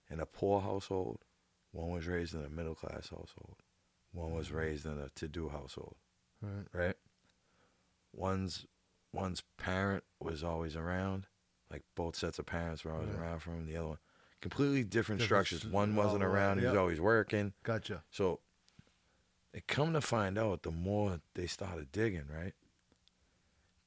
in 0.10 0.20
a 0.20 0.26
poor 0.26 0.62
household, 0.62 1.20
one 1.72 1.90
was 1.92 2.08
raised 2.08 2.34
in 2.34 2.44
a 2.44 2.50
middle 2.50 2.76
class 2.76 3.10
household, 3.10 3.58
one 4.12 4.34
was 4.34 4.48
mm-hmm. 4.48 4.58
raised 4.58 4.86
in 4.86 5.00
a 5.00 5.10
to 5.16 5.28
do 5.28 5.50
household. 5.50 5.96
Right. 6.42 6.68
Right. 6.74 6.96
One's 8.14 8.66
one's 9.14 9.44
parent 9.58 10.04
was 10.20 10.44
always 10.44 10.76
around, 10.76 11.28
like 11.70 11.84
both 11.96 12.16
sets 12.16 12.40
of 12.40 12.46
parents 12.46 12.84
were 12.84 12.92
always 12.92 13.10
Right. 13.10 13.22
around 13.22 13.40
for 13.40 13.52
him. 13.52 13.66
The 13.66 13.78
other 13.78 13.88
one, 13.88 13.98
completely 14.42 14.84
different, 14.84 15.22
Different 15.22 15.48
structures. 15.48 15.72
One 15.72 15.96
wasn't 15.96 16.24
around; 16.24 16.60
he 16.60 16.66
was 16.66 16.74
yep. 16.74 16.80
always 16.82 17.00
working. 17.00 17.54
Gotcha. 17.64 18.04
So 18.12 18.40
they 19.54 19.62
come 19.68 19.94
to 19.94 20.02
find 20.02 20.38
out 20.38 20.64
the 20.64 20.72
more 20.72 21.20
they 21.36 21.48
started 21.48 21.92
digging, 21.92 22.26
right? 22.34 22.54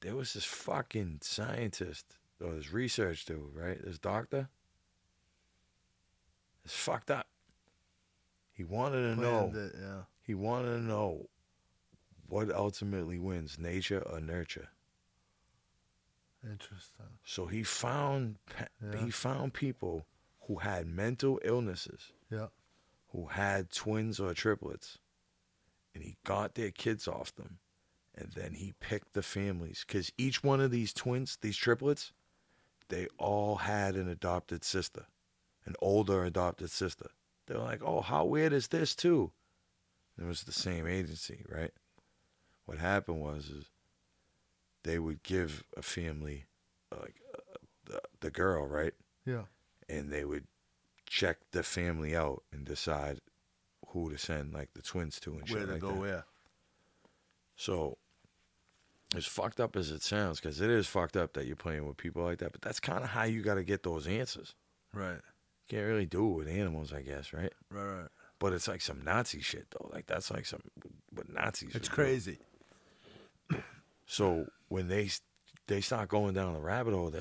There 0.01 0.15
was 0.15 0.33
this 0.33 0.45
fucking 0.45 1.19
scientist 1.21 2.17
or 2.43 2.53
this 2.53 2.71
research 2.71 3.25
dude, 3.25 3.55
right? 3.55 3.79
This 3.83 3.97
doctor. 3.99 4.49
It's 6.63 6.75
fucked 6.75 7.11
up. 7.11 7.27
He 8.53 8.63
wanted 8.63 9.15
to 9.15 9.21
know. 9.21 9.51
It, 9.53 9.73
yeah. 9.79 10.01
He 10.21 10.33
wanted 10.33 10.77
to 10.77 10.81
know 10.81 11.29
what 12.27 12.51
ultimately 12.51 13.19
wins, 13.19 13.59
nature 13.59 13.99
or 13.99 14.19
nurture. 14.19 14.69
Interesting. 16.43 17.05
So 17.23 17.47
he 17.47 17.63
found 17.63 18.37
Yeah. 18.81 19.03
he 19.03 19.11
found 19.11 19.53
people 19.53 20.05
who 20.47 20.57
had 20.57 20.87
mental 20.87 21.39
illnesses 21.43 22.11
Yeah. 22.29 22.47
who 23.09 23.27
had 23.27 23.71
twins 23.71 24.19
or 24.19 24.33
triplets, 24.33 24.99
and 25.93 26.03
he 26.03 26.17
got 26.23 26.55
their 26.55 26.71
kids 26.71 27.07
off 27.07 27.33
them, 27.35 27.59
and 28.13 28.31
then 28.33 28.53
he 28.53 28.73
picked 28.79 29.13
the 29.13 29.23
families 29.23 29.83
because 29.87 30.11
each 30.17 30.43
one 30.43 30.59
of 30.61 30.71
these 30.71 30.93
twins, 30.93 31.37
these 31.41 31.57
triplets, 31.57 32.11
they 32.89 33.07
all 33.17 33.55
had 33.57 33.95
an 33.95 34.07
adopted 34.07 34.63
sister, 34.63 35.07
an 35.65 35.75
older 35.79 36.23
adopted 36.25 36.69
sister. 36.69 37.09
They're 37.47 37.57
like, 37.57 37.81
"Oh, 37.83 38.01
how 38.01 38.25
weird 38.25 38.53
is 38.53 38.67
this 38.67 38.95
too?" 38.95 39.31
It 40.17 40.23
was 40.25 40.43
the 40.43 40.51
same 40.51 40.87
agency, 40.87 41.43
right? 41.49 41.73
What 42.65 42.77
happened 42.79 43.21
was 43.21 43.49
is 43.49 43.69
they 44.83 44.99
would 44.99 45.23
give 45.23 45.63
a 45.75 45.81
family 45.81 46.45
like 46.91 47.21
uh, 47.33 47.55
the 47.85 48.01
the 48.19 48.31
girl, 48.31 48.65
right? 48.67 48.93
Yeah. 49.25 49.45
And 49.89 50.11
they 50.11 50.25
would 50.25 50.45
check 51.07 51.37
the 51.51 51.63
family 51.63 52.15
out 52.15 52.43
and 52.51 52.65
decide 52.65 53.19
who 53.89 54.09
to 54.09 54.17
send 54.17 54.53
like 54.53 54.73
the 54.73 54.81
twins 54.81 55.19
to 55.21 55.33
and 55.33 55.47
shit 55.47 55.57
Where 55.57 55.65
to 55.67 55.71
like 55.73 55.81
go 55.81 55.91
that. 55.91 55.99
where? 55.99 56.25
So 57.55 57.97
as 59.15 59.25
fucked 59.25 59.59
up 59.59 59.75
as 59.75 59.91
it 59.91 60.01
sounds, 60.01 60.39
because 60.39 60.59
it 60.61 60.69
is 60.69 60.87
fucked 60.87 61.15
up 61.15 61.33
that 61.33 61.45
you're 61.45 61.55
playing 61.55 61.87
with 61.87 61.97
people 61.97 62.23
like 62.23 62.39
that, 62.39 62.51
but 62.51 62.61
that's 62.61 62.79
kind 62.79 63.03
of 63.03 63.09
how 63.11 63.23
you 63.23 63.41
got 63.41 63.55
to 63.55 63.63
get 63.63 63.83
those 63.83 64.07
answers. 64.07 64.55
Right. 64.93 65.19
Can't 65.69 65.85
really 65.87 66.05
do 66.05 66.31
it 66.31 66.35
with 66.35 66.47
animals, 66.47 66.91
I 66.93 67.01
guess, 67.01 67.31
right? 67.33 67.53
Right. 67.69 67.83
Right. 68.01 68.07
But 68.39 68.53
it's 68.53 68.67
like 68.67 68.81
some 68.81 69.03
Nazi 69.03 69.39
shit 69.39 69.67
though. 69.71 69.89
Like 69.93 70.07
that's 70.07 70.29
like 70.29 70.45
some 70.45 70.61
what 71.11 71.29
Nazis. 71.31 71.73
It's 71.75 71.87
crazy. 71.87 72.39
So 74.07 74.47
when 74.67 74.87
they 74.87 75.09
they 75.67 75.81
start 75.81 76.09
going 76.09 76.33
down 76.33 76.53
the 76.53 76.59
rabbit 76.59 76.93
hole, 76.93 77.11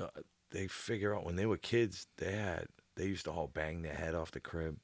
they 0.54 0.68
figure 0.68 1.14
out 1.14 1.26
when 1.26 1.36
they 1.36 1.46
were 1.46 1.56
kids, 1.58 2.06
they 2.18 2.32
had 2.32 2.66
they 2.96 3.06
used 3.06 3.24
to 3.24 3.32
all 3.32 3.48
bang 3.48 3.82
their 3.82 3.94
head 3.94 4.14
off 4.14 4.30
the 4.30 4.40
crib. 4.40 4.78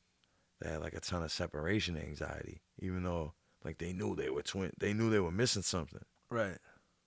They 0.61 0.69
had 0.69 0.81
like 0.81 0.95
a 0.95 1.01
ton 1.01 1.23
of 1.23 1.31
separation 1.33 1.97
anxiety, 1.97 2.61
even 2.81 3.05
though 3.05 3.35
like 3.65 3.79
they 3.79 3.93
knew 3.93 4.15
they 4.17 4.31
were 4.31 4.43
twin. 4.43 4.73
They 4.79 4.93
knew 4.93 5.09
they 5.11 5.21
were 5.21 5.31
missing 5.31 5.63
something. 5.63 6.03
Right. 6.29 6.59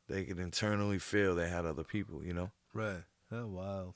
They 0.08 0.24
could 0.24 0.40
internally 0.40 0.98
feel 0.98 1.36
they 1.36 1.50
had 1.50 1.66
other 1.66 1.84
people, 1.84 2.24
you 2.24 2.34
know. 2.34 2.52
Right. 2.74 3.04
Oh, 3.32 3.48
wild. 3.48 3.96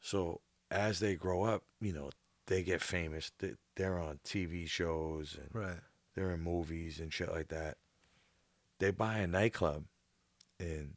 So 0.00 0.40
as 0.70 1.00
they 1.00 1.14
grow 1.16 1.42
up, 1.42 1.64
you 1.80 1.92
know, 1.92 2.10
they 2.46 2.62
get 2.62 2.80
famous. 2.82 3.32
They, 3.38 3.54
they're 3.76 3.98
on 3.98 4.20
TV 4.24 4.68
shows 4.68 5.36
and 5.38 5.48
Right. 5.52 5.80
they're 6.14 6.32
in 6.32 6.40
movies 6.40 7.00
and 7.00 7.12
shit 7.12 7.30
like 7.30 7.48
that. 7.48 7.76
They 8.78 8.90
buy 8.92 9.18
a 9.18 9.26
nightclub, 9.26 9.84
and 10.58 10.94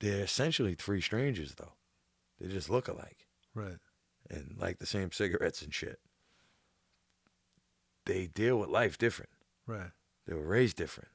they're 0.00 0.24
essentially 0.24 0.74
three 0.74 1.00
strangers 1.00 1.54
though. 1.54 1.72
They 2.40 2.48
just 2.48 2.68
look 2.70 2.88
alike 2.88 3.26
Right. 3.54 3.78
and 4.30 4.56
like 4.58 4.78
the 4.78 4.86
same 4.86 5.12
cigarettes 5.12 5.62
and 5.62 5.72
shit. 5.72 5.98
They 8.04 8.26
deal 8.26 8.58
with 8.58 8.68
life 8.68 8.98
different. 8.98 9.30
Right. 9.66 9.90
They 10.26 10.34
were 10.34 10.46
raised 10.46 10.76
different. 10.76 11.10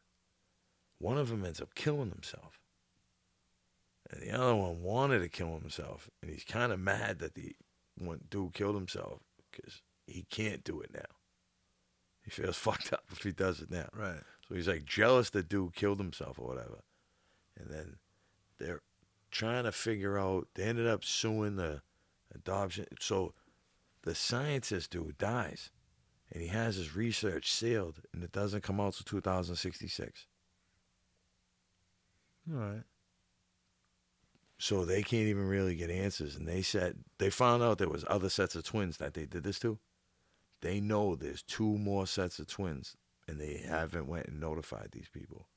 One 0.98 1.18
of 1.18 1.30
them 1.30 1.46
ends 1.46 1.62
up 1.62 1.74
killing 1.74 2.10
himself, 2.12 2.60
and 4.10 4.22
the 4.22 4.32
other 4.32 4.56
one 4.56 4.82
wanted 4.84 5.20
to 5.20 5.30
kill 5.30 5.58
himself, 5.60 6.10
and 6.22 6.30
he's 6.30 6.44
kind 6.44 6.72
of 6.72 6.80
mad 6.80 7.20
that 7.20 7.34
the 7.34 7.56
one 7.98 8.22
dude 8.30 8.54
killed 8.54 8.76
himself 8.76 9.22
because 9.52 9.82
he 10.06 10.24
can't 10.30 10.64
do 10.64 10.80
it 10.82 10.94
now. 10.94 11.02
He 12.24 12.30
feels 12.30 12.58
fucked 12.58 12.94
up 12.94 13.06
if 13.12 13.24
he 13.24 13.32
does 13.32 13.62
it 13.62 13.72
now. 13.72 13.90
Right. 13.94 14.22
So 14.48 14.56
he's 14.56 14.68
like 14.68 14.86
jealous 14.86 15.30
the 15.30 15.44
dude 15.44 15.74
killed 15.76 16.00
himself 16.00 16.38
or 16.40 16.48
whatever. 16.48 16.82
And 17.60 17.70
then 17.70 17.98
they're 18.60 18.82
trying 19.32 19.64
to 19.64 19.72
figure 19.72 20.20
out, 20.20 20.48
they 20.56 20.64
ended 20.64 20.88
up 20.88 21.04
suing 21.04 21.56
the 21.56 21.82
adoption. 22.34 22.86
So 23.00 23.34
the 24.04 24.16
scientist 24.16 24.92
dude 24.92 25.18
dies 25.18 25.72
and 26.32 26.42
he 26.42 26.50
has 26.50 26.76
his 26.76 26.96
research 26.96 27.52
sealed 27.52 28.02
and 28.14 28.24
it 28.24 28.32
doesn't 28.32 28.64
come 28.64 28.80
out 28.80 28.94
till 28.94 29.06
2066. 29.06 30.28
All 32.52 32.60
right. 32.60 32.84
So 34.58 34.86
they 34.86 35.02
can't 35.02 35.28
even 35.28 35.48
really 35.48 35.76
get 35.76 35.90
answers. 35.90 36.36
And 36.36 36.48
they 36.48 36.62
said, 36.62 36.98
they 37.18 37.30
found 37.30 37.64
out 37.64 37.80
there 37.80 37.90
was 37.90 38.06
other 38.08 38.30
sets 38.30 38.56
of 38.56 38.64
twins 38.64 38.98
that 38.98 39.14
they 39.14 39.26
did 39.26 39.44
this 39.44 39.60
to. 39.60 39.80
They 40.62 40.80
know 40.80 41.16
there's 41.16 41.42
two 41.42 41.78
more 41.78 42.06
sets 42.06 42.38
of 42.38 42.48
twins 42.48 42.96
and 43.28 43.40
they 43.40 43.64
haven't 43.68 44.08
went 44.08 44.28
and 44.28 44.40
notified 44.40 44.90
these 44.92 45.10
people. 45.12 45.48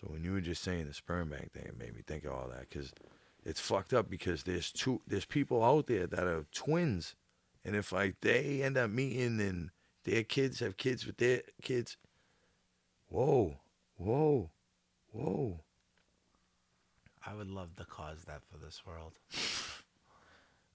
So 0.00 0.06
when 0.08 0.22
you 0.22 0.32
were 0.32 0.40
just 0.40 0.62
saying 0.62 0.86
the 0.86 0.94
sperm 0.94 1.30
bank 1.30 1.52
thing, 1.52 1.64
it 1.64 1.78
made 1.78 1.94
me 1.94 2.02
think 2.06 2.24
of 2.24 2.32
all 2.32 2.48
that 2.48 2.68
because 2.68 2.92
it's 3.44 3.60
fucked 3.60 3.92
up 3.92 4.08
because 4.08 4.44
there's 4.44 4.70
two 4.70 5.00
there's 5.08 5.24
people 5.24 5.64
out 5.64 5.88
there 5.88 6.06
that 6.06 6.24
are 6.24 6.46
twins, 6.52 7.16
and 7.64 7.74
if 7.74 7.90
like 7.90 8.20
they 8.20 8.62
end 8.62 8.76
up 8.76 8.90
meeting 8.90 9.40
and 9.40 9.70
their 10.04 10.22
kids 10.22 10.60
have 10.60 10.76
kids 10.76 11.04
with 11.04 11.16
their 11.16 11.42
kids, 11.62 11.96
whoa, 13.08 13.56
whoa, 13.96 14.50
whoa. 15.10 15.60
I 17.26 17.34
would 17.34 17.48
love 17.48 17.74
to 17.76 17.84
cause 17.84 18.22
that 18.26 18.42
for 18.50 18.56
this 18.64 18.82
world. 18.86 19.12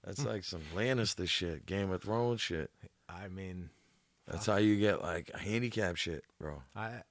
That's 0.04 0.24
like 0.24 0.44
some 0.44 0.60
Lannister 0.76 1.26
shit, 1.26 1.64
Game 1.64 1.90
of 1.90 2.02
Thrones 2.02 2.42
shit. 2.42 2.70
I 3.08 3.28
mean, 3.28 3.70
That's 4.28 4.46
how 4.46 4.56
you 4.56 4.76
get 4.76 5.02
like 5.02 5.34
handicap 5.34 5.96
shit, 5.96 6.24
bro. 6.38 6.62
I 6.76 7.02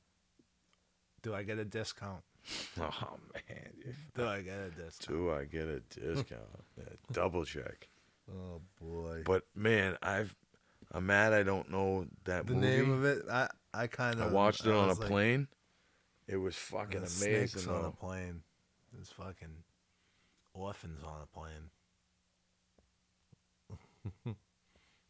do 1.24 1.34
I 1.34 1.42
get 1.44 1.58
a 1.58 1.66
discount? 1.66 2.22
Oh 2.80 3.18
man. 3.34 3.72
Do 4.16 4.28
I 4.28 4.42
get 4.42 4.60
a 4.60 4.70
discount? 4.70 5.08
do 5.18 5.32
I 5.32 5.46
get 5.46 5.68
a 5.68 5.80
discount? 5.80 6.42
Yeah, 6.78 6.84
double 7.12 7.46
check. 7.46 7.88
Oh 8.30 8.62
boy. 8.82 9.24
But 9.26 9.44
man, 9.56 9.98
I've 10.04 10.36
I'm 10.92 11.06
mad 11.08 11.34
I 11.34 11.44
don't 11.44 11.72
know 11.72 12.06
that 12.26 12.46
the 12.46 12.54
movie. 12.54 12.68
name 12.68 12.92
of 12.92 13.06
it, 13.06 13.24
I 13.32 13.48
I 13.74 13.88
kind 13.88 14.20
of 14.20 14.32
I 14.32 14.34
watched 14.34 14.66
it 14.66 14.72
on 14.74 14.90
a 14.90 14.94
like, 14.94 15.08
plane. 15.08 15.48
It 16.28 16.38
was 16.38 16.56
fucking 16.56 17.02
"The 17.02 17.08
amazing. 17.08 17.48
Snakes 17.48 17.68
on 17.68 17.86
a 17.86 17.92
plane. 17.92 18.42
There's 18.92 19.10
fucking 19.10 19.64
orphans 20.54 21.02
on 21.04 21.22
a 21.22 21.28
plane. 21.28 21.70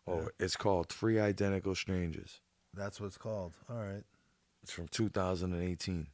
Oh, 0.06 0.28
it's 0.38 0.58
called 0.58 0.90
Three 0.90 1.18
Identical 1.18 1.76
Strangers. 1.76 2.42
That's 2.74 3.00
what 3.00 3.08
it's 3.08 3.18
called. 3.18 3.54
All 3.70 3.78
right. 3.78 4.04
It's 4.64 4.72
from 4.72 4.88
2018. 4.88 6.08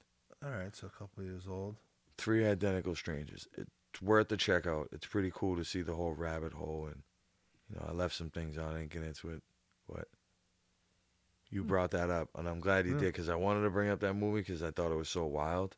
All 0.44 0.50
right. 0.52 0.76
So 0.76 0.88
a 0.88 0.90
couple 0.90 1.24
years 1.24 1.48
old. 1.48 1.76
Three 2.18 2.46
Identical 2.46 2.96
Strangers. 2.96 3.48
It's 3.58 4.02
worth 4.02 4.28
the 4.30 4.38
checkout. 4.38 4.88
It's 4.92 5.06
pretty 5.08 5.32
cool 5.34 5.56
to 5.56 5.64
see 5.64 5.82
the 5.82 5.94
whole 5.94 6.14
rabbit 6.14 6.54
hole, 6.54 6.88
and 6.88 7.04
you 7.70 7.76
know, 7.80 7.86
I 7.88 7.92
left 7.94 8.16
some 8.16 8.30
things 8.30 8.58
out. 8.58 8.74
I 8.74 8.80
didn't 8.80 8.92
get 8.92 9.04
into 9.04 9.30
it, 9.30 9.42
but 9.88 10.08
you 11.50 11.64
brought 11.64 11.92
that 11.92 12.10
up, 12.10 12.30
and 12.36 12.48
I'm 12.48 12.60
glad 12.60 12.86
you 12.86 12.94
Yeah. 12.94 13.00
did 13.00 13.14
because 13.14 13.30
I 13.30 13.36
wanted 13.36 13.62
to 13.64 13.70
bring 13.70 13.90
up 13.90 14.00
that 14.02 14.14
movie 14.16 14.42
because 14.42 14.62
I 14.62 14.72
thought 14.72 14.92
it 14.92 14.96
was 14.98 15.10
so 15.10 15.26
wild. 15.26 15.76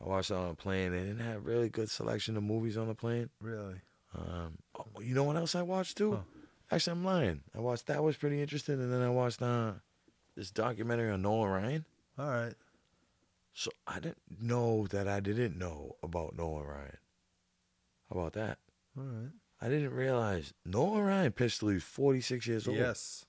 I 0.00 0.04
watched 0.08 0.30
it 0.30 0.34
on 0.34 0.50
a 0.50 0.54
plane. 0.54 0.92
They 0.92 1.00
didn't 1.00 1.18
have 1.18 1.44
really 1.44 1.68
good 1.68 1.90
selection 1.90 2.36
of 2.36 2.42
movies 2.44 2.76
on 2.76 2.86
the 2.86 2.94
plane. 2.94 3.30
Really? 3.40 3.80
Um, 4.14 4.58
oh, 4.78 5.00
you 5.00 5.14
know 5.14 5.24
what 5.24 5.36
else 5.36 5.54
I 5.54 5.62
watched 5.62 5.98
too? 5.98 6.12
Huh. 6.12 6.20
Actually, 6.70 6.92
I'm 6.92 7.04
lying. 7.04 7.40
I 7.54 7.58
watched 7.60 7.86
that 7.86 8.02
was 8.02 8.16
pretty 8.16 8.40
interesting, 8.40 8.74
and 8.80 8.92
then 8.92 9.00
I 9.02 9.10
watched 9.10 9.42
uh, 9.42 9.72
this 10.38 10.52
documentary 10.52 11.10
on 11.10 11.22
Nolan 11.22 11.50
Ryan. 11.50 11.84
All 12.16 12.30
right. 12.30 12.54
So 13.52 13.72
I 13.88 13.94
didn't 13.98 14.40
know 14.40 14.86
that 14.86 15.08
I 15.08 15.18
didn't 15.18 15.58
know 15.58 15.96
about 16.00 16.36
Nolan 16.36 16.64
Ryan. 16.64 16.96
How 18.08 18.20
about 18.20 18.34
that? 18.34 18.58
All 18.96 19.04
right. 19.04 19.32
I 19.60 19.68
didn't 19.68 19.92
realize 19.92 20.54
Nolan 20.64 21.02
Ryan 21.02 21.32
pitched 21.32 21.58
till 21.58 21.70
he 21.70 21.74
was 21.74 21.82
46 21.82 22.46
years 22.46 22.68
old. 22.68 22.76
Yes. 22.76 23.26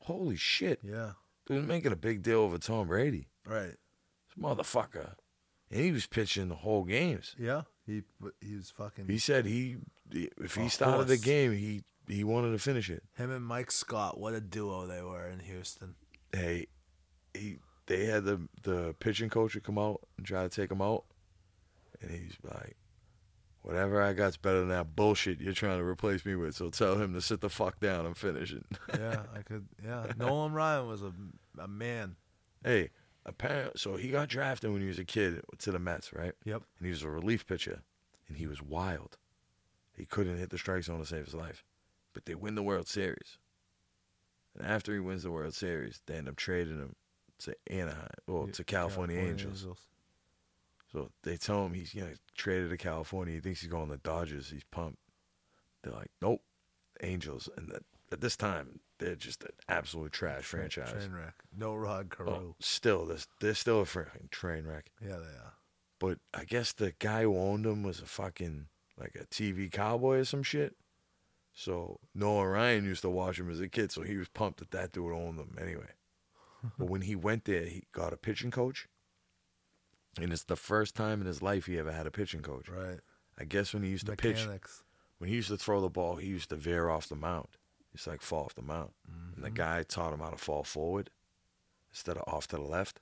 Holy 0.00 0.36
shit. 0.36 0.80
Yeah. 0.82 1.12
Dude 1.46 1.66
making 1.66 1.92
a 1.92 1.96
big 1.96 2.22
deal 2.22 2.40
over 2.40 2.58
Tom 2.58 2.88
Brady. 2.88 3.28
Right. 3.46 3.74
This 4.26 4.36
motherfucker. 4.38 5.14
And 5.70 5.80
he 5.80 5.90
was 5.90 6.06
pitching 6.06 6.48
the 6.48 6.54
whole 6.56 6.84
games. 6.84 7.34
Yeah. 7.38 7.62
He 7.86 8.02
he 8.42 8.56
was 8.56 8.68
fucking. 8.68 9.06
He 9.08 9.18
said 9.18 9.46
he 9.46 9.76
if 10.12 10.54
he 10.54 10.68
started 10.68 11.06
the 11.06 11.16
game, 11.16 11.52
he 11.52 11.82
he 12.08 12.24
wanted 12.24 12.52
to 12.52 12.58
finish 12.58 12.90
it. 12.90 13.02
him 13.16 13.30
and 13.30 13.44
Mike 13.44 13.70
Scott. 13.70 14.18
What 14.18 14.34
a 14.34 14.40
duo 14.40 14.86
they 14.86 15.02
were 15.02 15.26
in 15.28 15.40
Houston. 15.40 15.94
Hey, 16.36 16.66
he 17.34 17.58
they 17.86 18.04
had 18.06 18.24
the 18.24 18.40
the 18.62 18.94
pitching 19.00 19.30
coach 19.30 19.56
come 19.62 19.78
out 19.78 20.00
and 20.16 20.26
try 20.26 20.42
to 20.42 20.48
take 20.48 20.70
him 20.70 20.82
out, 20.82 21.04
and 22.00 22.10
he's 22.10 22.36
like, 22.42 22.76
"Whatever 23.62 24.02
I 24.02 24.12
got's 24.12 24.36
better 24.36 24.60
than 24.60 24.68
that 24.68 24.94
bullshit 24.96 25.40
you're 25.40 25.52
trying 25.52 25.78
to 25.78 25.84
replace 25.84 26.24
me 26.26 26.34
with." 26.34 26.54
So 26.54 26.70
tell 26.70 26.96
him 26.96 27.14
to 27.14 27.20
sit 27.22 27.40
the 27.40 27.48
fuck 27.50 27.80
down 27.80 28.06
and 28.06 28.16
finish 28.16 28.52
it. 28.52 28.64
Yeah, 28.98 29.22
I 29.34 29.42
could. 29.42 29.66
Yeah, 29.84 30.12
Nolan 30.18 30.52
Ryan 30.52 30.86
was 30.88 31.02
a 31.02 31.12
a 31.58 31.68
man. 31.68 32.16
hey, 32.64 32.90
apparently, 33.24 33.72
so 33.76 33.96
he 33.96 34.08
got 34.10 34.28
drafted 34.28 34.70
when 34.72 34.82
he 34.82 34.88
was 34.88 34.98
a 34.98 35.04
kid 35.04 35.40
to 35.58 35.70
the 35.72 35.78
Mets, 35.78 36.12
right? 36.12 36.32
Yep. 36.44 36.62
And 36.78 36.86
he 36.86 36.90
was 36.90 37.02
a 37.02 37.10
relief 37.10 37.46
pitcher, 37.46 37.82
and 38.28 38.36
he 38.36 38.46
was 38.46 38.60
wild. 38.62 39.16
He 39.96 40.04
couldn't 40.04 40.38
hit 40.38 40.50
the 40.50 40.58
strike 40.58 40.82
zone 40.82 40.98
to 41.00 41.06
save 41.06 41.24
his 41.24 41.34
life, 41.34 41.64
but 42.12 42.26
they 42.26 42.34
win 42.34 42.54
the 42.56 42.62
World 42.62 42.88
Series. 42.88 43.38
And 44.56 44.66
after 44.66 44.92
he 44.92 45.00
wins 45.00 45.22
the 45.22 45.30
World 45.30 45.54
Series, 45.54 46.00
they 46.06 46.14
end 46.14 46.28
up 46.28 46.36
trading 46.36 46.78
him 46.78 46.94
to 47.40 47.54
Anaheim, 47.68 48.08
or 48.26 48.48
to 48.48 48.64
California, 48.64 49.18
Angels. 49.18 49.66
So 50.92 51.10
they 51.22 51.36
tell 51.36 51.66
him 51.66 51.74
he's 51.74 51.92
gonna 51.92 52.14
traded 52.36 52.70
to 52.70 52.76
California. 52.76 53.34
He 53.34 53.40
thinks 53.40 53.60
he's 53.60 53.70
going 53.70 53.88
to 53.88 53.92
the 53.92 53.98
Dodgers. 53.98 54.48
He's 54.48 54.64
pumped. 54.64 54.98
They're 55.82 55.92
like, 55.92 56.10
nope, 56.22 56.40
Angels. 57.02 57.48
And 57.56 57.68
that, 57.68 57.82
at 58.10 58.20
this 58.20 58.36
time, 58.36 58.80
they're 58.98 59.16
just 59.16 59.44
an 59.44 59.50
absolute 59.68 60.12
trash 60.12 60.44
franchise. 60.44 60.90
Train 60.90 61.12
wreck. 61.12 61.34
No 61.56 61.74
Rod 61.74 62.08
oh, 62.12 62.16
Carew. 62.16 62.30
Oh, 62.30 62.54
still, 62.60 63.06
they're, 63.06 63.18
they're 63.40 63.54
still 63.54 63.80
a 63.80 63.84
freaking 63.84 64.30
train 64.30 64.64
wreck. 64.64 64.90
Yeah, 65.02 65.16
they 65.16 65.36
are. 65.36 65.54
But 65.98 66.18
I 66.32 66.44
guess 66.44 66.72
the 66.72 66.94
guy 66.98 67.22
who 67.22 67.36
owned 67.36 67.64
them 67.64 67.82
was 67.82 68.00
a 68.00 68.06
fucking 68.06 68.66
like 68.98 69.16
a 69.20 69.26
TV 69.26 69.70
cowboy 69.70 70.18
or 70.18 70.24
some 70.24 70.42
shit. 70.42 70.76
So 71.58 72.00
Nolan 72.14 72.48
Ryan 72.48 72.84
used 72.84 73.00
to 73.00 73.08
watch 73.08 73.40
him 73.40 73.50
as 73.50 73.60
a 73.60 73.68
kid, 73.68 73.90
so 73.90 74.02
he 74.02 74.18
was 74.18 74.28
pumped 74.28 74.58
that 74.58 74.72
that 74.72 74.92
dude 74.92 75.10
owned 75.10 75.38
them 75.38 75.56
anyway. 75.58 75.88
but 76.78 76.90
when 76.90 77.00
he 77.00 77.16
went 77.16 77.46
there, 77.46 77.64
he 77.64 77.84
got 77.92 78.12
a 78.12 78.18
pitching 78.18 78.50
coach, 78.50 78.86
and 80.20 80.34
it's 80.34 80.44
the 80.44 80.54
first 80.54 80.94
time 80.94 81.22
in 81.22 81.26
his 81.26 81.40
life 81.40 81.64
he 81.64 81.78
ever 81.78 81.92
had 81.92 82.06
a 82.06 82.10
pitching 82.10 82.42
coach. 82.42 82.68
Right. 82.68 83.00
I 83.38 83.44
guess 83.44 83.72
when 83.72 83.82
he 83.82 83.88
used 83.88 84.04
to 84.04 84.16
pitch, 84.16 84.46
when 85.16 85.30
he 85.30 85.36
used 85.36 85.48
to 85.48 85.56
throw 85.56 85.80
the 85.80 85.88
ball, 85.88 86.16
he 86.16 86.28
used 86.28 86.50
to 86.50 86.56
veer 86.56 86.90
off 86.90 87.08
the 87.08 87.16
mound. 87.16 87.48
It's 87.94 88.06
like 88.06 88.20
fall 88.20 88.44
off 88.44 88.54
the 88.54 88.60
mound, 88.60 88.90
mm-hmm. 89.10 89.36
and 89.36 89.44
the 89.44 89.50
guy 89.50 89.82
taught 89.82 90.12
him 90.12 90.20
how 90.20 90.28
to 90.28 90.36
fall 90.36 90.62
forward 90.62 91.08
instead 91.90 92.18
of 92.18 92.24
off 92.26 92.46
to 92.48 92.56
the 92.56 92.62
left. 92.62 93.00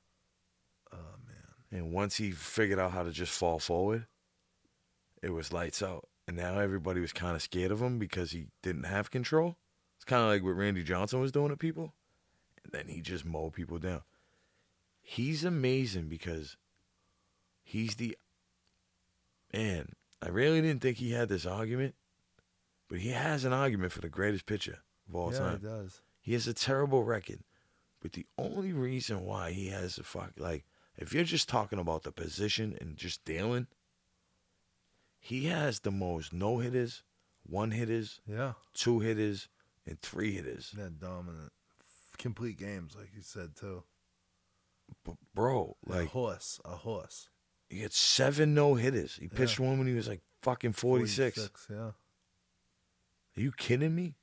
Oh 0.93 1.17
man. 1.27 1.81
And 1.81 1.93
once 1.93 2.17
he 2.17 2.31
figured 2.31 2.79
out 2.79 2.93
how 2.93 3.03
to 3.03 3.11
just 3.11 3.33
fall 3.33 3.59
forward, 3.59 4.07
it 5.25 5.31
was 5.31 5.53
lights 5.53 5.83
out. 5.83 6.09
And 6.27 6.37
now 6.37 6.59
everybody 6.59 7.01
was 7.01 7.13
kind 7.13 7.37
of 7.37 7.43
scared 7.43 7.71
of 7.71 7.83
him 7.83 7.99
because 7.99 8.33
he 8.33 8.47
didn't 8.63 8.85
have 8.85 9.11
control. 9.11 9.57
It's 9.97 10.05
kind 10.05 10.23
of 10.23 10.29
like 10.29 10.43
what 10.43 10.57
Randy 10.57 10.83
Johnson 10.83 11.21
was 11.21 11.33
doing 11.33 11.51
to 11.51 11.57
people. 11.57 11.95
And 12.63 12.73
then 12.73 12.89
he 12.89 13.01
just 13.01 13.25
mowed 13.25 13.53
people 13.53 13.79
down. 13.79 14.03
He's 15.03 15.45
amazing 15.45 16.09
because 16.09 16.57
he's 17.63 17.97
the. 17.97 18.17
Man, 19.53 19.91
I 20.23 20.29
really 20.29 20.63
didn't 20.63 20.81
think 20.81 20.97
he 20.97 21.13
had 21.13 21.29
this 21.29 21.47
argument, 21.47 21.95
but 22.89 22.99
he 22.99 23.11
has 23.11 23.45
an 23.45 23.53
argument 23.53 23.93
for 23.93 24.01
the 24.01 24.09
greatest 24.09 24.47
pitcher 24.47 24.79
of 25.09 25.15
all 25.15 25.33
yeah, 25.33 25.39
time. 25.39 25.61
he 25.61 25.67
does. 25.67 26.01
He 26.21 26.33
has 26.33 26.49
a 26.49 26.55
terrible 26.55 27.05
record. 27.05 27.41
But 28.01 28.13
the 28.13 28.27
only 28.37 28.73
reason 28.73 29.25
why 29.25 29.53
he 29.53 29.69
has 29.69 29.99
a 29.99 30.03
fuck 30.03 30.33
like 30.39 30.65
if 30.97 31.13
you're 31.13 31.25
just 31.25 31.49
talking 31.49 31.79
about 31.79 32.03
the 32.03 32.13
position 32.13 32.77
and 32.81 32.97
just 32.97 33.25
dealing, 33.25 33.67
he 35.25 35.47
has 35.47 35.81
the 35.81 35.91
most 35.91 36.33
no 36.35 36.59
hitters, 36.59 37.03
one 37.47 37.71
hitters, 37.71 38.21
Yeah. 38.27 38.53
two 38.75 39.01
hitters, 39.01 39.49
and 39.87 39.99
three 40.01 40.33
hitters. 40.33 40.75
Yeah, 40.77 40.89
dominant. 40.99 41.51
Complete 42.19 42.59
games, 42.59 42.95
like 42.95 43.09
you 43.17 43.23
said 43.23 43.57
too. 43.57 43.85
But 45.03 45.17
bro, 45.35 45.77
Like 45.87 46.05
a 46.07 46.09
horse, 46.11 46.61
a 46.65 46.77
horse. 46.77 47.31
he 47.71 47.81
had 47.81 47.93
seven 47.95 48.53
no 48.55 48.75
hitters. 48.75 49.17
He 49.17 49.29
pitched 49.29 49.59
one 49.59 49.79
when 49.79 49.87
he 49.87 49.95
was 49.95 50.07
like 50.09 50.21
fucking 50.43 50.73
forty 50.75 51.07
six. 51.07 51.49
Yeah. 51.71 51.93
Are 53.37 53.41
you 53.41 53.51
kidding 53.53 53.95
me? 53.95 54.15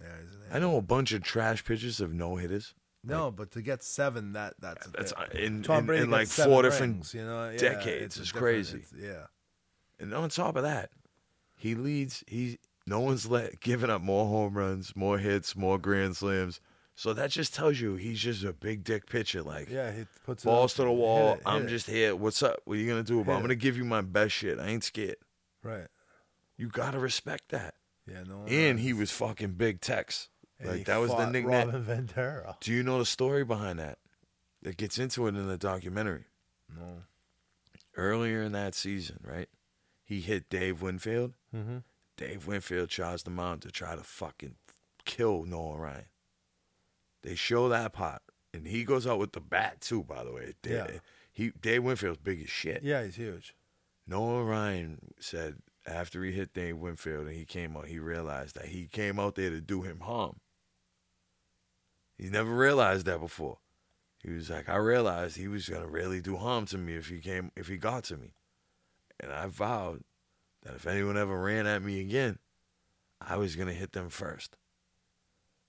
Yeah, 0.00 0.06
he's 0.22 0.34
an 0.34 0.40
I 0.52 0.58
know 0.60 0.76
a 0.76 0.82
bunch 0.82 1.12
of 1.12 1.22
trash 1.22 1.64
pitchers 1.64 2.00
of 2.00 2.12
no 2.12 2.36
hitters. 2.36 2.74
No, 3.06 3.30
but 3.30 3.50
to 3.50 3.60
get 3.60 3.82
seven, 3.82 4.32
that 4.32 4.54
that's 4.60 4.86
That's 4.88 5.12
thing. 5.12 5.22
Uh, 5.22 5.38
in, 5.38 5.64
in, 5.64 5.90
in 6.04 6.10
like 6.10 6.28
four 6.28 6.62
different 6.62 7.12
you 7.12 7.22
know, 7.24 7.50
yeah, 7.50 7.58
decades. 7.58 8.16
is 8.16 8.32
crazy. 8.32 8.84
yeah, 8.96 9.26
And 9.98 10.12
on 10.14 10.28
top 10.28 10.56
of 10.56 10.62
that, 10.62 10.90
he 11.56 11.74
leads. 11.74 12.24
He 12.26 12.58
no 12.86 13.00
one's 13.00 13.26
let 13.26 13.60
giving 13.60 13.90
up 13.90 14.02
more 14.02 14.26
home 14.26 14.54
runs, 14.56 14.94
more 14.96 15.18
hits, 15.18 15.56
more 15.56 15.78
grand 15.78 16.16
slams. 16.16 16.60
So 16.96 17.12
that 17.14 17.30
just 17.30 17.54
tells 17.54 17.80
you 17.80 17.96
he's 17.96 18.20
just 18.20 18.44
a 18.44 18.52
big 18.52 18.84
dick 18.84 19.06
pitcher. 19.08 19.42
Like 19.42 19.68
yeah. 19.70 19.90
He 19.92 20.04
puts 20.24 20.44
it 20.44 20.46
balls 20.46 20.74
to 20.74 20.82
the 20.82 20.88
hit 20.88 20.96
wall. 20.98 21.32
it, 21.32 21.36
hit 21.36 21.42
I'm 21.46 21.62
it. 21.66 21.68
just 21.68 21.88
here. 21.88 22.14
What's 22.14 22.42
up? 22.42 22.60
What 22.64 22.74
are 22.76 22.80
you 22.80 22.88
gonna 22.88 23.02
do 23.02 23.20
about? 23.20 23.32
it? 23.32 23.36
I'm 23.36 23.42
gonna 23.42 23.54
give 23.54 23.76
you 23.76 23.84
my 23.84 24.00
best 24.00 24.32
shit. 24.34 24.58
I 24.58 24.66
ain't 24.68 24.84
scared. 24.84 25.16
right. 25.62 25.86
You 26.56 26.68
gotta 26.68 27.00
respect 27.00 27.48
that. 27.48 27.74
Yeah, 28.06 28.22
no. 28.28 28.44
And 28.46 28.78
he 28.78 28.92
was 28.92 29.10
fucking 29.10 29.52
big 29.54 29.80
Tex. 29.80 30.28
and 30.60 30.70
Like 30.70 30.84
that 30.84 30.98
was 30.98 31.10
the 31.10 31.26
nickname. 31.28 31.66
Robin 31.68 31.82
Ventura. 31.82 32.56
Do 32.60 32.72
you 32.72 32.82
know 32.84 32.98
the 32.98 33.06
story 33.06 33.44
behind 33.44 33.78
that? 33.80 33.98
That 34.62 34.76
gets 34.76 34.98
into 34.98 35.26
it 35.26 35.34
in 35.34 35.48
the 35.48 35.58
documentary. 35.58 36.26
No. 36.74 37.02
Earlier 37.96 38.42
in 38.42 38.52
that 38.52 38.74
season, 38.74 39.18
right? 39.26 39.48
He 40.04 40.20
hit 40.20 40.48
Dave 40.50 40.82
Winfield. 40.82 41.32
Mm-hmm. 41.54 41.78
Dave 42.16 42.46
Winfield 42.46 42.88
charged 42.90 43.26
him 43.26 43.40
out 43.40 43.60
to 43.62 43.70
try 43.70 43.96
to 43.96 44.02
fucking 44.02 44.56
kill 45.04 45.44
Nolan 45.44 45.78
Ryan. 45.80 46.04
They 47.22 47.34
show 47.34 47.68
that 47.70 47.92
part, 47.92 48.22
and 48.52 48.66
he 48.66 48.84
goes 48.84 49.06
out 49.06 49.18
with 49.18 49.32
the 49.32 49.40
bat 49.40 49.80
too. 49.80 50.02
By 50.04 50.24
the 50.24 50.32
way, 50.32 50.54
Dave, 50.62 50.72
Yeah. 50.72 50.98
he 51.32 51.50
Dave 51.60 51.82
Winfield's 51.82 52.18
big 52.18 52.42
as 52.42 52.50
shit. 52.50 52.82
Yeah, 52.82 53.02
he's 53.04 53.16
huge. 53.16 53.54
Nolan 54.06 54.46
Ryan 54.46 54.98
said 55.18 55.56
after 55.86 56.22
he 56.22 56.32
hit 56.32 56.52
Dave 56.52 56.76
Winfield 56.76 57.26
and 57.26 57.34
he 57.36 57.44
came 57.46 57.76
out, 57.76 57.86
he 57.88 57.98
realized 57.98 58.54
that 58.56 58.66
he 58.66 58.86
came 58.86 59.18
out 59.18 59.34
there 59.34 59.50
to 59.50 59.60
do 59.60 59.82
him 59.82 60.00
harm. 60.00 60.40
He 62.18 62.28
never 62.28 62.54
realized 62.54 63.06
that 63.06 63.20
before. 63.20 63.58
He 64.22 64.30
was 64.30 64.48
like, 64.50 64.68
I 64.68 64.76
realized 64.76 65.36
he 65.36 65.48
was 65.48 65.68
gonna 65.68 65.88
really 65.88 66.20
do 66.20 66.36
harm 66.36 66.66
to 66.66 66.78
me 66.78 66.94
if 66.94 67.08
he 67.08 67.18
came 67.20 67.50
if 67.56 67.68
he 67.68 67.76
got 67.76 68.04
to 68.04 68.16
me. 68.16 68.34
And 69.20 69.32
I 69.32 69.46
vowed 69.46 70.02
that 70.62 70.74
if 70.74 70.86
anyone 70.86 71.16
ever 71.16 71.38
ran 71.40 71.66
at 71.66 71.82
me 71.82 72.00
again, 72.00 72.38
I 73.20 73.36
was 73.36 73.56
gonna 73.56 73.72
hit 73.72 73.92
them 73.92 74.08
first. 74.10 74.56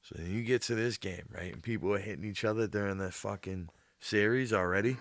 So 0.01 0.15
then 0.17 0.31
you 0.31 0.43
get 0.43 0.61
to 0.63 0.75
this 0.75 0.97
game, 0.97 1.23
right? 1.31 1.53
And 1.53 1.63
people 1.63 1.93
are 1.93 1.99
hitting 1.99 2.25
each 2.25 2.43
other 2.45 2.67
during 2.67 2.97
the 2.97 3.11
fucking 3.11 3.69
series 3.99 4.53
already. 4.53 4.97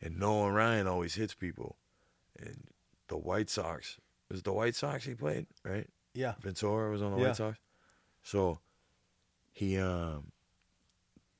And 0.00 0.18
Nolan 0.18 0.54
Ryan 0.54 0.86
always 0.86 1.14
hits 1.14 1.34
people. 1.34 1.76
And 2.38 2.68
the 3.08 3.16
White 3.18 3.50
Sox, 3.50 3.98
it 4.30 4.32
was 4.34 4.42
the 4.42 4.52
White 4.52 4.74
Sox 4.76 5.04
he 5.04 5.14
played, 5.14 5.46
right? 5.64 5.88
Yeah. 6.14 6.34
Ventura 6.40 6.90
was 6.90 7.02
on 7.02 7.12
the 7.12 7.18
Yeah. 7.18 7.26
White 7.28 7.36
Sox. 7.36 7.58
So 8.22 8.60
he 9.52 9.78
um 9.78 10.32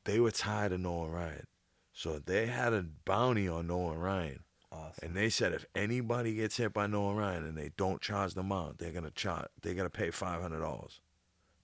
they 0.05 0.19
were 0.19 0.31
tired 0.31 0.73
of 0.73 0.81
Nolan 0.81 1.13
Ryan. 1.13 1.47
So 1.93 2.19
they 2.19 2.47
had 2.47 2.73
a 2.73 2.83
bounty 3.05 3.47
on 3.49 3.67
Nolan 3.69 3.99
Ryan. 3.99 4.41
Awesome. 4.73 4.93
And 5.03 5.17
they 5.17 5.31
said 5.31 5.53
if 5.53 5.67
anybody 5.75 6.35
gets 6.35 6.57
hit 6.57 6.73
by 6.73 6.87
Nolan 6.87 7.17
Ryan 7.17 7.45
and 7.45 7.59
they 7.59 7.73
don't 7.77 8.01
charge 8.01 8.35
them 8.35 8.53
out, 8.53 8.79
they're 8.79 8.93
gonna 8.93 9.11
charge 9.11 9.49
they're 9.63 9.75
gonna 9.75 9.91
pay 9.91 10.11
five 10.11 10.41
hundred 10.41 10.61
dollars. 10.61 11.01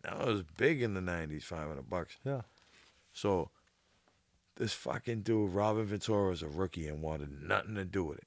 That 0.02 0.24
was 0.24 0.42
big 0.56 0.82
in 0.82 0.94
the 0.94 1.00
nineties, 1.00 1.44
five 1.44 1.68
hundred 1.68 1.88
bucks. 1.88 2.16
Yeah. 2.24 2.42
So 3.12 3.50
this 4.56 4.72
fucking 4.72 5.20
dude, 5.22 5.52
Robin 5.52 5.86
Ventura, 5.86 6.30
was 6.30 6.42
a 6.42 6.48
rookie 6.48 6.88
and 6.88 7.02
wanted 7.02 7.42
nothing 7.42 7.76
to 7.76 7.84
do 7.84 8.04
with 8.04 8.18
it. 8.18 8.26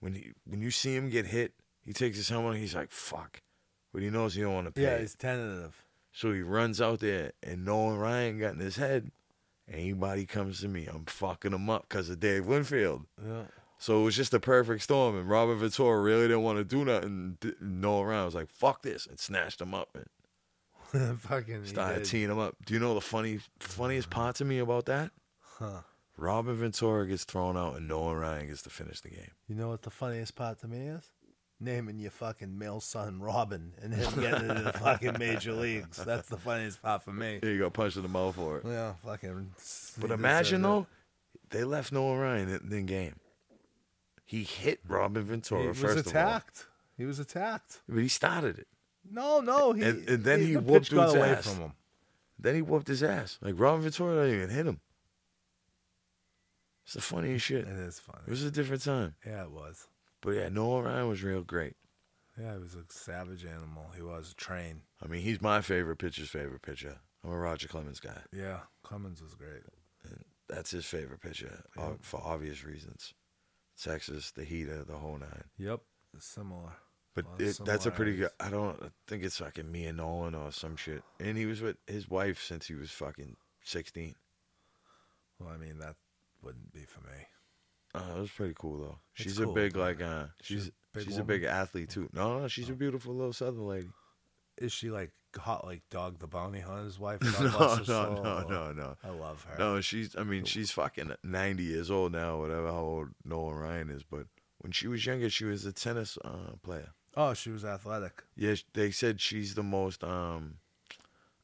When 0.00 0.14
he 0.14 0.32
when 0.44 0.60
you 0.60 0.70
see 0.70 0.94
him 0.94 1.08
get 1.08 1.26
hit, 1.26 1.54
he 1.84 1.92
takes 1.92 2.16
his 2.16 2.28
helmet 2.28 2.58
he's 2.58 2.74
like, 2.74 2.90
fuck. 2.90 3.40
But 3.92 4.02
he 4.02 4.10
knows 4.10 4.34
he 4.34 4.42
don't 4.42 4.54
want 4.54 4.66
to 4.66 4.72
pay. 4.72 4.82
Yeah, 4.82 4.98
he's 4.98 5.14
tentative. 5.14 5.84
So 6.12 6.32
he 6.32 6.42
runs 6.42 6.80
out 6.80 7.00
there 7.00 7.32
and 7.42 7.64
Nolan 7.64 7.98
Ryan 7.98 8.38
got 8.38 8.54
in 8.54 8.60
his 8.60 8.76
head. 8.76 9.10
Anybody 9.72 10.26
comes 10.26 10.60
to 10.60 10.68
me, 10.68 10.86
I'm 10.86 11.04
fucking 11.06 11.52
him 11.52 11.70
up 11.70 11.86
because 11.88 12.10
of 12.10 12.20
Dave 12.20 12.46
Winfield. 12.46 13.06
Yeah. 13.24 13.44
So 13.82 14.00
it 14.00 14.04
was 14.04 14.14
just 14.14 14.32
a 14.32 14.38
perfect 14.38 14.82
storm. 14.84 15.16
And 15.18 15.28
Robin 15.28 15.58
Ventura 15.58 16.00
really 16.00 16.28
didn't 16.28 16.44
want 16.44 16.58
to 16.58 16.64
do 16.64 16.84
nothing. 16.84 17.36
D- 17.40 17.54
Nolan 17.60 18.06
Ryan 18.06 18.24
was 18.26 18.34
like, 18.36 18.48
fuck 18.48 18.82
this, 18.82 19.06
and 19.06 19.18
snatched 19.18 19.60
him 19.60 19.74
up 19.74 19.88
and 20.92 21.18
Fucking. 21.20 21.66
started 21.66 22.04
teeing 22.04 22.30
him 22.30 22.38
up. 22.38 22.54
Do 22.64 22.74
you 22.74 22.80
know 22.80 22.94
the 22.94 23.00
funny 23.00 23.40
funniest 23.58 24.08
part 24.08 24.36
to 24.36 24.44
me 24.44 24.60
about 24.60 24.86
that? 24.86 25.10
Huh. 25.58 25.80
Robin 26.16 26.54
Ventura 26.54 27.08
gets 27.08 27.24
thrown 27.24 27.56
out 27.56 27.74
and 27.76 27.88
Nolan 27.88 28.18
Ryan 28.18 28.46
gets 28.46 28.62
to 28.62 28.70
finish 28.70 29.00
the 29.00 29.08
game. 29.08 29.32
You 29.48 29.56
know 29.56 29.68
what 29.70 29.82
the 29.82 29.90
funniest 29.90 30.36
part 30.36 30.60
to 30.60 30.68
me 30.68 30.86
is? 30.86 31.02
naming 31.58 31.96
your 31.98 32.10
fucking 32.10 32.58
male 32.58 32.80
son 32.80 33.20
Robin 33.20 33.72
and 33.80 33.94
him 33.94 34.20
getting 34.20 34.50
into 34.50 34.62
the 34.62 34.72
fucking 34.72 35.16
major 35.18 35.52
leagues. 35.64 35.96
That's 35.96 36.28
the 36.28 36.36
funniest 36.36 36.82
part 36.82 37.02
for 37.04 37.12
me. 37.12 37.38
Here 37.40 37.52
you 37.52 37.58
go, 37.60 37.70
punch 37.70 37.94
in 37.96 38.02
the 38.02 38.08
mouth 38.08 38.34
for 38.34 38.58
it. 38.58 38.64
Yeah, 38.66 38.94
fucking. 39.04 39.50
But 40.00 40.10
imagine 40.10 40.62
though, 40.62 40.86
they 41.50 41.62
left 41.62 41.92
Nolan 41.92 42.18
Ryan 42.18 42.48
in, 42.48 42.72
in 42.72 42.86
game. 42.86 43.14
He 44.24 44.44
hit 44.44 44.80
Robin. 44.86 45.22
Ventura 45.24 45.62
he 45.62 45.68
was 45.68 45.78
first 45.78 46.06
attacked. 46.06 46.66
He 46.96 47.04
was 47.04 47.18
attacked. 47.18 47.82
but 47.88 47.98
he 48.00 48.08
started 48.08 48.58
it. 48.58 48.68
No, 49.10 49.40
no, 49.40 49.72
he 49.72 49.82
And- 49.82 50.08
and 50.08 50.24
then 50.24 50.40
he 50.40 50.52
the 50.54 50.60
whooped 50.60 50.84
pitch 50.90 50.94
got 50.94 51.06
dude's 51.06 51.14
away 51.16 51.30
ass. 51.30 51.46
from 51.48 51.58
him. 51.60 51.72
Then 52.38 52.54
he 52.54 52.62
whooped 52.62 52.88
his 52.88 53.02
ass. 53.02 53.38
Like 53.42 53.54
Robin 53.58 53.82
Ventura 53.82 54.24
didn't 54.26 54.42
even 54.42 54.54
hit 54.54 54.66
him. 54.66 54.80
It's 56.84 56.94
the 56.94 57.00
funniest 57.00 57.44
shit. 57.46 57.66
It 57.66 57.78
is 57.78 57.98
funny. 57.98 58.22
It 58.26 58.30
was 58.30 58.42
a 58.44 58.50
different 58.50 58.82
time. 58.82 59.14
Yeah, 59.24 59.44
it 59.44 59.50
was. 59.50 59.86
But 60.20 60.32
yeah, 60.32 60.48
Nolan 60.48 60.84
Ryan 60.84 61.08
was 61.08 61.22
real 61.22 61.42
great. 61.42 61.76
Yeah, 62.38 62.54
he 62.54 62.62
was 62.62 62.74
a 62.74 62.84
savage 62.88 63.44
animal. 63.44 63.90
He 63.94 64.02
was 64.02 64.34
trained. 64.34 64.82
I 65.02 65.06
mean, 65.06 65.22
he's 65.22 65.40
my 65.40 65.60
favorite 65.60 65.96
pitcher's 65.98 66.30
favorite 66.30 66.62
pitcher. 66.62 66.98
I'm 67.24 67.30
a 67.30 67.38
Roger 67.38 67.68
Clemens 67.68 68.00
guy. 68.00 68.18
Yeah, 68.32 68.60
Clemens 68.82 69.22
was 69.22 69.34
great. 69.34 69.62
That's 70.48 70.70
his 70.72 70.84
favorite 70.84 71.20
pitcher 71.20 71.62
Yeah. 71.76 71.82
uh, 71.82 71.92
for 72.00 72.20
obvious 72.22 72.64
reasons. 72.64 73.14
Texas, 73.80 74.30
the 74.30 74.44
heater, 74.44 74.84
the 74.84 74.96
whole 74.96 75.18
nine. 75.18 75.44
Yep, 75.58 75.80
similar. 76.18 76.72
But 77.14 77.26
of 77.26 77.40
it, 77.40 77.60
that's 77.64 77.86
a 77.86 77.90
pretty 77.90 78.16
good. 78.16 78.30
I 78.40 78.48
don't 78.48 78.82
I 78.82 78.88
think 79.06 79.22
it's 79.22 79.36
fucking 79.38 79.70
me 79.70 79.84
and 79.84 79.98
Nolan 79.98 80.34
or 80.34 80.50
some 80.50 80.76
shit. 80.76 81.02
And 81.20 81.36
he 81.36 81.44
was 81.46 81.60
with 81.60 81.76
his 81.86 82.08
wife 82.08 82.42
since 82.42 82.66
he 82.66 82.74
was 82.74 82.90
fucking 82.90 83.36
16. 83.64 84.14
Well, 85.38 85.50
I 85.50 85.58
mean 85.58 85.78
that 85.78 85.96
wouldn't 86.42 86.72
be 86.72 86.84
for 86.84 87.00
me. 87.00 87.26
Uh, 87.94 88.16
it 88.16 88.20
was 88.20 88.30
pretty 88.30 88.54
cool 88.58 88.78
though. 88.78 88.98
It's 89.14 89.24
She's 89.24 89.40
a 89.40 89.46
big 89.46 89.76
like 89.76 90.00
uh 90.00 90.26
she's 90.40 90.64
she's 90.64 90.68
a 90.68 90.72
big 90.94 91.04
she's 91.04 91.18
a 91.18 91.24
big 91.24 91.42
athlete 91.44 91.90
too. 91.90 92.08
No, 92.14 92.40
no, 92.40 92.48
she's 92.48 92.70
a 92.70 92.74
beautiful 92.74 93.14
little 93.14 93.34
southern 93.34 93.66
lady. 93.66 93.90
Is 94.58 94.72
she 94.72 94.90
like 94.90 95.10
hot 95.36 95.64
like 95.64 95.82
Dog 95.90 96.18
the 96.18 96.26
Bounty 96.26 96.60
Hunter's 96.60 96.98
wife? 96.98 97.20
No, 97.40 97.50
God 97.50 97.88
no, 97.88 98.14
no, 98.14 98.14
soul? 98.14 98.50
no, 98.50 98.72
no. 98.72 98.96
I 99.02 99.08
love 99.10 99.44
her. 99.44 99.56
No, 99.58 99.80
she's 99.80 100.14
I 100.16 100.24
mean, 100.24 100.44
she's 100.44 100.70
fucking 100.70 101.12
90 101.24 101.62
years 101.62 101.90
old 101.90 102.12
now, 102.12 102.38
whatever 102.38 102.68
how 102.68 102.78
old 102.80 103.08
Nolan 103.24 103.56
Ryan 103.56 103.90
is, 103.90 104.02
but 104.02 104.26
when 104.58 104.72
she 104.72 104.86
was 104.88 105.04
younger, 105.06 105.28
she 105.30 105.44
was 105.44 105.64
a 105.64 105.72
tennis 105.72 106.16
uh, 106.24 106.52
player. 106.62 106.90
Oh, 107.16 107.34
she 107.34 107.50
was 107.50 107.64
athletic. 107.64 108.22
Yeah, 108.36 108.54
they 108.74 108.90
said 108.90 109.20
she's 109.20 109.54
the 109.54 109.62
most 109.62 110.02
um, 110.04 110.54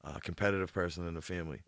uh, 0.04 0.18
competitive 0.20 0.72
person 0.72 1.06
in 1.06 1.14
the 1.14 1.20
family. 1.22 1.60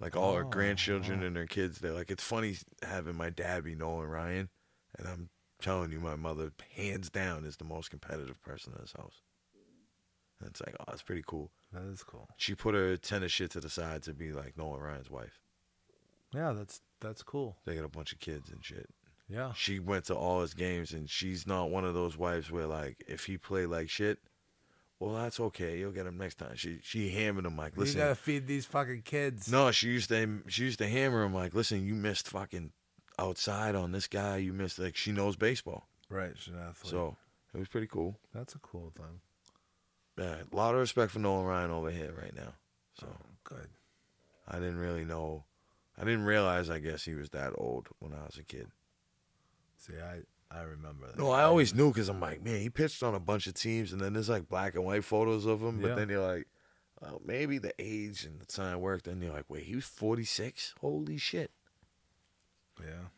Like 0.00 0.16
all 0.16 0.34
her 0.34 0.44
Oh, 0.44 0.48
grandchildren 0.48 1.20
wow. 1.20 1.26
and 1.26 1.36
her 1.36 1.46
kids, 1.46 1.78
they're 1.78 1.92
like, 1.92 2.10
it's 2.10 2.22
funny 2.24 2.56
having 2.82 3.16
my 3.16 3.30
dad 3.30 3.64
be 3.64 3.74
Nolan 3.74 4.08
Ryan, 4.08 4.48
and 4.98 5.06
I'm 5.08 5.28
telling 5.60 5.90
you, 5.92 6.00
my 6.00 6.16
mother, 6.16 6.52
hands 6.76 7.08
down, 7.10 7.44
is 7.44 7.56
the 7.56 7.64
most 7.64 7.90
competitive 7.90 8.40
person 8.42 8.72
in 8.74 8.80
this 8.80 8.92
house. 8.96 9.20
And 10.40 10.50
it's 10.50 10.60
like, 10.60 10.74
oh, 10.78 10.84
that's 10.88 11.02
pretty 11.02 11.24
cool. 11.26 11.50
That 11.72 11.84
is 11.92 12.02
cool. 12.02 12.28
She 12.36 12.54
put 12.54 12.74
her 12.74 12.96
tennis 12.96 13.32
shit 13.32 13.50
to 13.52 13.60
the 13.60 13.70
side 13.70 14.02
to 14.04 14.12
be 14.14 14.32
like 14.32 14.56
Nolan 14.58 14.80
Ryan's 14.80 15.10
wife. 15.10 15.40
Yeah, 16.34 16.52
that's 16.52 16.80
that's 17.00 17.22
cool. 17.22 17.56
They 17.64 17.74
got 17.74 17.84
a 17.84 17.88
bunch 17.88 18.12
of 18.12 18.18
kids 18.20 18.50
and 18.50 18.64
shit. 18.64 18.88
Yeah. 19.28 19.52
She 19.54 19.78
went 19.78 20.04
to 20.06 20.14
all 20.14 20.40
his 20.42 20.54
games, 20.54 20.92
and 20.92 21.08
she's 21.10 21.46
not 21.46 21.70
one 21.70 21.84
of 21.84 21.94
those 21.94 22.16
wives 22.16 22.50
where 22.50 22.66
like, 22.66 23.02
if 23.08 23.24
he 23.26 23.38
played 23.38 23.66
like 23.66 23.88
shit, 23.90 24.18
well, 25.00 25.14
that's 25.14 25.40
okay. 25.40 25.78
You'll 25.78 25.92
get 25.92 26.06
him 26.06 26.18
next 26.18 26.36
time. 26.36 26.54
She 26.56 26.78
she 26.82 27.08
hammered 27.10 27.46
him 27.46 27.56
like, 27.56 27.76
listen, 27.76 27.96
you 27.98 28.02
gotta 28.04 28.14
feed 28.14 28.46
these 28.46 28.66
fucking 28.66 29.02
kids. 29.02 29.50
No, 29.50 29.70
she 29.70 29.88
used 29.88 30.08
to 30.10 30.42
she 30.48 30.64
used 30.64 30.78
to 30.78 30.88
hammer 30.88 31.22
him 31.22 31.34
like, 31.34 31.54
listen, 31.54 31.84
you 31.86 31.94
missed 31.94 32.28
fucking 32.28 32.72
outside 33.18 33.74
on 33.74 33.92
this 33.92 34.06
guy. 34.06 34.36
You 34.36 34.52
missed 34.52 34.78
like 34.78 34.96
she 34.96 35.12
knows 35.12 35.36
baseball, 35.36 35.86
Right, 36.10 36.32
she's 36.36 36.52
an 36.54 36.60
athlete. 36.60 36.90
so 36.90 37.16
it 37.54 37.58
was 37.58 37.68
pretty 37.68 37.86
cool. 37.86 38.18
that's 38.34 38.54
a 38.54 38.58
cool 38.58 38.92
thing. 38.96 39.20
Yeah, 40.18 40.36
a 40.50 40.56
lot 40.56 40.74
of 40.74 40.80
respect 40.80 41.12
for 41.12 41.18
Nolan 41.18 41.46
Ryan 41.46 41.70
over 41.70 41.90
here 41.90 42.14
right 42.20 42.34
now. 42.34 42.54
So 42.98 43.06
Oh, 43.10 43.26
good. 43.44 43.68
I 44.48 44.54
didn't 44.58 44.78
really 44.78 45.04
know, 45.04 45.44
I 45.98 46.04
didn't 46.04 46.24
realize. 46.24 46.70
I 46.70 46.78
guess 46.78 47.04
he 47.04 47.14
was 47.14 47.30
that 47.30 47.52
old 47.56 47.88
when 47.98 48.12
I 48.12 48.24
was 48.24 48.36
a 48.38 48.42
kid. 48.44 48.68
See, 49.76 49.94
I 49.98 50.20
I 50.48 50.62
remember 50.62 51.08
that. 51.08 51.18
No, 51.18 51.30
I 51.32 51.42
always 51.42 51.74
knew 51.74 51.88
because 51.92 52.08
I'm 52.08 52.20
like, 52.20 52.42
man, 52.42 52.60
he 52.60 52.70
pitched 52.70 53.02
on 53.02 53.14
a 53.14 53.20
bunch 53.20 53.46
of 53.48 53.54
teams, 53.54 53.92
and 53.92 54.00
then 54.00 54.12
there's 54.12 54.28
like 54.28 54.48
black 54.48 54.74
and 54.76 54.84
white 54.84 55.04
photos 55.04 55.44
of 55.44 55.60
him. 55.60 55.80
But 55.80 55.88
Yeah. 55.88 55.94
then 55.96 56.08
you're 56.08 56.26
like, 56.34 56.46
well, 57.02 57.20
maybe 57.24 57.58
the 57.58 57.74
age 57.78 58.24
and 58.24 58.40
the 58.40 58.46
time 58.46 58.80
worked. 58.80 59.08
And 59.08 59.20
you're 59.22 59.32
like, 59.32 59.44
wait, 59.50 59.64
he 59.64 59.74
was 59.74 59.84
46. 59.84 60.74
Holy 60.80 61.18
shit! 61.18 61.50
Yeah. 62.80 63.08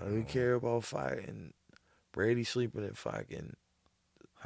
I 0.00 0.04
don't 0.04 0.24
care 0.28 0.54
about 0.54 0.84
fighting. 0.84 1.52
Brady 2.12 2.44
sleeping 2.44 2.84
in 2.84 2.94
fucking 2.94 3.56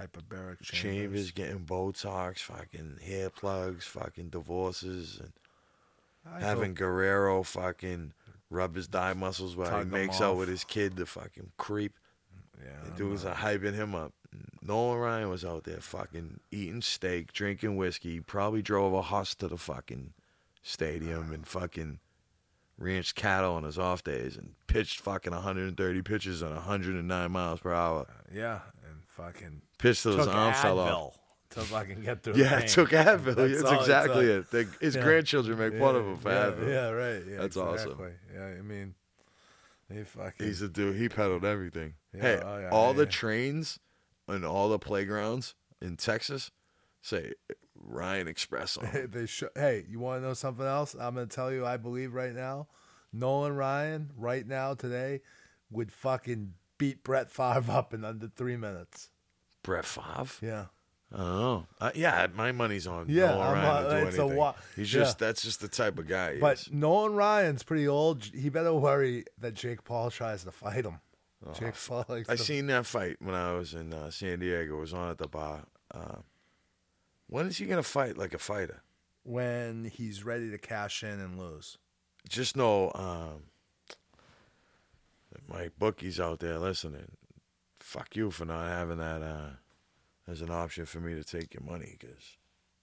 hyperbaric 0.07 0.61
chambers. 0.63 0.69
chambers, 0.71 1.31
getting 1.33 1.61
Botox, 1.65 2.39
fucking 2.39 2.99
hair 3.05 3.31
plugs, 3.31 3.85
fucking 3.87 4.29
divorces, 4.31 5.21
and 5.21 5.33
I 6.27 6.41
having 6.41 6.71
hope- 6.71 6.79
Guerrero 6.79 7.43
fucking 7.43 8.13
rub 8.51 8.75
his 8.77 8.87
thigh 8.87 9.15
muscles 9.15 9.57
while 9.57 9.71
Tug 9.71 9.87
he 9.87 9.91
makes 9.93 10.21
out 10.21 10.37
with 10.37 10.49
his 10.49 10.65
kid, 10.65 10.97
the 10.97 11.07
fucking 11.07 11.53
creep. 11.57 11.95
yeah, 12.63 12.85
The 12.85 12.91
dudes 12.97 13.25
are 13.25 13.35
hyping 13.35 13.75
him 13.75 13.95
up. 13.95 14.13
Nolan 14.63 14.99
Ryan 14.99 15.29
was 15.31 15.45
out 15.45 15.65
there 15.65 15.81
fucking 15.81 16.41
eating 16.51 16.81
steak, 16.83 17.33
drinking 17.33 17.77
whiskey. 17.77 18.21
Probably 18.21 18.63
drove 18.63 18.95
a 18.95 19.03
horse 19.03 19.35
to 19.37 19.49
the 19.49 19.59
fucking 19.59 20.13
stadium 20.63 21.33
and 21.33 21.47
fucking 21.47 21.99
ranched 22.79 23.15
cattle 23.15 23.55
on 23.55 23.65
his 23.65 23.79
off 23.79 24.03
days 24.05 24.37
and 24.37 24.55
pitched 24.69 25.01
fucking 25.01 25.33
130 25.33 26.03
pitches 26.03 26.43
on 26.43 26.55
109 26.55 27.31
miles 27.33 27.61
per 27.61 27.73
hour. 27.75 28.07
yeah, 28.33 28.61
and 28.89 29.03
fucking 29.09 29.63
Pitched 29.83 30.03
till 30.05 30.17
his 30.17 30.27
took 30.27 30.35
arm 30.35 30.55
fell 30.55 30.79
off. 30.79 30.89
Advil 30.91 31.19
to 31.51 31.61
fucking 31.61 32.03
get 32.03 32.23
through. 32.23 32.35
Yeah, 32.37 32.61
it 32.61 32.69
took. 32.69 32.91
Advil. 32.91 33.35
That's 33.35 33.53
That's, 33.61 33.65
all 33.65 33.73
it 33.75 33.81
exactly 33.81 34.27
it. 34.27 34.51
They- 34.51 34.67
his 34.81 34.97
Yeah. 34.97 35.03
grandchildren 35.03 35.59
make 35.59 35.79
fun 35.79 35.97
of 35.97 36.07
him 36.07 36.17
for 36.17 36.31
yeah, 36.31 36.47
Advil. 36.51 36.69
Yeah, 36.69 36.89
right. 36.91 37.23
Yeah, 37.27 37.37
That's 37.39 37.57
awesome. 37.57 37.91
exactly. 37.91 38.13
Yeah, 38.35 38.47
I 38.47 38.63
mean, 38.63 38.95
he 39.93 40.03
fucking. 40.05 40.47
He's 40.47 40.63
a 40.63 40.69
dude. 40.69 40.97
He 40.97 41.09
peddled 41.09 41.45
everything. 41.45 41.95
Yeah, 42.15 42.21
hey, 42.23 42.41
oh, 42.43 42.59
yeah, 42.59 42.69
all 42.71 42.89
yeah, 42.93 42.97
the 42.99 43.03
yeah. 43.05 43.11
trains 43.11 43.79
and 44.29 44.45
all 44.45 44.69
the 44.69 44.79
playgrounds 44.79 45.55
in 45.81 45.97
Texas 45.97 46.51
say 47.03 47.33
Ryan 47.75 48.29
Express 48.29 48.77
on 48.77 48.87
'em. 48.87 49.11
they 49.13 49.27
hey, 49.61 49.85
you 49.89 49.99
want 49.99 50.23
to 50.23 50.27
know 50.29 50.35
something 50.35 50.65
else? 50.67 50.95
I'm 50.95 51.15
gonna 51.15 51.27
tell 51.27 51.53
you. 51.53 51.67
I 51.67 51.77
believe 51.77 52.15
right 52.15 52.35
now, 52.35 52.69
Nolan 53.13 53.55
Ryan 53.57 54.11
right 54.17 54.47
now 54.47 54.75
today 54.75 55.21
would 55.71 55.93
fucking 55.93 56.55
beat 56.79 57.03
Brett 57.05 57.31
Favre 57.31 57.73
up 57.73 57.93
in 57.93 58.05
under 58.05 58.29
three 58.29 58.57
minutes. 58.57 59.11
Brett 59.63 59.85
Favre. 59.85 60.27
Yeah. 60.47 60.65
I. 61.15 61.65
Uh, 61.79 61.91
yeah, 61.95 62.27
my 62.35 62.53
money's 62.53 62.87
on 62.87 63.05
Yeah, 63.09 63.27
Nolan 63.33 63.53
Ryan 63.53 63.65
not- 63.65 63.83
to 63.91 64.01
do 64.01 64.07
it's 64.09 64.19
a 64.19 64.27
wa- 64.27 64.55
He's 64.77 64.95
yeah. 64.95 65.01
just 65.01 65.19
that's 65.19 65.43
just 65.43 65.61
the 65.61 65.69
type 65.69 65.99
of 65.99 66.09
guy 66.09 66.39
But 66.41 66.59
is. 66.61 66.71
Nolan 66.73 67.15
Ryan's 67.15 67.63
pretty 67.63 67.87
old. 67.87 68.25
He 68.25 68.49
better 68.49 68.73
worry 68.73 69.25
that 69.39 69.53
Jake 69.55 69.85
Paul 69.85 70.11
tries 70.11 70.45
to 70.45 70.51
fight 70.53 70.87
him. 70.87 71.01
Jake 71.59 71.75
Paul 71.87 72.05
likes 72.09 72.29
I 72.31 72.37
to- 72.37 72.43
seen 72.43 72.67
that 72.69 72.87
fight 72.87 73.17
when 73.21 73.35
I 73.35 73.53
was 73.53 73.75
in 73.75 73.93
uh, 73.93 74.11
San 74.11 74.39
Diego. 74.39 74.79
It 74.79 74.81
was 74.81 74.95
on 74.95 75.11
at 75.11 75.19
the 75.19 75.29
bar. 75.29 75.65
Uh, 75.93 76.19
when 77.27 77.47
is 77.47 77.59
he 77.59 77.67
gonna 77.67 77.83
fight 77.83 78.17
like 78.17 78.33
a 78.35 78.39
fighter? 78.39 78.83
when 79.25 79.85
he's 79.85 80.25
ready 80.25 80.51
to 80.51 80.59
cash 80.59 81.05
in 81.05 81.21
and 81.21 81.39
lose. 81.39 81.79
Just 82.29 82.57
know, 82.57 82.91
um, 82.97 83.43
that 85.31 85.49
my 85.49 85.71
bookies 85.79 86.19
out 86.19 86.41
there 86.41 86.59
listening. 86.59 87.13
Fuck 87.83 88.17
you 88.17 88.31
for 88.31 88.45
not 88.45 88.69
having 88.69 88.99
that 88.99 89.23
uh, 89.23 89.51
as 90.29 90.41
an 90.41 90.51
option 90.51 90.87
for 90.87 91.01
me 91.01 91.15
to 91.15 91.25
take 91.25 91.53
your 91.53 91.65
money 91.65 91.97
because 91.99 92.37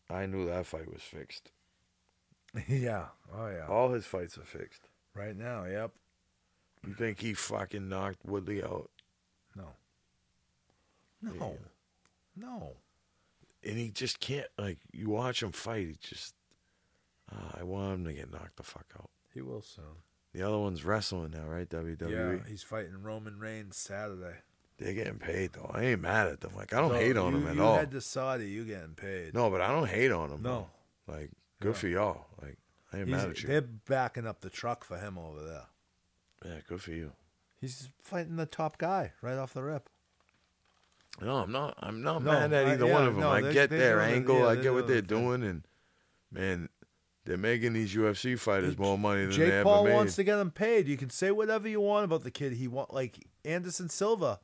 I 0.10 0.26
knew 0.26 0.46
that 0.46 0.66
fight 0.66 0.92
was 0.92 1.02
fixed. 1.02 1.52
yeah. 2.68 3.06
Oh 3.34 3.48
yeah. 3.48 3.66
All 3.68 3.92
his 3.92 4.06
fights 4.06 4.38
are 4.38 4.44
fixed. 4.44 4.90
Right 5.16 5.36
now. 5.36 5.66
Yep. 5.66 5.92
You 6.88 6.94
think 6.94 7.20
he 7.20 7.34
fucking 7.34 7.88
knocked 7.90 8.26
Woodley 8.26 8.64
out? 8.64 8.90
No. 9.56 9.70
No. 11.22 11.58
No. 12.36 12.74
and 13.64 13.78
he 13.78 13.90
just 13.90 14.20
can't 14.20 14.48
like 14.58 14.78
you 14.92 15.10
watch 15.10 15.44
him 15.44 15.52
fight. 15.52 15.88
He 15.88 15.98
just 16.02 16.34
uh, 17.32 17.58
I 17.60 17.64
want 17.64 17.94
him 17.94 18.06
to 18.06 18.14
get 18.14 18.32
knocked 18.32 18.58
the 18.58 18.64
fuck 18.64 18.86
out. 18.98 19.10
He 19.34 19.42
will 19.42 19.62
soon. 19.62 19.84
The 20.34 20.44
other 20.44 20.58
one's 20.60 20.86
wrestling 20.86 21.32
now, 21.32 21.46
right? 21.48 21.68
WWE. 21.70 22.12
Yeah, 22.12 22.50
he's 22.50 22.64
fighting 22.64 23.02
Roman 23.02 23.40
Reigns 23.40 23.78
Saturday. 23.78 24.38
They're 24.80 24.94
getting 24.94 25.20
paid 25.20 25.52
though. 25.54 25.70
I 25.74 25.84
ain't 25.86 26.02
mad 26.02 26.28
at 26.28 26.40
them. 26.42 26.56
Like 26.56 26.74
I 26.74 26.80
don't 26.80 26.96
hate 26.96 27.18
on 27.18 27.34
you, 27.34 27.40
them 27.42 27.50
at 27.50 27.56
you 27.56 27.64
all. 27.64 27.74
You 27.74 27.80
had 27.80 27.92
to 27.92 28.02
Saudi, 28.02 28.46
you 28.50 28.64
getting 28.64 28.96
paid. 28.96 29.34
No, 29.34 29.50
but 29.50 29.60
I 29.62 29.68
don't 29.68 29.88
hate 29.90 30.12
on 30.12 30.30
them. 30.30 30.42
No. 30.42 30.68
though. 31.06 31.14
like 31.14 31.32
good 31.60 31.70
Yeah. 31.70 31.74
for 31.74 31.88
y'all. 31.90 32.26
Like 32.42 32.58
I 32.94 33.00
ain't 33.00 33.08
He's- 33.10 33.22
mad 33.22 33.30
at 33.32 33.42
you. 33.44 33.48
They're 33.50 33.62
backing 33.62 34.26
up 34.26 34.40
the 34.42 34.50
truck 34.50 34.84
for 34.86 34.98
him 34.98 35.18
over 35.18 35.44
there. 35.44 35.66
Yeah, 36.46 36.62
good 36.68 36.82
for 36.82 36.92
you. 36.92 37.12
He's 37.60 37.90
fighting 38.02 38.38
the 38.38 38.46
top 38.46 38.78
guy 38.78 39.12
right 39.22 39.38
off 39.38 39.54
the 39.54 39.62
rip. 39.64 39.90
No, 41.22 41.36
I'm 41.38 41.52
not. 41.52 41.74
I'm 41.80 42.02
not 42.02 42.24
No, 42.24 42.32
mad 42.32 42.54
at 42.54 42.68
I- 42.68 42.72
either 42.74 42.86
yeah, 42.88 42.94
one 42.94 43.08
of 43.08 43.14
them. 43.16 43.22
no, 43.22 43.30
I 43.32 43.52
get 43.52 43.70
their 43.70 44.00
angle. 44.00 44.40
yeah, 44.40 44.48
I 44.48 44.56
get 44.56 44.74
what 44.74 44.88
they're 44.88 45.02
doing 45.02 45.44
and 45.44 45.64
man, 46.32 46.70
they're 47.26 47.36
making 47.38 47.74
these 47.74 47.94
UFC 47.94 48.40
fighters 48.40 48.78
more 48.78 48.98
money 48.98 49.22
than 49.22 49.32
they 49.32 49.36
Jake 49.36 49.52
ever 49.52 49.64
Paul 49.64 49.84
made. 49.86 49.94
wants 49.94 50.16
to 50.16 50.24
get 50.24 50.38
them 50.38 50.52
paid. 50.52 50.88
You 50.88 50.96
can 50.96 51.10
say 51.10 51.32
whatever 51.32 51.68
you 51.68 51.82
want 51.82 52.06
about 52.06 52.24
the 52.24 52.32
kid. 52.32 52.54
He 52.54 52.68
want 52.70 52.94
like 52.94 53.28
Anderson 53.44 53.90
Silva. 53.90 54.40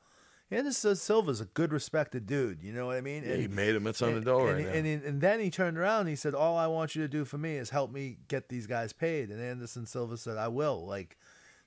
Anderson 0.51 0.95
Silva's 0.95 1.41
a 1.41 1.45
good, 1.45 1.73
respected 1.73 2.27
dude. 2.27 2.61
You 2.61 2.71
know 2.71 2.85
what 2.85 2.97
I 2.97 3.01
mean? 3.01 3.23
Yeah, 3.25 3.35
he 3.35 3.47
made 3.47 3.75
him 3.75 3.87
a 3.87 3.93
ton 3.93 4.09
of 4.09 4.17
and, 4.17 4.27
and, 4.27 4.65
right 4.65 4.75
and, 4.75 5.03
and 5.03 5.21
then 5.21 5.39
he 5.39 5.49
turned 5.49 5.77
around 5.77 6.01
and 6.01 6.09
he 6.09 6.15
said, 6.15 6.35
All 6.35 6.55
I 6.55 6.67
want 6.67 6.95
you 6.95 7.01
to 7.01 7.07
do 7.07 7.25
for 7.25 7.37
me 7.37 7.55
is 7.55 7.71
help 7.71 7.91
me 7.91 8.17
get 8.27 8.49
these 8.49 8.67
guys 8.67 8.93
paid. 8.93 9.29
And 9.29 9.41
Anderson 9.41 9.87
Silva 9.87 10.17
said, 10.17 10.37
I 10.37 10.49
will. 10.49 10.85
Like, 10.85 11.17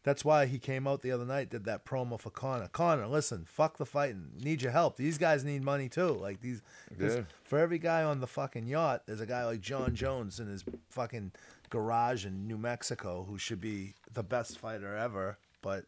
that's 0.05 0.25
why 0.25 0.47
he 0.47 0.61
came 0.61 0.87
out 0.87 1.03
the 1.03 1.11
other 1.11 1.27
night, 1.27 1.51
did 1.51 1.65
that 1.65 1.85
promo 1.85 2.21
for 2.21 2.31
Connor. 2.31 2.69
Connor, 2.69 3.09
listen, 3.09 3.45
fuck 3.47 3.79
the 3.79 3.85
fighting. 3.85 4.31
Need 4.41 4.63
your 4.63 4.71
help. 4.71 4.97
These 4.97 5.19
guys 5.19 5.45
need 5.45 5.63
money 5.63 5.89
too. 5.89 6.13
Like, 6.13 6.41
these, 6.41 6.63
Yeah. 6.97 7.23
For 7.45 7.59
every 7.59 7.79
guy 7.79 8.05
on 8.05 8.21
the 8.21 8.29
fucking 8.29 8.67
yacht, 8.67 9.03
there's 9.07 9.21
a 9.21 9.27
guy 9.27 9.45
like 9.45 9.61
Jon 9.61 9.95
Jones 9.97 10.39
in 10.39 10.47
his 10.47 10.65
fucking 10.89 11.33
garage 11.69 12.25
in 12.25 12.47
New 12.47 12.59
Mexico 12.59 13.27
who 13.29 13.39
should 13.39 13.61
be 13.61 13.95
the 14.15 14.23
best 14.23 14.59
fighter 14.59 14.97
ever, 14.97 15.37
but 15.63 15.85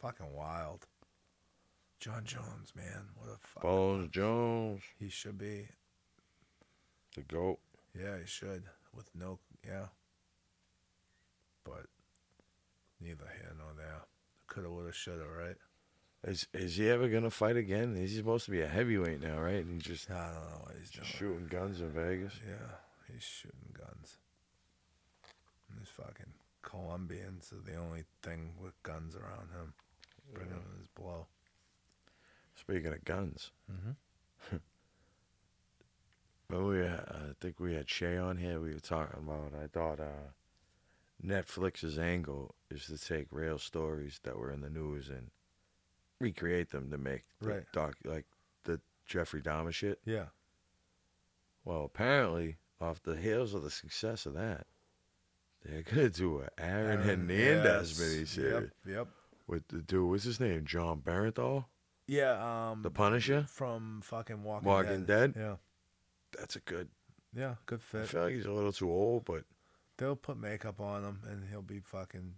fucking 0.00 0.32
wild. 0.32 0.86
Jon 2.00 2.24
Jones, 2.24 2.72
man, 2.76 3.06
what 3.16 3.28
a 3.30 3.38
fuck. 3.38 3.62
Bones 3.62 4.10
Jones, 4.10 4.82
He 4.98 5.08
should 5.08 5.38
be. 5.38 5.68
the 7.14 7.22
goat. 7.22 7.58
Yeah, 7.98 8.18
he 8.18 8.26
should. 8.26 8.64
With 8.94 9.08
no, 9.14 9.38
yeah. 9.66 9.86
But 11.64 11.86
neither 13.00 13.24
here 13.38 13.52
nor 13.58 13.72
there. 13.76 14.02
Coulda, 14.46 14.70
woulda, 14.70 14.92
shoulda, 14.92 15.24
right? 15.26 15.56
Is 16.24 16.46
is 16.52 16.76
he 16.76 16.88
ever 16.90 17.08
gonna 17.08 17.30
fight 17.30 17.56
again? 17.56 17.94
He's 17.96 18.16
supposed 18.16 18.44
to 18.46 18.50
be 18.50 18.60
a 18.60 18.68
heavyweight 18.68 19.20
now, 19.22 19.38
right? 19.40 19.64
And 19.64 19.72
he's 19.74 19.82
just 19.84 20.10
I 20.10 20.26
don't 20.32 20.50
know 20.50 20.60
what 20.64 20.76
he's 20.78 20.90
doing. 20.90 21.06
shooting 21.06 21.46
guns 21.46 21.80
in 21.80 21.90
Vegas. 21.90 22.34
Yeah, 22.46 22.76
he's 23.12 23.22
shooting 23.22 23.74
guns. 23.76 24.18
And 25.70 25.78
these 25.80 25.88
fucking 25.88 26.32
Colombians 26.62 27.52
are 27.52 27.70
the 27.70 27.76
only 27.78 28.04
thing 28.22 28.52
with 28.60 28.80
guns 28.82 29.14
around 29.14 29.50
him. 29.52 29.74
Bring 30.34 30.48
him 30.48 30.62
his 30.78 30.86
blow. 30.88 31.26
Speaking 32.68 32.92
of 32.92 33.04
guns, 33.04 33.52
Mhm. 33.72 34.60
remember 36.48 36.68
we 36.70 36.78
had, 36.84 37.04
I 37.08 37.32
think 37.40 37.60
we 37.60 37.74
had 37.74 37.88
Shay 37.88 38.16
on 38.16 38.36
here. 38.36 38.60
We 38.60 38.72
were 38.72 38.80
talking 38.80 39.18
about. 39.20 39.52
I 39.54 39.66
thought 39.68 40.00
uh, 40.00 40.32
Netflix's 41.24 41.98
angle 41.98 42.54
is 42.70 42.86
to 42.86 42.98
take 42.98 43.28
real 43.30 43.58
stories 43.58 44.18
that 44.24 44.36
were 44.36 44.50
in 44.50 44.60
the 44.62 44.70
news 44.70 45.08
and 45.08 45.30
recreate 46.20 46.70
them 46.70 46.90
to 46.90 46.98
make 46.98 47.24
the 47.40 47.48
Right. 47.48 47.72
doc 47.72 47.94
like 48.04 48.26
the 48.64 48.80
Jeffrey 49.06 49.42
Dahmer 49.42 49.72
shit. 49.72 50.00
Yeah. 50.04 50.26
Well, 51.64 51.84
apparently, 51.84 52.56
off 52.80 53.02
the 53.02 53.16
heels 53.16 53.54
of 53.54 53.62
the 53.62 53.70
success 53.70 54.26
of 54.26 54.34
that, 54.34 54.66
they're 55.64 55.82
gonna 55.82 56.10
do 56.10 56.40
a 56.40 56.48
Aaron, 56.58 57.02
Hernandez 57.02 57.98
yes. 57.98 58.36
miniseries 58.36 58.36
Yep. 58.62 58.70
Yep. 58.86 59.08
with 59.46 59.68
the 59.68 59.82
dude. 59.82 60.08
What's 60.10 60.24
his 60.24 60.40
name? 60.40 60.64
Jon 60.64 61.00
Bernthal, 61.00 61.66
Yeah. 62.06 62.70
Um. 62.70 62.82
the 62.82 62.90
Punisher. 62.90 63.46
from 63.48 64.00
fucking 64.02 64.42
Walking, 64.42 64.68
Walking 64.68 65.04
Dead? 65.04 65.34
Yeah. 65.36 65.56
That's 66.38 66.56
a 66.56 66.60
good. 66.60 66.88
Yeah. 67.34 67.54
Good 67.66 67.82
fit. 67.82 68.02
I 68.02 68.06
feel 68.06 68.22
like 68.22 68.34
he's 68.34 68.46
a 68.46 68.52
little 68.52 68.72
too 68.72 68.90
old, 68.90 69.24
but 69.24 69.44
They'll 69.98 70.16
put 70.16 70.38
makeup 70.38 70.80
on 70.80 71.04
him, 71.04 71.20
and 71.30 71.44
he'll 71.48 71.62
be 71.62 71.80
fucking 71.80 72.34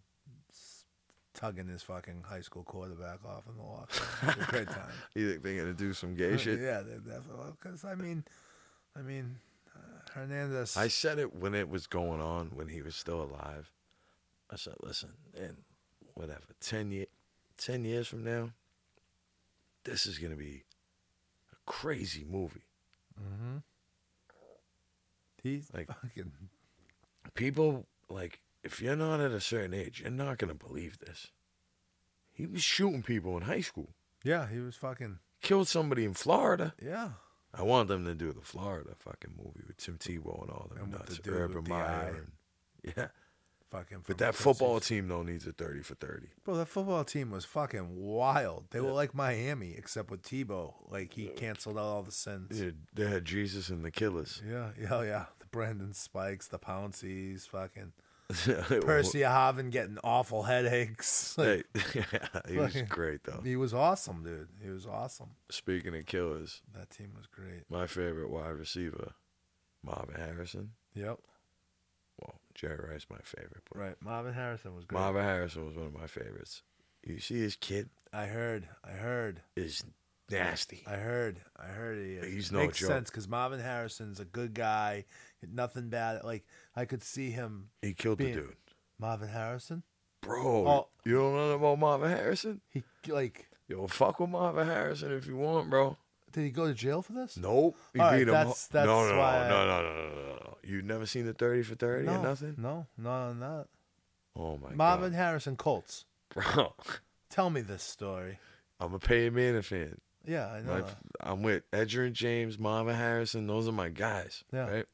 tugging 1.35 1.69
his 1.69 1.83
fucking 1.83 2.25
high 2.27 2.41
school 2.41 2.63
quarterback 2.63 3.25
off 3.25 3.45
in 3.49 3.57
the 3.57 3.63
locker. 3.63 4.05
room. 4.23 4.35
It's 4.39 4.49
a 4.49 4.51
great 4.51 4.69
time. 4.69 4.91
you 5.15 5.31
think 5.31 5.43
they're 5.43 5.57
gonna 5.57 5.73
do 5.73 5.93
some 5.93 6.15
gay 6.15 6.37
shit? 6.37 6.61
Yeah, 6.61 6.83
they 6.83 6.97
definitely. 6.97 7.53
Because 7.61 7.85
I 7.85 7.95
mean, 7.95 8.25
I 8.97 9.03
mean, 9.03 9.39
uh, 9.75 10.11
Hernandez. 10.13 10.77
I 10.77 10.89
said 10.89 11.19
it 11.19 11.35
when 11.35 11.55
it 11.55 11.69
was 11.69 11.87
going 11.87 12.21
on, 12.21 12.51
when 12.55 12.69
he 12.69 12.83
was 12.83 12.95
still 12.95 13.23
alive. 13.23 13.71
I 14.51 14.57
said, 14.57 14.75
listen, 14.83 15.11
and 15.37 15.57
whatever, 16.15 16.41
10, 16.61 16.91
year, 16.91 17.07
10 17.59 17.85
years 17.85 18.07
from 18.09 18.25
now, 18.25 18.51
this 19.85 20.07
is 20.07 20.19
going 20.19 20.31
to 20.33 20.37
be 20.37 20.65
a 21.53 21.57
crazy 21.71 22.25
movie. 22.29 22.67
hmm 23.17 23.59
He's 25.43 25.73
Like- 25.73 25.89
fucking. 25.89 26.33
People, 27.35 27.87
like, 28.09 28.41
if 28.65 28.81
you're 28.81 28.97
not 28.97 29.21
at 29.21 29.31
a 29.31 29.41
certain 29.41 29.75
age, 29.75 30.01
you're 30.01 30.11
not 30.11 30.39
going 30.39 30.49
to 30.49 30.55
believe 30.67 30.99
this. 30.99 31.29
He 32.33 32.47
was 32.47 32.63
shooting 32.63 33.03
people 33.03 33.37
in 33.37 33.43
high 33.45 33.61
school, 33.61 33.95
Yeah, 34.25 34.49
he 34.49 34.59
was 34.59 34.77
fucking. 34.77 35.19
killed 35.41 35.69
somebody 35.69 36.05
in 36.05 36.15
Florida. 36.15 36.75
Yeah. 36.83 37.11
I 37.55 37.63
want 37.63 37.89
them 37.89 38.05
to 38.05 38.15
do 38.15 38.33
the 38.33 38.41
Florida 38.43 38.95
fucking 38.99 39.35
movie 39.37 39.63
with 39.67 39.77
Tim 39.79 39.99
Tebow 39.99 40.43
and 40.43 40.51
all 40.51 40.69
them 40.73 40.83
And 40.85 40.93
nuts. 40.93 41.19
the 41.19 41.31
Urban 41.33 41.65
Meyer. 41.69 41.85
eye. 41.85 42.09
And, 42.17 42.33
yeah. 42.97 43.09
Fucking. 43.71 44.05
But 44.07 44.17
that 44.19 44.35
football 44.35 44.81
team, 44.81 45.09
though, 45.09 45.23
needs 45.23 45.47
a 45.47 45.53
30 45.53 45.83
for 45.83 45.95
30. 45.95 46.29
Bro, 46.45 46.57
that 46.57 46.69
football 46.69 47.05
team 47.05 47.31
was 47.31 47.45
fucking 47.45 47.97
wild. 47.97 48.65
They 48.71 48.81
were 48.81 48.93
like 48.93 49.15
Miami, 49.15 49.75
except 49.77 50.11
with 50.11 50.23
Tebow. 50.23 50.73
Like 50.89 51.13
he 51.13 51.27
canceled 51.29 51.77
out 51.77 51.83
all 51.85 52.03
the 52.03 52.11
sins. 52.13 52.59
Yeah, 52.61 52.71
they 52.95 53.07
had 53.07 53.25
Jesus 53.27 53.69
and 53.69 53.85
the 53.85 53.91
Killers. 53.91 54.41
Yeah, 54.49 54.71
yeah, 54.81 55.03
yeah. 55.03 55.25
The 55.41 55.47
Brandon 55.51 55.93
Spikes, 55.93 56.49
the 56.49 56.59
Pouncies, 56.59 57.47
fucking 57.47 57.93
Percy. 58.31 59.21
Harvin 59.21 59.71
getting 59.71 59.99
awful 60.03 60.45
headaches. 60.45 61.35
Like, 61.39 61.67
Hey, 61.75 62.05
he 62.49 62.57
was 62.59 62.73
Fucking- 62.73 62.87
great 62.87 63.25
though. 63.25 63.41
he 63.45 63.57
was 63.57 63.75
awesome, 63.75 64.23
dude. 64.25 64.49
He 64.63 64.71
was 64.71 64.87
awesome. 64.87 65.31
Speaking 65.51 65.95
of 65.95 66.07
killers, 66.07 66.63
That 66.75 66.89
team 66.91 67.13
was 67.17 67.27
great. 67.27 67.65
my 67.71 67.87
favorite 67.87 68.31
wide 68.31 68.49
receiver, 68.57 69.13
Marvin 69.85 70.17
Harrison. 70.17 70.71
Yep. 70.95 71.19
Well, 72.21 72.41
Jerry 72.55 72.91
Rice, 72.91 73.07
my 73.11 73.19
favorite. 73.23 73.63
But 73.71 73.79
Right. 73.79 73.95
Marvin 74.03 74.35
Harrison 74.35 74.75
was 74.75 74.85
great. 74.85 74.99
Marvin 75.01 75.23
Harrison 75.25 75.67
was 75.67 75.77
one 75.77 75.87
of 75.87 75.95
my 75.95 76.07
favorites. 76.07 76.63
You 77.05 77.19
see, 77.21 77.41
his 77.41 77.57
kid 77.57 77.91
I 78.13 78.27
heard. 78.27 78.69
I 78.85 78.91
heard. 78.93 79.43
is 79.57 79.85
nasty. 80.31 80.83
I 80.87 80.97
heard. 80.97 81.41
I 81.57 81.67
heard 81.69 81.99
he 82.05 82.15
is. 82.15 82.33
He's 82.35 82.53
no 82.53 82.59
Makes 82.61 82.79
joke. 82.79 82.89
sense 82.89 83.11
because 83.11 83.29
Marvin 83.29 83.61
Harrison's 83.61 84.21
a 84.21 84.25
good 84.25 84.53
guy. 84.55 85.05
Nothing 85.47 85.89
bad. 85.91 86.25
Like 86.25 86.45
I 86.75 86.85
could 86.85 87.03
see 87.03 87.31
him. 87.31 87.71
He 87.83 87.95
killed 87.95 88.19
being- 88.19 88.35
the 88.35 88.41
dude, 88.43 88.57
Marvin 88.99 89.29
Harrison. 89.29 89.85
bro. 90.23 90.67
Oh. 90.67 90.89
You 91.05 91.15
don't 91.15 91.35
know 91.35 91.53
about 91.53 91.79
Marvin 91.79 92.11
Harrison? 92.11 92.61
He 92.71 92.83
like. 93.07 93.47
Yo, 93.69 93.87
fuck 93.87 94.19
with 94.19 94.31
Marvin 94.31 94.67
Harrison 94.67 95.13
if 95.13 95.27
you 95.27 95.37
want, 95.37 95.69
bro. 95.71 95.97
Did 96.33 96.43
he 96.45 96.51
go 96.51 96.67
to 96.67 96.75
jail 96.75 97.03
for 97.03 97.13
this? 97.13 97.37
Nope. 97.37 97.77
He 97.95 98.01
All 98.01 98.07
right, 98.11 98.19
beat 98.19 98.29
him. 98.29 98.35
that's- 98.35 98.67
that's 98.69 98.87
no, 98.87 99.09
no, 99.11 99.19
why 99.19 99.45
I- 99.45 99.49
no, 99.49 99.67
no, 99.67 99.83
no, 99.83 99.93
no, 99.95 100.09
no, 100.11 100.35
no. 100.35 100.57
You 100.63 100.83
never 100.83 101.07
seen 101.07 101.25
the 101.27 101.33
thirty 101.33 101.63
for 101.63 101.75
thirty 101.75 102.07
no, 102.07 102.21
or 102.21 102.23
nothing? 102.23 102.55
No, 102.59 102.87
not 102.99 103.29
on 103.31 103.41
that. 103.41 103.67
Oh 104.37 104.57
my 104.59 104.69
god. 104.69 104.77
Marvin 104.77 105.11
god, 105.13 105.17
Harrison 105.17 105.57
Colts. 105.57 106.05
bro. 106.29 106.75
Tell 107.31 107.51
me 107.51 107.61
this 107.63 107.83
story. 107.83 108.39
I'm 108.81 108.95
a 108.95 108.99
Peyton 108.99 109.35
Manning 109.35 109.63
fan. 109.63 109.99
Yeah, 110.27 110.47
I 110.49 110.61
know. 110.61 110.83
That. 110.83 110.97
I'm 111.21 111.43
with 111.43 111.69
Edgerrin 111.73 112.13
James, 112.13 112.59
Marvin 112.59 112.95
Harrison. 112.95 113.47
Those 113.47 113.67
are 113.67 113.73
my 113.73 113.89
guys. 113.89 114.45
Yeah. 114.53 114.69
Right? 114.69 114.87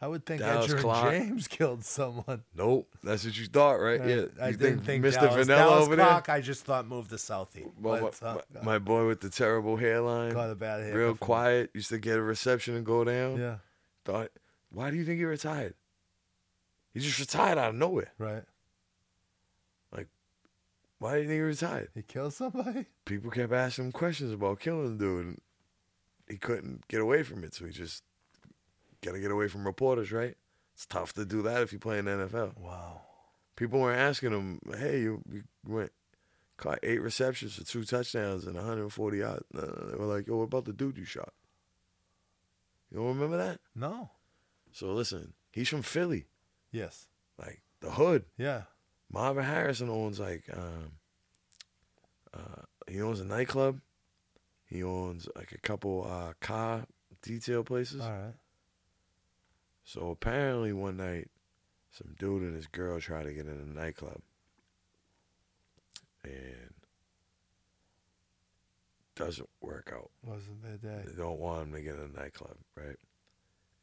I 0.00 0.06
would 0.06 0.24
think 0.24 0.40
Dallas 0.40 0.72
Edgerrin 0.72 0.80
Clark. 0.80 1.12
James 1.12 1.48
killed 1.48 1.84
someone. 1.84 2.44
Nope. 2.54 2.88
That's 3.02 3.24
what 3.24 3.36
you 3.36 3.46
thought, 3.46 3.74
right? 3.80 4.00
I- 4.00 4.06
yeah. 4.06 4.24
I 4.40 4.48
you 4.50 4.56
didn't 4.56 4.80
think, 4.84 5.04
Mr. 5.04 5.14
Dallas, 5.14 5.34
Vanilla 5.34 5.58
Dallas 5.58 5.86
over 5.86 5.96
Clark, 5.96 6.28
I 6.28 6.40
just 6.40 6.64
thought 6.64 6.86
moved 6.86 7.10
to 7.10 7.16
Southie. 7.16 7.52
there? 7.54 7.64
Well, 7.80 8.00
but, 8.02 8.22
my, 8.22 8.28
uh, 8.28 8.40
my, 8.54 8.62
my 8.62 8.78
boy 8.78 9.06
with 9.08 9.20
the 9.20 9.28
terrible 9.30 9.76
hairline, 9.76 10.32
got 10.32 10.50
a 10.50 10.54
bad 10.54 10.80
haircut 10.82 10.98
real 10.98 11.14
quiet, 11.16 11.70
used 11.74 11.88
to 11.88 11.98
get 11.98 12.16
a 12.16 12.22
reception 12.22 12.76
and 12.76 12.86
go 12.86 13.02
down. 13.02 13.38
Yeah, 13.40 13.56
Thought, 14.04 14.28
why 14.70 14.90
do 14.90 14.96
you 14.96 15.04
think 15.04 15.18
he 15.18 15.24
retired? 15.24 15.74
He 16.94 17.00
just 17.00 17.18
retired 17.18 17.58
out 17.58 17.70
of 17.70 17.74
nowhere. 17.74 18.12
right. 18.18 18.44
Like, 19.92 20.06
why 20.98 21.16
do 21.16 21.22
you 21.22 21.28
think 21.28 21.36
he 21.38 21.42
retired? 21.42 21.88
He 21.94 22.02
killed 22.02 22.34
somebody. 22.34 22.86
People 23.04 23.30
kept 23.30 23.52
asking 23.52 23.86
him 23.86 23.92
questions 23.92 24.32
about 24.32 24.60
killing 24.60 24.96
the 24.98 25.04
dude, 25.04 25.26
and 25.26 25.40
he 26.28 26.36
couldn't 26.36 26.86
get 26.88 27.00
away 27.00 27.22
from 27.22 27.42
it. 27.44 27.54
So 27.54 27.64
he 27.66 27.72
just 27.72 28.04
got 29.04 29.12
to 29.12 29.20
get 29.20 29.30
away 29.30 29.48
from 29.48 29.64
reporters, 29.66 30.10
right? 30.12 30.36
It's 30.74 30.86
tough 30.86 31.12
to 31.14 31.24
do 31.24 31.42
that 31.42 31.62
if 31.62 31.72
you 31.72 31.78
play 31.78 31.98
in 31.98 32.04
the 32.04 32.12
NFL. 32.12 32.56
Wow. 32.58 33.00
People 33.56 33.80
were 33.80 33.92
asking 33.92 34.30
him, 34.32 34.60
"Hey, 34.78 35.00
you, 35.00 35.22
you 35.32 35.42
went 35.66 35.90
caught 36.56 36.78
eight 36.82 37.00
receptions 37.02 37.54
for 37.56 37.64
two 37.64 37.84
touchdowns 37.84 38.46
and 38.46 38.54
140 38.56 39.18
yards." 39.18 39.44
No, 39.52 39.62
no, 39.62 39.90
They 39.90 39.96
were 39.96 40.04
like, 40.06 40.26
"Yo, 40.28 40.36
what 40.36 40.44
about 40.44 40.64
the 40.64 40.72
dude 40.72 40.96
you 40.98 41.04
shot?" 41.04 41.32
You 42.90 42.98
don't 42.98 43.08
remember 43.08 43.36
that? 43.36 43.60
No. 43.74 44.10
So 44.72 44.92
listen, 44.92 45.32
he's 45.50 45.68
from 45.68 45.82
Philly, 45.82 46.26
Yes. 46.70 47.06
like 47.38 47.62
the 47.80 47.90
hood. 47.90 48.24
Yeah. 48.36 48.62
Marvin 49.10 49.44
Harrison 49.44 49.88
owns 49.88 50.20
like 50.20 50.44
um, 50.52 50.92
uh, 52.34 52.62
he 52.86 53.00
owns 53.02 53.20
a 53.20 53.24
nightclub. 53.24 53.80
He 54.66 54.82
owns 54.82 55.28
like 55.34 55.52
a 55.52 55.58
couple 55.58 56.06
uh, 56.08 56.34
car 56.40 56.84
detail 57.22 57.64
places. 57.64 58.00
All 58.02 58.10
right. 58.10 58.34
So 59.88 60.10
apparently 60.10 60.74
one 60.74 60.98
night, 60.98 61.30
some 61.90 62.14
dude 62.18 62.42
and 62.42 62.54
his 62.54 62.66
girl 62.66 63.00
tried 63.00 63.22
to 63.22 63.32
get 63.32 63.46
in 63.46 63.58
a 63.58 63.80
nightclub, 63.80 64.20
and 66.22 66.74
doesn't 69.14 69.48
work 69.62 69.90
out. 69.94 70.10
Wasn't 70.22 70.62
their 70.62 70.76
day. 70.76 71.04
They 71.06 71.16
don't 71.16 71.40
want 71.40 71.68
him 71.68 71.72
to 71.72 71.80
get 71.80 71.94
in 71.94 72.12
a 72.14 72.20
nightclub, 72.20 72.58
right? 72.76 72.98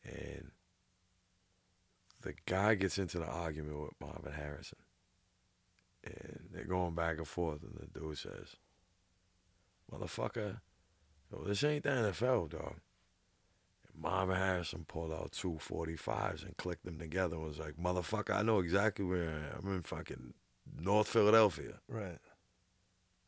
And 0.04 0.52
the 2.22 2.36
guy 2.46 2.76
gets 2.76 3.00
into 3.00 3.18
the 3.18 3.26
argument 3.26 3.82
with 3.82 4.00
Marvin 4.00 4.32
Harrison. 4.32 4.78
And 6.04 6.50
they're 6.54 6.66
going 6.66 6.94
back 6.94 7.18
and 7.18 7.28
forth, 7.28 7.64
and 7.64 7.80
the 7.80 8.00
dude 8.00 8.20
says, 8.20 8.56
motherfucker, 9.92 10.58
yo, 11.32 11.44
this 11.46 11.64
ain't 11.64 11.84
the 11.84 11.90
NFL, 11.90 12.52
dog. 12.52 12.76
Marvin 13.98 14.36
Harrison 14.36 14.86
pulled 14.88 15.12
out 15.12 15.32
two 15.32 15.60
45s 15.62 16.46
and 16.46 16.58
clicked 16.58 16.86
them 16.86 17.00
together 17.00 17.36
and 17.36 17.46
was 17.46 17.60
like, 17.60 17.78
motherfucker, 17.78 18.36
I 18.36 18.42
know 18.42 18.60
exactly 18.60 19.06
where 19.06 19.30
I 19.30 19.58
am. 19.58 19.64
I'm 19.64 19.76
in 19.76 19.82
fucking 19.82 20.34
North 20.80 21.08
Philadelphia. 21.08 21.80
Right. 21.88 22.20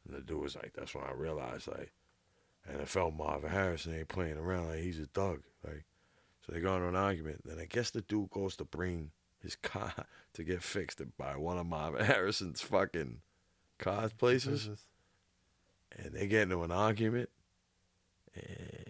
And 0.06 0.16
the 0.16 0.22
dude 0.22 0.42
was 0.42 0.56
like, 0.56 0.74
that's 0.76 0.94
when 0.94 1.04
I 1.04 1.12
realized, 1.12 1.68
like, 1.68 1.92
NFL 2.72 3.16
Marvin 3.16 3.50
Harrison 3.50 3.96
ain't 3.96 4.08
playing 4.08 4.38
around. 4.38 4.70
Like, 4.70 4.80
he's 4.80 5.00
a 5.00 5.06
thug. 5.06 5.42
Like, 5.64 5.86
so 6.46 6.54
they 6.54 6.60
got 6.60 6.78
into 6.78 6.90
an 6.90 6.96
argument. 6.96 7.42
Then 7.46 7.60
I 7.60 7.66
guess 7.66 7.92
the 7.92 8.02
dude 8.02 8.32
goes 8.32 8.56
to 8.58 8.66
bring 8.66 9.12
his 9.42 9.56
car 9.62 9.94
to 10.34 10.44
get 10.44 10.64
fixed 10.64 11.02
by 11.18 11.38
one 11.38 11.58
of 11.58 11.66
Marvin 11.66 12.06
Harrison's 12.06 12.62
fucking 12.62 13.20
car 13.78 14.10
places. 14.18 14.70
And 15.98 16.14
they 16.14 16.28
get 16.28 16.44
into 16.44 16.64
an 16.64 16.72
argument. 16.72 17.30
And, 18.36 18.87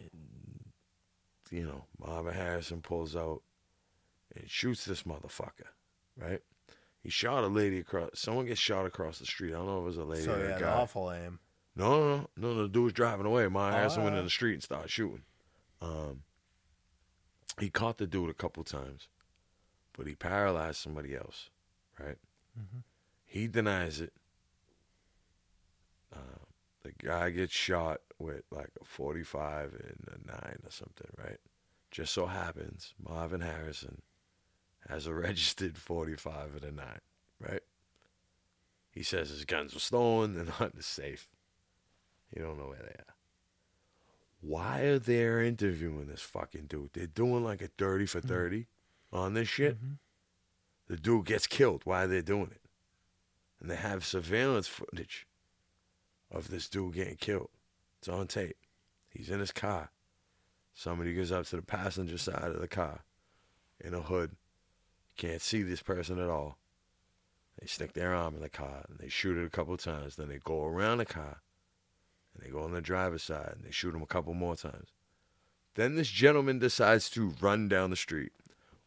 you 1.51 1.65
know, 1.65 1.85
Marvin 1.99 2.33
Harrison 2.33 2.81
pulls 2.81 3.15
out 3.15 3.41
and 4.35 4.49
shoots 4.49 4.85
this 4.85 5.03
motherfucker, 5.03 5.69
right? 6.17 6.41
He 7.01 7.09
shot 7.09 7.43
a 7.43 7.47
lady 7.47 7.79
across. 7.79 8.09
Someone 8.15 8.45
gets 8.45 8.59
shot 8.59 8.85
across 8.85 9.19
the 9.19 9.25
street. 9.25 9.53
I 9.53 9.57
don't 9.57 9.67
know 9.67 9.77
if 9.79 9.83
it 9.83 9.85
was 9.85 9.97
a 9.97 10.03
lady 10.03 10.23
So 10.23 10.33
or 10.33 10.45
he 10.47 10.51
a 10.53 10.59
guy. 10.59 10.69
awful 10.73 11.11
aim. 11.11 11.39
No, 11.75 11.89
no, 11.99 12.17
no, 12.35 12.53
no. 12.53 12.61
The 12.63 12.67
dude 12.69 12.83
was 12.85 12.93
driving 12.93 13.25
away. 13.25 13.47
My 13.47 13.77
ass 13.79 13.97
went 13.97 14.15
in 14.15 14.23
the 14.23 14.29
street 14.29 14.53
and 14.55 14.63
started 14.63 14.89
shooting. 14.89 15.21
Um, 15.81 16.23
he 17.59 17.69
caught 17.69 17.97
the 17.97 18.07
dude 18.07 18.29
a 18.29 18.33
couple 18.33 18.63
times, 18.63 19.07
but 19.93 20.07
he 20.07 20.15
paralyzed 20.15 20.77
somebody 20.77 21.15
else. 21.15 21.49
Right? 21.99 22.17
Mhm. 22.59 22.83
He 23.25 23.47
denies 23.47 24.01
it. 24.01 24.13
Uh, 26.13 26.36
the 26.87 27.07
guy 27.07 27.29
gets 27.31 27.53
shot 27.53 27.99
with 28.17 28.43
like 28.51 28.71
a 28.81 28.85
forty-five 28.85 29.73
and 29.73 30.07
a 30.07 30.27
nine 30.27 30.59
or 30.63 30.71
something. 30.71 31.11
Right? 31.17 31.39
Just 31.91 32.13
so 32.13 32.25
happens 32.25 32.93
Marvin 32.97 33.41
Harrison 33.41 34.01
has 34.89 35.05
a 35.05 35.13
registered 35.27 35.77
forty-five 35.77 36.55
and 36.55 36.63
a 36.63 36.71
nine. 36.71 37.01
Right? 37.39 37.61
He 38.91 39.03
says 39.03 39.29
his 39.29 39.45
guns 39.45 39.73
were 39.73 39.79
stolen. 39.79 40.33
They're 40.33 40.45
not 40.45 40.71
in 40.71 40.77
the 40.77 40.83
safe. 40.83 41.27
You 42.35 42.41
don't 42.41 42.57
know 42.57 42.69
where 42.69 42.79
they 42.79 42.99
are. 42.99 43.15
Why 44.41 44.79
are 44.81 44.99
they 44.99 45.47
interviewing 45.47 46.07
this 46.07 46.21
fucking 46.21 46.65
dude? 46.67 46.91
They're 46.93 47.07
doing 47.07 47.43
like 47.43 47.61
a 47.61 47.67
30 47.67 48.05
for 48.05 48.19
mm-hmm. 48.19 48.27
30 48.27 48.67
on 49.13 49.33
this 49.33 49.47
shit. 49.47 49.75
Mm-hmm. 49.75 49.93
The 50.87 50.97
dude 50.97 51.25
gets 51.25 51.47
killed. 51.47 51.81
Why 51.85 52.03
are 52.03 52.07
they 52.07 52.21
doing 52.21 52.51
it? 52.51 52.61
And 53.59 53.69
they 53.69 53.75
have 53.75 54.05
surveillance 54.05 54.67
footage 54.67 55.26
of 56.31 56.49
this 56.49 56.67
dude 56.67 56.95
getting 56.95 57.17
killed. 57.17 57.49
It's 57.99 58.07
on 58.07 58.27
tape. 58.27 58.57
He's 59.09 59.29
in 59.29 59.39
his 59.39 59.51
car. 59.51 59.91
Somebody 60.73 61.13
goes 61.13 61.31
up 61.31 61.45
to 61.47 61.55
the 61.55 61.61
passenger 61.61 62.17
side 62.17 62.51
of 62.51 62.59
the 62.59 62.67
car 62.67 63.03
in 63.79 63.93
a 63.93 64.01
hood. 64.01 64.35
Can't 65.17 65.41
see 65.41 65.63
this 65.63 65.81
person 65.81 66.19
at 66.19 66.29
all. 66.29 66.57
They 67.59 67.65
stick 67.65 67.93
their 67.93 68.13
arm 68.13 68.35
in 68.35 68.41
the 68.41 68.49
car 68.49 68.85
and 68.87 68.99
they 68.99 69.09
shoot 69.09 69.37
it 69.37 69.45
a 69.45 69.49
couple 69.49 69.75
times. 69.77 70.15
Then 70.15 70.29
they 70.29 70.37
go 70.37 70.63
around 70.63 70.99
the 70.99 71.05
car 71.05 71.41
and 72.33 72.45
they 72.45 72.51
go 72.51 72.63
on 72.63 72.73
the 72.73 72.81
driver's 72.81 73.23
side 73.23 73.53
and 73.55 73.63
they 73.63 73.71
shoot 73.71 73.95
him 73.95 74.03
a 74.03 74.07
couple 74.07 74.35
more 74.35 74.55
times. 74.55 74.89
Then 75.73 75.95
this 75.95 76.09
gentleman 76.09 76.59
decides 76.59 77.09
to 77.11 77.33
run 77.41 77.67
down 77.67 77.89
the 77.89 77.95
street. 77.95 78.33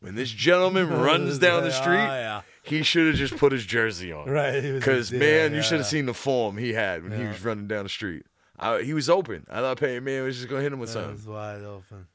When 0.00 0.14
this 0.14 0.30
gentleman 0.30 0.88
runs 1.00 1.38
down 1.38 1.62
the 1.62 1.68
Oh, 1.68 1.72
street, 1.82 1.96
yeah. 1.96 2.42
he 2.62 2.82
should 2.82 3.06
have 3.08 3.16
just 3.16 3.36
put 3.36 3.52
his 3.52 3.64
jersey 3.66 4.12
on. 4.12 4.28
Right. 4.30 4.60
Because 4.62 5.10
yeah, 5.12 5.18
man, 5.18 5.54
you 5.54 5.62
should 5.62 5.78
have 5.78 5.86
seen 5.86 6.06
the 6.06 6.14
form 6.14 6.56
he 6.56 6.72
had 6.72 7.02
when 7.02 7.12
he 7.18 7.24
was 7.26 7.44
running 7.44 7.66
down 7.68 7.82
the 7.84 7.88
street. 7.90 8.24
I, 8.58 8.82
he 8.82 8.92
was 8.94 9.08
open. 9.10 9.46
I 9.50 9.60
thought 9.60 9.78
Peyton 9.80 10.04
Man 10.04 10.24
was 10.24 10.36
just 10.36 10.48
gonna 10.48 10.62
hit 10.62 10.72
him 10.72 10.78
with 10.80 10.90
That 10.90 10.94
something. 10.94 11.12
was 11.14 11.26
wide 11.26 11.62
open. 11.62 12.06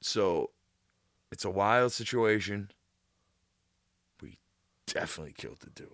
So 0.00 0.50
it's 1.32 1.44
a 1.44 1.50
wild 1.50 1.92
situation. 1.92 2.70
We 4.20 4.38
definitely 4.86 5.32
killed 5.36 5.60
the 5.60 5.70
dude. 5.70 5.88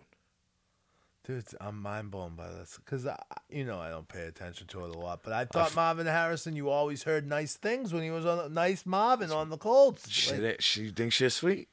Dude, 1.31 1.45
I'm 1.61 1.81
mind 1.81 2.11
blown 2.11 2.35
by 2.35 2.49
this 2.49 2.77
because 2.85 3.07
you 3.49 3.65
know 3.65 3.79
I 3.79 3.89
don't 3.91 4.09
pay 4.09 4.23
attention 4.25 4.67
to 4.69 4.85
it 4.85 4.97
a 4.97 4.99
lot, 4.99 5.21
but 5.23 5.33
I 5.33 5.45
thought 5.45 5.77
Marvin 5.77 6.09
Harrison. 6.09 6.57
You 6.57 6.71
always 6.71 7.05
heard 7.05 7.25
nice 7.25 7.55
things 7.57 7.93
when 7.93 8.03
he 8.03 8.11
was 8.11 8.27
on 8.27 8.39
the, 8.39 8.49
nice 8.49 8.85
Marvin 8.85 9.31
on 9.31 9.49
the 9.49 9.57
Colts. 9.57 10.11
She, 10.11 10.35
Like, 10.35 10.61
she 10.61 10.89
thinks 10.89 11.15
she's 11.15 11.35
sweet. 11.35 11.69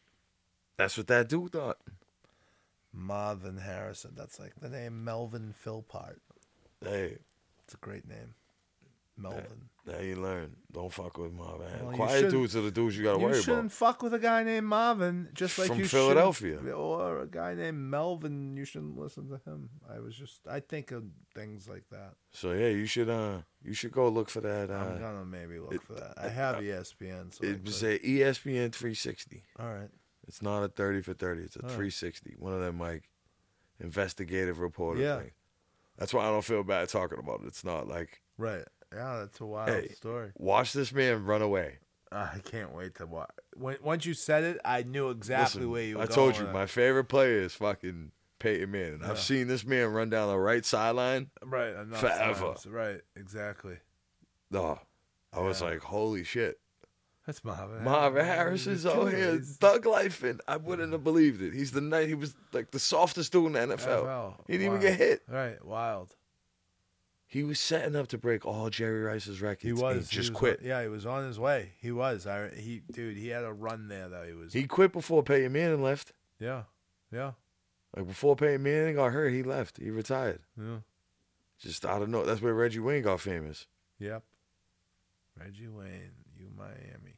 That's 0.77 0.95
what 0.95 1.07
that 1.07 1.27
dude 1.27 1.53
thought. 1.53 1.79
Marvin 2.93 3.57
Harrison. 3.57 4.11
That's 4.15 4.39
like 4.39 4.53
the 4.61 4.69
name 4.69 5.03
Melvin 5.03 5.55
Philpart. 5.65 6.17
Hey, 6.83 7.17
It's 7.63 7.73
a 7.73 7.77
great 7.77 8.07
name, 8.07 8.35
Melvin. 9.17 9.69
Now 9.87 9.99
you 9.99 10.15
learn. 10.17 10.55
Don't 10.71 10.91
fuck 10.93 11.17
with 11.17 11.31
Marvin. 11.33 11.67
Well, 11.85 11.95
Quiet 11.95 12.29
dudes 12.29 12.55
are 12.55 12.61
the 12.61 12.69
dudes 12.71 12.97
you 12.97 13.03
gotta 13.03 13.17
You 13.19 13.23
worry 13.23 13.31
about. 13.31 13.37
You 13.37 13.43
shouldn't 13.43 13.71
fuck 13.71 14.03
with 14.03 14.13
a 14.13 14.19
guy 14.19 14.43
named 14.43 14.67
Marvin, 14.67 15.29
just 15.33 15.57
like 15.57 15.69
From 15.69 15.79
you 15.79 15.85
Philadelphia. 15.87 16.57
or 16.75 17.21
a 17.21 17.27
guy 17.27 17.55
named 17.55 17.77
Melvin. 17.79 18.55
You 18.57 18.65
shouldn't 18.65 18.97
listen 18.97 19.29
to 19.29 19.39
him. 19.49 19.69
I 19.89 19.99
was 19.99 20.15
just, 20.15 20.41
I 20.47 20.59
think 20.59 20.91
of 20.91 21.03
things 21.33 21.67
like 21.67 21.85
that. 21.91 22.13
So 22.31 22.51
yeah, 22.51 22.67
you 22.67 22.85
should 22.85 23.09
uh 23.09 23.39
you 23.63 23.73
should 23.73 23.91
go 23.91 24.07
look 24.09 24.29
for 24.29 24.41
that. 24.41 24.69
I'm 24.69 24.95
Uh, 24.95 24.97
gonna 24.97 25.25
maybe 25.25 25.57
look 25.59 25.73
it- 25.75 25.81
for 25.83 25.93
that. 25.93 26.13
I 26.17 26.29
have 26.29 26.61
E 26.61 26.67
ESPN. 26.67 27.33
So 27.33 27.43
it 27.45 27.63
was 27.65 27.81
a 27.83 27.97
ESPN 27.99 28.71
360. 28.73 29.43
all 29.59 29.73
right. 29.73 29.89
It's 30.27 30.41
not 30.41 30.61
a 30.63 30.67
30 30.67 31.01
for 31.01 31.13
30. 31.13 31.43
It's 31.43 31.55
a 31.55 31.61
Huh. 31.61 31.69
360. 31.69 32.35
One 32.37 32.53
of 32.53 32.59
them 32.59 32.77
like 32.79 33.09
investigative 33.79 34.59
reporter 34.59 35.01
Yeah. 35.01 35.19
thing. 35.19 35.31
That's 35.97 36.13
why 36.13 36.25
I 36.25 36.29
don't 36.29 36.43
feel 36.45 36.63
bad 36.63 36.89
talking 36.89 37.19
about 37.19 37.41
it. 37.41 37.47
It's 37.47 37.63
not 37.63 37.87
like 37.87 38.21
Right. 38.37 38.65
Yeah, 38.93 39.17
that's 39.19 39.39
a 39.41 39.45
wild 39.45 39.69
Hey. 39.69 39.89
story. 39.89 40.31
watch 40.37 40.73
this 40.73 40.91
man 40.93 41.25
run 41.25 41.41
away. 41.41 41.79
I 42.11 42.39
can't 42.43 42.73
wait 42.73 42.95
to 42.95 43.05
watch. 43.05 43.29
When, 43.55 43.75
once 43.83 44.05
you 44.05 44.13
said 44.13 44.43
it, 44.45 44.59
I 44.63 44.83
knew 44.83 45.09
exactly 45.09 45.59
Listen, 45.61 45.71
where 45.71 45.83
you 45.83 45.97
were 45.97 46.03
I 46.03 46.05
told 46.05 46.37
you 46.37 46.45
my 46.47 46.63
it. 46.63 46.69
favorite 46.69 47.05
player 47.05 47.39
is 47.39 47.53
fucking 47.53 48.11
Peyton 48.39 48.71
Manning. 48.71 48.99
Yeah. 49.01 49.09
I've 49.11 49.19
seen 49.19 49.47
this 49.47 49.65
man 49.65 49.87
run 49.91 50.09
down 50.09 50.29
the 50.29 50.39
right 50.39 50.63
sideline. 50.63 51.31
right 51.43 51.73
forever. 51.95 52.45
times. 52.53 52.65
Right, 52.65 53.01
exactly. 53.17 53.77
Oh, 54.53 54.79
I 55.33 55.39
was 55.41 55.59
Yeah. 55.59 55.67
like, 55.71 55.81
holy 55.81 56.23
shit. 56.23 56.59
That's 57.25 57.43
Marvin. 57.43 57.83
Marvin. 57.83 58.23
Harrison's 58.25 58.83
He's 58.83 58.85
out 58.93 59.11
here 59.11 59.37
thug 59.41 59.85
life, 59.85 60.23
and 60.23 60.39
I 60.47 60.55
wouldn't 60.55 60.93
have 60.93 61.03
believed 61.03 61.41
it. 61.41 61.53
He's 61.53 61.71
the 61.71 61.81
night. 61.81 62.07
He 62.07 62.13
was 62.15 62.33
like 62.53 62.71
the 62.71 62.79
softest 62.79 63.33
dude 63.33 63.47
in 63.47 63.51
the 63.51 63.59
NFL. 63.59 64.05
NFL. 64.05 64.33
He 64.47 64.53
didn't 64.53 64.67
even 64.67 64.79
get 64.79 64.97
hit. 64.97 65.23
Right, 65.27 65.61
wild. 65.65 66.15
He 67.29 67.43
was 67.43 67.59
setting 67.59 67.95
up 67.95 68.07
to 68.09 68.17
break 68.17 68.45
all 68.45 68.69
Jerry 68.69 69.01
Rice's 69.01 69.41
records. 69.41 69.63
He 69.63 69.73
was 69.73 70.09
He 70.09 70.15
just 70.15 70.29
was 70.31 70.37
quit. 70.37 70.61
yeah, 70.63 70.81
he 70.81 70.87
was 70.87 71.05
on 71.05 71.25
his 71.25 71.37
way. 71.37 71.73
He 71.81 71.91
was. 71.91 72.25
I 72.25 72.49
he 72.55 72.81
dude. 72.91 73.17
He 73.17 73.27
had 73.27 73.43
a 73.43 73.51
run 73.51 73.89
there 73.89 74.07
that 74.07 74.25
he 74.27 74.33
was. 74.33 74.53
He 74.53 74.63
quit 74.63 74.93
before 74.93 75.23
Peyton 75.23 75.51
Manning 75.51 75.83
left. 75.83 76.13
yeah, 76.39 76.63
yeah, 77.11 77.31
Like 77.95 78.07
before 78.07 78.35
Peyton 78.37 78.63
Manning 78.63 78.95
got 78.95 79.11
hurt, 79.11 79.29
he 79.33 79.43
left. 79.43 79.77
He 79.77 79.89
retired. 79.89 80.39
yeah. 80.57 80.77
Just 81.59 81.85
I 81.85 81.99
don't 81.99 82.11
know. 82.11 82.23
That's 82.23 82.41
where 82.41 82.53
Reggie 82.53 82.79
Wayne 82.79 83.03
got 83.03 83.19
famous. 83.19 83.67
Yep. 83.99 84.23
Reggie 85.39 85.67
Wayne, 85.67 86.11
you 86.37 86.47
Miami. 86.57 87.17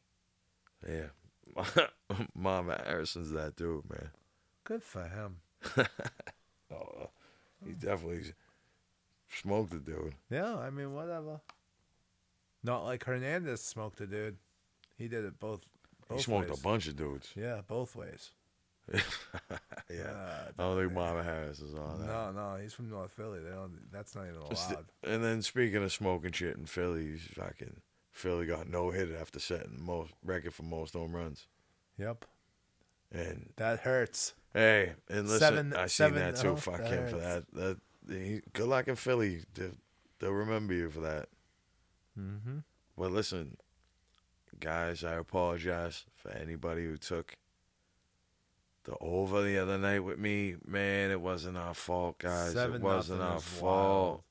Yeah. 0.88 1.86
Mama 2.34 2.80
Harrison's 2.86 3.30
that 3.32 3.54
dude, 3.56 3.88
man. 3.88 4.10
Good 4.64 4.82
for 4.82 5.04
him. 5.04 5.36
Oh, 6.72 7.10
he 7.66 7.72
definitely 7.72 8.32
smoked 9.32 9.70
the 9.70 9.78
dude. 9.78 10.14
Yeah, 10.30 10.56
I 10.56 10.70
mean 10.70 10.94
whatever. 10.94 11.40
Not 12.62 12.84
like 12.84 13.04
Hernandez 13.04 13.62
smoked 13.62 14.00
a 14.00 14.06
dude. 14.06 14.36
He 14.96 15.08
did 15.08 15.24
it 15.24 15.38
both. 15.40 15.64
both 16.08 16.18
he 16.18 16.22
smoked 16.24 16.50
ways. 16.50 16.58
a 16.58 16.62
bunch 16.62 16.88
of 16.88 16.96
dudes. 16.96 17.30
Yeah, 17.34 17.60
both 17.66 17.96
ways. 17.96 18.30
yeah. 18.92 18.98
Uh, 20.02 20.44
I 20.58 20.62
don't 20.62 20.76
think 20.78 20.92
Mama 20.92 21.22
Harris 21.22 21.60
is 21.60 21.74
on 21.74 22.00
that. 22.00 22.06
no, 22.06 22.32
no, 22.32 22.56
he's 22.60 22.72
from 22.74 22.90
North 22.90 23.12
Philly. 23.12 23.38
They 23.40 23.50
don't. 23.50 23.90
That's 23.92 24.14
not 24.14 24.24
even 24.26 24.40
allowed. 24.40 24.86
And 25.04 25.22
then 25.24 25.42
speaking 25.42 25.82
of 25.82 25.92
smoking 25.92 26.32
shit 26.32 26.56
in 26.56 26.66
Philly, 26.66 27.06
he's 27.12 27.22
fucking 27.34 27.80
Philly 28.10 28.46
got 28.46 28.68
no 28.68 28.90
hit 28.90 29.10
after 29.18 29.38
setting 29.38 29.78
most 29.80 30.12
record 30.24 30.52
for 30.54 30.64
most 30.64 30.94
home 30.94 31.14
runs. 31.14 31.46
Yep, 31.98 32.24
And 33.12 33.50
that 33.56 33.80
hurts. 33.80 34.34
hey, 34.54 34.94
and 35.08 35.28
listen, 35.28 35.38
Seven- 35.38 35.74
I 35.74 35.82
seen 35.82 35.88
seven 35.88 36.18
that 36.18 36.36
too. 36.36 36.48
oh, 36.50 36.56
Fuck 36.56 36.78
that 36.78 36.88
him 36.90 37.08
for 37.08 37.16
that. 37.18 37.44
That 37.52 37.78
he, 38.08 38.40
good 38.52 38.68
luck 38.68 38.88
in 38.88 38.96
Philly. 38.96 39.42
They'll, 39.54 39.72
they'll 40.18 40.30
remember 40.32 40.74
you 40.74 40.90
for 40.90 41.00
that. 41.00 41.28
Mm-hmm. 42.18 42.58
Well, 42.96 43.10
listen, 43.10 43.56
guys, 44.58 45.04
I 45.04 45.14
apologize 45.14 46.04
for 46.14 46.30
anybody 46.30 46.84
who 46.84 46.96
took 46.96 47.36
the 48.84 48.94
over 49.00 49.42
the 49.42 49.58
other 49.58 49.78
night 49.78 50.00
with 50.00 50.18
me. 50.18 50.56
Man, 50.66 51.10
it 51.10 51.20
wasn't 51.20 51.56
our 51.56 51.74
fault, 51.74 52.18
guys. 52.18 52.52
Seven 52.52 52.76
it 52.76 52.82
wasn't 52.82 53.22
our 53.22 53.40
fault. 53.40 54.08
wild. 54.10 54.22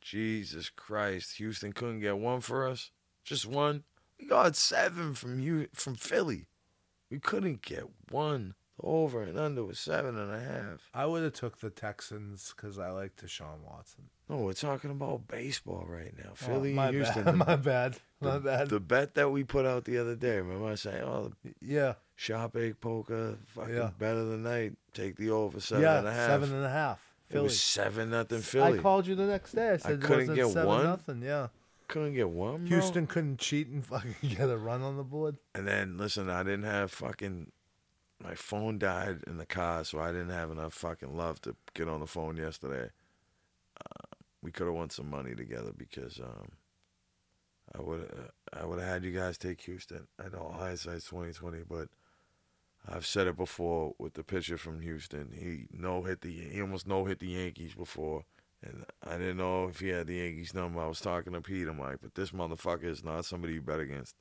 Jesus 0.00 0.68
Christ, 0.68 1.38
Houston 1.38 1.72
couldn't 1.72 2.00
get 2.00 2.18
one 2.18 2.40
for 2.40 2.68
us. 2.68 2.90
Just 3.24 3.46
one. 3.46 3.84
We 4.20 4.26
got 4.26 4.54
seven 4.54 5.14
from 5.14 5.40
you 5.40 5.68
from 5.72 5.94
Philly. 5.94 6.46
We 7.10 7.18
couldn't 7.18 7.62
get 7.62 7.84
one. 8.10 8.54
The 8.80 8.86
over 8.86 9.22
and 9.22 9.38
under 9.38 9.64
was 9.64 9.78
seven 9.78 10.18
and 10.18 10.32
a 10.32 10.40
half. 10.40 10.90
I 10.92 11.06
would 11.06 11.22
have 11.22 11.32
took 11.32 11.60
the 11.60 11.70
Texans 11.70 12.52
because 12.56 12.78
I 12.78 12.90
like 12.90 13.16
Deshaun 13.16 13.60
Watson. 13.64 14.04
No, 14.28 14.38
we're 14.38 14.52
talking 14.54 14.90
about 14.90 15.28
baseball 15.28 15.84
right 15.86 16.12
now. 16.16 16.30
Oh, 16.30 16.34
Philly 16.34 16.72
my 16.72 16.90
Houston. 16.90 17.24
Bad. 17.24 17.32
The- 17.38 17.44
my 17.44 17.56
bad. 17.56 17.96
My 18.20 18.38
bad. 18.38 18.68
The 18.70 18.80
bet 18.80 19.14
that 19.14 19.30
we 19.30 19.44
put 19.44 19.66
out 19.66 19.84
the 19.84 19.98
other 19.98 20.16
day, 20.16 20.38
remember 20.38 20.66
I 20.66 20.74
saying, 20.76 21.02
oh, 21.02 21.32
yeah. 21.60 21.94
Shark 22.16 22.52
Bait 22.52 22.80
Poker, 22.80 23.36
fucking 23.48 23.74
Yeah. 23.74 23.90
bet 23.98 24.16
of 24.16 24.28
the 24.28 24.38
night, 24.38 24.72
take 24.94 25.16
the 25.16 25.30
over 25.30 25.60
seven 25.60 25.82
yeah. 25.82 25.98
and 25.98 26.08
a 26.08 26.12
half. 26.12 26.30
Seven 26.30 26.52
and 26.54 26.64
a 26.64 26.70
half. 26.70 27.00
It 27.30 27.42
was 27.42 27.60
seven 27.60 28.10
nothing 28.10 28.40
Philly. 28.40 28.78
I 28.78 28.82
called 28.82 29.06
you 29.06 29.14
the 29.14 29.26
next 29.26 29.52
day. 29.52 29.70
I 29.72 29.76
said 29.78 30.00
couldn't 30.00 30.34
get 30.34 30.46
seven 30.48 30.66
one? 30.66 30.84
nothing. 30.84 31.22
Yeah. 31.22 31.48
Couldn't 31.88 32.14
get 32.14 32.28
one. 32.28 32.66
bro? 32.66 32.68
Houston 32.68 33.06
couldn't 33.06 33.38
cheat 33.38 33.66
and 33.68 33.84
fucking 33.86 34.14
get 34.22 34.48
a 34.48 34.56
run 34.56 34.82
on 34.82 34.96
the 34.96 35.02
board. 35.02 35.36
And 35.54 35.66
then 35.66 35.98
listen, 35.98 36.30
I 36.30 36.42
didn't 36.44 36.64
have 36.64 36.92
fucking 36.92 37.50
my 38.24 38.34
phone 38.34 38.78
died 38.78 39.22
in 39.26 39.36
the 39.36 39.46
car, 39.46 39.84
so 39.84 40.00
I 40.00 40.10
didn't 40.10 40.30
have 40.30 40.50
enough 40.50 40.72
fucking 40.72 41.14
love 41.14 41.40
to 41.42 41.54
get 41.74 41.88
on 41.88 42.00
the 42.00 42.06
phone 42.06 42.36
yesterday. 42.36 42.90
Uh, 43.78 44.16
we 44.42 44.50
could 44.50 44.66
have 44.66 44.74
won 44.74 44.90
some 44.90 45.10
money 45.10 45.34
together 45.34 45.72
because 45.76 46.18
um, 46.20 46.52
I 47.76 47.82
would 47.82 48.02
uh, 48.02 48.58
I 48.58 48.64
would 48.64 48.78
have 48.80 48.88
had 48.88 49.04
you 49.04 49.12
guys 49.12 49.36
take 49.36 49.60
Houston. 49.62 50.06
I 50.18 50.28
know 50.28 50.54
hindsight's 50.58 51.06
twenty 51.06 51.32
twenty, 51.32 51.62
but 51.68 51.88
I've 52.88 53.06
said 53.06 53.26
it 53.26 53.36
before 53.36 53.94
with 53.98 54.14
the 54.14 54.24
pitcher 54.24 54.56
from 54.56 54.80
Houston. 54.80 55.30
He 55.34 55.66
no 55.76 56.02
hit 56.02 56.22
the 56.22 56.30
he 56.30 56.60
almost 56.60 56.86
no 56.86 57.04
hit 57.04 57.20
the 57.20 57.28
Yankees 57.28 57.74
before. 57.74 58.24
And 58.62 58.86
I 59.06 59.18
didn't 59.18 59.36
know 59.36 59.68
if 59.68 59.80
he 59.80 59.88
had 59.88 60.06
the 60.06 60.14
Yankees 60.14 60.54
number. 60.54 60.80
I 60.80 60.86
was 60.86 61.00
talking 61.00 61.34
to 61.34 61.42
Pete. 61.42 61.68
I'm 61.68 61.78
like, 61.78 61.98
but 62.00 62.14
this 62.14 62.30
motherfucker 62.30 62.84
is 62.84 63.04
not 63.04 63.26
somebody 63.26 63.54
you 63.54 63.60
bet 63.60 63.80
against. 63.80 64.14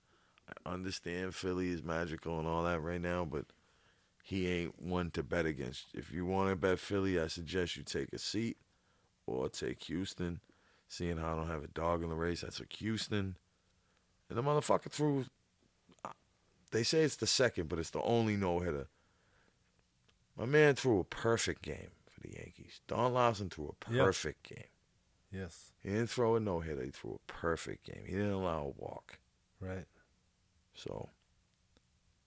I 0.49 0.73
understand 0.73 1.33
Philly 1.33 1.69
is 1.69 1.81
magical 1.81 2.39
and 2.39 2.47
all 2.47 2.63
that 2.63 2.81
right 2.81 2.99
now, 2.99 3.23
but 3.23 3.45
he 4.25 4.47
ain't 4.47 4.81
one 4.81 5.11
to 5.11 5.21
bet 5.21 5.45
against. 5.45 5.87
If 5.93 6.13
you 6.13 6.25
want 6.25 6.49
to 6.49 6.55
bet 6.55 6.79
Philly, 6.79 7.19
I 7.19 7.27
suggest 7.27 7.75
you 7.75 7.83
take 7.83 8.13
a 8.13 8.17
seat 8.17 8.57
or 9.27 9.49
take 9.49 9.83
Houston. 9.83 10.39
Seeing 10.87 11.17
how 11.17 11.33
I 11.33 11.35
don't 11.35 11.49
have 11.49 11.63
a 11.63 11.67
dog 11.67 12.03
in 12.03 12.09
the 12.09 12.15
race, 12.15 12.43
I 12.43 12.49
took 12.49 12.71
Houston. 12.73 13.35
And 14.29 14.37
the 14.37 14.41
motherfucker 14.41 14.89
threw. 14.89 15.25
They 16.71 16.83
say 16.83 17.01
it's 17.01 17.17
the 17.17 17.27
second, 17.27 17.67
but 17.67 17.79
it's 17.79 17.89
the 17.89 18.01
only 18.01 18.37
no 18.37 18.59
hitter. 18.59 18.87
My 20.37 20.45
man 20.45 20.75
threw 20.75 21.01
a 21.01 21.03
perfect 21.03 21.61
game 21.61 21.91
for 22.09 22.21
the 22.21 22.33
Yankees. 22.33 22.79
Don 22.87 23.13
Larsen 23.13 23.49
threw 23.49 23.67
a 23.67 23.85
perfect 23.85 24.47
game. 24.47 24.63
Yes. 25.31 25.73
He 25.81 25.89
didn't 25.89 26.07
throw 26.07 26.35
a 26.35 26.39
no 26.39 26.61
hitter. 26.61 26.83
He 26.83 26.91
threw 26.91 27.19
a 27.27 27.31
perfect 27.31 27.85
game. 27.85 28.03
He 28.05 28.13
didn't 28.13 28.31
allow 28.31 28.63
a 28.63 28.81
walk. 28.81 29.19
Right. 29.59 29.85
So, 30.75 31.09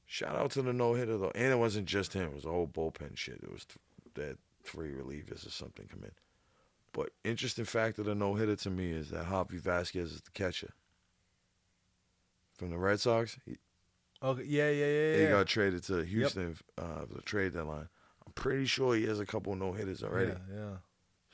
shout 0.07 0.35
out 0.37 0.51
to 0.53 0.63
the 0.63 0.73
no 0.73 0.95
hitter 0.95 1.19
though, 1.19 1.33
and 1.35 1.53
it 1.53 1.59
wasn't 1.59 1.87
just 1.87 2.13
him; 2.15 2.29
it 2.31 2.35
was 2.35 2.45
a 2.45 2.51
whole 2.51 2.67
bullpen 2.69 3.17
shit. 3.17 3.41
It 3.43 3.53
was 3.53 3.65
th- 3.67 3.79
that 4.15 4.39
three 4.65 4.91
relievers 4.93 5.47
or 5.47 5.51
something 5.51 5.87
come 5.87 6.03
in. 6.05 6.13
But 6.93 7.11
interesting 7.25 7.65
fact 7.67 7.99
of 7.99 8.07
the 8.07 8.15
no 8.15 8.35
hitter 8.35 8.57
to 8.57 8.71
me 8.71 8.91
is 8.91 9.11
that 9.11 9.27
Javi 9.27 9.61
Vasquez 9.61 10.13
is 10.13 10.23
the 10.23 10.31
catcher 10.31 10.73
from 12.55 12.71
the 12.71 12.79
Red 12.79 13.01
Sox. 13.01 13.39
He, 13.45 13.57
Okay. 14.23 14.45
Yeah. 14.45 14.71
Yeah. 14.71 14.87
Yeah. 14.87 15.17
he 15.17 15.23
Yeah. 15.25 15.31
got 15.31 15.47
traded 15.47 15.83
to 15.85 16.03
Houston 16.03 16.57
uh, 16.79 17.05
for 17.07 17.15
the 17.17 17.21
trade 17.23 17.53
deadline. 17.53 17.89
I'm 18.27 18.33
pretty 18.33 18.65
sure 18.65 18.95
he 18.97 19.05
has 19.05 19.21
a 19.21 19.27
couple 19.27 19.55
no 19.57 19.73
hitters 19.73 20.03
already. 20.03 20.31
Yeah. 20.51 20.57
Yeah. 20.57 20.77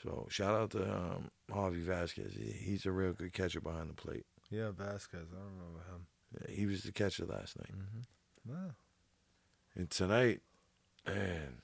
So 0.03 0.27
shout 0.31 0.55
out 0.57 0.73
to 0.73 0.82
um, 0.93 1.31
Javi 1.49 1.81
Vasquez. 1.85 2.32
He, 2.35 2.51
he's 2.51 2.85
a 2.85 2.90
real 2.90 3.12
good 3.12 3.32
catcher 3.32 3.61
behind 3.61 3.89
the 3.89 3.94
plate. 3.94 4.27
Yeah. 4.51 4.73
Vasquez. 4.77 5.28
I 5.32 5.36
don't 5.36 5.53
remember 5.59 5.78
him. 5.93 6.07
Yeah, 6.40 6.55
he 6.57 6.66
was 6.66 6.82
the 6.82 6.90
catcher 6.90 7.24
last 7.24 7.57
night. 7.57 7.70
Yeah. 8.48 8.70
And 9.74 9.90
tonight, 9.90 10.40
man, 11.06 11.62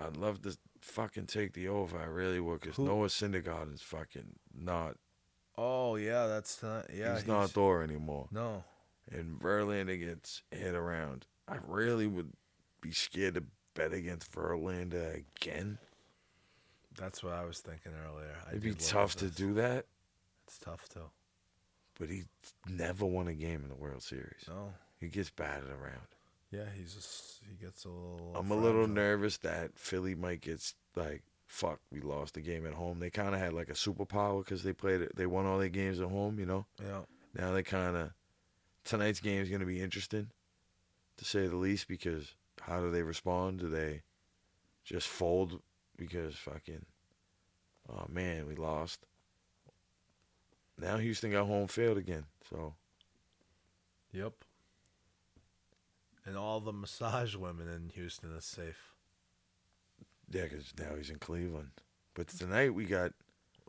I'd 0.00 0.16
love 0.16 0.42
to 0.42 0.56
fucking 0.80 1.26
take 1.26 1.52
the 1.54 1.68
over. 1.68 1.98
I 1.98 2.04
really 2.04 2.40
would, 2.40 2.60
because 2.60 2.78
Noah 2.78 3.06
Syndergaard's 3.08 3.82
fucking 3.82 4.36
not. 4.54 4.96
Oh 5.56 5.96
yeah. 5.96 6.26
That's 6.26 6.62
not. 6.62 6.86
Yeah. 6.92 7.14
he's, 7.14 7.26
not 7.26 7.50
Thor 7.50 7.82
anymore. 7.82 8.28
No. 8.30 8.64
And 9.10 9.40
Verlander 9.40 9.98
gets 9.98 10.42
hit 10.50 10.74
around. 10.74 11.26
I 11.48 11.56
really 11.66 12.06
would 12.06 12.32
be 12.80 12.90
scared 12.92 13.34
to 13.34 13.44
bet 13.74 13.92
against 13.92 14.30
Verlander 14.32 15.22
again. 15.38 15.78
That's 16.98 17.22
what 17.22 17.34
I 17.34 17.44
was 17.44 17.60
thinking 17.60 17.92
earlier. 18.06 18.34
I 18.46 18.50
It'd 18.50 18.62
be 18.62 18.70
did 18.70 18.78
look 18.80 18.88
at 18.88 18.92
tough 18.92 19.16
to 19.16 19.28
do 19.30 19.54
that, 19.54 19.84
It's 20.46 20.58
tough 20.58 20.88
too. 20.88 21.10
but 21.98 22.08
he 22.08 22.24
never 22.68 23.04
won 23.04 23.28
a 23.28 23.34
game 23.34 23.62
in 23.62 23.68
the 23.68 23.74
World 23.76 24.02
Series. 24.02 24.44
No. 24.48 24.72
He 25.00 25.08
gets 25.08 25.30
batted 25.30 25.68
around. 25.68 26.06
Yeah. 26.50 26.66
He's 26.76 26.94
just. 26.94 27.42
He 27.48 27.64
gets 27.64 27.84
a 27.84 27.88
little. 27.88 28.32
I'm 28.34 28.50
a 28.50 28.56
little 28.56 28.86
nervous 28.86 29.38
that 29.38 29.78
Philly 29.78 30.14
might 30.14 30.40
get 30.40 30.72
like 30.94 31.22
fuck. 31.46 31.80
We 31.92 32.00
lost 32.00 32.34
the 32.34 32.40
game 32.40 32.66
at 32.66 32.74
home. 32.74 32.98
They 32.98 33.10
kind 33.10 33.34
of 33.34 33.40
had 33.40 33.52
like 33.52 33.68
a 33.68 33.74
superpower 33.74 34.44
because 34.44 34.62
they 34.62 34.72
played 34.72 35.00
it. 35.00 35.14
They 35.16 35.26
won 35.26 35.46
all 35.46 35.58
their 35.58 35.68
games 35.68 36.00
at 36.00 36.08
home. 36.08 36.38
You 36.38 36.46
know. 36.46 36.66
Yeah. 36.82 37.00
Now 37.34 37.52
they 37.52 37.62
kind 37.62 37.96
of 37.96 38.10
tonight's 38.84 39.20
game 39.20 39.42
is 39.42 39.48
going 39.48 39.60
to 39.60 39.66
be 39.66 39.80
interesting, 39.80 40.30
to 41.18 41.24
say 41.24 41.46
the 41.46 41.56
least. 41.56 41.88
Because 41.88 42.34
how 42.62 42.80
do 42.80 42.90
they 42.90 43.02
respond? 43.02 43.60
Do 43.60 43.68
they 43.68 44.02
just 44.84 45.08
fold 45.08 45.60
because 45.96 46.34
fucking 46.36 46.86
oh 47.90 48.06
man 48.08 48.46
we 48.46 48.54
lost? 48.54 49.00
Now 50.78 50.98
Houston 50.98 51.32
got 51.32 51.46
home 51.46 51.68
field 51.68 51.98
again. 51.98 52.24
So 52.50 52.74
Yep. 54.12 54.32
And 56.26 56.36
all 56.36 56.60
the 56.60 56.72
massage 56.72 57.36
women 57.36 57.68
in 57.68 57.90
Houston 57.94 58.34
is 58.36 58.44
safe. 58.44 58.92
yeah, 60.30 60.42
because 60.44 60.72
now 60.78 60.96
he's 60.96 61.08
in 61.10 61.18
Cleveland. 61.18 61.70
But 62.14 62.28
tonight 62.28 62.74
we 62.74 62.84
got 62.84 63.12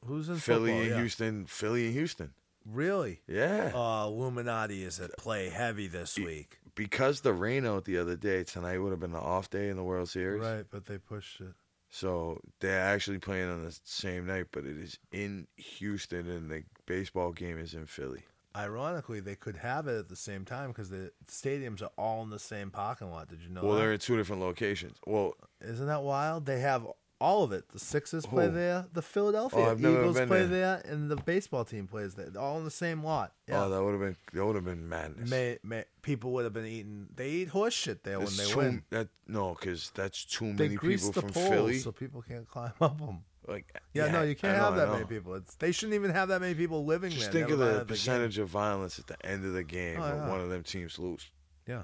Who's 0.06 0.28
in 0.30 0.38
Philly 0.38 0.72
football? 0.72 0.82
and 0.82 0.90
Yeah. 0.92 0.98
Houston. 1.00 1.46
Philly 1.46 1.86
and 1.86 1.94
Houston. 1.94 2.34
Really? 2.66 3.22
Yeah. 3.28 3.72
Uh, 3.74 4.08
Illuminati 4.08 4.84
is 4.84 5.00
at 5.00 5.18
play 5.18 5.50
heavy 5.50 5.88
this 5.88 6.18
week. 6.18 6.58
because 6.76 7.22
the 7.22 7.34
rain 7.34 7.66
out 7.66 7.86
the 7.86 7.98
other 7.98 8.16
day, 8.16 8.44
tonight 8.44 8.78
would 8.80 8.92
have 8.92 9.00
been 9.00 9.12
the 9.12 9.20
off 9.20 9.50
day 9.50 9.70
in 9.70 9.78
the 9.78 9.84
World 9.84 10.10
Series. 10.10 10.42
Right, 10.42 10.66
but 10.70 10.86
they 10.86 10.98
pushed 10.98 11.40
it. 11.42 11.54
So 11.90 12.42
they're 12.60 12.82
actually 12.82 13.20
playing 13.20 13.50
on 13.50 13.64
the 13.64 13.78
same 13.84 14.26
night, 14.26 14.48
but 14.52 14.66
it 14.66 14.78
is 14.78 15.00
in 15.12 15.48
Houston, 15.56 16.30
and 16.30 16.52
the 16.52 16.64
baseball 16.86 17.32
game 17.32 17.58
is 17.58 17.74
in 17.74 17.86
Philly. 17.86 18.24
Ironically, 18.58 19.20
they 19.20 19.36
could 19.36 19.58
have 19.58 19.88
it 19.88 19.98
at 20.00 20.10
the 20.10 20.16
same 20.16 20.44
time 20.44 20.70
because 20.70 20.90
the 20.90 21.12
stadiums 21.30 21.82
are 21.84 21.92
all 21.98 22.24
in 22.24 22.30
the 22.32 22.40
same 22.40 22.72
parking 22.72 23.12
lot. 23.12 23.30
Did 23.30 23.42
you 23.44 23.50
know 23.50 23.62
well, 23.64 23.74
that? 23.74 23.80
they're 23.82 23.94
in 23.94 24.00
two 24.00 24.18
different 24.18 24.42
locations. 24.42 24.98
Well, 25.06 25.36
Isn't 25.62 25.86
that 25.88 26.02
wild? 26.04 26.46
They 26.48 26.60
have 26.60 26.88
all 27.20 27.44
of 27.44 27.52
it. 27.52 27.70
The 27.70 27.80
Sixers 27.80 28.26
play 28.26 28.46
Who? 28.46 28.52
there, 28.52 28.86
the 28.94 29.02
Philadelphia 29.02 29.60
Oh, 29.60 29.78
Eagles 29.78 30.18
play 30.22 30.46
there. 30.46 30.48
there. 30.48 30.82
and 30.86 31.10
the 31.10 31.16
baseball 31.16 31.66
team 31.66 31.88
plays 31.88 32.14
there. 32.16 32.30
All 32.40 32.58
in 32.60 32.64
the 32.64 32.72
same 32.72 33.04
lot. 33.04 33.32
Oh, 33.36 33.42
yeah. 33.52 33.64
oh, 33.66 33.70
that 33.70 33.84
would 33.84 33.92
have 33.92 34.02
been 34.02 34.16
that 34.34 34.46
would 34.46 34.56
have 34.56 34.66
been 34.66 34.88
madness. 34.90 35.30
may, 35.30 35.58
may, 35.64 35.84
people 36.02 36.32
would 36.34 36.44
have 36.44 36.54
been 36.54 36.66
eating. 36.66 37.08
They 37.16 37.30
eat 37.30 37.50
horse 37.50 37.74
shit 37.74 38.04
there 38.04 38.20
That's 38.20 38.38
when 38.38 38.46
they 38.48 38.52
too, 38.54 38.58
win. 38.60 38.84
That 38.92 39.08
no, 39.28 39.56
because 39.60 39.92
that's 39.96 40.26
too 40.26 40.54
They 40.54 40.68
many 40.70 40.78
people 40.78 41.12
from 41.12 41.30
Philly. 41.30 41.80
so 41.80 41.92
people 41.92 42.22
can't 42.22 42.48
climb 42.48 42.74
up 42.82 43.00
them. 43.00 43.24
Like, 43.48 43.80
Yeah, 43.94 44.12
no, 44.12 44.24
you 44.24 44.36
can't 44.36 44.58
know, 44.58 44.64
have 44.66 44.76
that 44.76 44.90
many 44.92 45.06
people. 45.06 45.34
It's 45.36 45.56
they 45.56 45.72
shouldn't 45.72 45.96
even 45.96 46.12
have 46.12 46.28
that 46.30 46.42
many 46.42 46.54
people 46.54 46.84
living 46.86 47.12
Just 47.12 47.32
there. 47.32 47.44
think 47.44 47.52
of 47.54 47.60
the 47.60 47.66
mind 47.66 47.76
at 47.78 47.82
game. 47.82 47.88
percentage 47.88 48.38
of 48.38 48.50
violence 48.50 49.00
at 49.00 49.08
the 49.08 49.26
end 49.26 49.46
of 49.46 49.54
the 49.54 49.64
game 49.64 50.00
Oh, 50.00 50.04
when 50.04 50.16
yeah. 50.18 50.30
one 50.30 50.42
of 50.42 50.50
them 50.50 50.64
teams 50.64 51.00
lose. 51.00 51.30
Yeah, 51.66 51.84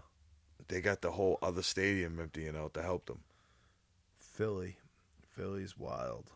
They 0.68 0.82
got 0.82 1.02
the 1.02 1.12
whole 1.12 1.40
other 1.42 1.62
stadium 1.64 2.20
emptying 2.20 2.56
out 2.58 2.74
to 2.76 2.82
help 2.82 3.06
them. 3.06 3.20
Philly, 4.18 4.78
Philly's 5.30 5.78
wild, 5.78 6.32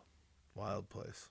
wild 0.54 0.88
place. 0.88 1.28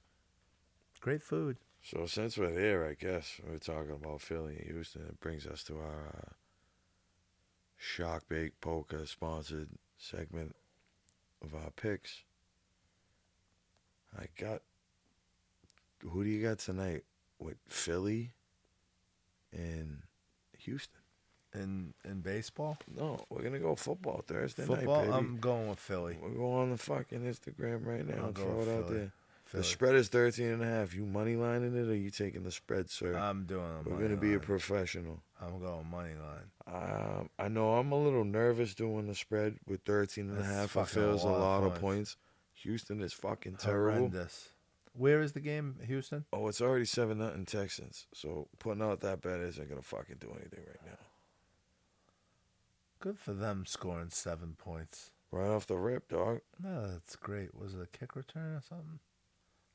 Great 1.00 1.22
food. 1.22 1.58
So 1.82 2.06
since 2.06 2.38
we're 2.38 2.52
there, 2.54 2.86
I 2.88 2.94
guess 2.96 3.40
we're 3.48 3.58
talking 3.60 3.92
about 3.92 4.22
Philly 4.22 4.58
and 4.58 4.66
Houston. 4.72 5.04
It 5.04 5.20
brings 5.20 5.46
us 5.48 5.64
to 5.66 5.78
our 5.78 6.08
uh, 6.18 6.32
Shark 7.78 8.28
Bait 8.28 8.60
Poker 8.62 9.06
sponsored 9.06 9.70
segment 9.98 10.56
of 11.42 11.54
our 11.56 11.70
picks. 11.72 12.24
I 14.16 14.26
got. 14.40 14.62
Who 16.04 16.24
do 16.24 16.30
you 16.30 16.44
got 16.44 16.60
tonight? 16.60 17.04
With 17.40 17.58
Philly 17.68 18.34
and 19.52 20.02
Houston. 20.60 21.02
In 21.54 21.94
in 22.04 22.20
baseball, 22.22 22.78
No, 22.94 23.26
we're 23.30 23.42
gonna 23.42 23.58
go 23.60 23.74
football 23.76 24.22
Thursday 24.28 24.64
football. 24.66 24.98
night, 24.98 25.06
baby. 25.06 25.18
I'm 25.18 25.38
going 25.40 25.70
with 25.70 25.80
Philly. 25.80 26.18
We're 26.22 26.30
going 26.32 26.58
on 26.60 26.70
the 26.72 26.78
fucking 26.78 27.22
Instagram 27.22 27.86
right 27.86 28.06
now. 28.06 28.26
I'll 28.26 28.32
throw 28.34 28.52
it 28.52 28.58
with 28.58 28.70
out 28.70 28.86
Philly. 28.88 28.98
there. 29.00 29.12
Philly. 29.46 29.62
The 29.62 29.64
spread 29.64 29.96
is 29.96 30.10
13 30.10 30.48
and 30.48 30.62
a 30.62 30.66
half. 30.66 30.94
You 30.94 31.06
money 31.06 31.38
lining 31.38 31.74
it 31.74 31.88
or 31.90 31.96
you 31.96 32.10
taking 32.10 32.44
the 32.44 32.52
spread, 32.52 32.90
sir? 32.90 33.16
I'm 33.16 33.46
doing. 33.46 33.64
A 33.64 33.82
We're 33.90 33.94
money 33.96 34.08
gonna 34.10 34.18
be 34.20 34.34
a 34.34 34.40
professional. 34.42 35.24
I'm 35.42 35.60
going 35.62 35.90
money 35.90 36.14
line. 36.16 36.52
Um, 37.20 37.30
I 37.40 37.48
know 37.48 37.76
I'm 37.76 37.94
a 37.94 37.98
little 37.98 38.26
nervous 38.26 38.76
doing 38.76 39.08
the 39.08 39.16
spread 39.16 39.56
with 39.66 39.82
13 39.84 40.30
and 40.30 40.40
a 40.40 40.44
half. 40.44 40.76
It 40.76 40.88
feels 40.90 41.24
a 41.24 41.28
a 41.28 41.30
lot 41.30 41.36
of 41.38 41.42
lot 41.42 41.64
of 41.64 41.70
points. 41.70 41.82
points. 41.82 42.18
Houston 42.64 43.02
is 43.02 43.14
fucking 43.14 43.58
terrible. 43.58 44.00
Horrendous. 44.00 44.50
Where 44.94 45.22
is 45.22 45.34
the 45.34 45.40
game, 45.40 45.76
Houston? 45.86 46.26
Oh, 46.34 46.48
it's 46.48 46.62
already 46.62 46.86
7 46.86 47.18
nothing 47.18 47.46
Texans. 47.46 48.08
So 48.14 48.48
putting 48.58 48.82
out 48.82 49.02
that 49.02 49.22
bet 49.22 49.40
isn't 49.42 49.70
going 49.70 49.80
to 49.80 49.88
fucking 49.88 50.18
do 50.20 50.30
anything 50.32 50.64
right 50.66 50.86
now. 50.86 50.98
Good 53.00 53.20
for 53.20 53.34
them 53.34 53.66
scoring 53.68 54.10
seven 54.10 54.56
points. 54.58 55.12
Right 55.30 55.50
off 55.50 55.68
the 55.68 55.76
rip, 55.76 56.10
dog. 56.10 56.40
No, 56.60 56.90
that's 56.92 57.16
great. 57.16 57.54
Was 57.54 57.76
it 57.76 57.82
a 57.82 57.98
kick 57.98 58.16
return 58.16 58.56
or 58.56 58.62
something? 58.68 59.00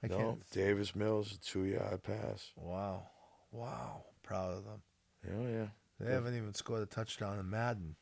I 0.03 0.09
no, 0.09 0.17
can't. 0.17 0.51
Davis 0.51 0.97
Mills, 0.97 1.33
a 1.33 1.39
two 1.39 1.65
yard 1.65 2.03
pass. 2.03 2.51
Wow. 2.57 3.07
Wow. 3.53 4.05
Proud 4.25 4.59
of 4.59 4.65
them. 4.65 4.83
Yeah, 5.25 5.51
yeah. 5.51 5.67
They 6.01 6.13
haven't 6.13 6.37
even 6.37 6.55
scored 6.55 6.83
a 6.83 6.87
touchdown 6.87 7.39
in 7.39 7.49
Madden. 7.49 7.95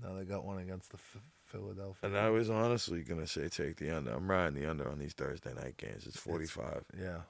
Now 0.00 0.14
they 0.14 0.24
got 0.24 0.44
one 0.44 0.58
against 0.58 0.92
the 0.92 0.98
Philadelphia. 1.48 2.08
And 2.08 2.16
I 2.16 2.30
was 2.30 2.50
honestly 2.50 3.02
gonna 3.02 3.26
say 3.26 3.48
take 3.48 3.76
the 3.76 3.90
under. 3.96 4.12
I'm 4.12 4.30
riding 4.30 4.60
the 4.60 4.68
under 4.70 4.88
on 4.88 4.98
these 4.98 5.12
Thursday 5.14 5.52
night 5.54 5.76
games. 5.76 6.06
It's 6.06 6.16
45. 6.18 6.84
yeah. 6.98 7.20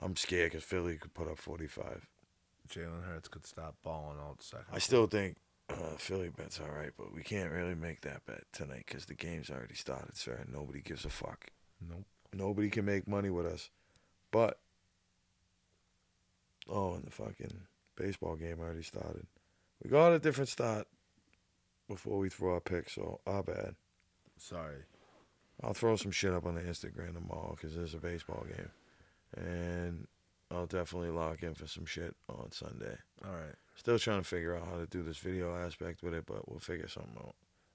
I'm 0.00 0.14
scared 0.14 0.52
because 0.52 0.64
Philly 0.64 0.96
could 0.96 1.14
put 1.14 1.28
up 1.28 1.38
45. 1.38 2.06
Jalen 2.68 3.04
Hurts 3.06 3.28
could 3.28 3.46
stop 3.46 3.76
balling 3.82 4.18
out 4.18 4.42
second. 4.42 4.66
I 4.72 4.78
still 4.78 5.06
think 5.06 5.36
uh, 5.70 5.96
Philly 5.96 6.28
bet's 6.28 6.60
all 6.60 6.68
right, 6.74 6.90
but 6.98 7.14
we 7.14 7.22
can't 7.22 7.50
really 7.50 7.74
make 7.74 8.02
that 8.02 8.26
bet 8.26 8.44
tonight 8.52 8.84
because 8.86 9.06
the 9.06 9.14
game's 9.14 9.48
already 9.50 9.74
started, 9.74 10.16
sir. 10.16 10.38
and 10.42 10.52
Nobody 10.52 10.80
gives 10.82 11.04
a 11.06 11.08
fuck. 11.08 11.46
Nope. 11.80 12.04
Nobody 12.34 12.68
can 12.68 12.84
make 12.84 13.08
money 13.08 13.30
with 13.30 13.46
us. 13.46 13.70
But 14.30 14.58
oh, 16.68 16.94
and 16.94 17.04
the 17.04 17.10
fucking 17.10 17.62
baseball 17.96 18.36
game 18.36 18.60
already 18.60 18.82
started. 18.82 19.26
We 19.82 19.90
got 19.90 20.12
a 20.12 20.18
different 20.18 20.48
start 20.48 20.86
before 21.88 22.18
we 22.18 22.28
throw 22.28 22.54
our 22.54 22.60
picks, 22.60 22.94
so 22.94 23.20
our 23.26 23.42
bad. 23.42 23.74
Sorry. 24.38 24.82
I'll 25.62 25.74
throw 25.74 25.96
some 25.96 26.10
shit 26.10 26.34
up 26.34 26.44
on 26.44 26.54
the 26.54 26.60
Instagram 26.60 27.14
tomorrow 27.14 27.56
because 27.56 27.74
there's 27.74 27.94
a 27.94 27.98
baseball 27.98 28.44
game, 28.46 28.70
and 29.36 30.06
I'll 30.50 30.66
definitely 30.66 31.10
lock 31.10 31.42
in 31.42 31.54
for 31.54 31.66
some 31.66 31.86
shit 31.86 32.14
on 32.28 32.52
Sunday. 32.52 32.96
All 33.24 33.32
right. 33.32 33.54
Still 33.74 33.98
trying 33.98 34.20
to 34.20 34.26
figure 34.26 34.56
out 34.56 34.66
how 34.66 34.76
to 34.78 34.86
do 34.86 35.02
this 35.02 35.18
video 35.18 35.56
aspect 35.56 36.02
with 36.02 36.14
it, 36.14 36.24
but 36.26 36.48
we'll 36.48 36.60
figure 36.60 36.88
something 36.88 37.16
out. 37.18 37.34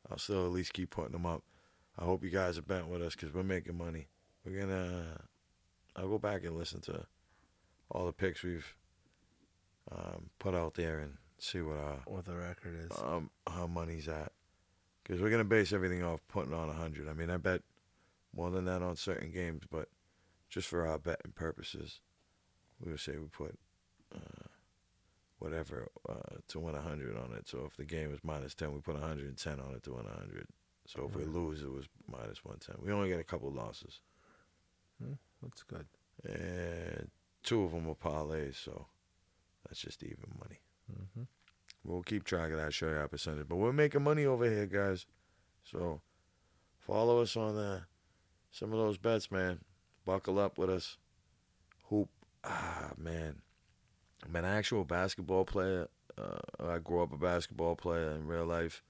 I'll 0.10 0.18
still 0.18 0.46
at 0.46 0.52
least 0.52 0.74
keep 0.74 0.92
putting 0.92 1.12
them 1.12 1.26
up. 1.26 1.44
I 1.98 2.06
hope 2.06 2.24
you 2.24 2.30
guys 2.30 2.58
are 2.58 2.64
bent 2.64 2.88
with 2.88 3.02
us 3.02 3.16
because 3.16 3.34
we're 3.34 3.44
making 3.44 3.78
money. 3.78 4.08
We're 4.46 4.62
gonna. 4.62 5.22
I'll 5.96 6.08
go 6.08 6.18
back 6.18 6.44
and 6.44 6.58
listen 6.58 6.82
to 6.82 7.06
all 7.90 8.06
the 8.06 8.14
picks 8.14 8.44
we've 8.44 8.76
um, 9.92 10.30
put 10.40 10.56
out 10.56 10.76
there 10.76 11.00
and 11.00 11.18
see 11.42 11.62
what 11.62 11.78
our 11.78 11.98
What 12.06 12.26
the 12.26 12.36
record 12.36 12.76
is. 12.80 12.98
um, 13.02 13.30
how 13.48 13.68
money's 13.68 14.08
at. 14.08 14.32
Because 15.04 15.22
we're 15.22 15.30
gonna 15.32 15.44
base 15.44 15.74
everything 15.74 16.04
off 16.04 16.22
putting 16.28 16.54
on 16.54 16.70
a 16.70 16.74
hundred. 16.74 17.08
I 17.10 17.14
mean, 17.14 17.30
I 17.30 17.38
bet 17.38 17.62
more 18.36 18.52
than 18.52 18.66
that 18.66 18.82
on 18.82 18.96
certain 18.96 19.32
games, 19.32 19.64
but 19.70 19.90
just 20.50 20.68
for 20.68 20.86
our 20.88 21.00
betting 21.00 21.32
purposes, 21.34 22.00
we 22.80 22.92
would 22.92 23.00
say 23.00 23.14
we 23.18 23.28
put 23.28 23.58
uh, 24.16 24.48
whatever 25.40 25.88
uh, 26.08 26.38
to 26.50 26.60
win 26.60 26.76
a 26.76 26.82
hundred 26.82 27.18
on 27.18 27.34
it. 27.36 27.48
So 27.50 27.66
if 27.66 27.76
the 27.76 27.86
game 27.86 28.12
was 28.12 28.20
minus 28.24 28.54
ten, 28.54 28.74
we 28.74 28.80
put 28.80 28.96
hundred 28.98 29.26
and 29.28 29.38
ten 29.38 29.60
on 29.60 29.74
it 29.74 29.84
to 29.84 29.94
win 29.94 30.06
a 30.06 30.18
hundred. 30.20 30.48
So 30.86 31.08
if 31.10 31.16
we 31.16 31.24
lose, 31.26 31.62
it 31.62 31.72
was 31.72 31.86
minus 32.08 32.44
one 32.46 32.58
ten. 32.60 32.76
We 32.84 32.92
only 32.92 33.10
get 33.10 33.20
a 33.20 33.24
couple 33.24 33.52
losses, 33.52 34.02
That's 35.42 35.64
good. 35.64 35.86
and 36.24 37.10
two 37.44 37.64
of 37.64 37.72
them 37.72 37.86
were 37.86 37.96
parlays, 37.96 38.56
so 38.56 38.86
that's 39.68 39.80
just 39.80 40.04
even 40.04 40.32
money. 40.40 40.60
Mm-hmm. 40.92 41.24
We'll 41.84 42.04
keep 42.04 42.24
track 42.24 42.52
of 42.52 42.58
that, 42.58 42.82
our 42.84 43.08
percentage. 43.08 43.48
But 43.48 43.58
we're 43.58 43.74
making 43.74 44.04
money 44.04 44.26
over 44.26 44.46
here, 44.46 44.68
guys. 44.68 45.08
So 45.64 46.02
follow 46.80 47.22
us 47.22 47.36
on 47.36 47.58
uh, 47.58 47.82
some 48.52 48.72
of 48.72 48.78
those 48.78 48.98
bets, 48.98 49.32
man. 49.32 49.60
Buckle 50.06 50.40
up 50.40 50.58
with 50.58 50.70
us. 50.70 50.98
Hoop. 51.90 52.10
Ah, 52.44 52.92
man. 52.98 53.42
I'm 54.26 54.36
an 54.36 54.46
actual 54.46 54.84
basketball 54.84 55.46
player. 55.46 55.88
Uh, 56.18 56.40
I 56.60 56.78
grew 56.80 57.02
up 57.02 57.14
a 57.14 57.18
basketball 57.18 57.76
player 57.76 58.12
in 58.12 58.28
real 58.28 58.46
life. 58.46 58.84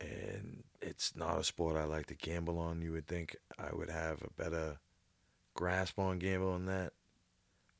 And 0.00 0.64
it's 0.80 1.14
not 1.16 1.38
a 1.38 1.44
sport 1.44 1.76
I 1.76 1.84
like 1.84 2.06
to 2.06 2.14
gamble 2.14 2.58
on. 2.58 2.82
You 2.82 2.92
would 2.92 3.06
think 3.06 3.36
I 3.58 3.74
would 3.74 3.90
have 3.90 4.22
a 4.22 4.42
better 4.42 4.78
grasp 5.54 5.98
on 5.98 6.18
gambling 6.18 6.66
than 6.66 6.76
that. 6.76 6.92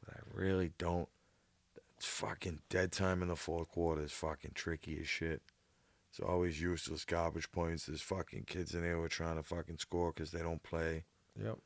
But 0.04 0.14
I 0.16 0.20
really 0.32 0.72
don't. 0.78 1.08
It's 1.96 2.06
fucking 2.06 2.60
dead 2.68 2.92
time 2.92 3.22
in 3.22 3.28
the 3.28 3.36
fourth 3.36 3.68
quarter 3.68 4.02
is 4.02 4.12
fucking 4.12 4.52
tricky 4.54 4.98
as 5.00 5.08
shit. 5.08 5.42
It's 6.10 6.20
always 6.20 6.60
useless 6.60 7.04
garbage 7.04 7.50
points. 7.50 7.86
There's 7.86 8.02
fucking 8.02 8.44
kids 8.46 8.74
in 8.74 8.82
there 8.82 8.96
who 8.96 9.02
are 9.02 9.08
trying 9.08 9.36
to 9.36 9.42
fucking 9.42 9.78
score 9.78 10.12
because 10.12 10.30
they 10.30 10.42
don't 10.42 10.62
play. 10.62 11.04
Yep. 11.36 11.58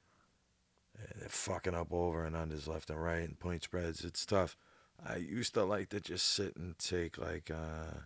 And 0.99 1.21
they're 1.21 1.29
fucking 1.29 1.75
up 1.75 1.93
over 1.93 2.25
and 2.25 2.35
unders 2.35 2.67
left 2.67 2.91
and 2.91 3.03
right 3.03 3.29
and 3.29 3.39
point 3.39 3.63
spreads. 3.63 4.05
It's 4.05 4.25
tough. 4.25 4.57
I 5.05 5.17
used 5.17 5.55
to 5.55 5.65
like 5.65 5.91
to 5.91 6.01
just 6.01 6.27
sit 6.27 6.57
and 6.57 6.79
take 6.79 7.19
like 7.19 7.51
uh 7.51 8.01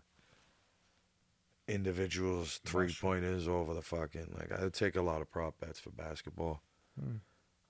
individuals 1.69 2.61
three 2.65 2.93
pointers 2.93 3.47
over 3.47 3.73
the 3.73 3.83
fucking 3.83 4.35
like 4.37 4.53
I 4.53 4.69
take 4.69 4.97
a 4.97 5.03
lot 5.03 5.23
of 5.23 5.31
prop 5.31 5.59
bets 5.61 5.81
for 5.81 5.91
basketball. 5.91 6.61
Hmm. 7.01 7.19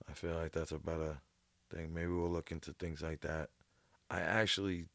I 0.08 0.14
feel 0.14 0.34
like 0.34 0.52
that's 0.52 0.72
a 0.72 0.78
better 0.78 1.18
thing. 1.70 1.94
Maybe 1.94 2.08
we'll 2.08 2.30
look 2.30 2.50
into 2.50 2.72
things 2.72 3.02
like 3.02 3.20
that. 3.20 3.50
I 4.12 4.20
actually 4.20 4.86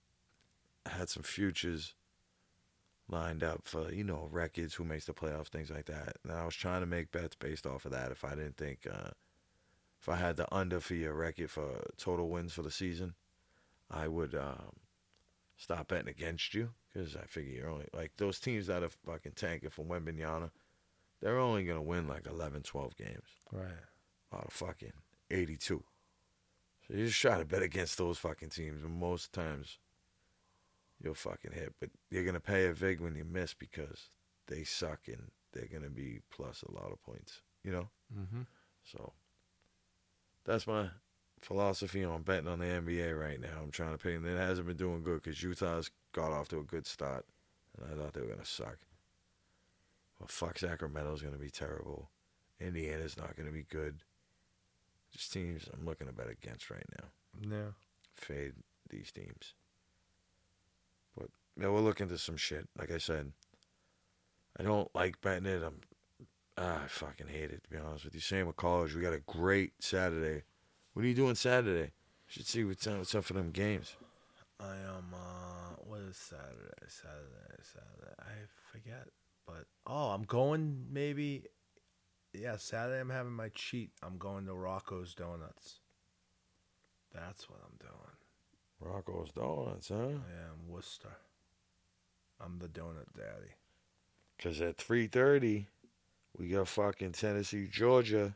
had 0.85 1.09
some 1.09 1.23
futures 1.23 1.95
lined 3.09 3.43
up 3.43 3.61
for, 3.63 3.91
you 3.91 4.03
know, 4.03 4.27
records, 4.31 4.75
who 4.75 4.83
makes 4.83 5.05
the 5.05 5.13
playoffs, 5.13 5.47
things 5.47 5.71
like 5.71 5.85
that. 5.85 6.17
And 6.23 6.31
I 6.31 6.45
was 6.45 6.55
trying 6.55 6.81
to 6.81 6.85
make 6.85 7.11
bets 7.11 7.35
based 7.35 7.65
off 7.65 7.85
of 7.85 7.91
that 7.93 8.11
if 8.11 8.23
I 8.23 8.31
didn't 8.35 8.57
think 8.57 8.85
uh 8.87 9.09
if 9.99 10.07
I 10.07 10.15
had 10.17 10.37
the 10.37 10.53
under 10.53 10.79
for 10.79 10.93
your 10.93 11.15
record 11.15 11.49
for 11.49 11.83
total 11.97 12.29
wins 12.29 12.53
for 12.53 12.61
the 12.61 12.69
season, 12.69 13.15
I 13.89 14.07
would 14.07 14.35
um, 14.35 14.73
stop 15.57 15.87
betting 15.87 16.07
against 16.09 16.53
you 16.53 16.69
because 16.93 17.15
I 17.15 17.23
figure 17.23 17.53
you're 17.55 17.69
only 17.69 17.87
like 17.93 18.11
those 18.17 18.39
teams 18.39 18.67
that 18.67 18.83
are 18.83 18.91
fucking 19.07 19.31
tanking 19.35 19.71
from 19.71 19.85
Wembanyama, 19.85 20.51
they're 21.19 21.39
only 21.39 21.63
gonna 21.65 21.81
win 21.81 22.07
like 22.07 22.27
11, 22.27 22.61
12 22.61 22.95
games 22.95 23.27
Right. 23.51 23.71
out 24.31 24.45
of 24.45 24.53
fucking 24.53 24.93
82. 25.31 25.83
So 26.87 26.97
you 26.97 27.07
just 27.07 27.19
try 27.19 27.37
to 27.37 27.45
bet 27.45 27.61
against 27.61 27.97
those 27.97 28.17
fucking 28.17 28.49
teams, 28.49 28.83
and 28.83 28.99
most 28.99 29.33
times 29.33 29.77
you'll 31.03 31.13
fucking 31.13 31.51
hit. 31.51 31.73
But 31.79 31.89
you're 32.09 32.23
gonna 32.23 32.39
pay 32.39 32.67
a 32.67 32.73
vig 32.73 33.01
when 33.01 33.15
you 33.15 33.25
miss 33.25 33.53
because 33.53 34.09
they 34.47 34.63
suck 34.63 35.01
and 35.07 35.31
they're 35.51 35.67
gonna 35.71 35.89
be 35.89 36.21
plus 36.29 36.63
a 36.63 36.71
lot 36.71 36.91
of 36.91 37.01
points. 37.03 37.41
You 37.63 37.71
know. 37.71 37.89
Mm-hmm. 38.17 38.41
So 38.83 39.13
that's 40.45 40.65
my 40.65 40.89
philosophy 41.41 42.03
on 42.03 42.21
betting 42.21 42.47
on 42.47 42.59
the 42.59 42.65
NBA 42.65 43.19
right 43.19 43.39
now. 43.39 43.59
I'm 43.61 43.71
trying 43.71 43.91
to 43.91 43.97
pay, 43.97 44.15
and 44.15 44.25
it 44.25 44.37
hasn't 44.37 44.67
been 44.67 44.77
doing 44.77 45.03
good 45.03 45.21
because 45.21 45.43
Utah's 45.43 45.91
got 46.13 46.31
off 46.31 46.47
to 46.49 46.59
a 46.59 46.63
good 46.63 46.87
start, 46.87 47.25
and 47.77 47.91
I 47.91 47.95
thought 47.95 48.13
they 48.13 48.21
were 48.21 48.27
gonna 48.27 48.45
suck. 48.45 48.77
Well, 50.19 50.27
fuck, 50.27 50.57
Sacramento's 50.57 51.21
gonna 51.21 51.37
be 51.37 51.49
terrible. 51.49 52.09
Indiana's 52.59 53.17
not 53.17 53.35
gonna 53.35 53.51
be 53.51 53.63
good. 53.63 53.99
Just 55.11 55.33
teams 55.33 55.69
I'm 55.73 55.85
looking 55.85 56.07
to 56.07 56.13
bet 56.13 56.29
against 56.29 56.69
right 56.69 56.85
now. 56.99 57.55
Yeah. 57.55 57.71
Fade 58.15 58.53
these 58.89 59.11
teams. 59.11 59.53
But 61.17 61.29
yeah, 61.59 61.69
we'll 61.69 61.83
look 61.83 62.01
into 62.01 62.17
some 62.17 62.37
shit. 62.37 62.67
Like 62.77 62.91
I 62.91 62.97
said, 62.97 63.31
I 64.59 64.63
don't 64.63 64.93
like 64.93 65.21
betting 65.21 65.45
it. 65.45 65.63
I'm 65.63 65.81
ah, 66.57 66.83
I 66.83 66.87
fucking 66.87 67.27
hate 67.27 67.51
it 67.51 67.63
to 67.63 67.69
be 67.69 67.77
honest 67.77 68.05
with 68.05 68.15
you. 68.15 68.21
Same 68.21 68.47
with 68.47 68.57
college. 68.57 68.95
We 68.95 69.01
got 69.01 69.13
a 69.13 69.19
great 69.19 69.73
Saturday. 69.79 70.43
What 70.93 71.05
are 71.05 71.07
you 71.07 71.13
doing 71.13 71.35
Saturday? 71.35 71.91
Should 72.27 72.47
see 72.47 72.63
what's 72.63 72.85
up, 72.87 72.97
what's 72.97 73.15
up 73.15 73.23
for 73.23 73.33
them 73.33 73.51
games. 73.51 73.95
I 74.59 74.75
am. 74.75 75.13
Uh, 75.13 75.75
what 75.85 76.01
is 76.01 76.17
Saturday? 76.17 76.87
Saturday. 76.87 77.61
Saturday. 77.61 78.15
I 78.19 78.33
forget. 78.71 79.07
But 79.45 79.65
oh, 79.85 80.09
I'm 80.09 80.23
going. 80.23 80.87
Maybe. 80.91 81.43
Yeah, 82.33 82.57
Saturday. 82.57 82.99
I'm 82.99 83.09
having 83.09 83.33
my 83.33 83.49
cheat. 83.49 83.91
I'm 84.03 84.17
going 84.17 84.45
to 84.45 84.53
Rocco's 84.53 85.15
Donuts. 85.15 85.79
That's 87.13 87.49
what 87.49 87.59
I'm 87.63 87.77
doing. 87.79 88.93
Rocco's 88.93 89.31
Donuts, 89.31 89.89
huh? 89.89 89.95
Yeah, 89.95 90.53
in 90.53 90.71
Worcester. 90.71 91.17
I'm 92.39 92.59
the 92.59 92.67
donut 92.67 93.07
daddy. 93.15 93.55
Because 94.35 94.61
at 94.61 94.77
3.30, 94.77 95.65
we 96.37 96.49
got 96.49 96.67
fucking 96.67 97.13
Tennessee, 97.13 97.67
Georgia. 97.71 98.35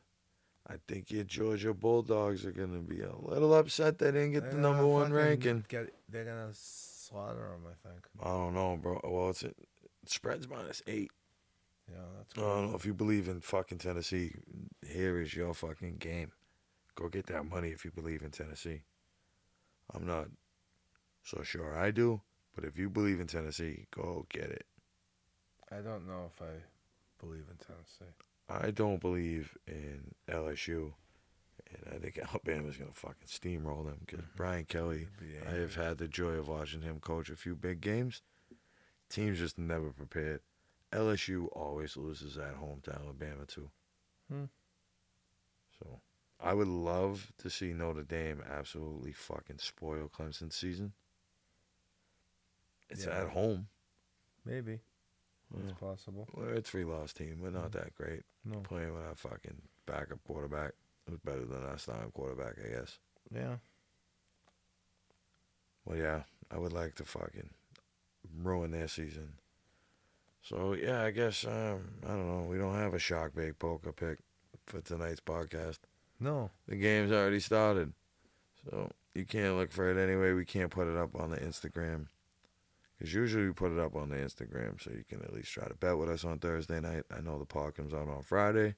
I 0.67 0.75
think 0.87 1.11
your 1.11 1.23
Georgia 1.23 1.73
Bulldogs 1.73 2.45
are 2.45 2.51
going 2.51 2.73
to 2.73 2.79
be 2.79 3.01
a 3.01 3.15
little 3.15 3.53
upset 3.53 3.97
they 3.99 4.11
didn't 4.11 4.31
get 4.31 4.43
They're 4.43 4.53
the 4.53 4.57
number 4.57 4.87
one 4.87 5.11
ranking. 5.11 5.65
Get, 5.67 5.93
they're 6.07 6.25
gonna 6.25 6.51
slaughter 6.53 7.49
them. 7.49 7.65
I 7.65 7.87
think. 7.89 8.05
I 8.21 8.29
don't 8.29 8.53
know, 8.53 8.77
bro. 8.81 9.01
Well, 9.03 9.31
it's 9.31 9.43
it 9.43 9.55
spreads 10.05 10.47
minus 10.47 10.81
eight. 10.87 11.11
Yeah, 11.89 11.97
that's. 12.17 12.37
I 12.37 12.41
don't 12.41 12.71
know 12.71 12.75
if 12.75 12.85
you 12.85 12.93
believe 12.93 13.27
in 13.27 13.41
fucking 13.41 13.79
Tennessee. 13.79 14.33
Here 14.85 15.19
is 15.19 15.35
your 15.35 15.53
fucking 15.53 15.97
game. 15.97 16.31
Go 16.95 17.07
get 17.07 17.27
that 17.27 17.45
money 17.45 17.69
if 17.69 17.85
you 17.85 17.91
believe 17.91 18.21
in 18.21 18.31
Tennessee. 18.31 18.81
I'm 19.93 20.05
not 20.05 20.27
so 21.23 21.43
sure 21.43 21.77
I 21.77 21.91
do, 21.91 22.21
but 22.55 22.63
if 22.63 22.77
you 22.77 22.89
believe 22.89 23.19
in 23.19 23.27
Tennessee, 23.27 23.85
go 23.95 24.25
get 24.29 24.49
it. 24.49 24.65
I 25.71 25.77
don't 25.77 26.07
know 26.07 26.29
if 26.33 26.41
I 26.41 26.63
believe 27.19 27.45
in 27.49 27.57
Tennessee. 27.57 28.13
I 28.49 28.71
don't 28.71 28.99
believe 28.99 29.57
in 29.67 30.13
LSU, 30.29 30.93
and 31.69 31.93
I 31.93 31.97
think 31.97 32.19
Alabama's 32.29 32.77
gonna 32.77 32.91
fucking 32.93 33.27
steamroll 33.27 33.85
them 33.85 33.99
because 34.05 34.19
mm-hmm. 34.19 34.35
Brian 34.37 34.65
Kelly. 34.65 35.07
I 35.47 35.55
have 35.55 35.75
had 35.75 35.97
the 35.97 36.07
joy 36.07 36.33
of 36.33 36.47
watching 36.47 36.81
him 36.81 36.99
coach 36.99 37.29
a 37.29 37.35
few 37.35 37.55
big 37.55 37.81
games. 37.81 38.21
Teams 39.09 39.39
just 39.39 39.57
never 39.57 39.91
prepared. 39.91 40.41
LSU 40.91 41.47
always 41.53 41.95
loses 41.97 42.37
at 42.37 42.55
home 42.55 42.79
to 42.83 42.93
Alabama 42.93 43.45
too. 43.45 43.69
Hmm. 44.29 44.45
So 45.79 46.01
I 46.39 46.53
would 46.53 46.67
love 46.67 47.31
to 47.39 47.49
see 47.49 47.73
Notre 47.73 48.03
Dame 48.03 48.43
absolutely 48.49 49.13
fucking 49.13 49.59
spoil 49.59 50.09
Clemson's 50.09 50.55
season. 50.55 50.93
It's 52.89 53.05
Yeah. 53.05 53.21
at 53.23 53.29
home. 53.29 53.69
Maybe. 54.43 54.81
Yeah. 55.53 55.63
It's 55.69 55.79
possible. 55.79 56.27
We're 56.33 56.55
a 56.55 56.61
three 56.61 56.83
loss 56.83 57.13
team. 57.13 57.39
We're 57.41 57.51
not 57.51 57.71
that 57.73 57.93
great. 57.95 58.23
No. 58.43 58.59
Playing 58.61 58.93
with 58.93 59.03
our 59.03 59.15
fucking 59.15 59.61
backup 59.85 60.23
quarterback. 60.23 60.73
Who's 61.07 61.19
better 61.19 61.45
than 61.45 61.63
our 61.63 61.77
starting 61.77 62.11
quarterback, 62.11 62.55
I 62.63 62.69
guess. 62.69 62.99
Yeah. 63.33 63.57
Well, 65.83 65.97
yeah, 65.97 66.23
I 66.51 66.57
would 66.57 66.73
like 66.73 66.95
to 66.95 67.05
fucking 67.05 67.49
ruin 68.37 68.71
their 68.71 68.87
season. 68.87 69.39
So 70.41 70.73
yeah, 70.73 71.03
I 71.03 71.11
guess 71.11 71.45
um, 71.45 71.81
I 72.03 72.09
don't 72.09 72.27
know. 72.27 72.47
We 72.49 72.57
don't 72.57 72.75
have 72.75 72.93
a 72.93 72.99
Shark 72.99 73.35
Bait 73.35 73.57
Poker 73.59 73.91
pick 73.91 74.19
for 74.65 74.81
tonight's 74.81 75.21
podcast. 75.21 75.79
No. 76.19 76.49
The 76.67 76.75
game's 76.75 77.11
already 77.11 77.39
started, 77.39 77.93
so 78.69 78.89
you 79.13 79.25
can't 79.25 79.57
look 79.57 79.71
for 79.71 79.89
it 79.89 80.01
anyway. 80.01 80.33
We 80.33 80.45
can't 80.45 80.71
put 80.71 80.87
it 80.87 80.97
up 80.97 81.15
on 81.15 81.29
the 81.29 81.37
Instagram 81.37 82.07
because 82.97 83.13
usually 83.13 83.45
we 83.45 83.53
put 83.53 83.71
it 83.71 83.79
up 83.79 83.95
on 83.95 84.09
the 84.09 84.17
Instagram, 84.17 84.81
so 84.81 84.91
you 84.91 85.03
can 85.07 85.21
at 85.21 85.33
least 85.33 85.51
try 85.51 85.67
to 85.67 85.73
bet 85.75 85.97
with 85.97 86.09
us 86.09 86.23
on 86.23 86.39
Thursday 86.39 86.79
night. 86.79 87.03
I 87.15 87.21
know 87.21 87.39
the 87.39 87.45
pod 87.45 87.75
comes 87.75 87.93
out 87.93 88.07
on 88.07 88.21
Friday. 88.23 88.75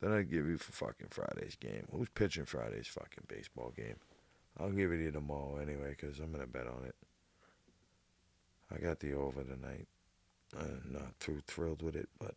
Then 0.00 0.12
I 0.12 0.22
give 0.22 0.46
you 0.46 0.58
for 0.58 0.72
fucking 0.72 1.08
Friday's 1.10 1.56
game. 1.56 1.86
Who's 1.90 2.08
pitching 2.10 2.44
Friday's 2.44 2.88
fucking 2.88 3.24
baseball 3.28 3.72
game? 3.74 3.96
I'll 4.58 4.70
give 4.70 4.92
it 4.92 4.98
to 4.98 5.02
you 5.04 5.10
tomorrow 5.10 5.56
anyway, 5.56 5.96
because 5.98 6.18
I'm 6.18 6.32
gonna 6.32 6.46
bet 6.46 6.66
on 6.66 6.84
it. 6.84 6.94
I 8.72 8.78
got 8.78 9.00
the 9.00 9.14
over 9.14 9.42
tonight. 9.42 9.86
I'm 10.58 10.92
not 10.92 11.18
too 11.20 11.42
thrilled 11.46 11.82
with 11.82 11.96
it, 11.96 12.08
but 12.18 12.34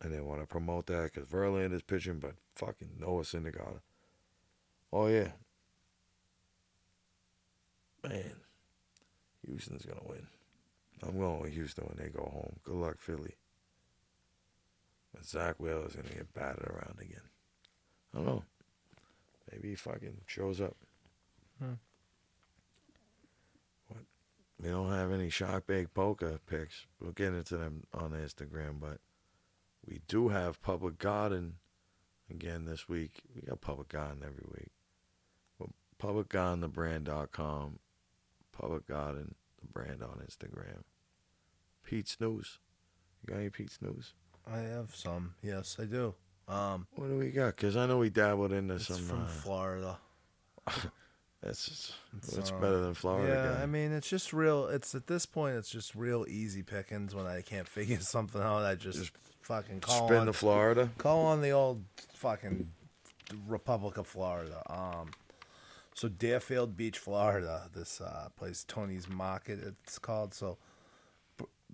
and 0.00 0.12
they 0.12 0.20
want 0.20 0.40
to 0.40 0.46
promote 0.46 0.86
that 0.86 1.12
because 1.12 1.28
Verlander's 1.28 1.82
pitching, 1.82 2.18
but 2.18 2.34
fucking 2.54 2.90
Noah 2.98 3.22
Syndergaard. 3.22 3.80
Oh 4.92 5.06
yeah, 5.08 5.32
man, 8.02 8.40
Houston's 9.46 9.84
gonna 9.84 10.00
win. 10.04 10.26
I'm 11.02 11.18
going 11.18 11.40
with 11.40 11.52
Houston 11.52 11.84
when 11.84 12.04
they 12.04 12.10
go 12.10 12.24
home. 12.24 12.56
Good 12.64 12.74
luck, 12.76 12.98
Philly. 12.98 13.36
But 15.14 15.24
Zack 15.24 15.56
Wheeler's 15.58 15.94
gonna 15.94 16.08
get 16.08 16.32
battered 16.34 16.68
around 16.68 16.98
again. 17.00 17.20
I 18.14 18.18
don't 18.18 18.26
know. 18.26 18.44
Maybe 19.52 19.70
he 19.70 19.74
fucking 19.74 20.18
shows 20.26 20.60
up. 20.60 20.76
Hmm. 21.58 21.74
We 24.60 24.68
don't 24.70 24.90
have 24.92 25.12
any 25.12 25.30
Shark 25.30 25.66
Bait 25.66 25.92
Poker 25.94 26.38
picks. 26.46 26.86
We'll 27.00 27.12
get 27.12 27.32
into 27.32 27.56
them 27.56 27.84
on 27.94 28.10
Instagram, 28.10 28.80
but 28.80 28.98
we 29.86 30.00
do 30.08 30.28
have 30.28 30.60
Public 30.62 30.98
Garden 30.98 31.54
again 32.30 32.64
this 32.64 32.88
week. 32.88 33.22
We 33.34 33.42
got 33.42 33.60
Public 33.60 33.88
Garden 33.88 34.22
every 34.24 34.44
week. 34.52 34.70
Well, 35.58 35.70
PublicGardenTheBrand.com, 36.02 37.78
Public 38.52 38.86
Garden, 38.88 39.34
the 39.60 39.66
brand 39.66 40.02
on 40.02 40.20
Instagram. 40.26 40.82
Pete's 41.84 42.16
News. 42.20 42.58
You 43.22 43.32
got 43.32 43.40
any 43.40 43.50
Pete's 43.50 43.80
News? 43.80 44.14
I 44.50 44.58
have 44.58 44.94
some. 44.94 45.34
Yes, 45.42 45.76
I 45.80 45.84
do. 45.84 46.14
Um, 46.48 46.86
What 46.96 47.08
do 47.08 47.18
we 47.18 47.30
got? 47.30 47.56
Because 47.56 47.76
I 47.76 47.86
know 47.86 47.98
we 47.98 48.10
dabbled 48.10 48.52
into 48.52 48.74
it's 48.74 48.86
some. 48.88 48.96
from 48.98 49.22
uh, 49.22 49.26
Florida. 49.26 49.98
that's 51.42 51.92
It's, 52.16 52.30
that's 52.34 52.50
uh, 52.50 52.56
better 52.58 52.80
than 52.80 52.94
Florida. 52.94 53.32
yeah, 53.32 53.54
guy. 53.56 53.62
I 53.62 53.66
mean, 53.66 53.92
it's 53.92 54.08
just 54.08 54.32
real. 54.32 54.66
It's 54.66 54.94
at 54.94 55.06
this 55.06 55.26
point, 55.26 55.56
it's 55.56 55.70
just 55.70 55.94
real 55.94 56.26
easy 56.28 56.62
pickings. 56.62 57.14
When 57.14 57.26
I 57.26 57.40
can't 57.42 57.68
figure 57.78 58.00
something 58.00 58.40
out, 58.42 58.64
I 58.64 58.74
just, 58.74 58.98
Just 58.98 59.12
fucking 59.42 59.80
call 59.80 60.06
spin 60.08 60.18
on 60.18 60.26
to 60.26 60.32
Florida. 60.32 60.90
call 60.98 61.26
on 61.26 61.40
the 61.42 61.50
old 61.50 61.84
fucking 62.14 62.68
Republic 63.46 63.96
of 63.98 64.06
Florida. 64.06 64.62
Um, 64.68 65.10
so 65.94 66.08
Deerfield 66.08 66.76
Beach, 66.76 66.98
Florida. 66.98 67.68
This 67.74 68.00
uh, 68.00 68.28
place, 68.36 68.64
Tony's 68.66 69.08
Market, 69.08 69.58
it's 69.62 69.98
called. 69.98 70.34
So 70.34 70.58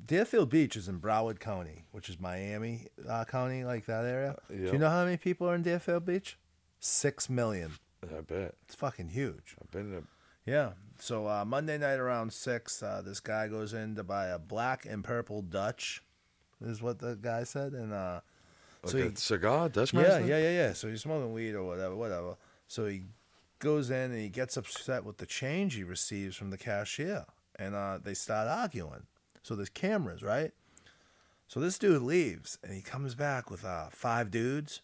Deerfield 0.07 0.51
Beach 0.51 0.77
is 0.77 0.89
in 0.89 0.99
Broward 1.01 1.39
County, 1.41 1.85
which 1.93 2.09
is 2.09 2.19
Miami 2.21 2.87
uh, 3.09 3.25
County, 3.25 3.65
like 3.65 3.87
that 3.87 4.05
area. 4.05 4.37
Do 4.51 4.57
Yep. 4.57 4.73
you 4.73 4.79
know 4.79 4.91
how 4.91 5.05
many 5.05 5.17
people 5.17 5.49
are 5.49 5.55
in 5.55 5.63
Deerfield 5.63 6.05
Beach? 6.05 6.37
Six 6.81 7.31
million. 7.31 7.73
I 8.17 8.21
bet. 8.21 8.55
It's 8.65 8.75
fucking 8.75 9.09
huge. 9.09 9.57
I've 9.61 9.71
been 9.71 9.91
to. 9.93 10.03
Yeah. 10.47 10.71
So 10.99 11.27
uh, 11.27 11.45
Monday 11.45 11.79
night 11.79 11.99
around 11.99 12.33
six, 12.33 12.83
uh, 12.83 13.03
this 13.05 13.21
guy 13.21 13.49
goes 13.49 13.73
in 13.73 13.97
to 13.97 14.05
buy 14.05 14.27
a 14.29 14.39
black 14.39 14.87
and 14.87 15.03
purple 15.03 15.43
Dutch, 15.43 16.03
is 16.65 16.83
what 16.83 16.99
the 16.99 17.17
guy 17.21 17.45
said, 17.45 17.73
and 17.73 17.93
uh, 17.93 18.21
Like 18.83 18.93
so 18.93 18.99
he, 18.99 19.11
cigar, 19.15 19.69
Dutch 19.69 19.93
yeah, 19.95 20.19
yeah, 20.19 20.39
yeah, 20.39 20.51
yeah. 20.51 20.73
So 20.73 20.89
he's 20.89 21.03
smoking 21.03 21.33
weed 21.33 21.55
or 21.55 21.65
whatever, 21.65 21.97
whatever. 21.97 22.37
So 22.69 22.87
he 22.87 23.05
goes 23.59 23.91
in 23.91 24.11
and 24.13 24.19
he 24.19 24.29
gets 24.29 24.57
upset 24.57 25.05
with 25.05 25.19
the 25.19 25.27
change 25.27 25.75
he 25.75 25.85
receives 25.85 26.37
from 26.37 26.51
the 26.51 26.59
cashier, 26.59 27.25
and 27.57 27.75
uh, 27.75 27.99
they 28.03 28.15
start 28.15 28.49
arguing. 28.49 29.07
So 29.43 29.55
there's 29.55 29.69
cameras, 29.69 30.23
right? 30.23 30.53
So 31.49 31.61
this 31.61 31.79
dude 31.79 32.03
leaves 32.03 32.59
and 32.63 32.73
he 32.73 32.81
comes 32.81 33.15
back 33.15 33.51
with 33.51 33.65
uh, 33.65 33.89
five 33.91 34.31
dudes, 34.31 34.81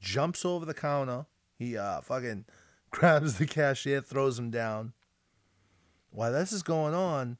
jumps 0.00 0.44
over 0.44 0.64
the 0.64 0.74
counter. 0.74 1.26
He 1.58 1.76
uh, 1.76 2.00
fucking 2.02 2.44
grabs 2.90 3.38
the 3.38 3.46
cashier, 3.46 4.00
throws 4.00 4.38
him 4.38 4.50
down. 4.50 4.92
While 6.10 6.32
this 6.32 6.52
is 6.52 6.62
going 6.62 6.94
on, 6.94 7.38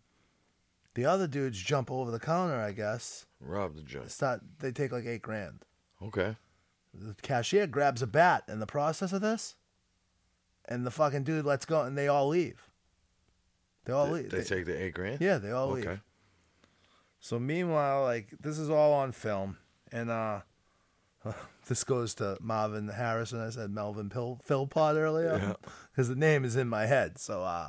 the 0.95 1.05
other 1.05 1.27
dudes 1.27 1.59
jump 1.61 1.91
over 1.91 2.11
the 2.11 2.19
counter. 2.19 2.57
I 2.57 2.73
guess 2.73 3.27
Rob 3.41 3.77
the 3.77 3.83
joint. 3.83 4.11
start. 4.11 4.41
They 4.59 4.73
take 4.73 4.93
like 4.93 5.07
eight 5.07 5.23
grand. 5.23 5.65
Okay. 6.03 6.37
The 6.95 7.15
cashier 7.23 7.67
grabs 7.67 8.01
a 8.03 8.07
bat 8.07 8.45
in 8.49 8.59
the 8.61 8.67
process 8.67 9.13
of 9.13 9.21
this, 9.21 9.57
and 10.67 10.87
the 10.87 10.91
fucking 10.91 11.25
dude 11.25 11.45
lets 11.45 11.67
go, 11.67 11.83
and 11.83 11.97
they 11.97 12.09
all 12.09 12.29
leave. 12.29 12.69
They 13.85 13.93
all 13.93 14.07
They, 14.07 14.13
leave. 14.23 14.31
they 14.31 14.43
take 14.43 14.65
the 14.67 14.83
eight 14.83 14.95
grand? 14.95 15.21
yeah, 15.21 15.37
they 15.39 15.51
all 15.53 15.69
leave. 15.71 15.85
Okay. 15.85 15.91
leave. 15.93 16.01
So 17.21 17.39
meanwhile, 17.39 18.03
like 18.05 18.29
this 18.41 18.59
is 18.59 18.71
all 18.71 18.93
on 18.95 19.13
film, 19.13 19.59
and 19.93 20.11
uh, 20.11 20.41
this 21.69 21.85
goes 21.85 22.15
to 22.17 22.37
Marvin 22.41 22.89
Harrison. 22.89 23.41
I 23.41 23.51
said 23.51 23.71
Melvin 23.71 24.09
Pil- 24.09 24.41
Philpott 24.45 24.97
earlier 24.97 25.39
Yeah. 25.41 25.71
because 25.93 26.09
the 26.09 26.15
name 26.17 26.45
is 26.45 26.57
in 26.57 26.69
my 26.69 26.87
head. 26.87 27.19
So 27.19 27.43
uh, 27.43 27.69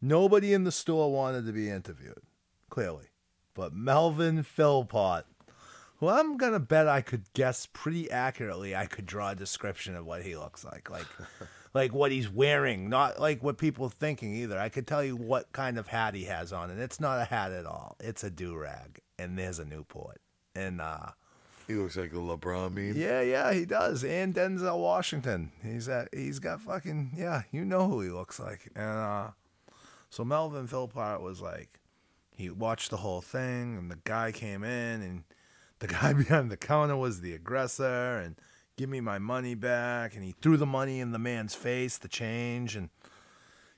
nobody 0.00 0.52
in 0.52 0.64
the 0.64 0.72
store 0.72 1.12
wanted 1.12 1.46
to 1.46 1.52
be 1.52 1.68
interviewed, 1.70 2.22
clearly, 2.70 3.06
but 3.54 3.72
Melvin 3.72 4.42
Philpott, 4.42 5.24
who 5.98 6.08
I'm 6.08 6.36
gonna 6.36 6.60
bet 6.60 6.88
I 6.88 7.00
could 7.00 7.32
guess 7.34 7.66
pretty 7.72 8.10
accurately. 8.10 8.74
I 8.74 8.86
could 8.86 9.06
draw 9.06 9.30
a 9.30 9.34
description 9.34 9.94
of 9.94 10.04
what 10.06 10.22
he 10.22 10.36
looks 10.36 10.64
like, 10.64 10.90
like. 10.90 11.06
Like 11.76 11.92
what 11.92 12.12
he's 12.12 12.30
wearing, 12.30 12.88
not 12.88 13.18
like 13.20 13.42
what 13.42 13.58
people 13.58 13.86
are 13.86 13.90
thinking 13.90 14.32
either. 14.32 14.56
I 14.56 14.68
could 14.68 14.86
tell 14.86 15.02
you 15.02 15.16
what 15.16 15.50
kind 15.50 15.76
of 15.76 15.88
hat 15.88 16.14
he 16.14 16.22
has 16.26 16.52
on, 16.52 16.70
and 16.70 16.80
it's 16.80 17.00
not 17.00 17.20
a 17.20 17.24
hat 17.24 17.50
at 17.50 17.66
all. 17.66 17.96
It's 17.98 18.22
a 18.22 18.30
do 18.30 18.54
rag, 18.54 19.00
and 19.18 19.36
there's 19.36 19.58
a 19.58 19.64
Newport, 19.64 20.20
and 20.54 20.80
uh, 20.80 21.08
He 21.66 21.74
looks 21.74 21.96
like 21.96 22.10
the 22.12 22.18
LeBron 22.18 22.74
meme. 22.74 22.94
yeah, 22.96 23.20
yeah, 23.22 23.52
he 23.52 23.64
does. 23.64 24.04
And 24.04 24.34
Denzel 24.34 24.78
Washington. 24.78 25.50
He's 25.62 25.88
at 25.88 26.08
he's 26.12 26.38
got 26.38 26.60
fucking 26.60 27.12
yeah, 27.16 27.42
you 27.50 27.64
know 27.64 27.88
who 27.88 28.00
he 28.00 28.10
looks 28.10 28.38
like. 28.38 28.70
And 28.74 28.84
uh 28.84 29.30
so 30.10 30.24
Melvin 30.24 30.66
Philpott 30.66 31.20
was 31.22 31.40
like 31.40 31.80
he 32.36 32.50
watched 32.50 32.90
the 32.90 32.98
whole 32.98 33.22
thing 33.22 33.76
and 33.78 33.90
the 33.90 33.98
guy 34.04 34.32
came 34.32 34.62
in 34.64 35.02
and 35.02 35.24
the 35.78 35.86
guy 35.98 36.12
behind 36.12 36.50
the 36.50 36.56
counter 36.56 36.96
was 36.96 37.20
the 37.20 37.32
aggressor 37.32 38.18
and 38.18 38.36
give 38.76 38.90
me 38.90 39.00
my 39.00 39.18
money 39.18 39.54
back 39.54 40.14
and 40.14 40.24
he 40.24 40.34
threw 40.42 40.56
the 40.56 40.66
money 40.66 41.00
in 41.00 41.12
the 41.12 41.18
man's 41.18 41.54
face, 41.54 41.96
the 41.96 42.08
change 42.08 42.76
and 42.76 42.90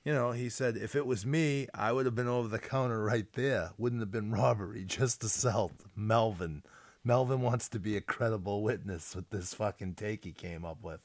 you 0.05 0.13
know, 0.13 0.31
he 0.31 0.49
said 0.49 0.77
if 0.77 0.95
it 0.95 1.05
was 1.05 1.27
me, 1.27 1.67
I 1.75 1.91
would 1.91 2.07
have 2.07 2.15
been 2.15 2.29
over 2.29 2.47
the 2.47 2.61
counter 2.61 3.03
right 3.03 3.27
there. 3.33 3.71
Wouldn't 3.77 4.01
have 4.01 4.13
been 4.13 4.31
robbery, 4.31 4.85
just 4.87 5.25
assault. 5.25 5.73
Melvin. 5.97 6.63
Melvin 7.07 7.41
wants 7.41 7.69
to 7.69 7.79
be 7.79 7.97
a 7.97 8.01
credible 8.01 8.65
witness 8.65 9.15
with 9.15 9.31
this 9.31 9.55
fucking 9.55 9.95
take 9.95 10.25
he 10.25 10.33
came 10.33 10.65
up 10.65 10.83
with. 10.83 11.01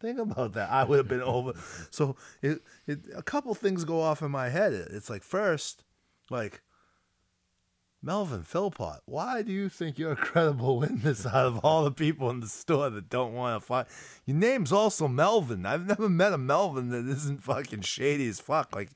Think 0.00 0.20
about 0.20 0.52
that. 0.52 0.70
I 0.70 0.84
would 0.84 0.98
have 0.98 1.08
been 1.08 1.22
over. 1.22 1.54
So 1.90 2.16
it, 2.40 2.62
it 2.86 3.00
a 3.14 3.22
couple 3.22 3.54
things 3.54 3.84
go 3.84 4.00
off 4.00 4.22
in 4.22 4.30
my 4.30 4.48
head. 4.50 4.72
It's 4.72 5.10
like 5.10 5.24
first, 5.24 5.82
like 6.30 6.62
Melvin 8.00 8.44
Philpott, 8.44 9.00
why 9.04 9.42
do 9.42 9.52
you 9.52 9.68
think 9.68 9.98
you're 9.98 10.12
a 10.12 10.16
credible 10.16 10.78
witness 10.78 11.26
out 11.26 11.46
of 11.46 11.58
all 11.64 11.82
the 11.82 11.90
people 11.90 12.30
in 12.30 12.38
the 12.38 12.48
store 12.48 12.88
that 12.90 13.10
don't 13.10 13.34
want 13.34 13.60
to 13.60 13.66
fight? 13.66 13.86
Your 14.24 14.36
name's 14.36 14.72
also 14.72 15.08
Melvin. 15.08 15.66
I've 15.66 15.86
never 15.86 16.08
met 16.08 16.32
a 16.32 16.38
Melvin 16.38 16.90
that 16.90 17.06
isn't 17.08 17.42
fucking 17.42 17.82
shady 17.82 18.28
as 18.28 18.38
fuck. 18.38 18.74
Like 18.74 18.90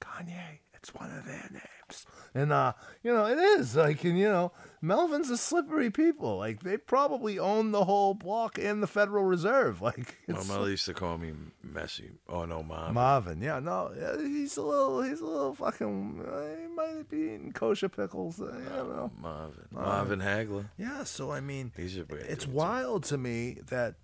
Kanye, 0.00 0.60
it's 0.74 0.94
one 0.94 1.10
of 1.10 1.26
their 1.26 1.48
names. 1.50 2.06
And 2.34 2.52
uh, 2.52 2.74
you 3.02 3.12
know, 3.12 3.26
it 3.26 3.38
is 3.38 3.76
like, 3.76 4.04
and 4.04 4.18
you 4.18 4.28
know, 4.28 4.52
Melvin's 4.84 5.30
a 5.30 5.36
slippery 5.36 5.90
people. 5.90 6.36
Like 6.38 6.64
they 6.64 6.76
probably 6.76 7.38
own 7.38 7.70
the 7.70 7.84
whole 7.84 8.14
block 8.14 8.58
and 8.58 8.82
the 8.82 8.88
Federal 8.88 9.24
Reserve. 9.24 9.80
Like 9.92 10.16
My 10.26 10.38
it's 10.38 10.48
mother 10.48 10.70
used 10.70 10.86
to 10.86 10.94
call 10.94 11.18
me 11.18 11.32
Messy. 11.62 12.10
Oh 12.28 12.44
no, 12.44 12.62
mom. 12.62 12.94
Marvin. 12.94 13.40
Yeah, 13.40 13.60
no, 13.60 13.92
he's 14.18 14.56
a 14.56 14.62
little, 14.62 15.02
he's 15.02 15.20
a 15.20 15.24
little 15.24 15.54
fucking. 15.54 16.24
Uh, 16.26 16.60
he 16.60 16.66
might 16.74 17.08
be 17.08 17.18
eating 17.18 17.52
kosher 17.52 17.88
pickles. 17.88 18.40
Uh, 18.40 18.46
I 18.72 18.76
don't 18.76 18.96
know. 18.96 19.10
Marvin. 19.20 19.66
Marvin 19.70 20.20
Hagler. 20.20 20.68
Yeah, 20.78 21.04
so 21.04 21.30
I 21.30 21.40
mean, 21.40 21.72
He's 21.76 21.96
it's 21.96 22.46
wild 22.46 23.04
to 23.04 23.18
me 23.18 23.58
that, 23.68 23.94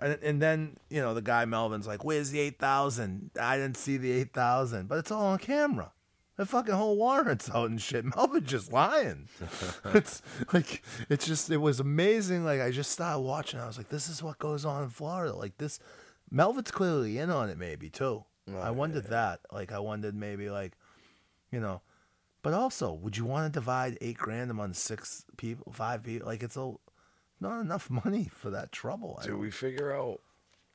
and, 0.00 0.18
and 0.22 0.42
then 0.42 0.76
you 0.90 1.00
know 1.00 1.14
the 1.14 1.22
guy 1.22 1.44
Melvin's 1.44 1.86
like, 1.86 2.04
"Where's 2.04 2.30
the 2.30 2.40
eight 2.40 2.58
thousand? 2.58 3.30
I 3.40 3.56
didn't 3.56 3.76
see 3.76 3.96
the 3.96 4.10
eight 4.12 4.32
thousand, 4.32 4.88
but 4.88 4.98
it's 4.98 5.10
all 5.10 5.26
on 5.26 5.38
camera. 5.38 5.92
The 6.38 6.46
fucking 6.46 6.74
whole 6.74 6.96
warrant's 6.96 7.50
out 7.50 7.68
and 7.68 7.82
shit. 7.82 8.04
Melvin's 8.16 8.48
just 8.48 8.72
lying. 8.72 9.28
it's 9.86 10.22
like 10.52 10.82
it's 11.08 11.26
just 11.26 11.50
it 11.50 11.56
was 11.56 11.80
amazing. 11.80 12.44
Like 12.44 12.60
I 12.60 12.70
just 12.70 12.92
started 12.92 13.18
watching. 13.20 13.58
I 13.58 13.66
was 13.66 13.76
like, 13.76 13.88
this 13.88 14.08
is 14.08 14.22
what 14.22 14.38
goes 14.38 14.64
on 14.64 14.84
in 14.84 14.88
Florida. 14.88 15.34
Like 15.34 15.58
this, 15.58 15.80
Melvin's 16.30 16.70
clearly 16.70 17.18
in 17.18 17.28
on 17.28 17.50
it, 17.50 17.58
maybe 17.58 17.90
too. 17.90 18.24
Oh, 18.50 18.58
I 18.58 18.70
wondered 18.70 19.06
that. 19.08 19.40
Like 19.52 19.72
I 19.72 19.80
wondered 19.80 20.14
maybe 20.14 20.48
like, 20.48 20.74
you 21.50 21.58
know. 21.58 21.82
But 22.42 22.54
also, 22.54 22.92
would 22.92 23.16
you 23.16 23.24
want 23.24 23.52
to 23.52 23.58
divide 23.58 23.98
eight 24.00 24.16
grand 24.16 24.52
among 24.52 24.74
six 24.74 25.24
people, 25.36 25.72
five 25.72 26.04
people? 26.04 26.28
Like 26.28 26.44
it's 26.44 26.56
a 26.56 26.72
not 27.40 27.60
enough 27.60 27.90
money 28.04 28.30
for 28.32 28.50
that 28.50 28.70
trouble. 28.70 29.18
Did 29.24 29.34
we 29.34 29.50
figure 29.50 29.92
out 29.92 30.20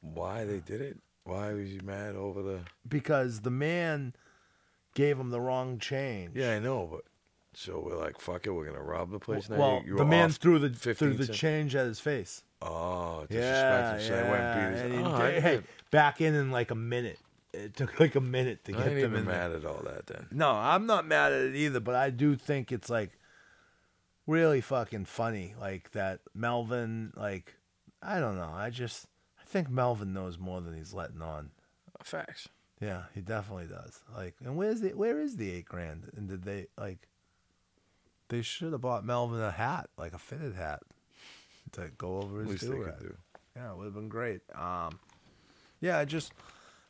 why 0.01 0.43
they 0.43 0.59
did 0.59 0.81
it? 0.81 0.97
Why 1.23 1.53
was 1.53 1.69
he 1.69 1.79
mad 1.79 2.17
over 2.17 2.41
the? 2.41 2.59
because 2.85 3.39
the 3.39 3.49
man 3.49 4.13
gave 4.93 5.17
him 5.19 5.29
the 5.29 5.41
wrong 5.41 5.79
change. 5.79 6.31
Yeah, 6.35 6.55
I 6.55 6.59
know, 6.59 6.87
but 6.91 7.01
so 7.53 7.79
we're 7.85 7.97
like, 7.97 8.19
fuck 8.19 8.45
it, 8.47 8.51
we're 8.51 8.65
gonna 8.65 8.81
rob 8.83 9.11
the 9.11 9.19
place 9.19 9.49
now. 9.49 9.57
Well, 9.57 9.81
You- 9.85 9.93
you 9.93 9.97
the 9.97 10.05
man 10.05 10.29
threw 10.31 10.59
the 10.59 10.69
threw 10.69 11.13
the 11.13 11.27
change 11.27 11.75
at 11.75 11.85
his 11.85 11.99
face. 11.99 12.43
Oh, 12.61 13.25
Yeah, 13.29 13.97
disrespectful. 13.99 14.07
So 14.07 14.15
they 14.23 14.29
went 14.29 14.41
and 14.43 14.75
beat 14.91 14.95
his. 14.97 15.05
oh, 15.07 15.13
I, 15.15 15.39
hey, 15.39 15.61
back 15.91 16.21
in 16.21 16.33
in 16.33 16.51
like 16.51 16.71
a 16.71 16.75
minute. 16.75 17.19
It 17.53 17.75
took 17.75 17.99
like 17.99 18.15
a 18.15 18.21
minute 18.21 18.63
to 18.65 18.73
I 18.73 18.77
get 18.77 18.85
them 18.85 18.97
even 18.97 19.15
in. 19.15 19.25
there. 19.25 19.49
mad 19.49 19.51
at 19.51 19.65
all 19.65 19.83
that 19.83 20.07
then. 20.07 20.25
No, 20.31 20.49
I'm 20.51 20.85
not 20.87 21.05
mad 21.05 21.31
at 21.33 21.41
it 21.41 21.55
either, 21.55 21.79
but 21.79 21.93
I 21.93 22.09
do 22.09 22.35
think 22.35 22.71
it's 22.71 22.89
like 22.89 23.11
really 24.25 24.61
fucking 24.61 25.05
funny. 25.05 25.53
Like 25.59 25.91
that 25.91 26.21
Melvin, 26.33 27.13
like 27.15 27.53
I 28.01 28.19
don't 28.19 28.37
know. 28.37 28.51
I 28.51 28.69
just 28.71 29.05
I 29.39 29.43
think 29.45 29.69
Melvin 29.69 30.13
knows 30.13 30.39
more 30.39 30.61
than 30.61 30.75
he's 30.75 30.93
letting 30.93 31.21
on. 31.21 31.51
Facts. 32.01 32.47
Yeah, 32.83 33.03
he 33.15 33.21
definitely 33.21 33.67
does. 33.67 34.01
Like, 34.13 34.35
and 34.43 34.57
where's 34.57 34.81
the 34.81 34.89
where 34.89 35.19
is 35.19 35.37
the 35.37 35.51
eight 35.51 35.65
grand? 35.65 36.11
And 36.17 36.27
did 36.27 36.43
they 36.43 36.67
like? 36.77 37.07
They 38.29 38.41
should 38.41 38.71
have 38.71 38.81
bought 38.81 39.05
Melvin 39.05 39.39
a 39.41 39.51
hat, 39.51 39.89
like 39.97 40.13
a 40.13 40.17
fitted 40.17 40.55
hat, 40.55 40.81
to 41.73 41.91
go 41.97 42.17
over 42.17 42.43
his 42.43 42.61
do-rag. 42.61 43.15
Yeah, 43.55 43.71
it 43.71 43.77
would 43.77 43.85
have 43.85 43.93
been 43.93 44.09
great. 44.09 44.41
Um, 44.55 44.99
yeah, 45.79 45.99
I 45.99 46.05
just, 46.05 46.33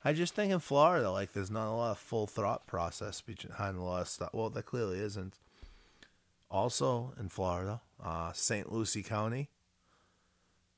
I 0.06 0.14
just 0.14 0.36
think 0.36 0.54
in 0.54 0.60
Florida, 0.60 1.12
like, 1.12 1.34
there's 1.34 1.52
not 1.52 1.68
a 1.68 1.76
lot 1.76 1.92
of 1.92 1.98
full 1.98 2.28
thought 2.28 2.66
process 2.66 3.20
behind 3.20 3.78
a 3.78 3.82
lot 3.82 4.02
of 4.04 4.08
stuff. 4.08 4.30
Well, 4.32 4.52
there 4.52 4.64
clearly 4.64 5.00
isn't. 5.00 5.38
Also 6.50 7.14
in 7.20 7.28
Florida, 7.28 7.82
uh, 8.02 8.32
St. 8.32 8.72
Lucie 8.72 9.04
County, 9.04 9.50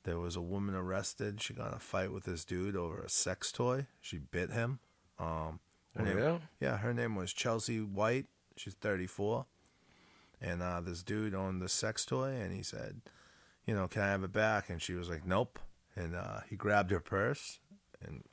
there 0.04 0.18
was 0.18 0.36
a 0.36 0.42
woman 0.42 0.74
arrested. 0.74 1.42
She 1.44 1.54
got 1.54 1.68
in 1.68 1.74
a 1.74 1.80
fight 1.80 2.12
with 2.12 2.24
this 2.24 2.46
dude 2.46 2.76
over 2.76 3.02
a 3.02 3.10
sex 3.10 3.52
toy. 3.52 3.86
She 4.02 4.18
bit 4.18 4.52
him. 4.52 4.80
Um, 5.20 5.60
her 5.96 6.02
Oh, 6.02 6.04
name- 6.04 6.18
yeah? 6.18 6.38
yeah, 6.60 6.78
her 6.78 6.94
name 6.94 7.16
was 7.16 7.32
Chelsea 7.34 7.80
White. 7.82 8.28
She's 8.58 8.74
34. 8.76 9.46
And 10.42 10.62
uh, 10.62 10.82
this 10.82 11.02
dude 11.04 11.34
owned 11.34 11.62
the 11.62 11.70
sex 11.70 12.06
toy, 12.06 12.30
and 12.32 12.54
he 12.54 12.62
said, 12.64 13.02
you 13.66 13.74
know, 13.74 13.88
can 13.88 14.02
I 14.04 14.08
have 14.08 14.24
it 14.24 14.32
back? 14.34 14.70
And 14.70 14.82
she 14.82 14.94
was 14.94 15.10
like, 15.10 15.26
nope. 15.26 15.60
And 15.96 16.16
uh, 16.16 16.42
he 16.50 16.56
grabbed 16.56 16.92
her 16.92 17.00
purse, 17.00 17.60
and 18.06 18.24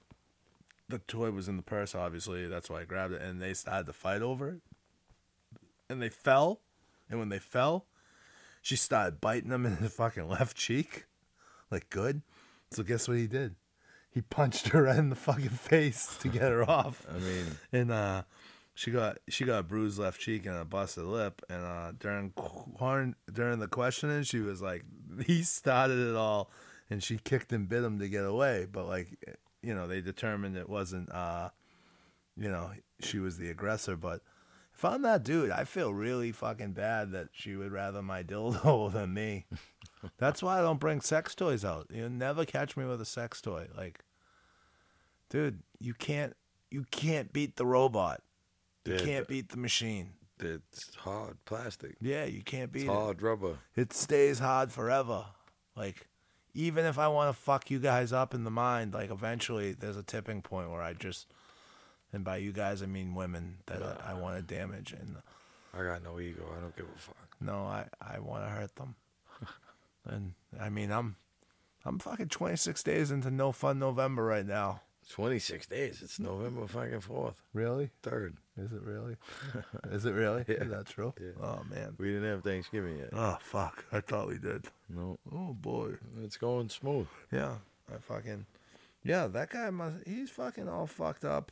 the 0.88 0.98
toy 0.98 1.30
was 1.30 1.48
in 1.48 1.56
the 1.56 1.62
purse, 1.62 1.94
obviously. 1.94 2.46
That's 2.48 2.68
why 2.68 2.80
I 2.80 2.84
grabbed 2.84 3.14
it. 3.14 3.22
And 3.22 3.40
they 3.40 3.54
started 3.54 3.86
to 3.86 3.92
fight 3.92 4.20
over 4.22 4.48
it. 4.50 4.60
And 5.88 6.02
they 6.02 6.08
fell. 6.08 6.60
And 7.08 7.18
when 7.18 7.28
they 7.28 7.38
fell, 7.38 7.86
she 8.60 8.76
started 8.76 9.20
biting 9.20 9.50
him 9.50 9.64
in 9.66 9.76
the 9.80 9.88
fucking 9.88 10.28
left 10.28 10.56
cheek. 10.56 11.06
Like, 11.70 11.88
good. 11.88 12.22
So 12.70 12.82
guess 12.82 13.06
what 13.08 13.16
he 13.16 13.26
did? 13.26 13.54
He 14.12 14.20
punched 14.20 14.68
her 14.68 14.82
right 14.82 14.98
in 14.98 15.08
the 15.08 15.16
fucking 15.16 15.48
face 15.48 16.16
to 16.18 16.28
get 16.28 16.42
her 16.52 16.62
off 16.68 17.06
I 17.10 17.18
mean, 17.18 17.46
and 17.72 17.90
uh, 17.90 18.22
she 18.74 18.90
got 18.90 19.18
she 19.28 19.44
got 19.44 19.60
a 19.60 19.62
bruised 19.62 19.98
left 19.98 20.20
cheek 20.20 20.46
and 20.46 20.56
a 20.56 20.64
busted 20.64 21.04
lip. 21.04 21.42
And 21.48 21.64
uh, 21.64 21.92
during 21.98 22.32
during 23.32 23.58
the 23.58 23.68
questioning, 23.68 24.22
she 24.22 24.40
was 24.40 24.62
like, 24.62 24.84
he 25.26 25.42
started 25.42 25.98
it 25.98 26.16
all, 26.16 26.50
and 26.90 27.02
she 27.02 27.18
kicked 27.18 27.52
and 27.52 27.68
bit 27.68 27.84
him 27.84 27.98
to 27.98 28.08
get 28.08 28.24
away. 28.24 28.66
But 28.70 28.86
like, 28.86 29.08
you 29.62 29.74
know, 29.74 29.86
they 29.86 30.00
determined 30.00 30.56
it 30.56 30.68
wasn't, 30.68 31.12
uh, 31.12 31.50
you 32.36 32.50
know, 32.50 32.70
she 33.00 33.18
was 33.18 33.38
the 33.38 33.50
aggressor. 33.50 33.96
But 33.96 34.20
if 34.74 34.84
I'm 34.84 35.02
that 35.02 35.22
dude, 35.24 35.50
I 35.50 35.64
feel 35.64 35.92
really 35.92 36.32
fucking 36.32 36.72
bad 36.72 37.12
that 37.12 37.28
she 37.32 37.56
would 37.56 37.72
rather 37.72 38.02
my 38.02 38.22
dildo 38.22 38.92
than 38.92 39.14
me. 39.14 39.46
That's 40.18 40.42
why 40.42 40.58
I 40.58 40.62
don't 40.62 40.80
bring 40.80 41.00
sex 41.00 41.34
toys 41.34 41.64
out. 41.64 41.86
You'll 41.90 42.10
never 42.10 42.44
catch 42.44 42.76
me 42.76 42.84
with 42.84 43.00
a 43.00 43.04
sex 43.06 43.40
toy. 43.40 43.68
Like, 43.76 44.00
dude, 45.30 45.60
you 45.78 45.94
can't 45.94 46.34
you 46.70 46.84
can't 46.90 47.32
beat 47.32 47.56
the 47.56 47.66
robot. 47.66 48.22
You 48.84 48.96
can't 48.96 49.28
beat 49.28 49.50
the 49.50 49.56
machine. 49.58 50.14
it's 50.40 50.94
hard 50.96 51.36
plastic. 51.44 51.96
Yeah, 52.00 52.24
you 52.24 52.42
can't 52.42 52.72
beat 52.72 52.80
It's 52.82 52.90
it. 52.90 52.92
hard 52.92 53.22
rubber. 53.22 53.58
It 53.76 53.92
stays 53.92 54.40
hard 54.40 54.72
forever. 54.72 55.26
Like, 55.76 56.08
even 56.54 56.84
if 56.84 56.98
I 56.98 57.06
want 57.08 57.34
to 57.34 57.40
fuck 57.40 57.70
you 57.70 57.78
guys 57.78 58.12
up 58.12 58.34
in 58.34 58.42
the 58.42 58.50
mind, 58.50 58.92
like 58.94 59.10
eventually 59.10 59.72
there's 59.72 59.96
a 59.96 60.02
tipping 60.02 60.42
point 60.42 60.70
where 60.70 60.82
I 60.82 60.94
just, 60.94 61.32
and 62.12 62.24
by 62.24 62.36
you 62.38 62.52
guys 62.52 62.82
I 62.82 62.86
mean 62.86 63.14
women 63.14 63.58
that 63.66 63.82
I, 63.82 64.10
I 64.10 64.14
want 64.14 64.36
to 64.36 64.54
damage, 64.54 64.92
and 64.92 65.16
I 65.74 65.82
got 65.84 66.02
no 66.04 66.20
ego. 66.20 66.44
I 66.56 66.60
don't 66.60 66.76
give 66.76 66.86
a 66.86 66.98
fuck. 66.98 67.36
no, 67.40 67.64
I 67.64 67.86
I 68.00 68.18
want 68.20 68.44
to 68.44 68.50
hurt 68.50 68.74
them. 68.76 68.94
and 70.06 70.34
I 70.60 70.68
mean 70.68 70.90
I'm, 70.92 71.16
I'm 71.84 71.98
fucking 71.98 72.28
26 72.28 72.82
days 72.82 73.10
into 73.10 73.30
No 73.30 73.52
Fun 73.52 73.78
November 73.78 74.24
right 74.24 74.46
now. 74.46 74.82
26 75.10 75.66
days. 75.66 76.00
It's 76.00 76.20
November 76.20 76.64
fucking 76.68 77.00
4th, 77.00 77.34
Really? 77.52 77.90
3rd. 78.04 78.34
Is 78.56 78.72
it 78.72 78.82
really? 78.82 79.16
Is 79.90 80.04
it 80.06 80.12
really? 80.12 80.44
Yeah. 80.46 80.62
Is 80.62 80.70
that 80.70 80.86
true? 80.86 81.12
Yeah. 81.20 81.32
Oh 81.42 81.62
man. 81.68 81.94
We 81.98 82.08
didn't 82.12 82.28
have 82.30 82.44
Thanksgiving 82.44 82.98
yet. 82.98 83.08
Oh 83.12 83.36
fuck! 83.40 83.84
I 83.90 84.00
thought 84.00 84.28
we 84.28 84.38
did. 84.38 84.66
No. 84.88 85.18
Oh 85.34 85.54
boy. 85.54 85.94
It's 86.22 86.36
going 86.36 86.68
smooth. 86.68 87.08
Yeah, 87.32 87.54
I 87.92 87.96
fucking. 87.98 88.46
Yeah, 89.02 89.26
that 89.28 89.50
guy 89.50 89.70
must. 89.70 89.96
He's 90.06 90.30
fucking 90.30 90.68
all 90.68 90.86
fucked 90.86 91.24
up. 91.24 91.50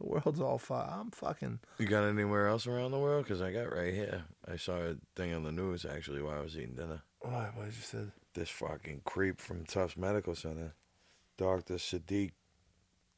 The 0.00 0.06
world's 0.06 0.40
all 0.40 0.58
fucked. 0.58 0.92
I'm 0.92 1.10
fucking. 1.10 1.60
You 1.78 1.86
got 1.86 2.04
anywhere 2.04 2.48
else 2.48 2.66
around 2.66 2.92
the 2.92 2.98
world? 2.98 3.24
Because 3.24 3.42
I 3.42 3.52
got 3.52 3.72
right 3.72 3.92
here. 3.92 4.24
I 4.50 4.56
saw 4.56 4.76
a 4.78 4.96
thing 5.14 5.34
on 5.34 5.44
the 5.44 5.52
news 5.52 5.84
actually 5.84 6.22
while 6.22 6.38
I 6.38 6.42
was 6.42 6.56
eating 6.56 6.74
dinner. 6.74 7.02
What? 7.20 7.54
What 7.54 7.66
did 7.66 7.76
you 7.76 7.82
say? 7.82 8.04
This 8.34 8.48
fucking 8.48 9.02
creep 9.04 9.40
from 9.40 9.64
Tufts 9.64 9.98
Medical 9.98 10.34
Center, 10.34 10.74
Dr. 11.36 11.74
Sadiq 11.74 12.30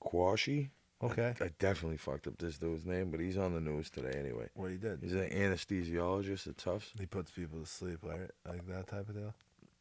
Kwashi. 0.03 0.71
Okay. 1.03 1.35
I 1.41 1.51
definitely 1.59 1.99
fucked 1.99 2.27
up 2.27 2.39
this 2.39 2.59
dude's 2.59 2.87
name, 2.87 3.11
but 3.11 3.21
he's 3.21 3.37
on 3.37 3.55
the 3.55 3.61
news 3.61 3.91
today 3.91 4.17
anyway. 4.19 4.49
What 4.55 4.71
he 4.71 4.77
did? 4.77 5.01
He's 5.03 5.15
an 5.15 5.31
anesthesiologist 5.31 6.49
at 6.49 6.59
Tufts. 6.59 6.93
He 6.99 7.07
puts 7.07 7.31
people 7.31 7.61
to 7.61 7.67
sleep, 7.67 7.99
right? 8.03 8.31
Like 8.49 8.67
that 8.69 8.89
type 8.89 9.09
of 9.09 9.15
deal. 9.15 9.35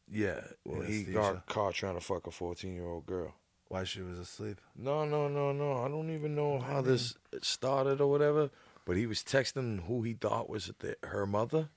Yeah, 0.07 0.41
well, 0.65 0.81
he 0.81 1.03
got 1.03 1.45
caught 1.45 1.73
trying 1.73 1.95
to 1.95 2.01
fuck 2.01 2.27
a 2.27 2.31
14 2.31 2.73
year 2.73 2.85
old 2.85 3.05
girl. 3.05 3.33
Why 3.71 3.85
she 3.85 4.01
was 4.01 4.19
asleep? 4.19 4.59
No, 4.75 5.05
no, 5.05 5.29
no, 5.29 5.53
no. 5.53 5.77
I 5.77 5.87
don't 5.87 6.13
even 6.13 6.35
know 6.35 6.57
I 6.57 6.63
how 6.65 6.75
mean- 6.81 6.85
this 6.91 7.15
started 7.41 8.01
or 8.01 8.07
whatever, 8.11 8.49
but 8.83 8.97
he 8.97 9.05
was 9.07 9.19
texting 9.23 9.85
who 9.87 10.01
he 10.01 10.13
thought 10.13 10.49
was 10.49 10.73
the, 10.79 10.97
her 11.03 11.25
mother 11.25 11.69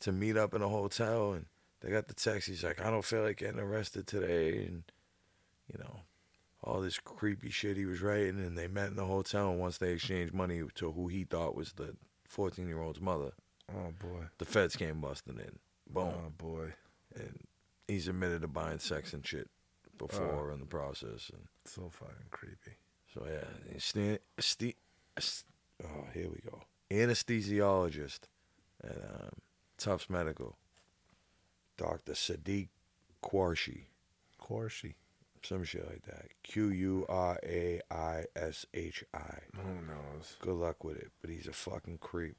to 0.00 0.12
meet 0.12 0.36
up 0.36 0.54
in 0.54 0.62
a 0.62 0.68
hotel, 0.68 1.32
and 1.32 1.46
they 1.80 1.90
got 1.90 2.06
the 2.06 2.14
text. 2.14 2.46
He's 2.48 2.62
like, 2.62 2.80
I 2.80 2.90
don't 2.90 3.04
feel 3.04 3.22
like 3.24 3.38
getting 3.38 3.58
arrested 3.58 4.06
today, 4.06 4.66
and 4.66 4.84
you 5.72 5.80
know, 5.80 6.02
all 6.62 6.80
this 6.80 7.00
creepy 7.00 7.50
shit 7.50 7.76
he 7.76 7.86
was 7.86 8.00
writing. 8.00 8.38
And 8.38 8.56
they 8.56 8.68
met 8.68 8.90
in 8.90 8.94
the 8.96 9.06
hotel, 9.06 9.50
and 9.50 9.58
once 9.58 9.78
they 9.78 9.94
exchanged 9.94 10.32
money 10.32 10.62
to 10.76 10.92
who 10.92 11.08
he 11.08 11.24
thought 11.24 11.56
was 11.56 11.72
the 11.72 11.96
14 12.28 12.68
year 12.68 12.80
old's 12.80 13.00
mother, 13.00 13.32
Oh 13.68 13.90
boy. 13.98 14.26
the 14.38 14.44
feds 14.44 14.76
came 14.76 15.00
busting 15.00 15.38
in. 15.40 15.58
Boom. 15.92 16.12
Oh 16.14 16.30
boy. 16.38 16.74
and 17.16 17.40
he's 17.88 18.06
admitted 18.06 18.42
to 18.42 18.48
buying 18.48 18.78
sex 18.78 19.12
and 19.12 19.26
shit 19.26 19.50
before 19.98 20.52
in 20.52 20.60
the 20.60 20.66
process, 20.66 21.30
and 21.32 21.42
So 21.64 21.88
fucking 21.90 22.28
creepy. 22.30 22.78
so 23.12 23.24
yeah, 23.26 23.44
he's 23.72 23.84
sta- 23.84 24.18
sti- 24.38 24.74
s- 25.16 25.44
oh 25.84 26.06
here 26.12 26.28
we 26.28 26.40
go, 26.50 26.62
anesthesiologist 26.90 28.20
at 28.82 28.96
um, 28.96 29.30
Tufts 29.78 30.08
Medical, 30.10 30.56
Doctor 31.76 32.12
Sadiq 32.12 32.68
Quarshi, 33.22 33.84
Corshi. 34.40 34.94
some 35.42 35.64
shit 35.64 35.86
like 35.88 36.02
that, 36.06 36.26
Q 36.42 36.68
U 36.70 37.06
R 37.08 37.38
A 37.42 37.80
I 37.90 38.24
S 38.36 38.66
H 38.74 39.04
I. 39.14 39.38
Who 39.56 39.74
knows? 39.86 40.36
Good 40.40 40.54
luck 40.56 40.84
with 40.84 40.96
it, 40.96 41.10
but 41.20 41.30
he's 41.30 41.46
a 41.48 41.52
fucking 41.52 41.98
creep. 41.98 42.36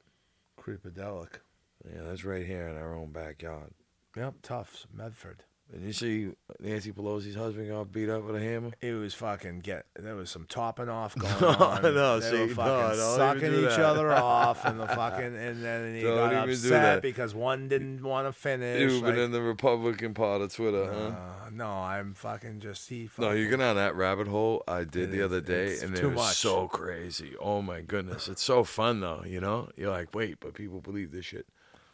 Creepadelic. 0.60 1.40
Yeah, 1.84 2.02
that's 2.04 2.24
right 2.24 2.44
here 2.46 2.66
in 2.66 2.76
our 2.76 2.94
own 2.94 3.12
backyard. 3.12 3.72
Yep, 4.16 4.36
Tufts, 4.42 4.86
Medford. 4.92 5.44
And 5.72 5.82
you 5.84 5.92
see 5.92 6.30
Nancy 6.60 6.92
Pelosi's 6.92 7.34
husband 7.34 7.68
got 7.68 7.90
beat 7.90 8.08
up 8.08 8.22
with 8.22 8.36
a 8.36 8.40
hammer? 8.40 8.70
It 8.80 8.92
was 8.92 9.14
fucking 9.14 9.60
get. 9.60 9.86
There 9.96 10.14
was 10.14 10.30
some 10.30 10.46
topping 10.48 10.88
off 10.88 11.14
going 11.18 11.34
No, 11.40 11.48
on. 11.48 11.82
no, 11.82 12.20
they 12.20 12.30
see, 12.30 12.40
were 12.42 12.48
fucking 12.48 12.96
don't 12.98 13.16
sucking 13.16 13.54
each 13.54 13.78
other 13.80 14.12
off, 14.12 14.64
and 14.64 14.78
the 14.78 14.86
fucking 14.86 15.36
and 15.36 15.64
then 15.64 15.96
he 15.96 16.02
Don't 16.02 16.30
got 16.30 16.48
upset 16.48 17.02
because 17.02 17.34
one 17.34 17.66
didn't 17.68 18.00
want 18.04 18.28
to 18.28 18.32
finish. 18.32 18.80
You've 18.80 19.02
been 19.02 19.18
in 19.18 19.32
the 19.32 19.42
Republican 19.42 20.14
part 20.14 20.40
of 20.40 20.54
Twitter, 20.54 20.84
huh? 20.86 21.46
uh, 21.46 21.50
no, 21.52 21.66
I'm 21.68 22.14
fucking 22.14 22.60
just 22.60 22.88
he. 22.88 23.10
No, 23.18 23.26
Fucking, 23.26 23.38
you 23.42 23.50
get 23.50 23.60
on 23.60 23.74
that 23.74 23.96
rabbit 23.96 24.28
hole. 24.28 24.62
I 24.68 24.84
did 24.84 25.10
the 25.10 25.22
other 25.22 25.40
day, 25.40 25.78
and 25.80 25.98
it 25.98 26.04
was 26.06 26.14
much. 26.14 26.36
so 26.36 26.68
crazy. 26.68 27.32
Oh 27.40 27.60
my 27.60 27.80
goodness, 27.80 28.28
it's 28.28 28.42
so 28.42 28.62
fun 28.62 29.00
though. 29.00 29.24
You 29.26 29.40
know, 29.40 29.68
you're 29.76 29.90
like, 29.90 30.14
wait, 30.14 30.36
but 30.38 30.54
people 30.54 30.80
believe 30.80 31.10
this 31.10 31.24
shit. 31.26 31.46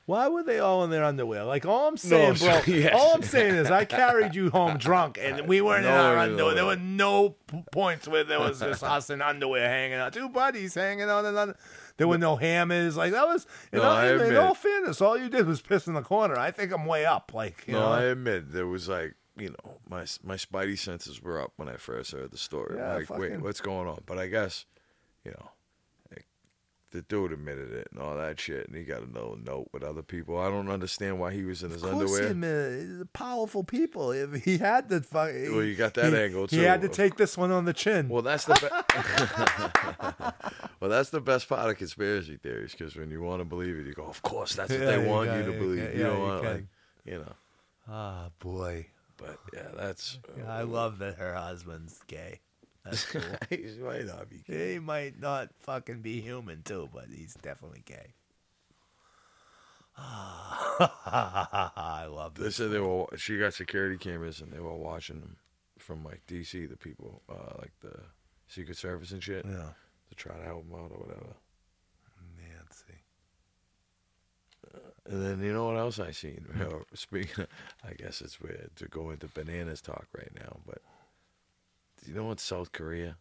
Why 0.05 0.27
were 0.29 0.43
they 0.43 0.59
all 0.59 0.83
in 0.83 0.91
their 0.91 1.05
underwear? 1.05 1.45
Like 1.45 1.65
all 1.65 1.87
I'm 1.89 1.97
saying, 1.97 2.35
bro. 2.35 2.61
yeah. 2.66 2.89
All 2.97 3.15
I'm 3.15 3.23
saying 3.23 3.55
is 3.55 3.70
I 3.70 3.85
carried 3.85 4.35
you 4.35 4.51
home 4.51 4.77
drunk, 4.79 5.16
and 5.20 5.47
we 5.47 5.61
weren't 5.61 5.85
in 5.85 5.91
No, 5.93 5.97
our 5.97 6.15
no, 6.16 6.20
underwear. 6.23 6.51
no. 6.51 6.55
There 6.57 6.65
were 6.66 6.77
no 6.77 7.31
p- 7.47 7.62
points 7.70 8.09
where 8.09 8.24
there 8.24 8.41
was 8.41 8.59
just 8.59 8.83
us 8.83 9.11
in 9.11 9.23
underwear 9.23 9.69
hanging 9.69 9.99
out. 9.99 10.12
Two 10.12 10.29
buddies 10.29 10.74
hanging 10.74 11.09
out 11.09 11.24
under. 11.24 11.57
There 11.99 12.09
were 12.09 12.19
no 12.19 12.35
hammers. 12.37 12.97
Like 12.97 13.12
that 13.12 13.27
was. 13.27 13.47
In, 13.73 13.79
No, 13.79 13.85
all, 13.85 13.97
I 13.97 14.07
in, 14.09 14.20
admit. 14.20 14.37
all 14.39 14.55
fairness, 14.55 15.01
all 15.01 15.16
you 15.16 15.29
did 15.29 15.47
was 15.47 15.61
piss 15.61 15.87
in 15.87 15.95
the 15.95 16.03
corner. 16.03 16.37
I 16.37 16.51
think 16.51 16.73
I'm 16.73 16.85
way 16.87 17.05
up. 17.07 17.33
Like 17.33 17.65
you 17.69 17.74
no, 17.74 17.81
know. 17.81 17.93
I 17.93 18.03
admit 18.05 18.53
there 18.53 18.66
was 18.66 18.89
like, 18.89 19.15
you 19.37 19.51
know, 19.51 19.79
my 19.89 20.01
my 20.24 20.35
spidey 20.35 20.77
senses 20.77 21.23
were 21.23 21.41
up 21.41 21.53
when 21.57 21.69
I 21.69 21.77
first 21.77 22.11
heard 22.11 22.33
the 22.33 22.39
story. 22.39 22.77
Yeah, 22.77 22.95
like, 22.97 23.09
wait, 23.11 23.20
fucking- 23.31 23.43
what's 23.43 23.61
going 23.61 23.87
on? 23.87 24.03
But 24.07 24.19
I 24.19 24.27
guess, 24.27 24.66
you 25.24 25.31
know, 25.31 25.51
the 26.93 27.02
dude 27.02 27.32
admitted 27.32 27.73
it 27.73 27.89
and 27.90 28.01
all 28.01 28.16
that 28.16 28.39
shit, 28.39 28.66
and 28.69 28.77
he 28.77 28.85
got 28.85 29.02
a 29.02 29.06
little 29.06 29.36
note 29.36 29.69
with 29.73 29.82
other 29.82 30.02
people. 30.02 30.39
I 30.39 30.48
don't 30.51 30.69
understand 30.70 31.19
why 31.19 31.32
he 31.32 31.43
was 31.43 31.62
in 31.62 31.70
his 31.70 31.82
Of 31.82 31.90
course, 31.90 32.12
underwear. 32.20 32.28
him, 32.28 33.01
uh, 33.02 33.05
powerful 33.12 33.64
people. 33.64 34.12
If 34.12 34.44
he 34.44 34.59
had 34.59 34.89
to, 34.90 35.01
fuck, 35.01 35.31
Well, 35.32 35.62
you 35.64 35.74
got 35.74 35.94
that 35.94 36.12
he, 36.12 36.19
angle, 36.19 36.47
too. 36.47 36.56
He 36.56 36.62
had 36.62 36.82
to 36.82 36.89
take 36.89 37.16
this 37.16 37.36
one 37.36 37.51
on 37.51 37.64
the 37.64 37.73
chin. 37.73 38.09
Well, 38.09 38.23
that's 38.23 38.44
the 38.44 38.55
be- 38.55 38.69
well, 40.81 40.90
that's 40.90 41.10
the 41.10 41.20
best 41.20 41.48
part 41.48 41.69
of 41.70 41.77
conspiracy 41.78 42.36
theories 42.36 42.73
because 42.73 42.97
when 42.97 43.10
you 43.10 43.23
want 43.23 43.40
to 43.40 43.44
believe 43.44 43.77
it, 43.77 43.86
you 43.86 43.93
go, 43.94 44.05
"Of 44.05 44.23
course, 44.23 44.55
that's 44.55 44.70
what 44.70 44.81
Yeah, 44.81 44.86
they 44.97 45.02
you 45.02 45.09
want 45.09 45.31
you 45.32 45.43
to 45.44 45.52
you 45.52 45.59
believe." 45.59 45.89
can, 45.90 45.98
you 45.98 46.05
don't 46.05 46.16
you 46.19 46.23
want 46.23 46.43
can. 46.43 46.52
like, 46.55 46.64
you 47.05 47.19
know. 47.19 47.32
ah, 47.89 48.28
boy. 48.39 48.86
But 49.16 49.39
yeah, 49.55 49.69
that's. 49.77 50.19
I 50.48 50.62
love 50.62 50.98
that 50.98 51.16
her 51.16 51.35
husband's 51.35 52.01
gay. 52.09 52.40
That's 52.85 53.05
cool. 53.05 53.23
he 53.51 53.77
might 53.81 54.07
not 54.07 54.29
be. 54.29 54.43
gay. 54.47 54.75
he 54.75 54.79
might 54.79 55.21
not 55.21 55.51
fucking 55.61 56.01
be 56.01 56.21
human 56.21 56.63
too, 56.63 56.89
but 56.93 57.07
he's 57.15 57.35
definitely 57.35 57.83
gay. 57.85 58.15
I 59.99 62.07
love 62.11 62.35
this. 62.35 62.45
They 62.45 62.51
said 62.65 62.71
they 62.73 62.81
were. 62.81 63.07
She 63.17 63.39
got 63.39 63.55
security 63.55 63.99
cameras 63.99 64.41
and 64.41 64.51
they 64.51 64.59
were 64.59 64.75
watching 64.75 65.21
them 65.21 65.37
from 65.79 66.03
like 66.03 66.23
DC. 66.27 66.69
The 66.69 66.77
people, 66.77 67.23
uh, 67.29 67.57
like 67.59 67.73
the 67.81 68.01
Secret 68.49 68.79
Service 68.79 69.13
and 69.13 69.23
shit, 69.23 69.45
Yeah, 69.45 69.69
to 70.09 70.15
try 70.17 70.37
to 70.37 70.45
help 70.45 70.69
them 70.69 70.81
out 70.81 70.91
or 70.93 70.99
whatever. 70.99 71.35
Nancy. 72.39 72.95
And 75.07 75.23
then 75.23 75.43
you 75.43 75.53
know 75.53 75.67
what 75.67 75.77
else 75.77 75.99
I 75.99 76.13
seen? 76.13 76.47
Speaking, 76.95 77.45
of, 77.45 77.49
I 77.85 77.93
guess 77.93 78.23
it's 78.23 78.41
weird 78.41 78.71
to 78.77 78.87
go 78.87 79.11
into 79.11 79.27
bananas 79.29 79.83
talk 79.83 80.07
right 80.17 80.33
now, 80.35 80.61
but 80.67 80.79
you 82.07 82.15
know 82.15 82.24
what 82.24 82.41
South 82.41 82.73
Korea? 82.73 83.16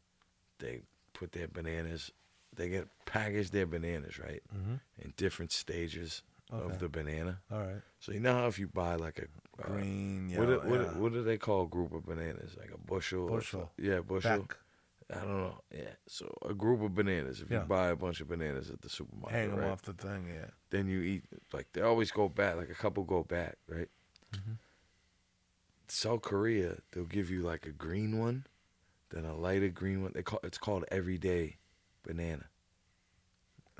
They 0.59 0.81
put 1.13 1.31
their 1.31 1.47
bananas, 1.47 2.11
they 2.55 2.69
get 2.69 2.87
packaged 3.05 3.51
their 3.53 3.65
bananas 3.67 4.19
right 4.19 4.41
Mm-hmm. 4.55 4.75
in 4.99 5.13
different 5.17 5.51
stages 5.51 6.23
Okay. 6.53 6.65
of 6.73 6.79
the 6.79 6.89
banana. 6.89 7.39
All 7.49 7.59
right. 7.59 7.81
So 7.99 8.11
you 8.11 8.19
know 8.19 8.33
how 8.33 8.47
if 8.47 8.59
you 8.59 8.67
buy 8.67 8.95
like 8.95 9.19
a 9.19 9.23
uh, 9.63 9.67
Green, 9.71 10.27
what, 10.35 10.49
yellow, 10.49 10.61
do- 10.63 10.69
what, 10.69 10.77
do- 10.79 10.83
yeah. 10.83 10.97
what 10.97 11.13
do 11.13 11.23
they 11.23 11.37
call 11.37 11.63
a 11.63 11.67
group 11.67 11.93
of 11.93 12.05
bananas? 12.05 12.57
Like 12.59 12.71
a 12.73 12.77
bushel? 12.77 13.27
Bushel. 13.29 13.61
so- 13.61 13.69
yeah, 13.81 14.01
bushel. 14.01 14.39
Back. 14.39 14.57
I 15.13 15.19
don't 15.21 15.37
know. 15.37 15.61
Yeah. 15.73 15.93
So 16.07 16.33
a 16.47 16.53
group 16.53 16.81
of 16.81 16.93
bananas. 16.93 17.39
If 17.41 17.49
Yeah. 17.51 17.61
you 17.61 17.65
buy 17.67 17.87
a 17.87 17.95
bunch 17.95 18.19
of 18.19 18.27
bananas 18.27 18.69
at 18.69 18.81
the 18.81 18.89
supermarket, 18.89 19.37
Hang 19.39 19.51
them 19.51 19.59
right? 19.59 19.69
off 19.71 19.81
the 19.83 19.93
thing, 19.93 20.27
yeah. 20.33 20.47
then 20.71 20.87
you 20.87 20.99
eat 21.01 21.23
like 21.53 21.67
they 21.71 21.81
always 21.81 22.11
go 22.11 22.27
back 22.27 22.57
like 22.57 22.69
a 22.69 22.75
couple 22.75 23.03
go 23.05 23.23
back 23.23 23.55
right 23.69 23.89
Mm-hmm. 24.35 24.53
south 25.87 26.21
korea 26.21 26.77
they'll 26.91 27.03
give 27.05 27.29
you 27.29 27.41
like 27.41 27.65
a 27.65 27.71
green 27.71 28.17
one 28.19 28.45
then 29.11 29.25
a 29.25 29.35
lighter 29.35 29.69
green 29.69 30.01
one 30.03 30.11
they 30.13 30.23
call 30.23 30.39
it's 30.43 30.57
called 30.57 30.85
everyday 30.91 31.57
banana 32.03 32.45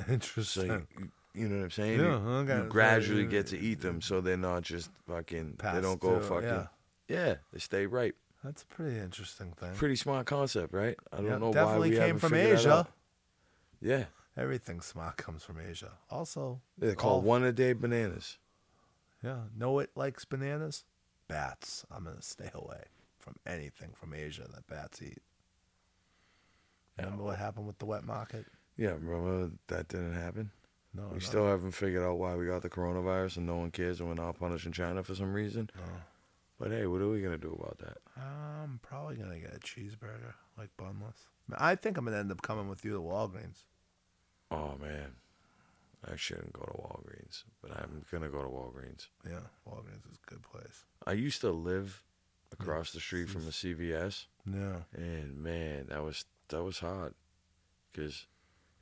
Interesting. 0.10 0.68
you, 0.68 0.88
you- 1.00 1.12
you 1.34 1.48
know 1.48 1.60
what 1.60 1.64
i'm 1.64 1.72
saying 1.72 1.98
Yeah, 1.98 2.42
you, 2.58 2.64
you 2.64 2.70
gradually 2.70 3.26
get 3.26 3.48
to 3.48 3.58
eat 3.58 3.80
them 3.80 4.02
so 4.02 4.20
they're 4.20 4.36
not 4.36 4.64
just 4.64 4.90
fucking 5.08 5.56
they 5.64 5.80
don't 5.80 5.98
go 5.98 6.20
through, 6.20 6.28
fucking 6.28 6.50
yeah. 6.50 6.66
yeah. 7.08 7.36
they 7.54 7.60
stay 7.60 7.86
ripe 7.86 8.18
That's 8.44 8.64
a 8.64 8.66
pretty 8.66 9.00
interesting 9.00 9.54
thing. 9.54 9.74
pretty 9.76 9.96
smart 9.96 10.26
concept 10.26 10.74
right 10.74 10.98
i 11.14 11.18
don't 11.18 11.28
Yeah, 11.28 11.38
know 11.38 11.48
why 11.48 11.54
definitely 11.54 11.90
we 11.92 11.96
came 11.98 12.20
from 12.20 12.34
Asia. 12.34 12.86
yeah 13.82 14.04
Everything 14.36 14.80
smart 14.82 15.16
comes 15.18 15.44
from 15.44 15.58
Asia. 15.60 15.92
Also, 16.10 16.60
they're 16.78 16.96
called 16.96 17.24
one 17.26 17.44
a 17.44 17.52
day 17.54 17.72
bananas 17.74 18.38
Yeah. 19.24 19.40
Know 19.58 19.80
it 19.80 19.92
likes 19.96 20.24
bananas? 20.26 20.84
Bats. 21.30 21.86
I'm 21.90 22.04
gonna 22.06 22.22
stay 22.22 22.50
away 22.54 22.84
from 23.22 23.36
anything 23.46 23.92
from 23.94 24.14
Asia 24.14 24.48
that 24.54 24.68
bats 24.68 25.02
eat. 25.02 25.20
Remember 26.98 27.24
what 27.24 27.38
happened 27.40 27.68
with 27.68 27.78
the 27.80 27.86
wet 27.86 28.04
market? 28.04 28.46
yeah 28.78 28.92
remember 28.92 29.52
that 29.68 29.88
didn't 29.90 30.14
happen 30.14 30.50
No, 30.94 31.08
We 31.08 31.14
no, 31.16 31.20
still 31.20 31.46
haven't 31.48 31.72
figured 31.74 32.04
out 32.04 32.18
why 32.18 32.36
we 32.36 32.46
got 32.48 32.62
the 32.62 32.70
coronavirus 32.70 33.38
and 33.38 33.46
no 33.46 33.58
one 33.58 33.70
cares 33.72 34.00
and 34.00 34.08
we're 34.08 34.16
not 34.16 34.40
punishing 34.40 34.72
China 34.72 35.04
for 35.04 35.14
some 35.16 35.34
reason. 35.34 35.70
no. 35.76 35.82
But 36.60 36.72
hey, 36.72 36.86
what 36.86 37.02
are 37.02 37.10
we 37.10 37.22
gonna 37.22 37.38
do 37.40 37.58
about 37.60 37.80
that? 37.80 37.98
I'm 38.22 38.80
probably 38.84 39.16
gonna 39.18 39.40
get 39.40 39.56
a 39.56 39.60
cheeseburger, 39.60 40.34
like 40.58 40.70
bunless. 40.78 41.28
I 41.58 41.76
think 41.76 41.98
I'm 41.98 42.06
gonna 42.06 42.18
end 42.18 42.32
up 42.32 42.42
coming 42.44 42.70
with 42.70 42.86
you 42.86 42.94
to 42.94 43.00
Walgreens. 43.02 43.64
Oh 44.52 44.78
man, 44.80 45.16
I 46.10 46.16
shouldn't 46.16 46.54
go 46.54 46.62
to 46.62 46.72
Walgreens, 46.74 47.44
but 47.64 47.72
I'm 47.76 48.06
gonna 48.12 48.30
go 48.30 48.42
to 48.44 48.48
Walgreens. 48.50 49.08
Yeah, 49.28 49.40
Walgreens 49.68 50.06
is 50.12 50.20
a 50.26 50.30
good 50.30 50.44
place. 50.44 50.86
I 51.08 51.14
used 51.14 51.42
to 51.42 51.52
live 51.52 52.04
across 52.62 52.92
the 52.92 53.00
street 53.00 53.30
from 53.30 53.48
a 53.48 53.52
CVS, 53.52 54.26
Yeah. 54.46 54.82
and 54.94 55.38
man, 55.38 55.88
that 55.90 56.04
was 56.04 56.26
that 56.50 56.64
was 56.64 56.80
hard, 56.80 57.14
because 57.92 58.28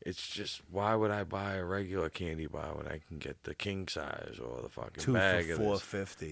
it's 0.02 0.30
just 0.30 0.62
why 0.72 0.96
would 0.96 1.12
I 1.12 1.24
buy 1.26 1.56
a 1.56 1.64
regular 1.66 2.10
candy 2.10 2.48
bar 2.48 2.74
when 2.76 2.88
I 2.88 3.00
can 3.06 3.18
get 3.20 3.44
the 3.44 3.54
king 3.54 3.88
size 3.90 4.40
or 4.42 4.62
the 4.62 4.70
fucking 4.70 5.04
Two 5.04 5.14
bag 5.14 5.48
for 5.50 5.56
four. 5.58 5.80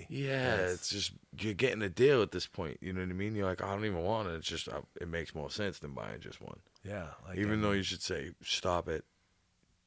Yeah, 0.10 0.56
Yes. 0.58 0.72
it's 0.74 0.90
just 0.90 1.12
you're 1.38 1.54
getting 1.54 1.82
a 1.82 1.90
deal 1.90 2.22
at 2.22 2.32
this 2.32 2.48
point. 2.48 2.78
You 2.82 2.94
know 2.94 3.02
what 3.02 3.10
I 3.10 3.14
mean? 3.14 3.36
You're 3.36 3.46
like, 3.46 3.62
I 3.62 3.74
don't 3.76 3.84
even 3.86 4.04
want 4.04 4.30
it. 4.30 4.36
It's 4.36 4.48
just 4.48 4.70
uh, 4.70 4.82
it 5.02 5.10
makes 5.10 5.36
more 5.36 5.52
sense 5.52 5.80
than 5.80 5.92
buying 5.92 6.22
just 6.22 6.40
one. 6.42 6.60
Yeah. 6.84 7.08
Like 7.28 7.38
even 7.40 7.60
I 7.60 7.62
though 7.64 7.72
you 7.74 7.84
should 7.84 8.02
say, 8.02 8.32
stop 8.42 8.88
it. 8.88 9.04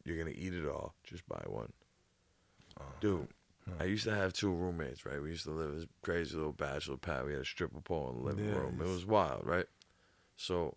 You're 0.04 0.18
gonna 0.18 0.36
eat 0.36 0.52
it 0.54 0.66
all. 0.68 0.94
Just 1.04 1.26
buy 1.26 1.42
one. 1.46 1.72
Oh. 2.78 2.84
Dude, 3.00 3.28
I 3.78 3.84
used 3.84 4.04
to 4.04 4.14
have 4.14 4.32
two 4.32 4.50
roommates. 4.50 5.06
Right, 5.06 5.22
we 5.22 5.30
used 5.30 5.44
to 5.44 5.50
live 5.50 5.70
in 5.70 5.76
this 5.76 5.86
crazy 6.02 6.36
little 6.36 6.52
bachelor 6.52 6.96
pad. 6.96 7.26
We 7.26 7.32
had 7.32 7.42
a 7.42 7.44
stripper 7.44 7.80
pole 7.80 8.10
in 8.10 8.16
the 8.16 8.22
living 8.22 8.54
room. 8.54 8.80
It 8.80 8.86
was 8.86 9.06
wild, 9.06 9.46
right? 9.46 9.66
So 10.36 10.76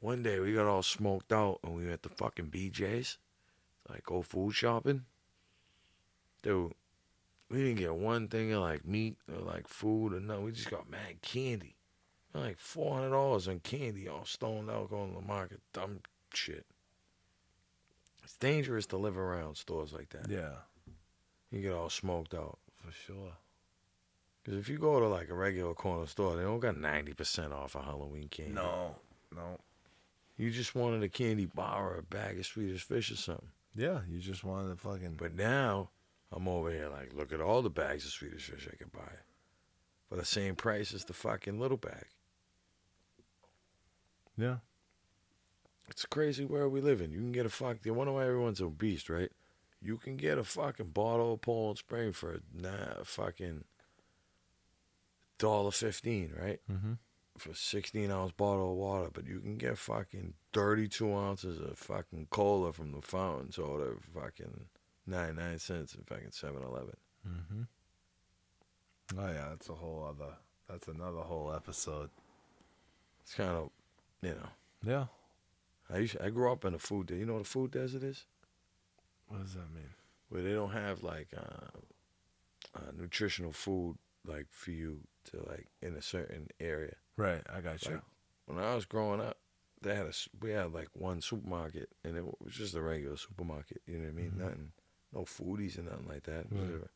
one 0.00 0.22
day 0.22 0.40
we 0.40 0.54
got 0.54 0.66
all 0.66 0.82
smoked 0.82 1.32
out 1.32 1.60
and 1.64 1.74
we 1.74 1.86
went 1.86 2.02
to 2.02 2.08
fucking 2.08 2.50
BJ's, 2.50 3.18
like 3.88 4.04
go 4.04 4.22
food 4.22 4.52
shopping. 4.52 5.04
Dude, 6.42 6.74
we 7.50 7.58
didn't 7.58 7.78
get 7.78 7.94
one 7.94 8.28
thing 8.28 8.52
of 8.52 8.62
like 8.62 8.84
meat 8.84 9.16
or 9.32 9.40
like 9.40 9.68
food 9.68 10.12
or 10.12 10.20
nothing. 10.20 10.44
We 10.44 10.52
just 10.52 10.70
got 10.70 10.90
mad 10.90 11.22
candy. 11.22 11.76
Like 12.34 12.58
four 12.58 12.96
hundred 12.96 13.10
dollars 13.10 13.48
on 13.48 13.60
candy, 13.60 14.08
all 14.08 14.26
stoned 14.26 14.70
out, 14.70 14.90
going 14.90 15.14
to 15.14 15.20
the 15.20 15.26
market, 15.26 15.60
dumb 15.72 16.00
shit. 16.34 16.66
It's 18.22 18.36
dangerous 18.36 18.86
to 18.86 18.98
live 18.98 19.16
around 19.16 19.56
stores 19.56 19.92
like 19.92 20.10
that. 20.10 20.28
Yeah. 20.28 20.56
You 21.50 21.62
get 21.62 21.72
all 21.72 21.90
smoked 21.90 22.34
out. 22.34 22.58
For 22.84 22.92
sure. 22.92 23.32
Because 24.42 24.60
if 24.60 24.68
you 24.68 24.78
go 24.78 25.00
to 25.00 25.08
like 25.08 25.28
a 25.28 25.34
regular 25.34 25.74
corner 25.74 26.06
store, 26.06 26.36
they 26.36 26.42
don't 26.42 26.60
got 26.60 26.78
ninety 26.78 27.12
percent 27.14 27.52
off 27.52 27.74
a 27.74 27.82
Halloween 27.82 28.28
candy. 28.28 28.52
No. 28.52 28.96
No. 29.34 29.58
You 30.36 30.50
just 30.50 30.74
wanted 30.74 31.02
a 31.02 31.08
candy 31.08 31.46
bar 31.46 31.92
or 31.92 31.98
a 31.98 32.02
bag 32.02 32.38
of 32.38 32.46
Swedish 32.46 32.82
fish 32.82 33.10
or 33.10 33.16
something. 33.16 33.48
Yeah, 33.74 34.00
you 34.08 34.20
just 34.20 34.44
wanted 34.44 34.70
a 34.72 34.76
fucking. 34.76 35.14
But 35.18 35.34
now 35.34 35.90
I'm 36.32 36.46
over 36.46 36.70
here 36.70 36.88
like, 36.88 37.12
look 37.14 37.32
at 37.32 37.40
all 37.40 37.62
the 37.62 37.70
bags 37.70 38.04
of 38.04 38.12
Swedish 38.12 38.48
fish 38.50 38.68
I 38.72 38.76
can 38.76 38.90
buy 38.92 39.12
for 40.08 40.16
the 40.16 40.24
same 40.24 40.54
price 40.54 40.94
as 40.94 41.04
the 41.04 41.12
fucking 41.12 41.58
little 41.58 41.76
bag. 41.76 42.06
yeah. 44.36 44.56
It's 45.88 46.04
crazy 46.04 46.44
where 46.44 46.68
we 46.68 46.80
live 46.80 47.00
in. 47.00 47.12
You 47.12 47.18
can 47.18 47.30
get 47.32 47.46
a 47.46 47.48
fuck. 47.48 47.78
You 47.84 47.94
wonder 47.94 48.12
why 48.12 48.26
everyone's 48.26 48.60
obese, 48.60 49.08
right? 49.08 49.30
You 49.80 49.98
can 49.98 50.16
get 50.16 50.38
a 50.38 50.44
fucking 50.44 50.90
bottle 50.90 51.34
of 51.34 51.42
Poland 51.42 51.78
Spring 51.78 52.12
for 52.12 52.40
nah 52.52 53.04
fucking 53.04 53.64
dollar 55.38 55.70
fifteen, 55.70 56.32
right? 56.40 56.60
Mm-hmm. 56.70 56.92
For 57.38 57.50
a 57.50 57.54
sixteen 57.54 58.10
ounce 58.10 58.32
bottle 58.32 58.72
of 58.72 58.78
water, 58.78 59.10
but 59.12 59.26
you 59.26 59.40
can 59.40 59.58
get 59.58 59.78
fucking 59.78 60.34
thirty 60.52 60.88
two 60.88 61.14
ounces 61.14 61.60
of 61.60 61.78
fucking 61.78 62.28
cola 62.30 62.72
from 62.72 62.92
the 62.92 63.02
fountain 63.02 63.52
soda, 63.52 63.92
fucking 64.14 64.66
99 65.06 65.58
cents 65.58 65.94
in 65.94 66.02
fucking 66.02 66.32
7 66.32 66.62
Eleven. 66.62 66.96
Mm-hmm. 67.26 67.62
Oh 69.18 69.28
yeah, 69.28 69.46
that's 69.50 69.68
a 69.68 69.74
whole 69.74 70.04
other. 70.08 70.32
That's 70.68 70.88
another 70.88 71.20
whole 71.20 71.52
episode. 71.52 72.10
It's 73.22 73.34
kind 73.34 73.50
of, 73.50 73.70
you 74.20 74.30
know. 74.30 74.48
Yeah. 74.84 75.04
I 75.88 75.98
used 75.98 76.16
I 76.20 76.30
grew 76.30 76.50
up 76.50 76.64
in 76.64 76.74
a 76.74 76.78
food 76.78 77.06
desert. 77.06 77.20
You 77.20 77.26
know 77.26 77.34
what 77.34 77.42
a 77.42 77.44
food 77.44 77.70
desert 77.70 78.02
is? 78.02 78.26
What 79.28 79.42
does 79.42 79.54
that 79.54 79.72
mean? 79.74 79.90
Where 80.28 80.42
they 80.42 80.52
don't 80.52 80.72
have 80.72 81.02
like 81.02 81.28
uh, 81.36 81.78
uh, 82.76 82.90
nutritional 82.96 83.52
food 83.52 83.96
like 84.24 84.46
for 84.50 84.70
you 84.72 85.00
to 85.30 85.38
like 85.48 85.66
in 85.82 85.94
a 85.94 86.02
certain 86.02 86.48
area. 86.60 86.94
Right, 87.16 87.42
I 87.52 87.60
got 87.60 87.84
you. 87.84 87.92
Like, 87.92 88.02
when 88.46 88.58
I 88.58 88.74
was 88.74 88.84
growing 88.84 89.20
up, 89.20 89.38
they 89.82 89.94
had 89.94 90.06
a 90.06 90.12
we 90.40 90.50
had 90.50 90.72
like 90.72 90.88
one 90.94 91.20
supermarket, 91.20 91.90
and 92.04 92.16
it 92.16 92.24
was 92.42 92.54
just 92.54 92.74
a 92.74 92.82
regular 92.82 93.16
supermarket. 93.16 93.82
You 93.86 93.98
know 93.98 94.04
what 94.04 94.10
I 94.10 94.12
mean? 94.12 94.30
Mhm. 94.32 94.38
Nothing, 94.38 94.72
no 95.12 95.20
foodies 95.22 95.78
and 95.78 95.86
nothing 95.88 96.08
like 96.08 96.24
that. 96.24 96.46
Right. 96.50 96.88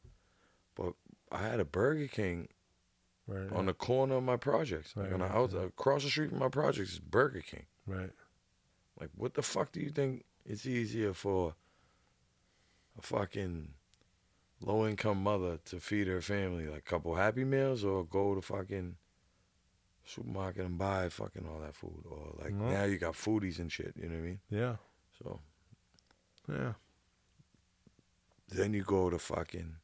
But 0.75 0.95
I 1.33 1.43
had 1.43 1.61
a 1.61 1.65
Burger 1.65 2.07
King 2.09 2.49
right. 3.27 3.51
on 3.53 3.67
the 3.67 3.75
corner 3.75 4.17
of 4.17 4.23
my 4.25 4.37
projects. 4.37 4.97
Like 4.97 5.07
Right, 5.07 5.15
on 5.15 5.21
the 5.21 5.29
house, 5.29 5.53
yeah. 5.53 5.61
across 5.63 6.05
the 6.05 6.11
street 6.11 6.31
from 6.31 6.39
my 6.39 6.49
projects 6.49 6.93
is 6.93 7.01
Burger 7.01 7.41
King. 7.43 7.67
right. 7.87 8.11
Like, 8.99 9.11
what 9.15 9.33
the 9.35 9.43
fuck 9.43 9.73
do 9.73 9.81
you 9.81 9.89
think 9.89 10.25
it's 10.45 10.67
easier 10.67 11.15
for 11.15 11.55
a 13.03 13.07
fucking 13.07 13.75
low 14.61 14.87
income 14.87 15.23
mother 15.23 15.59
to 15.67 15.81
feed 15.81 16.07
her 16.07 16.21
family? 16.21 16.67
Like, 16.67 16.81
a 16.81 16.91
couple 16.91 17.15
Happy 17.15 17.45
Meals 17.45 17.85
or 17.85 18.05
go 18.05 18.35
to 18.35 18.43
fucking 18.43 18.97
supermarket 20.05 20.65
and 20.67 20.79
buy 20.79 21.09
fucking 21.09 21.47
all 21.47 21.61
that 21.61 21.75
food? 21.75 22.05
Or, 22.11 22.35
like, 22.43 22.53
No. 22.53 22.71
now 22.71 22.85
you 22.85 22.99
got 22.99 23.15
foodies 23.15 23.59
and 23.59 23.71
shit, 23.71 23.95
you 23.97 24.09
know 24.09 24.17
what 24.17 24.23
I 24.23 24.27
mean? 24.27 24.41
Yeah. 24.51 24.77
So 25.23 25.41
Yeah. 26.49 26.75
then 28.49 28.73
you 28.75 28.83
go 28.83 29.11
to 29.11 29.19
fucking, 29.19 29.77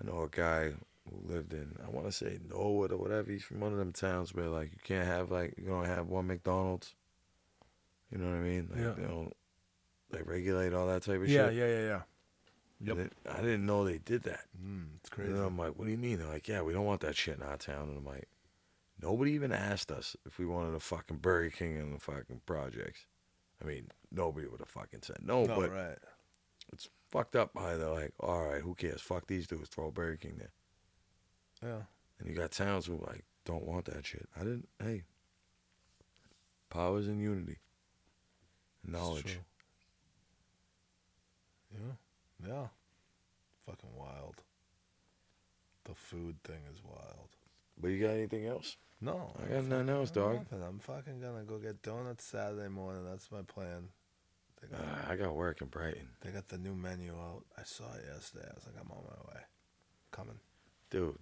I 0.00 0.04
know 0.06 0.22
a 0.22 0.28
guy 0.28 0.70
who 1.08 1.20
lived 1.26 1.52
in, 1.54 1.76
I 1.84 1.88
want 1.88 2.06
to 2.06 2.12
say 2.12 2.38
Norwood 2.48 2.92
or 2.92 2.98
whatever. 2.98 3.30
He's 3.30 3.44
from 3.44 3.60
one 3.60 3.72
of 3.72 3.78
them 3.78 3.92
towns 3.92 4.34
where, 4.34 4.48
like, 4.48 4.72
you 4.72 4.78
can't 4.84 5.06
have, 5.06 5.30
like, 5.30 5.54
you 5.56 5.66
don't 5.66 5.86
have 5.86 6.06
one 6.08 6.26
McDonald's. 6.26 6.94
You 8.10 8.18
know 8.18 8.28
what 8.30 8.36
I 8.36 8.40
mean? 8.40 8.68
Like, 8.70 8.80
Yeah. 8.80 8.92
they 8.92 9.02
don't, 9.08 9.34
they 10.10 10.22
regulate 10.22 10.74
all 10.74 10.86
that 10.88 11.02
type 11.02 11.20
of 11.22 11.26
shit. 11.26 11.30
Yeah, 11.30 11.46
shit. 11.48 11.56
yeah, 11.56 11.66
yeah, 11.66 11.86
yeah. 11.86 12.02
Yep. 12.82 12.98
It- 12.98 13.12
I 13.30 13.36
didn't 13.36 13.66
know 13.66 13.84
they 13.84 13.98
did 13.98 14.24
that. 14.24 14.46
Mm, 14.62 14.96
it's 14.96 15.08
crazy. 15.08 15.32
then 15.32 15.42
I'm 15.42 15.56
like, 15.56 15.78
what 15.78 15.84
do 15.84 15.90
you 15.90 15.98
mean? 15.98 16.18
They're 16.18 16.28
like, 16.28 16.48
yeah, 16.48 16.62
we 16.62 16.72
don't 16.72 16.84
want 16.84 17.00
that 17.02 17.16
shit 17.16 17.36
in 17.36 17.42
our 17.42 17.56
town. 17.56 17.88
And 17.88 17.98
I'm 17.98 18.04
like, 18.04 18.28
nobody 19.00 19.32
even 19.32 19.52
asked 19.52 19.90
us 19.90 20.16
if 20.26 20.38
we 20.38 20.46
wanted 20.46 20.74
a 20.74 20.80
fucking 20.80 21.18
Burger 21.18 21.50
King 21.50 21.76
in 21.76 21.92
the 21.92 21.98
fucking 21.98 22.42
projects. 22.46 23.06
I 23.62 23.64
mean, 23.64 23.88
nobody 24.10 24.46
would 24.46 24.60
have 24.60 24.68
fucking 24.68 25.02
said 25.02 25.18
no, 25.22 25.44
no, 25.44 25.56
but 25.56 25.72
right. 25.72 25.98
it's 26.72 26.88
fucked 27.10 27.36
up 27.36 27.54
by 27.54 27.76
they're 27.76 27.88
like, 27.88 28.12
all 28.18 28.42
right, 28.42 28.60
who 28.60 28.74
cares? 28.74 29.00
Fuck 29.00 29.28
these 29.28 29.46
dudes, 29.46 29.68
throw 29.68 29.88
a 29.88 29.92
Burger 29.92 30.16
King 30.16 30.36
there. 30.38 30.52
Yeah. 31.62 31.82
And 32.18 32.28
you 32.28 32.34
got 32.34 32.50
towns 32.50 32.86
who 32.86 32.96
like 33.06 33.24
don't 33.44 33.64
want 33.64 33.84
that 33.86 34.04
shit. 34.04 34.28
I 34.36 34.40
didn't. 34.40 34.68
Hey, 34.80 35.04
powers 36.70 37.06
in 37.06 37.20
unity, 37.20 37.58
knowledge. 38.84 39.38
Yeah. 41.72 41.92
Yeah. 42.46 42.66
Fucking 43.66 43.90
wild. 43.96 44.36
The 45.84 45.94
food 45.94 46.36
thing 46.44 46.60
is 46.72 46.80
wild. 46.84 47.28
But 47.80 47.88
you 47.88 48.00
got 48.00 48.10
anything 48.14 48.46
else? 48.46 48.76
No. 49.00 49.32
I 49.42 49.52
got 49.54 49.64
nothing 49.64 49.88
else, 49.88 50.10
dog. 50.10 50.34
Nothing. 50.34 50.62
I'm 50.62 50.78
fucking 50.78 51.20
gonna 51.20 51.42
go 51.44 51.58
get 51.58 51.82
donuts 51.82 52.24
Saturday 52.24 52.68
morning. 52.68 53.04
That's 53.04 53.30
my 53.32 53.42
plan. 53.42 53.88
They 54.60 54.68
got, 54.68 54.80
Uh, 54.80 55.12
I 55.12 55.16
got 55.16 55.34
work 55.34 55.60
in 55.60 55.66
Brighton, 55.68 56.08
they 56.20 56.30
got 56.30 56.46
the 56.48 56.58
new 56.58 56.74
menu 56.74 57.12
out. 57.16 57.42
I 57.58 57.62
saw 57.64 57.92
it 57.94 58.04
yesterday. 58.12 58.46
I 58.48 58.54
was 58.54 58.64
like, 58.66 58.76
I'm 58.80 58.90
on 58.92 59.02
my 59.04 59.34
way. 59.34 59.40
Coming. 60.12 60.38
dude. 60.90 61.18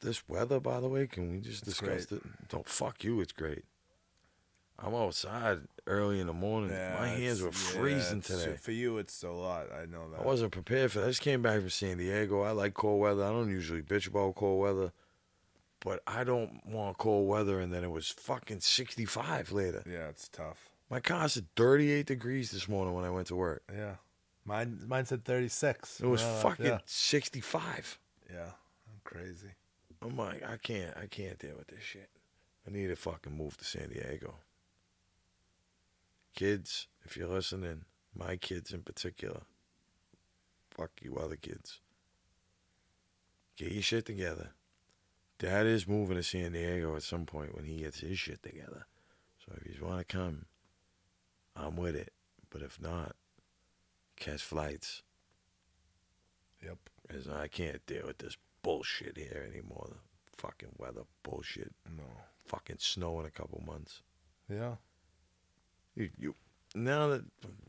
This 0.00 0.28
weather, 0.28 0.60
by 0.60 0.80
the 0.80 0.88
way, 0.88 1.06
can 1.06 1.30
we 1.30 1.40
just 1.40 1.66
It's 1.66 1.78
discuss 1.78 2.12
it? 2.12 2.22
Don't 2.48 2.68
fuck 2.68 3.04
you. 3.04 3.20
It's 3.20 3.32
great. 3.32 3.64
I'm 4.78 4.94
outside 4.94 5.60
early 5.86 6.20
in 6.20 6.26
the 6.26 6.32
morning. 6.32 6.70
My 6.70 7.08
hands 7.08 7.40
were 7.42 7.52
freezing 7.52 8.20
today. 8.22 8.56
For 8.60 8.72
you, 8.72 8.98
it's 8.98 9.22
a 9.22 9.30
lot. 9.30 9.66
I 9.72 9.86
know 9.86 10.10
that. 10.10 10.20
I 10.20 10.24
wasn't 10.24 10.52
prepared 10.52 10.92
for 10.92 11.00
that. 11.00 11.06
I 11.06 11.08
just 11.10 11.20
came 11.20 11.42
back 11.42 11.60
from 11.60 11.70
San 11.70 11.98
Diego. 11.98 12.42
I 12.42 12.50
like 12.50 12.74
cold 12.74 13.00
weather. 13.00 13.24
I 13.24 13.30
don't 13.30 13.50
usually 13.50 13.82
bitch 13.82 14.08
about 14.08 14.34
cold 14.34 14.60
weather, 14.60 14.92
but 15.80 16.02
I 16.06 16.24
don't 16.24 16.60
want 16.66 16.98
cold 16.98 17.28
weather. 17.28 17.60
And 17.60 17.72
then 17.72 17.84
it 17.84 17.90
was 17.90 18.08
fucking 18.08 18.60
65 18.60 19.52
later. 19.52 19.82
Yeah, 19.86 20.08
it's 20.08 20.28
tough. 20.28 20.70
My 20.90 21.00
car 21.00 21.28
said 21.28 21.46
38 21.56 22.06
degrees 22.06 22.50
this 22.50 22.68
morning 22.68 22.94
when 22.94 23.04
I 23.04 23.10
went 23.10 23.28
to 23.28 23.36
work. 23.36 23.62
Yeah. 23.72 23.94
Mine, 24.44 24.80
mine 24.86 25.06
said 25.06 25.24
36. 25.24 26.00
It 26.00 26.06
was 26.06 26.20
Well, 26.20 26.40
fucking 26.42 26.66
Yeah. 26.66 26.78
65. 26.84 27.98
yeah. 28.30 28.42
I'm 28.88 29.00
crazy. 29.04 29.48
I'm 30.02 30.16
like, 30.18 30.42
I 30.42 30.56
can't, 30.58 30.94
I 30.96 31.06
can't 31.06 31.38
deal 31.38 31.54
with 31.56 31.68
this 31.68 31.82
shit. 31.82 32.10
I 32.66 32.70
need 32.70 32.88
to 32.88 32.96
fucking 32.96 33.34
move 33.36 33.56
to 33.56 33.64
San 33.64 33.88
Diego. 33.88 34.34
Kids, 36.34 36.88
if 37.04 37.16
you're 37.16 37.28
listening, 37.28 37.84
my 38.14 38.36
kids 38.36 38.72
in 38.72 38.82
particular, 38.82 39.42
fuck 40.70 40.90
you 41.00 41.16
other 41.16 41.36
kids. 41.36 41.80
Get 43.56 43.70
your 43.70 43.82
shit 43.82 44.06
together. 44.06 44.50
Dad 45.38 45.66
is 45.66 45.86
moving 45.86 46.16
to 46.16 46.22
San 46.22 46.52
Diego 46.52 46.96
at 46.96 47.02
some 47.04 47.24
point 47.24 47.54
when 47.54 47.64
he 47.64 47.78
gets 47.78 48.00
his 48.00 48.18
shit 48.18 48.42
together. 48.42 48.86
So 49.44 49.52
if 49.64 49.78
you 49.78 49.86
want 49.86 49.98
to 49.98 50.16
come, 50.16 50.46
I'm 51.54 51.76
with 51.76 51.94
it. 51.94 52.12
But 52.50 52.62
if 52.62 52.80
not, 52.80 53.14
catch 54.16 54.42
flights. 54.42 55.02
Yep. 56.64 56.78
Because 57.06 57.28
I 57.28 57.46
can't 57.48 57.84
deal 57.86 58.06
with 58.06 58.18
this 58.18 58.36
bullshit 58.62 59.16
here 59.16 59.46
anymore. 59.52 59.90
The 60.32 60.36
fucking 60.36 60.70
weather 60.78 61.02
bullshit. 61.22 61.72
No. 61.96 62.04
Fucking 62.46 62.78
snow 62.78 63.20
in 63.20 63.26
a 63.26 63.30
couple 63.30 63.62
months. 63.64 64.02
Yeah. 64.50 64.76
You, 65.96 66.10
you 66.18 66.34
now 66.74 67.08
that 67.08 67.24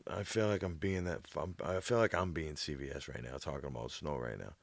I 0.08 0.22
feel 0.22 0.48
like 0.48 0.62
I'm 0.62 0.74
being 0.74 1.04
that, 1.04 1.20
I'm, 1.36 1.54
I 1.64 1.80
feel 1.80 1.98
like 1.98 2.14
I'm 2.14 2.32
being 2.32 2.54
CVS 2.54 3.08
right 3.12 3.22
now, 3.22 3.36
talking 3.38 3.68
about 3.68 3.92
snow 3.92 4.16
right 4.16 4.38
now. 4.38 4.54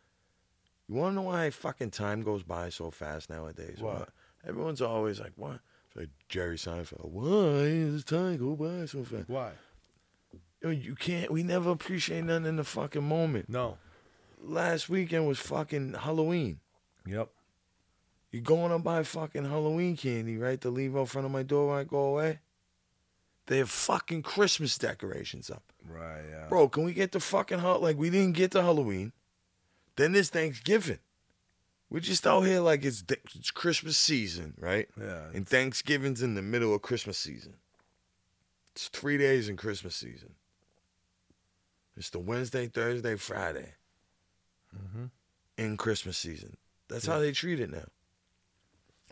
You 0.87 0.95
want 0.95 1.11
to 1.13 1.15
know 1.15 1.21
why 1.23 1.49
fucking 1.49 1.91
time 1.91 2.23
goes 2.23 2.43
by 2.43 2.69
so 2.69 2.91
fast 2.91 3.29
nowadays? 3.29 3.77
What? 3.79 4.09
Everyone's 4.45 4.81
always 4.81 5.19
like, 5.19 5.31
"What?" 5.37 5.59
It's 5.87 5.95
like 5.95 6.09
Jerry 6.27 6.57
Seinfeld. 6.57 7.09
Why 7.09 7.91
does 7.91 8.03
time 8.03 8.37
go 8.37 8.55
by 8.55 8.85
so 8.85 9.03
fast? 9.03 9.29
Why? 9.29 9.51
Yo, 10.61 10.69
You 10.69 10.95
can't. 10.95 11.31
We 11.31 11.43
never 11.43 11.71
appreciate 11.71 12.23
nothing 12.23 12.45
in 12.45 12.55
the 12.57 12.63
fucking 12.63 13.03
moment. 13.03 13.49
No. 13.49 13.77
Last 14.41 14.89
weekend 14.89 15.27
was 15.27 15.39
fucking 15.39 15.93
Halloween. 15.93 16.59
Yep. 17.05 17.29
You 18.31 18.41
going 18.41 18.71
to 18.71 18.79
buy 18.79 19.03
fucking 19.03 19.45
Halloween 19.45 19.95
candy, 19.95 20.37
right? 20.37 20.59
To 20.61 20.69
leave 20.69 20.97
out 20.97 21.09
front 21.09 21.25
of 21.25 21.31
my 21.31 21.43
door 21.43 21.69
when 21.69 21.77
I 21.77 21.83
go 21.83 21.99
away? 22.05 22.39
They 23.47 23.57
have 23.57 23.69
fucking 23.69 24.21
Christmas 24.23 24.77
decorations 24.77 25.49
up. 25.49 25.63
Right. 25.87 26.21
Yeah. 26.29 26.45
Bro, 26.47 26.69
can 26.69 26.83
we 26.83 26.93
get 26.93 27.11
the 27.11 27.19
fucking 27.19 27.61
like 27.61 27.97
we 27.97 28.09
didn't 28.09 28.35
get 28.35 28.51
to 28.51 28.61
Halloween. 28.61 29.11
Then 29.95 30.13
there's 30.13 30.29
Thanksgiving. 30.29 30.99
We're 31.89 31.99
just 31.99 32.25
out 32.25 32.41
here 32.41 32.61
like 32.61 32.83
it's 32.85 33.03
it's 33.35 33.51
Christmas 33.51 33.97
season, 33.97 34.53
right? 34.57 34.87
Yeah. 34.99 35.27
And 35.33 35.47
Thanksgiving's 35.47 36.23
in 36.23 36.35
the 36.35 36.41
middle 36.41 36.73
of 36.73 36.81
Christmas 36.81 37.17
season. 37.17 37.55
It's 38.71 38.87
three 38.87 39.17
days 39.17 39.49
in 39.49 39.57
Christmas 39.57 39.95
season. 39.95 40.31
It's 41.95 42.09
the 42.09 42.19
Wednesday, 42.19 42.67
Thursday, 42.67 43.15
Friday 43.17 43.73
Mm-hmm. 44.75 45.05
in 45.59 45.77
Christmas 45.77 46.17
season. 46.17 46.57
That's 46.87 47.05
how 47.05 47.19
they 47.19 47.31
treat 47.31 47.59
it 47.59 47.69
now. 47.69 47.85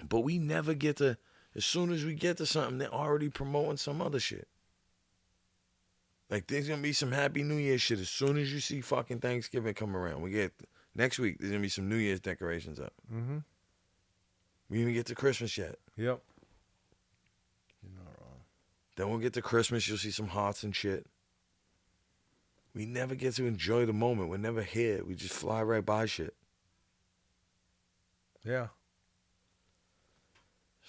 But 0.09 0.21
we 0.21 0.39
never 0.39 0.73
get 0.73 0.95
to. 0.97 1.17
As 1.55 1.65
soon 1.65 1.91
as 1.91 2.05
we 2.05 2.13
get 2.13 2.37
to 2.37 2.45
something, 2.45 2.77
they're 2.77 2.93
already 2.93 3.29
promoting 3.29 3.77
some 3.77 4.01
other 4.01 4.19
shit. 4.19 4.47
Like 6.29 6.47
there's 6.47 6.67
gonna 6.67 6.81
be 6.81 6.93
some 6.93 7.11
Happy 7.11 7.43
New 7.43 7.57
Year 7.57 7.77
shit 7.77 7.99
as 7.99 8.09
soon 8.09 8.37
as 8.37 8.53
you 8.53 8.61
see 8.61 8.79
fucking 8.79 9.19
Thanksgiving 9.19 9.73
come 9.73 9.97
around. 9.97 10.21
We 10.21 10.31
get 10.31 10.53
next 10.95 11.19
week. 11.19 11.37
There's 11.39 11.51
gonna 11.51 11.61
be 11.61 11.67
some 11.69 11.89
New 11.89 11.97
Year's 11.97 12.21
decorations 12.21 12.79
up. 12.79 12.93
Mm-hmm. 13.13 13.39
We 14.69 14.79
even 14.79 14.93
get 14.93 15.07
to 15.07 15.15
Christmas 15.15 15.57
yet. 15.57 15.75
Yep. 15.97 16.21
You're 17.83 17.93
not 17.97 18.13
wrong. 18.21 18.39
Then 18.95 19.09
we'll 19.09 19.19
get 19.19 19.33
to 19.33 19.41
Christmas. 19.41 19.85
You'll 19.89 19.97
see 19.97 20.11
some 20.11 20.27
hearts 20.27 20.63
and 20.63 20.73
shit. 20.73 21.05
We 22.73 22.85
never 22.85 23.15
get 23.15 23.35
to 23.35 23.45
enjoy 23.45 23.85
the 23.85 23.91
moment. 23.91 24.29
We're 24.29 24.37
never 24.37 24.63
here. 24.63 25.03
We 25.03 25.15
just 25.15 25.33
fly 25.33 25.61
right 25.61 25.85
by 25.85 26.05
shit. 26.05 26.33
Yeah. 28.45 28.67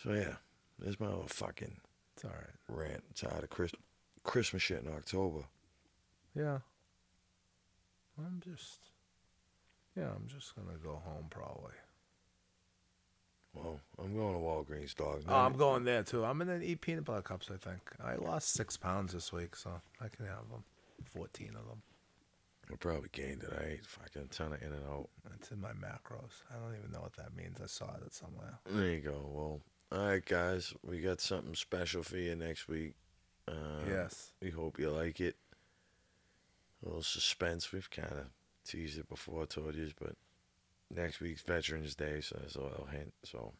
So 0.02 0.12
yeah, 0.12 0.34
there's 0.82 1.00
my 1.00 1.06
little 1.06 1.26
fucking 1.26 1.76
It's 2.14 2.24
all 2.24 2.30
right. 2.30 2.54
rant. 2.68 3.04
Tired 3.14 3.44
of 3.44 3.50
Chris- 3.50 3.72
Christmas 4.24 4.62
shit 4.62 4.82
in 4.84 4.92
October. 4.92 5.44
Yeah. 6.34 6.58
I'm 8.18 8.40
just. 8.44 8.78
Yeah, 9.96 10.10
I'm 10.14 10.26
just 10.28 10.54
gonna 10.54 10.78
go 10.82 10.96
home 11.04 11.26
probably. 11.30 11.72
Well, 13.54 13.80
I'm 13.98 14.14
going 14.16 14.32
to 14.34 14.40
Walgreens, 14.40 14.94
dog. 14.94 15.24
Oh, 15.28 15.34
I'm 15.34 15.52
going 15.54 15.84
there 15.84 16.02
too. 16.02 16.24
I'm 16.24 16.38
gonna 16.38 16.60
eat 16.60 16.80
peanut 16.80 17.04
butter 17.04 17.20
cups. 17.22 17.50
I 17.52 17.56
think 17.58 17.80
I 18.02 18.14
lost 18.14 18.54
six 18.54 18.76
pounds 18.78 19.12
this 19.12 19.30
week, 19.32 19.54
so 19.56 19.80
I 20.00 20.08
can 20.08 20.24
have 20.26 20.48
them. 20.50 20.64
Fourteen 21.04 21.50
of 21.50 21.66
them. 21.66 21.82
I 22.72 22.76
probably 22.76 23.10
gained 23.12 23.42
it. 23.42 23.50
I 23.52 23.72
ate 23.72 23.84
fucking 23.86 24.28
ton 24.28 24.54
of 24.54 24.62
in 24.62 24.72
and 24.72 24.86
out. 24.88 25.08
It's 25.34 25.50
in 25.50 25.60
my 25.60 25.72
macros. 25.72 26.42
I 26.50 26.54
don't 26.62 26.76
even 26.78 26.92
know 26.92 27.00
what 27.00 27.12
that 27.16 27.36
means. 27.36 27.58
I 27.62 27.66
saw 27.66 27.94
it 27.96 28.14
somewhere. 28.14 28.58
There 28.70 28.88
you 28.88 29.00
go. 29.00 29.28
Well, 29.30 29.60
all 29.92 30.06
right, 30.06 30.24
guys. 30.24 30.74
We 30.82 31.00
got 31.00 31.20
something 31.20 31.54
special 31.54 32.02
for 32.02 32.16
you 32.16 32.34
next 32.34 32.68
week. 32.68 32.94
Uh, 33.46 33.84
yes. 33.86 34.32
We 34.40 34.50
hope 34.50 34.78
you 34.78 34.90
like 34.90 35.20
it. 35.20 35.36
A 36.82 36.88
little 36.88 37.02
suspense. 37.02 37.72
We've 37.72 37.90
kind 37.90 38.12
of 38.12 38.26
teased 38.64 38.98
it 38.98 39.08
before, 39.08 39.46
told 39.46 39.74
you, 39.74 39.90
but 40.00 40.14
next 40.94 41.20
week's 41.20 41.42
Veterans 41.42 41.94
Day, 41.94 42.20
so 42.20 42.38
that's 42.40 42.56
a 42.56 42.62
little 42.62 42.86
hint. 42.90 43.12
So 43.24 43.52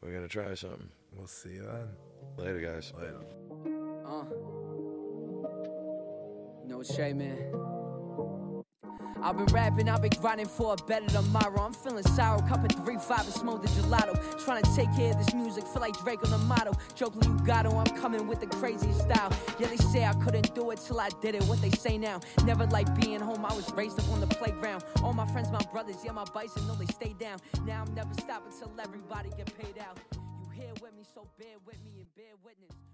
we're 0.00 0.12
gonna 0.12 0.28
try 0.28 0.54
something. 0.54 0.88
We'll 1.16 1.26
see 1.26 1.50
you 1.50 1.62
then. 1.66 1.88
Later, 2.36 2.60
guys. 2.60 2.92
Later. 2.96 3.20
Uh. 4.06 4.24
No 6.66 6.82
shame, 6.82 7.18
man. 7.18 7.83
I've 9.22 9.36
been 9.36 9.46
rapping, 9.46 9.88
I've 9.88 10.02
been 10.02 10.12
grinding 10.20 10.46
for 10.46 10.74
a 10.74 10.84
better 10.84 11.06
tomorrow. 11.06 11.60
I'm 11.60 11.72
feeling 11.72 12.04
sour, 12.04 12.40
cup 12.48 12.64
of 12.64 12.84
three, 12.84 12.98
five, 12.98 13.24
and 13.24 13.34
smoke 13.34 13.62
the 13.62 13.68
gelato. 13.68 14.14
Trying 14.44 14.62
to 14.62 14.74
take 14.76 14.94
care 14.94 15.12
of 15.12 15.18
this 15.18 15.34
music, 15.34 15.64
feel 15.66 15.80
like 15.80 15.98
Drake 16.00 16.22
on 16.24 16.30
the 16.30 16.38
motto. 16.38 16.72
Jokely, 16.94 17.26
you 17.26 17.38
got 17.46 17.66
I'm 17.66 17.96
coming 17.96 18.26
with 18.26 18.40
the 18.40 18.46
craziest 18.46 19.00
style. 19.02 19.32
Yeah, 19.58 19.68
they 19.68 19.76
say 19.76 20.04
I 20.04 20.12
couldn't 20.14 20.54
do 20.54 20.70
it 20.70 20.80
till 20.86 21.00
I 21.00 21.08
did 21.20 21.34
it. 21.34 21.42
What 21.44 21.60
they 21.60 21.70
say 21.70 21.98
now? 21.98 22.20
Never 22.44 22.66
like 22.66 22.94
being 23.00 23.20
home, 23.20 23.44
I 23.44 23.54
was 23.54 23.70
raised 23.72 23.98
up 23.98 24.08
on 24.10 24.20
the 24.20 24.26
playground. 24.26 24.84
All 25.02 25.12
my 25.12 25.26
friends, 25.32 25.50
my 25.50 25.64
brothers, 25.72 25.96
yeah, 26.04 26.12
my 26.12 26.24
bison, 26.24 26.66
know 26.66 26.74
they 26.74 26.86
stay 26.86 27.14
down. 27.18 27.38
Now 27.64 27.84
I'm 27.86 27.94
never 27.94 28.12
stopping 28.14 28.52
till 28.58 28.72
everybody 28.80 29.30
get 29.36 29.52
paid 29.58 29.78
out. 29.78 29.98
You 30.12 30.50
here 30.50 30.72
with 30.82 30.94
me, 30.94 31.04
so 31.14 31.26
bear 31.38 31.56
with 31.64 31.82
me 31.84 32.00
and 32.00 32.14
bear 32.14 32.34
witness. 32.44 32.93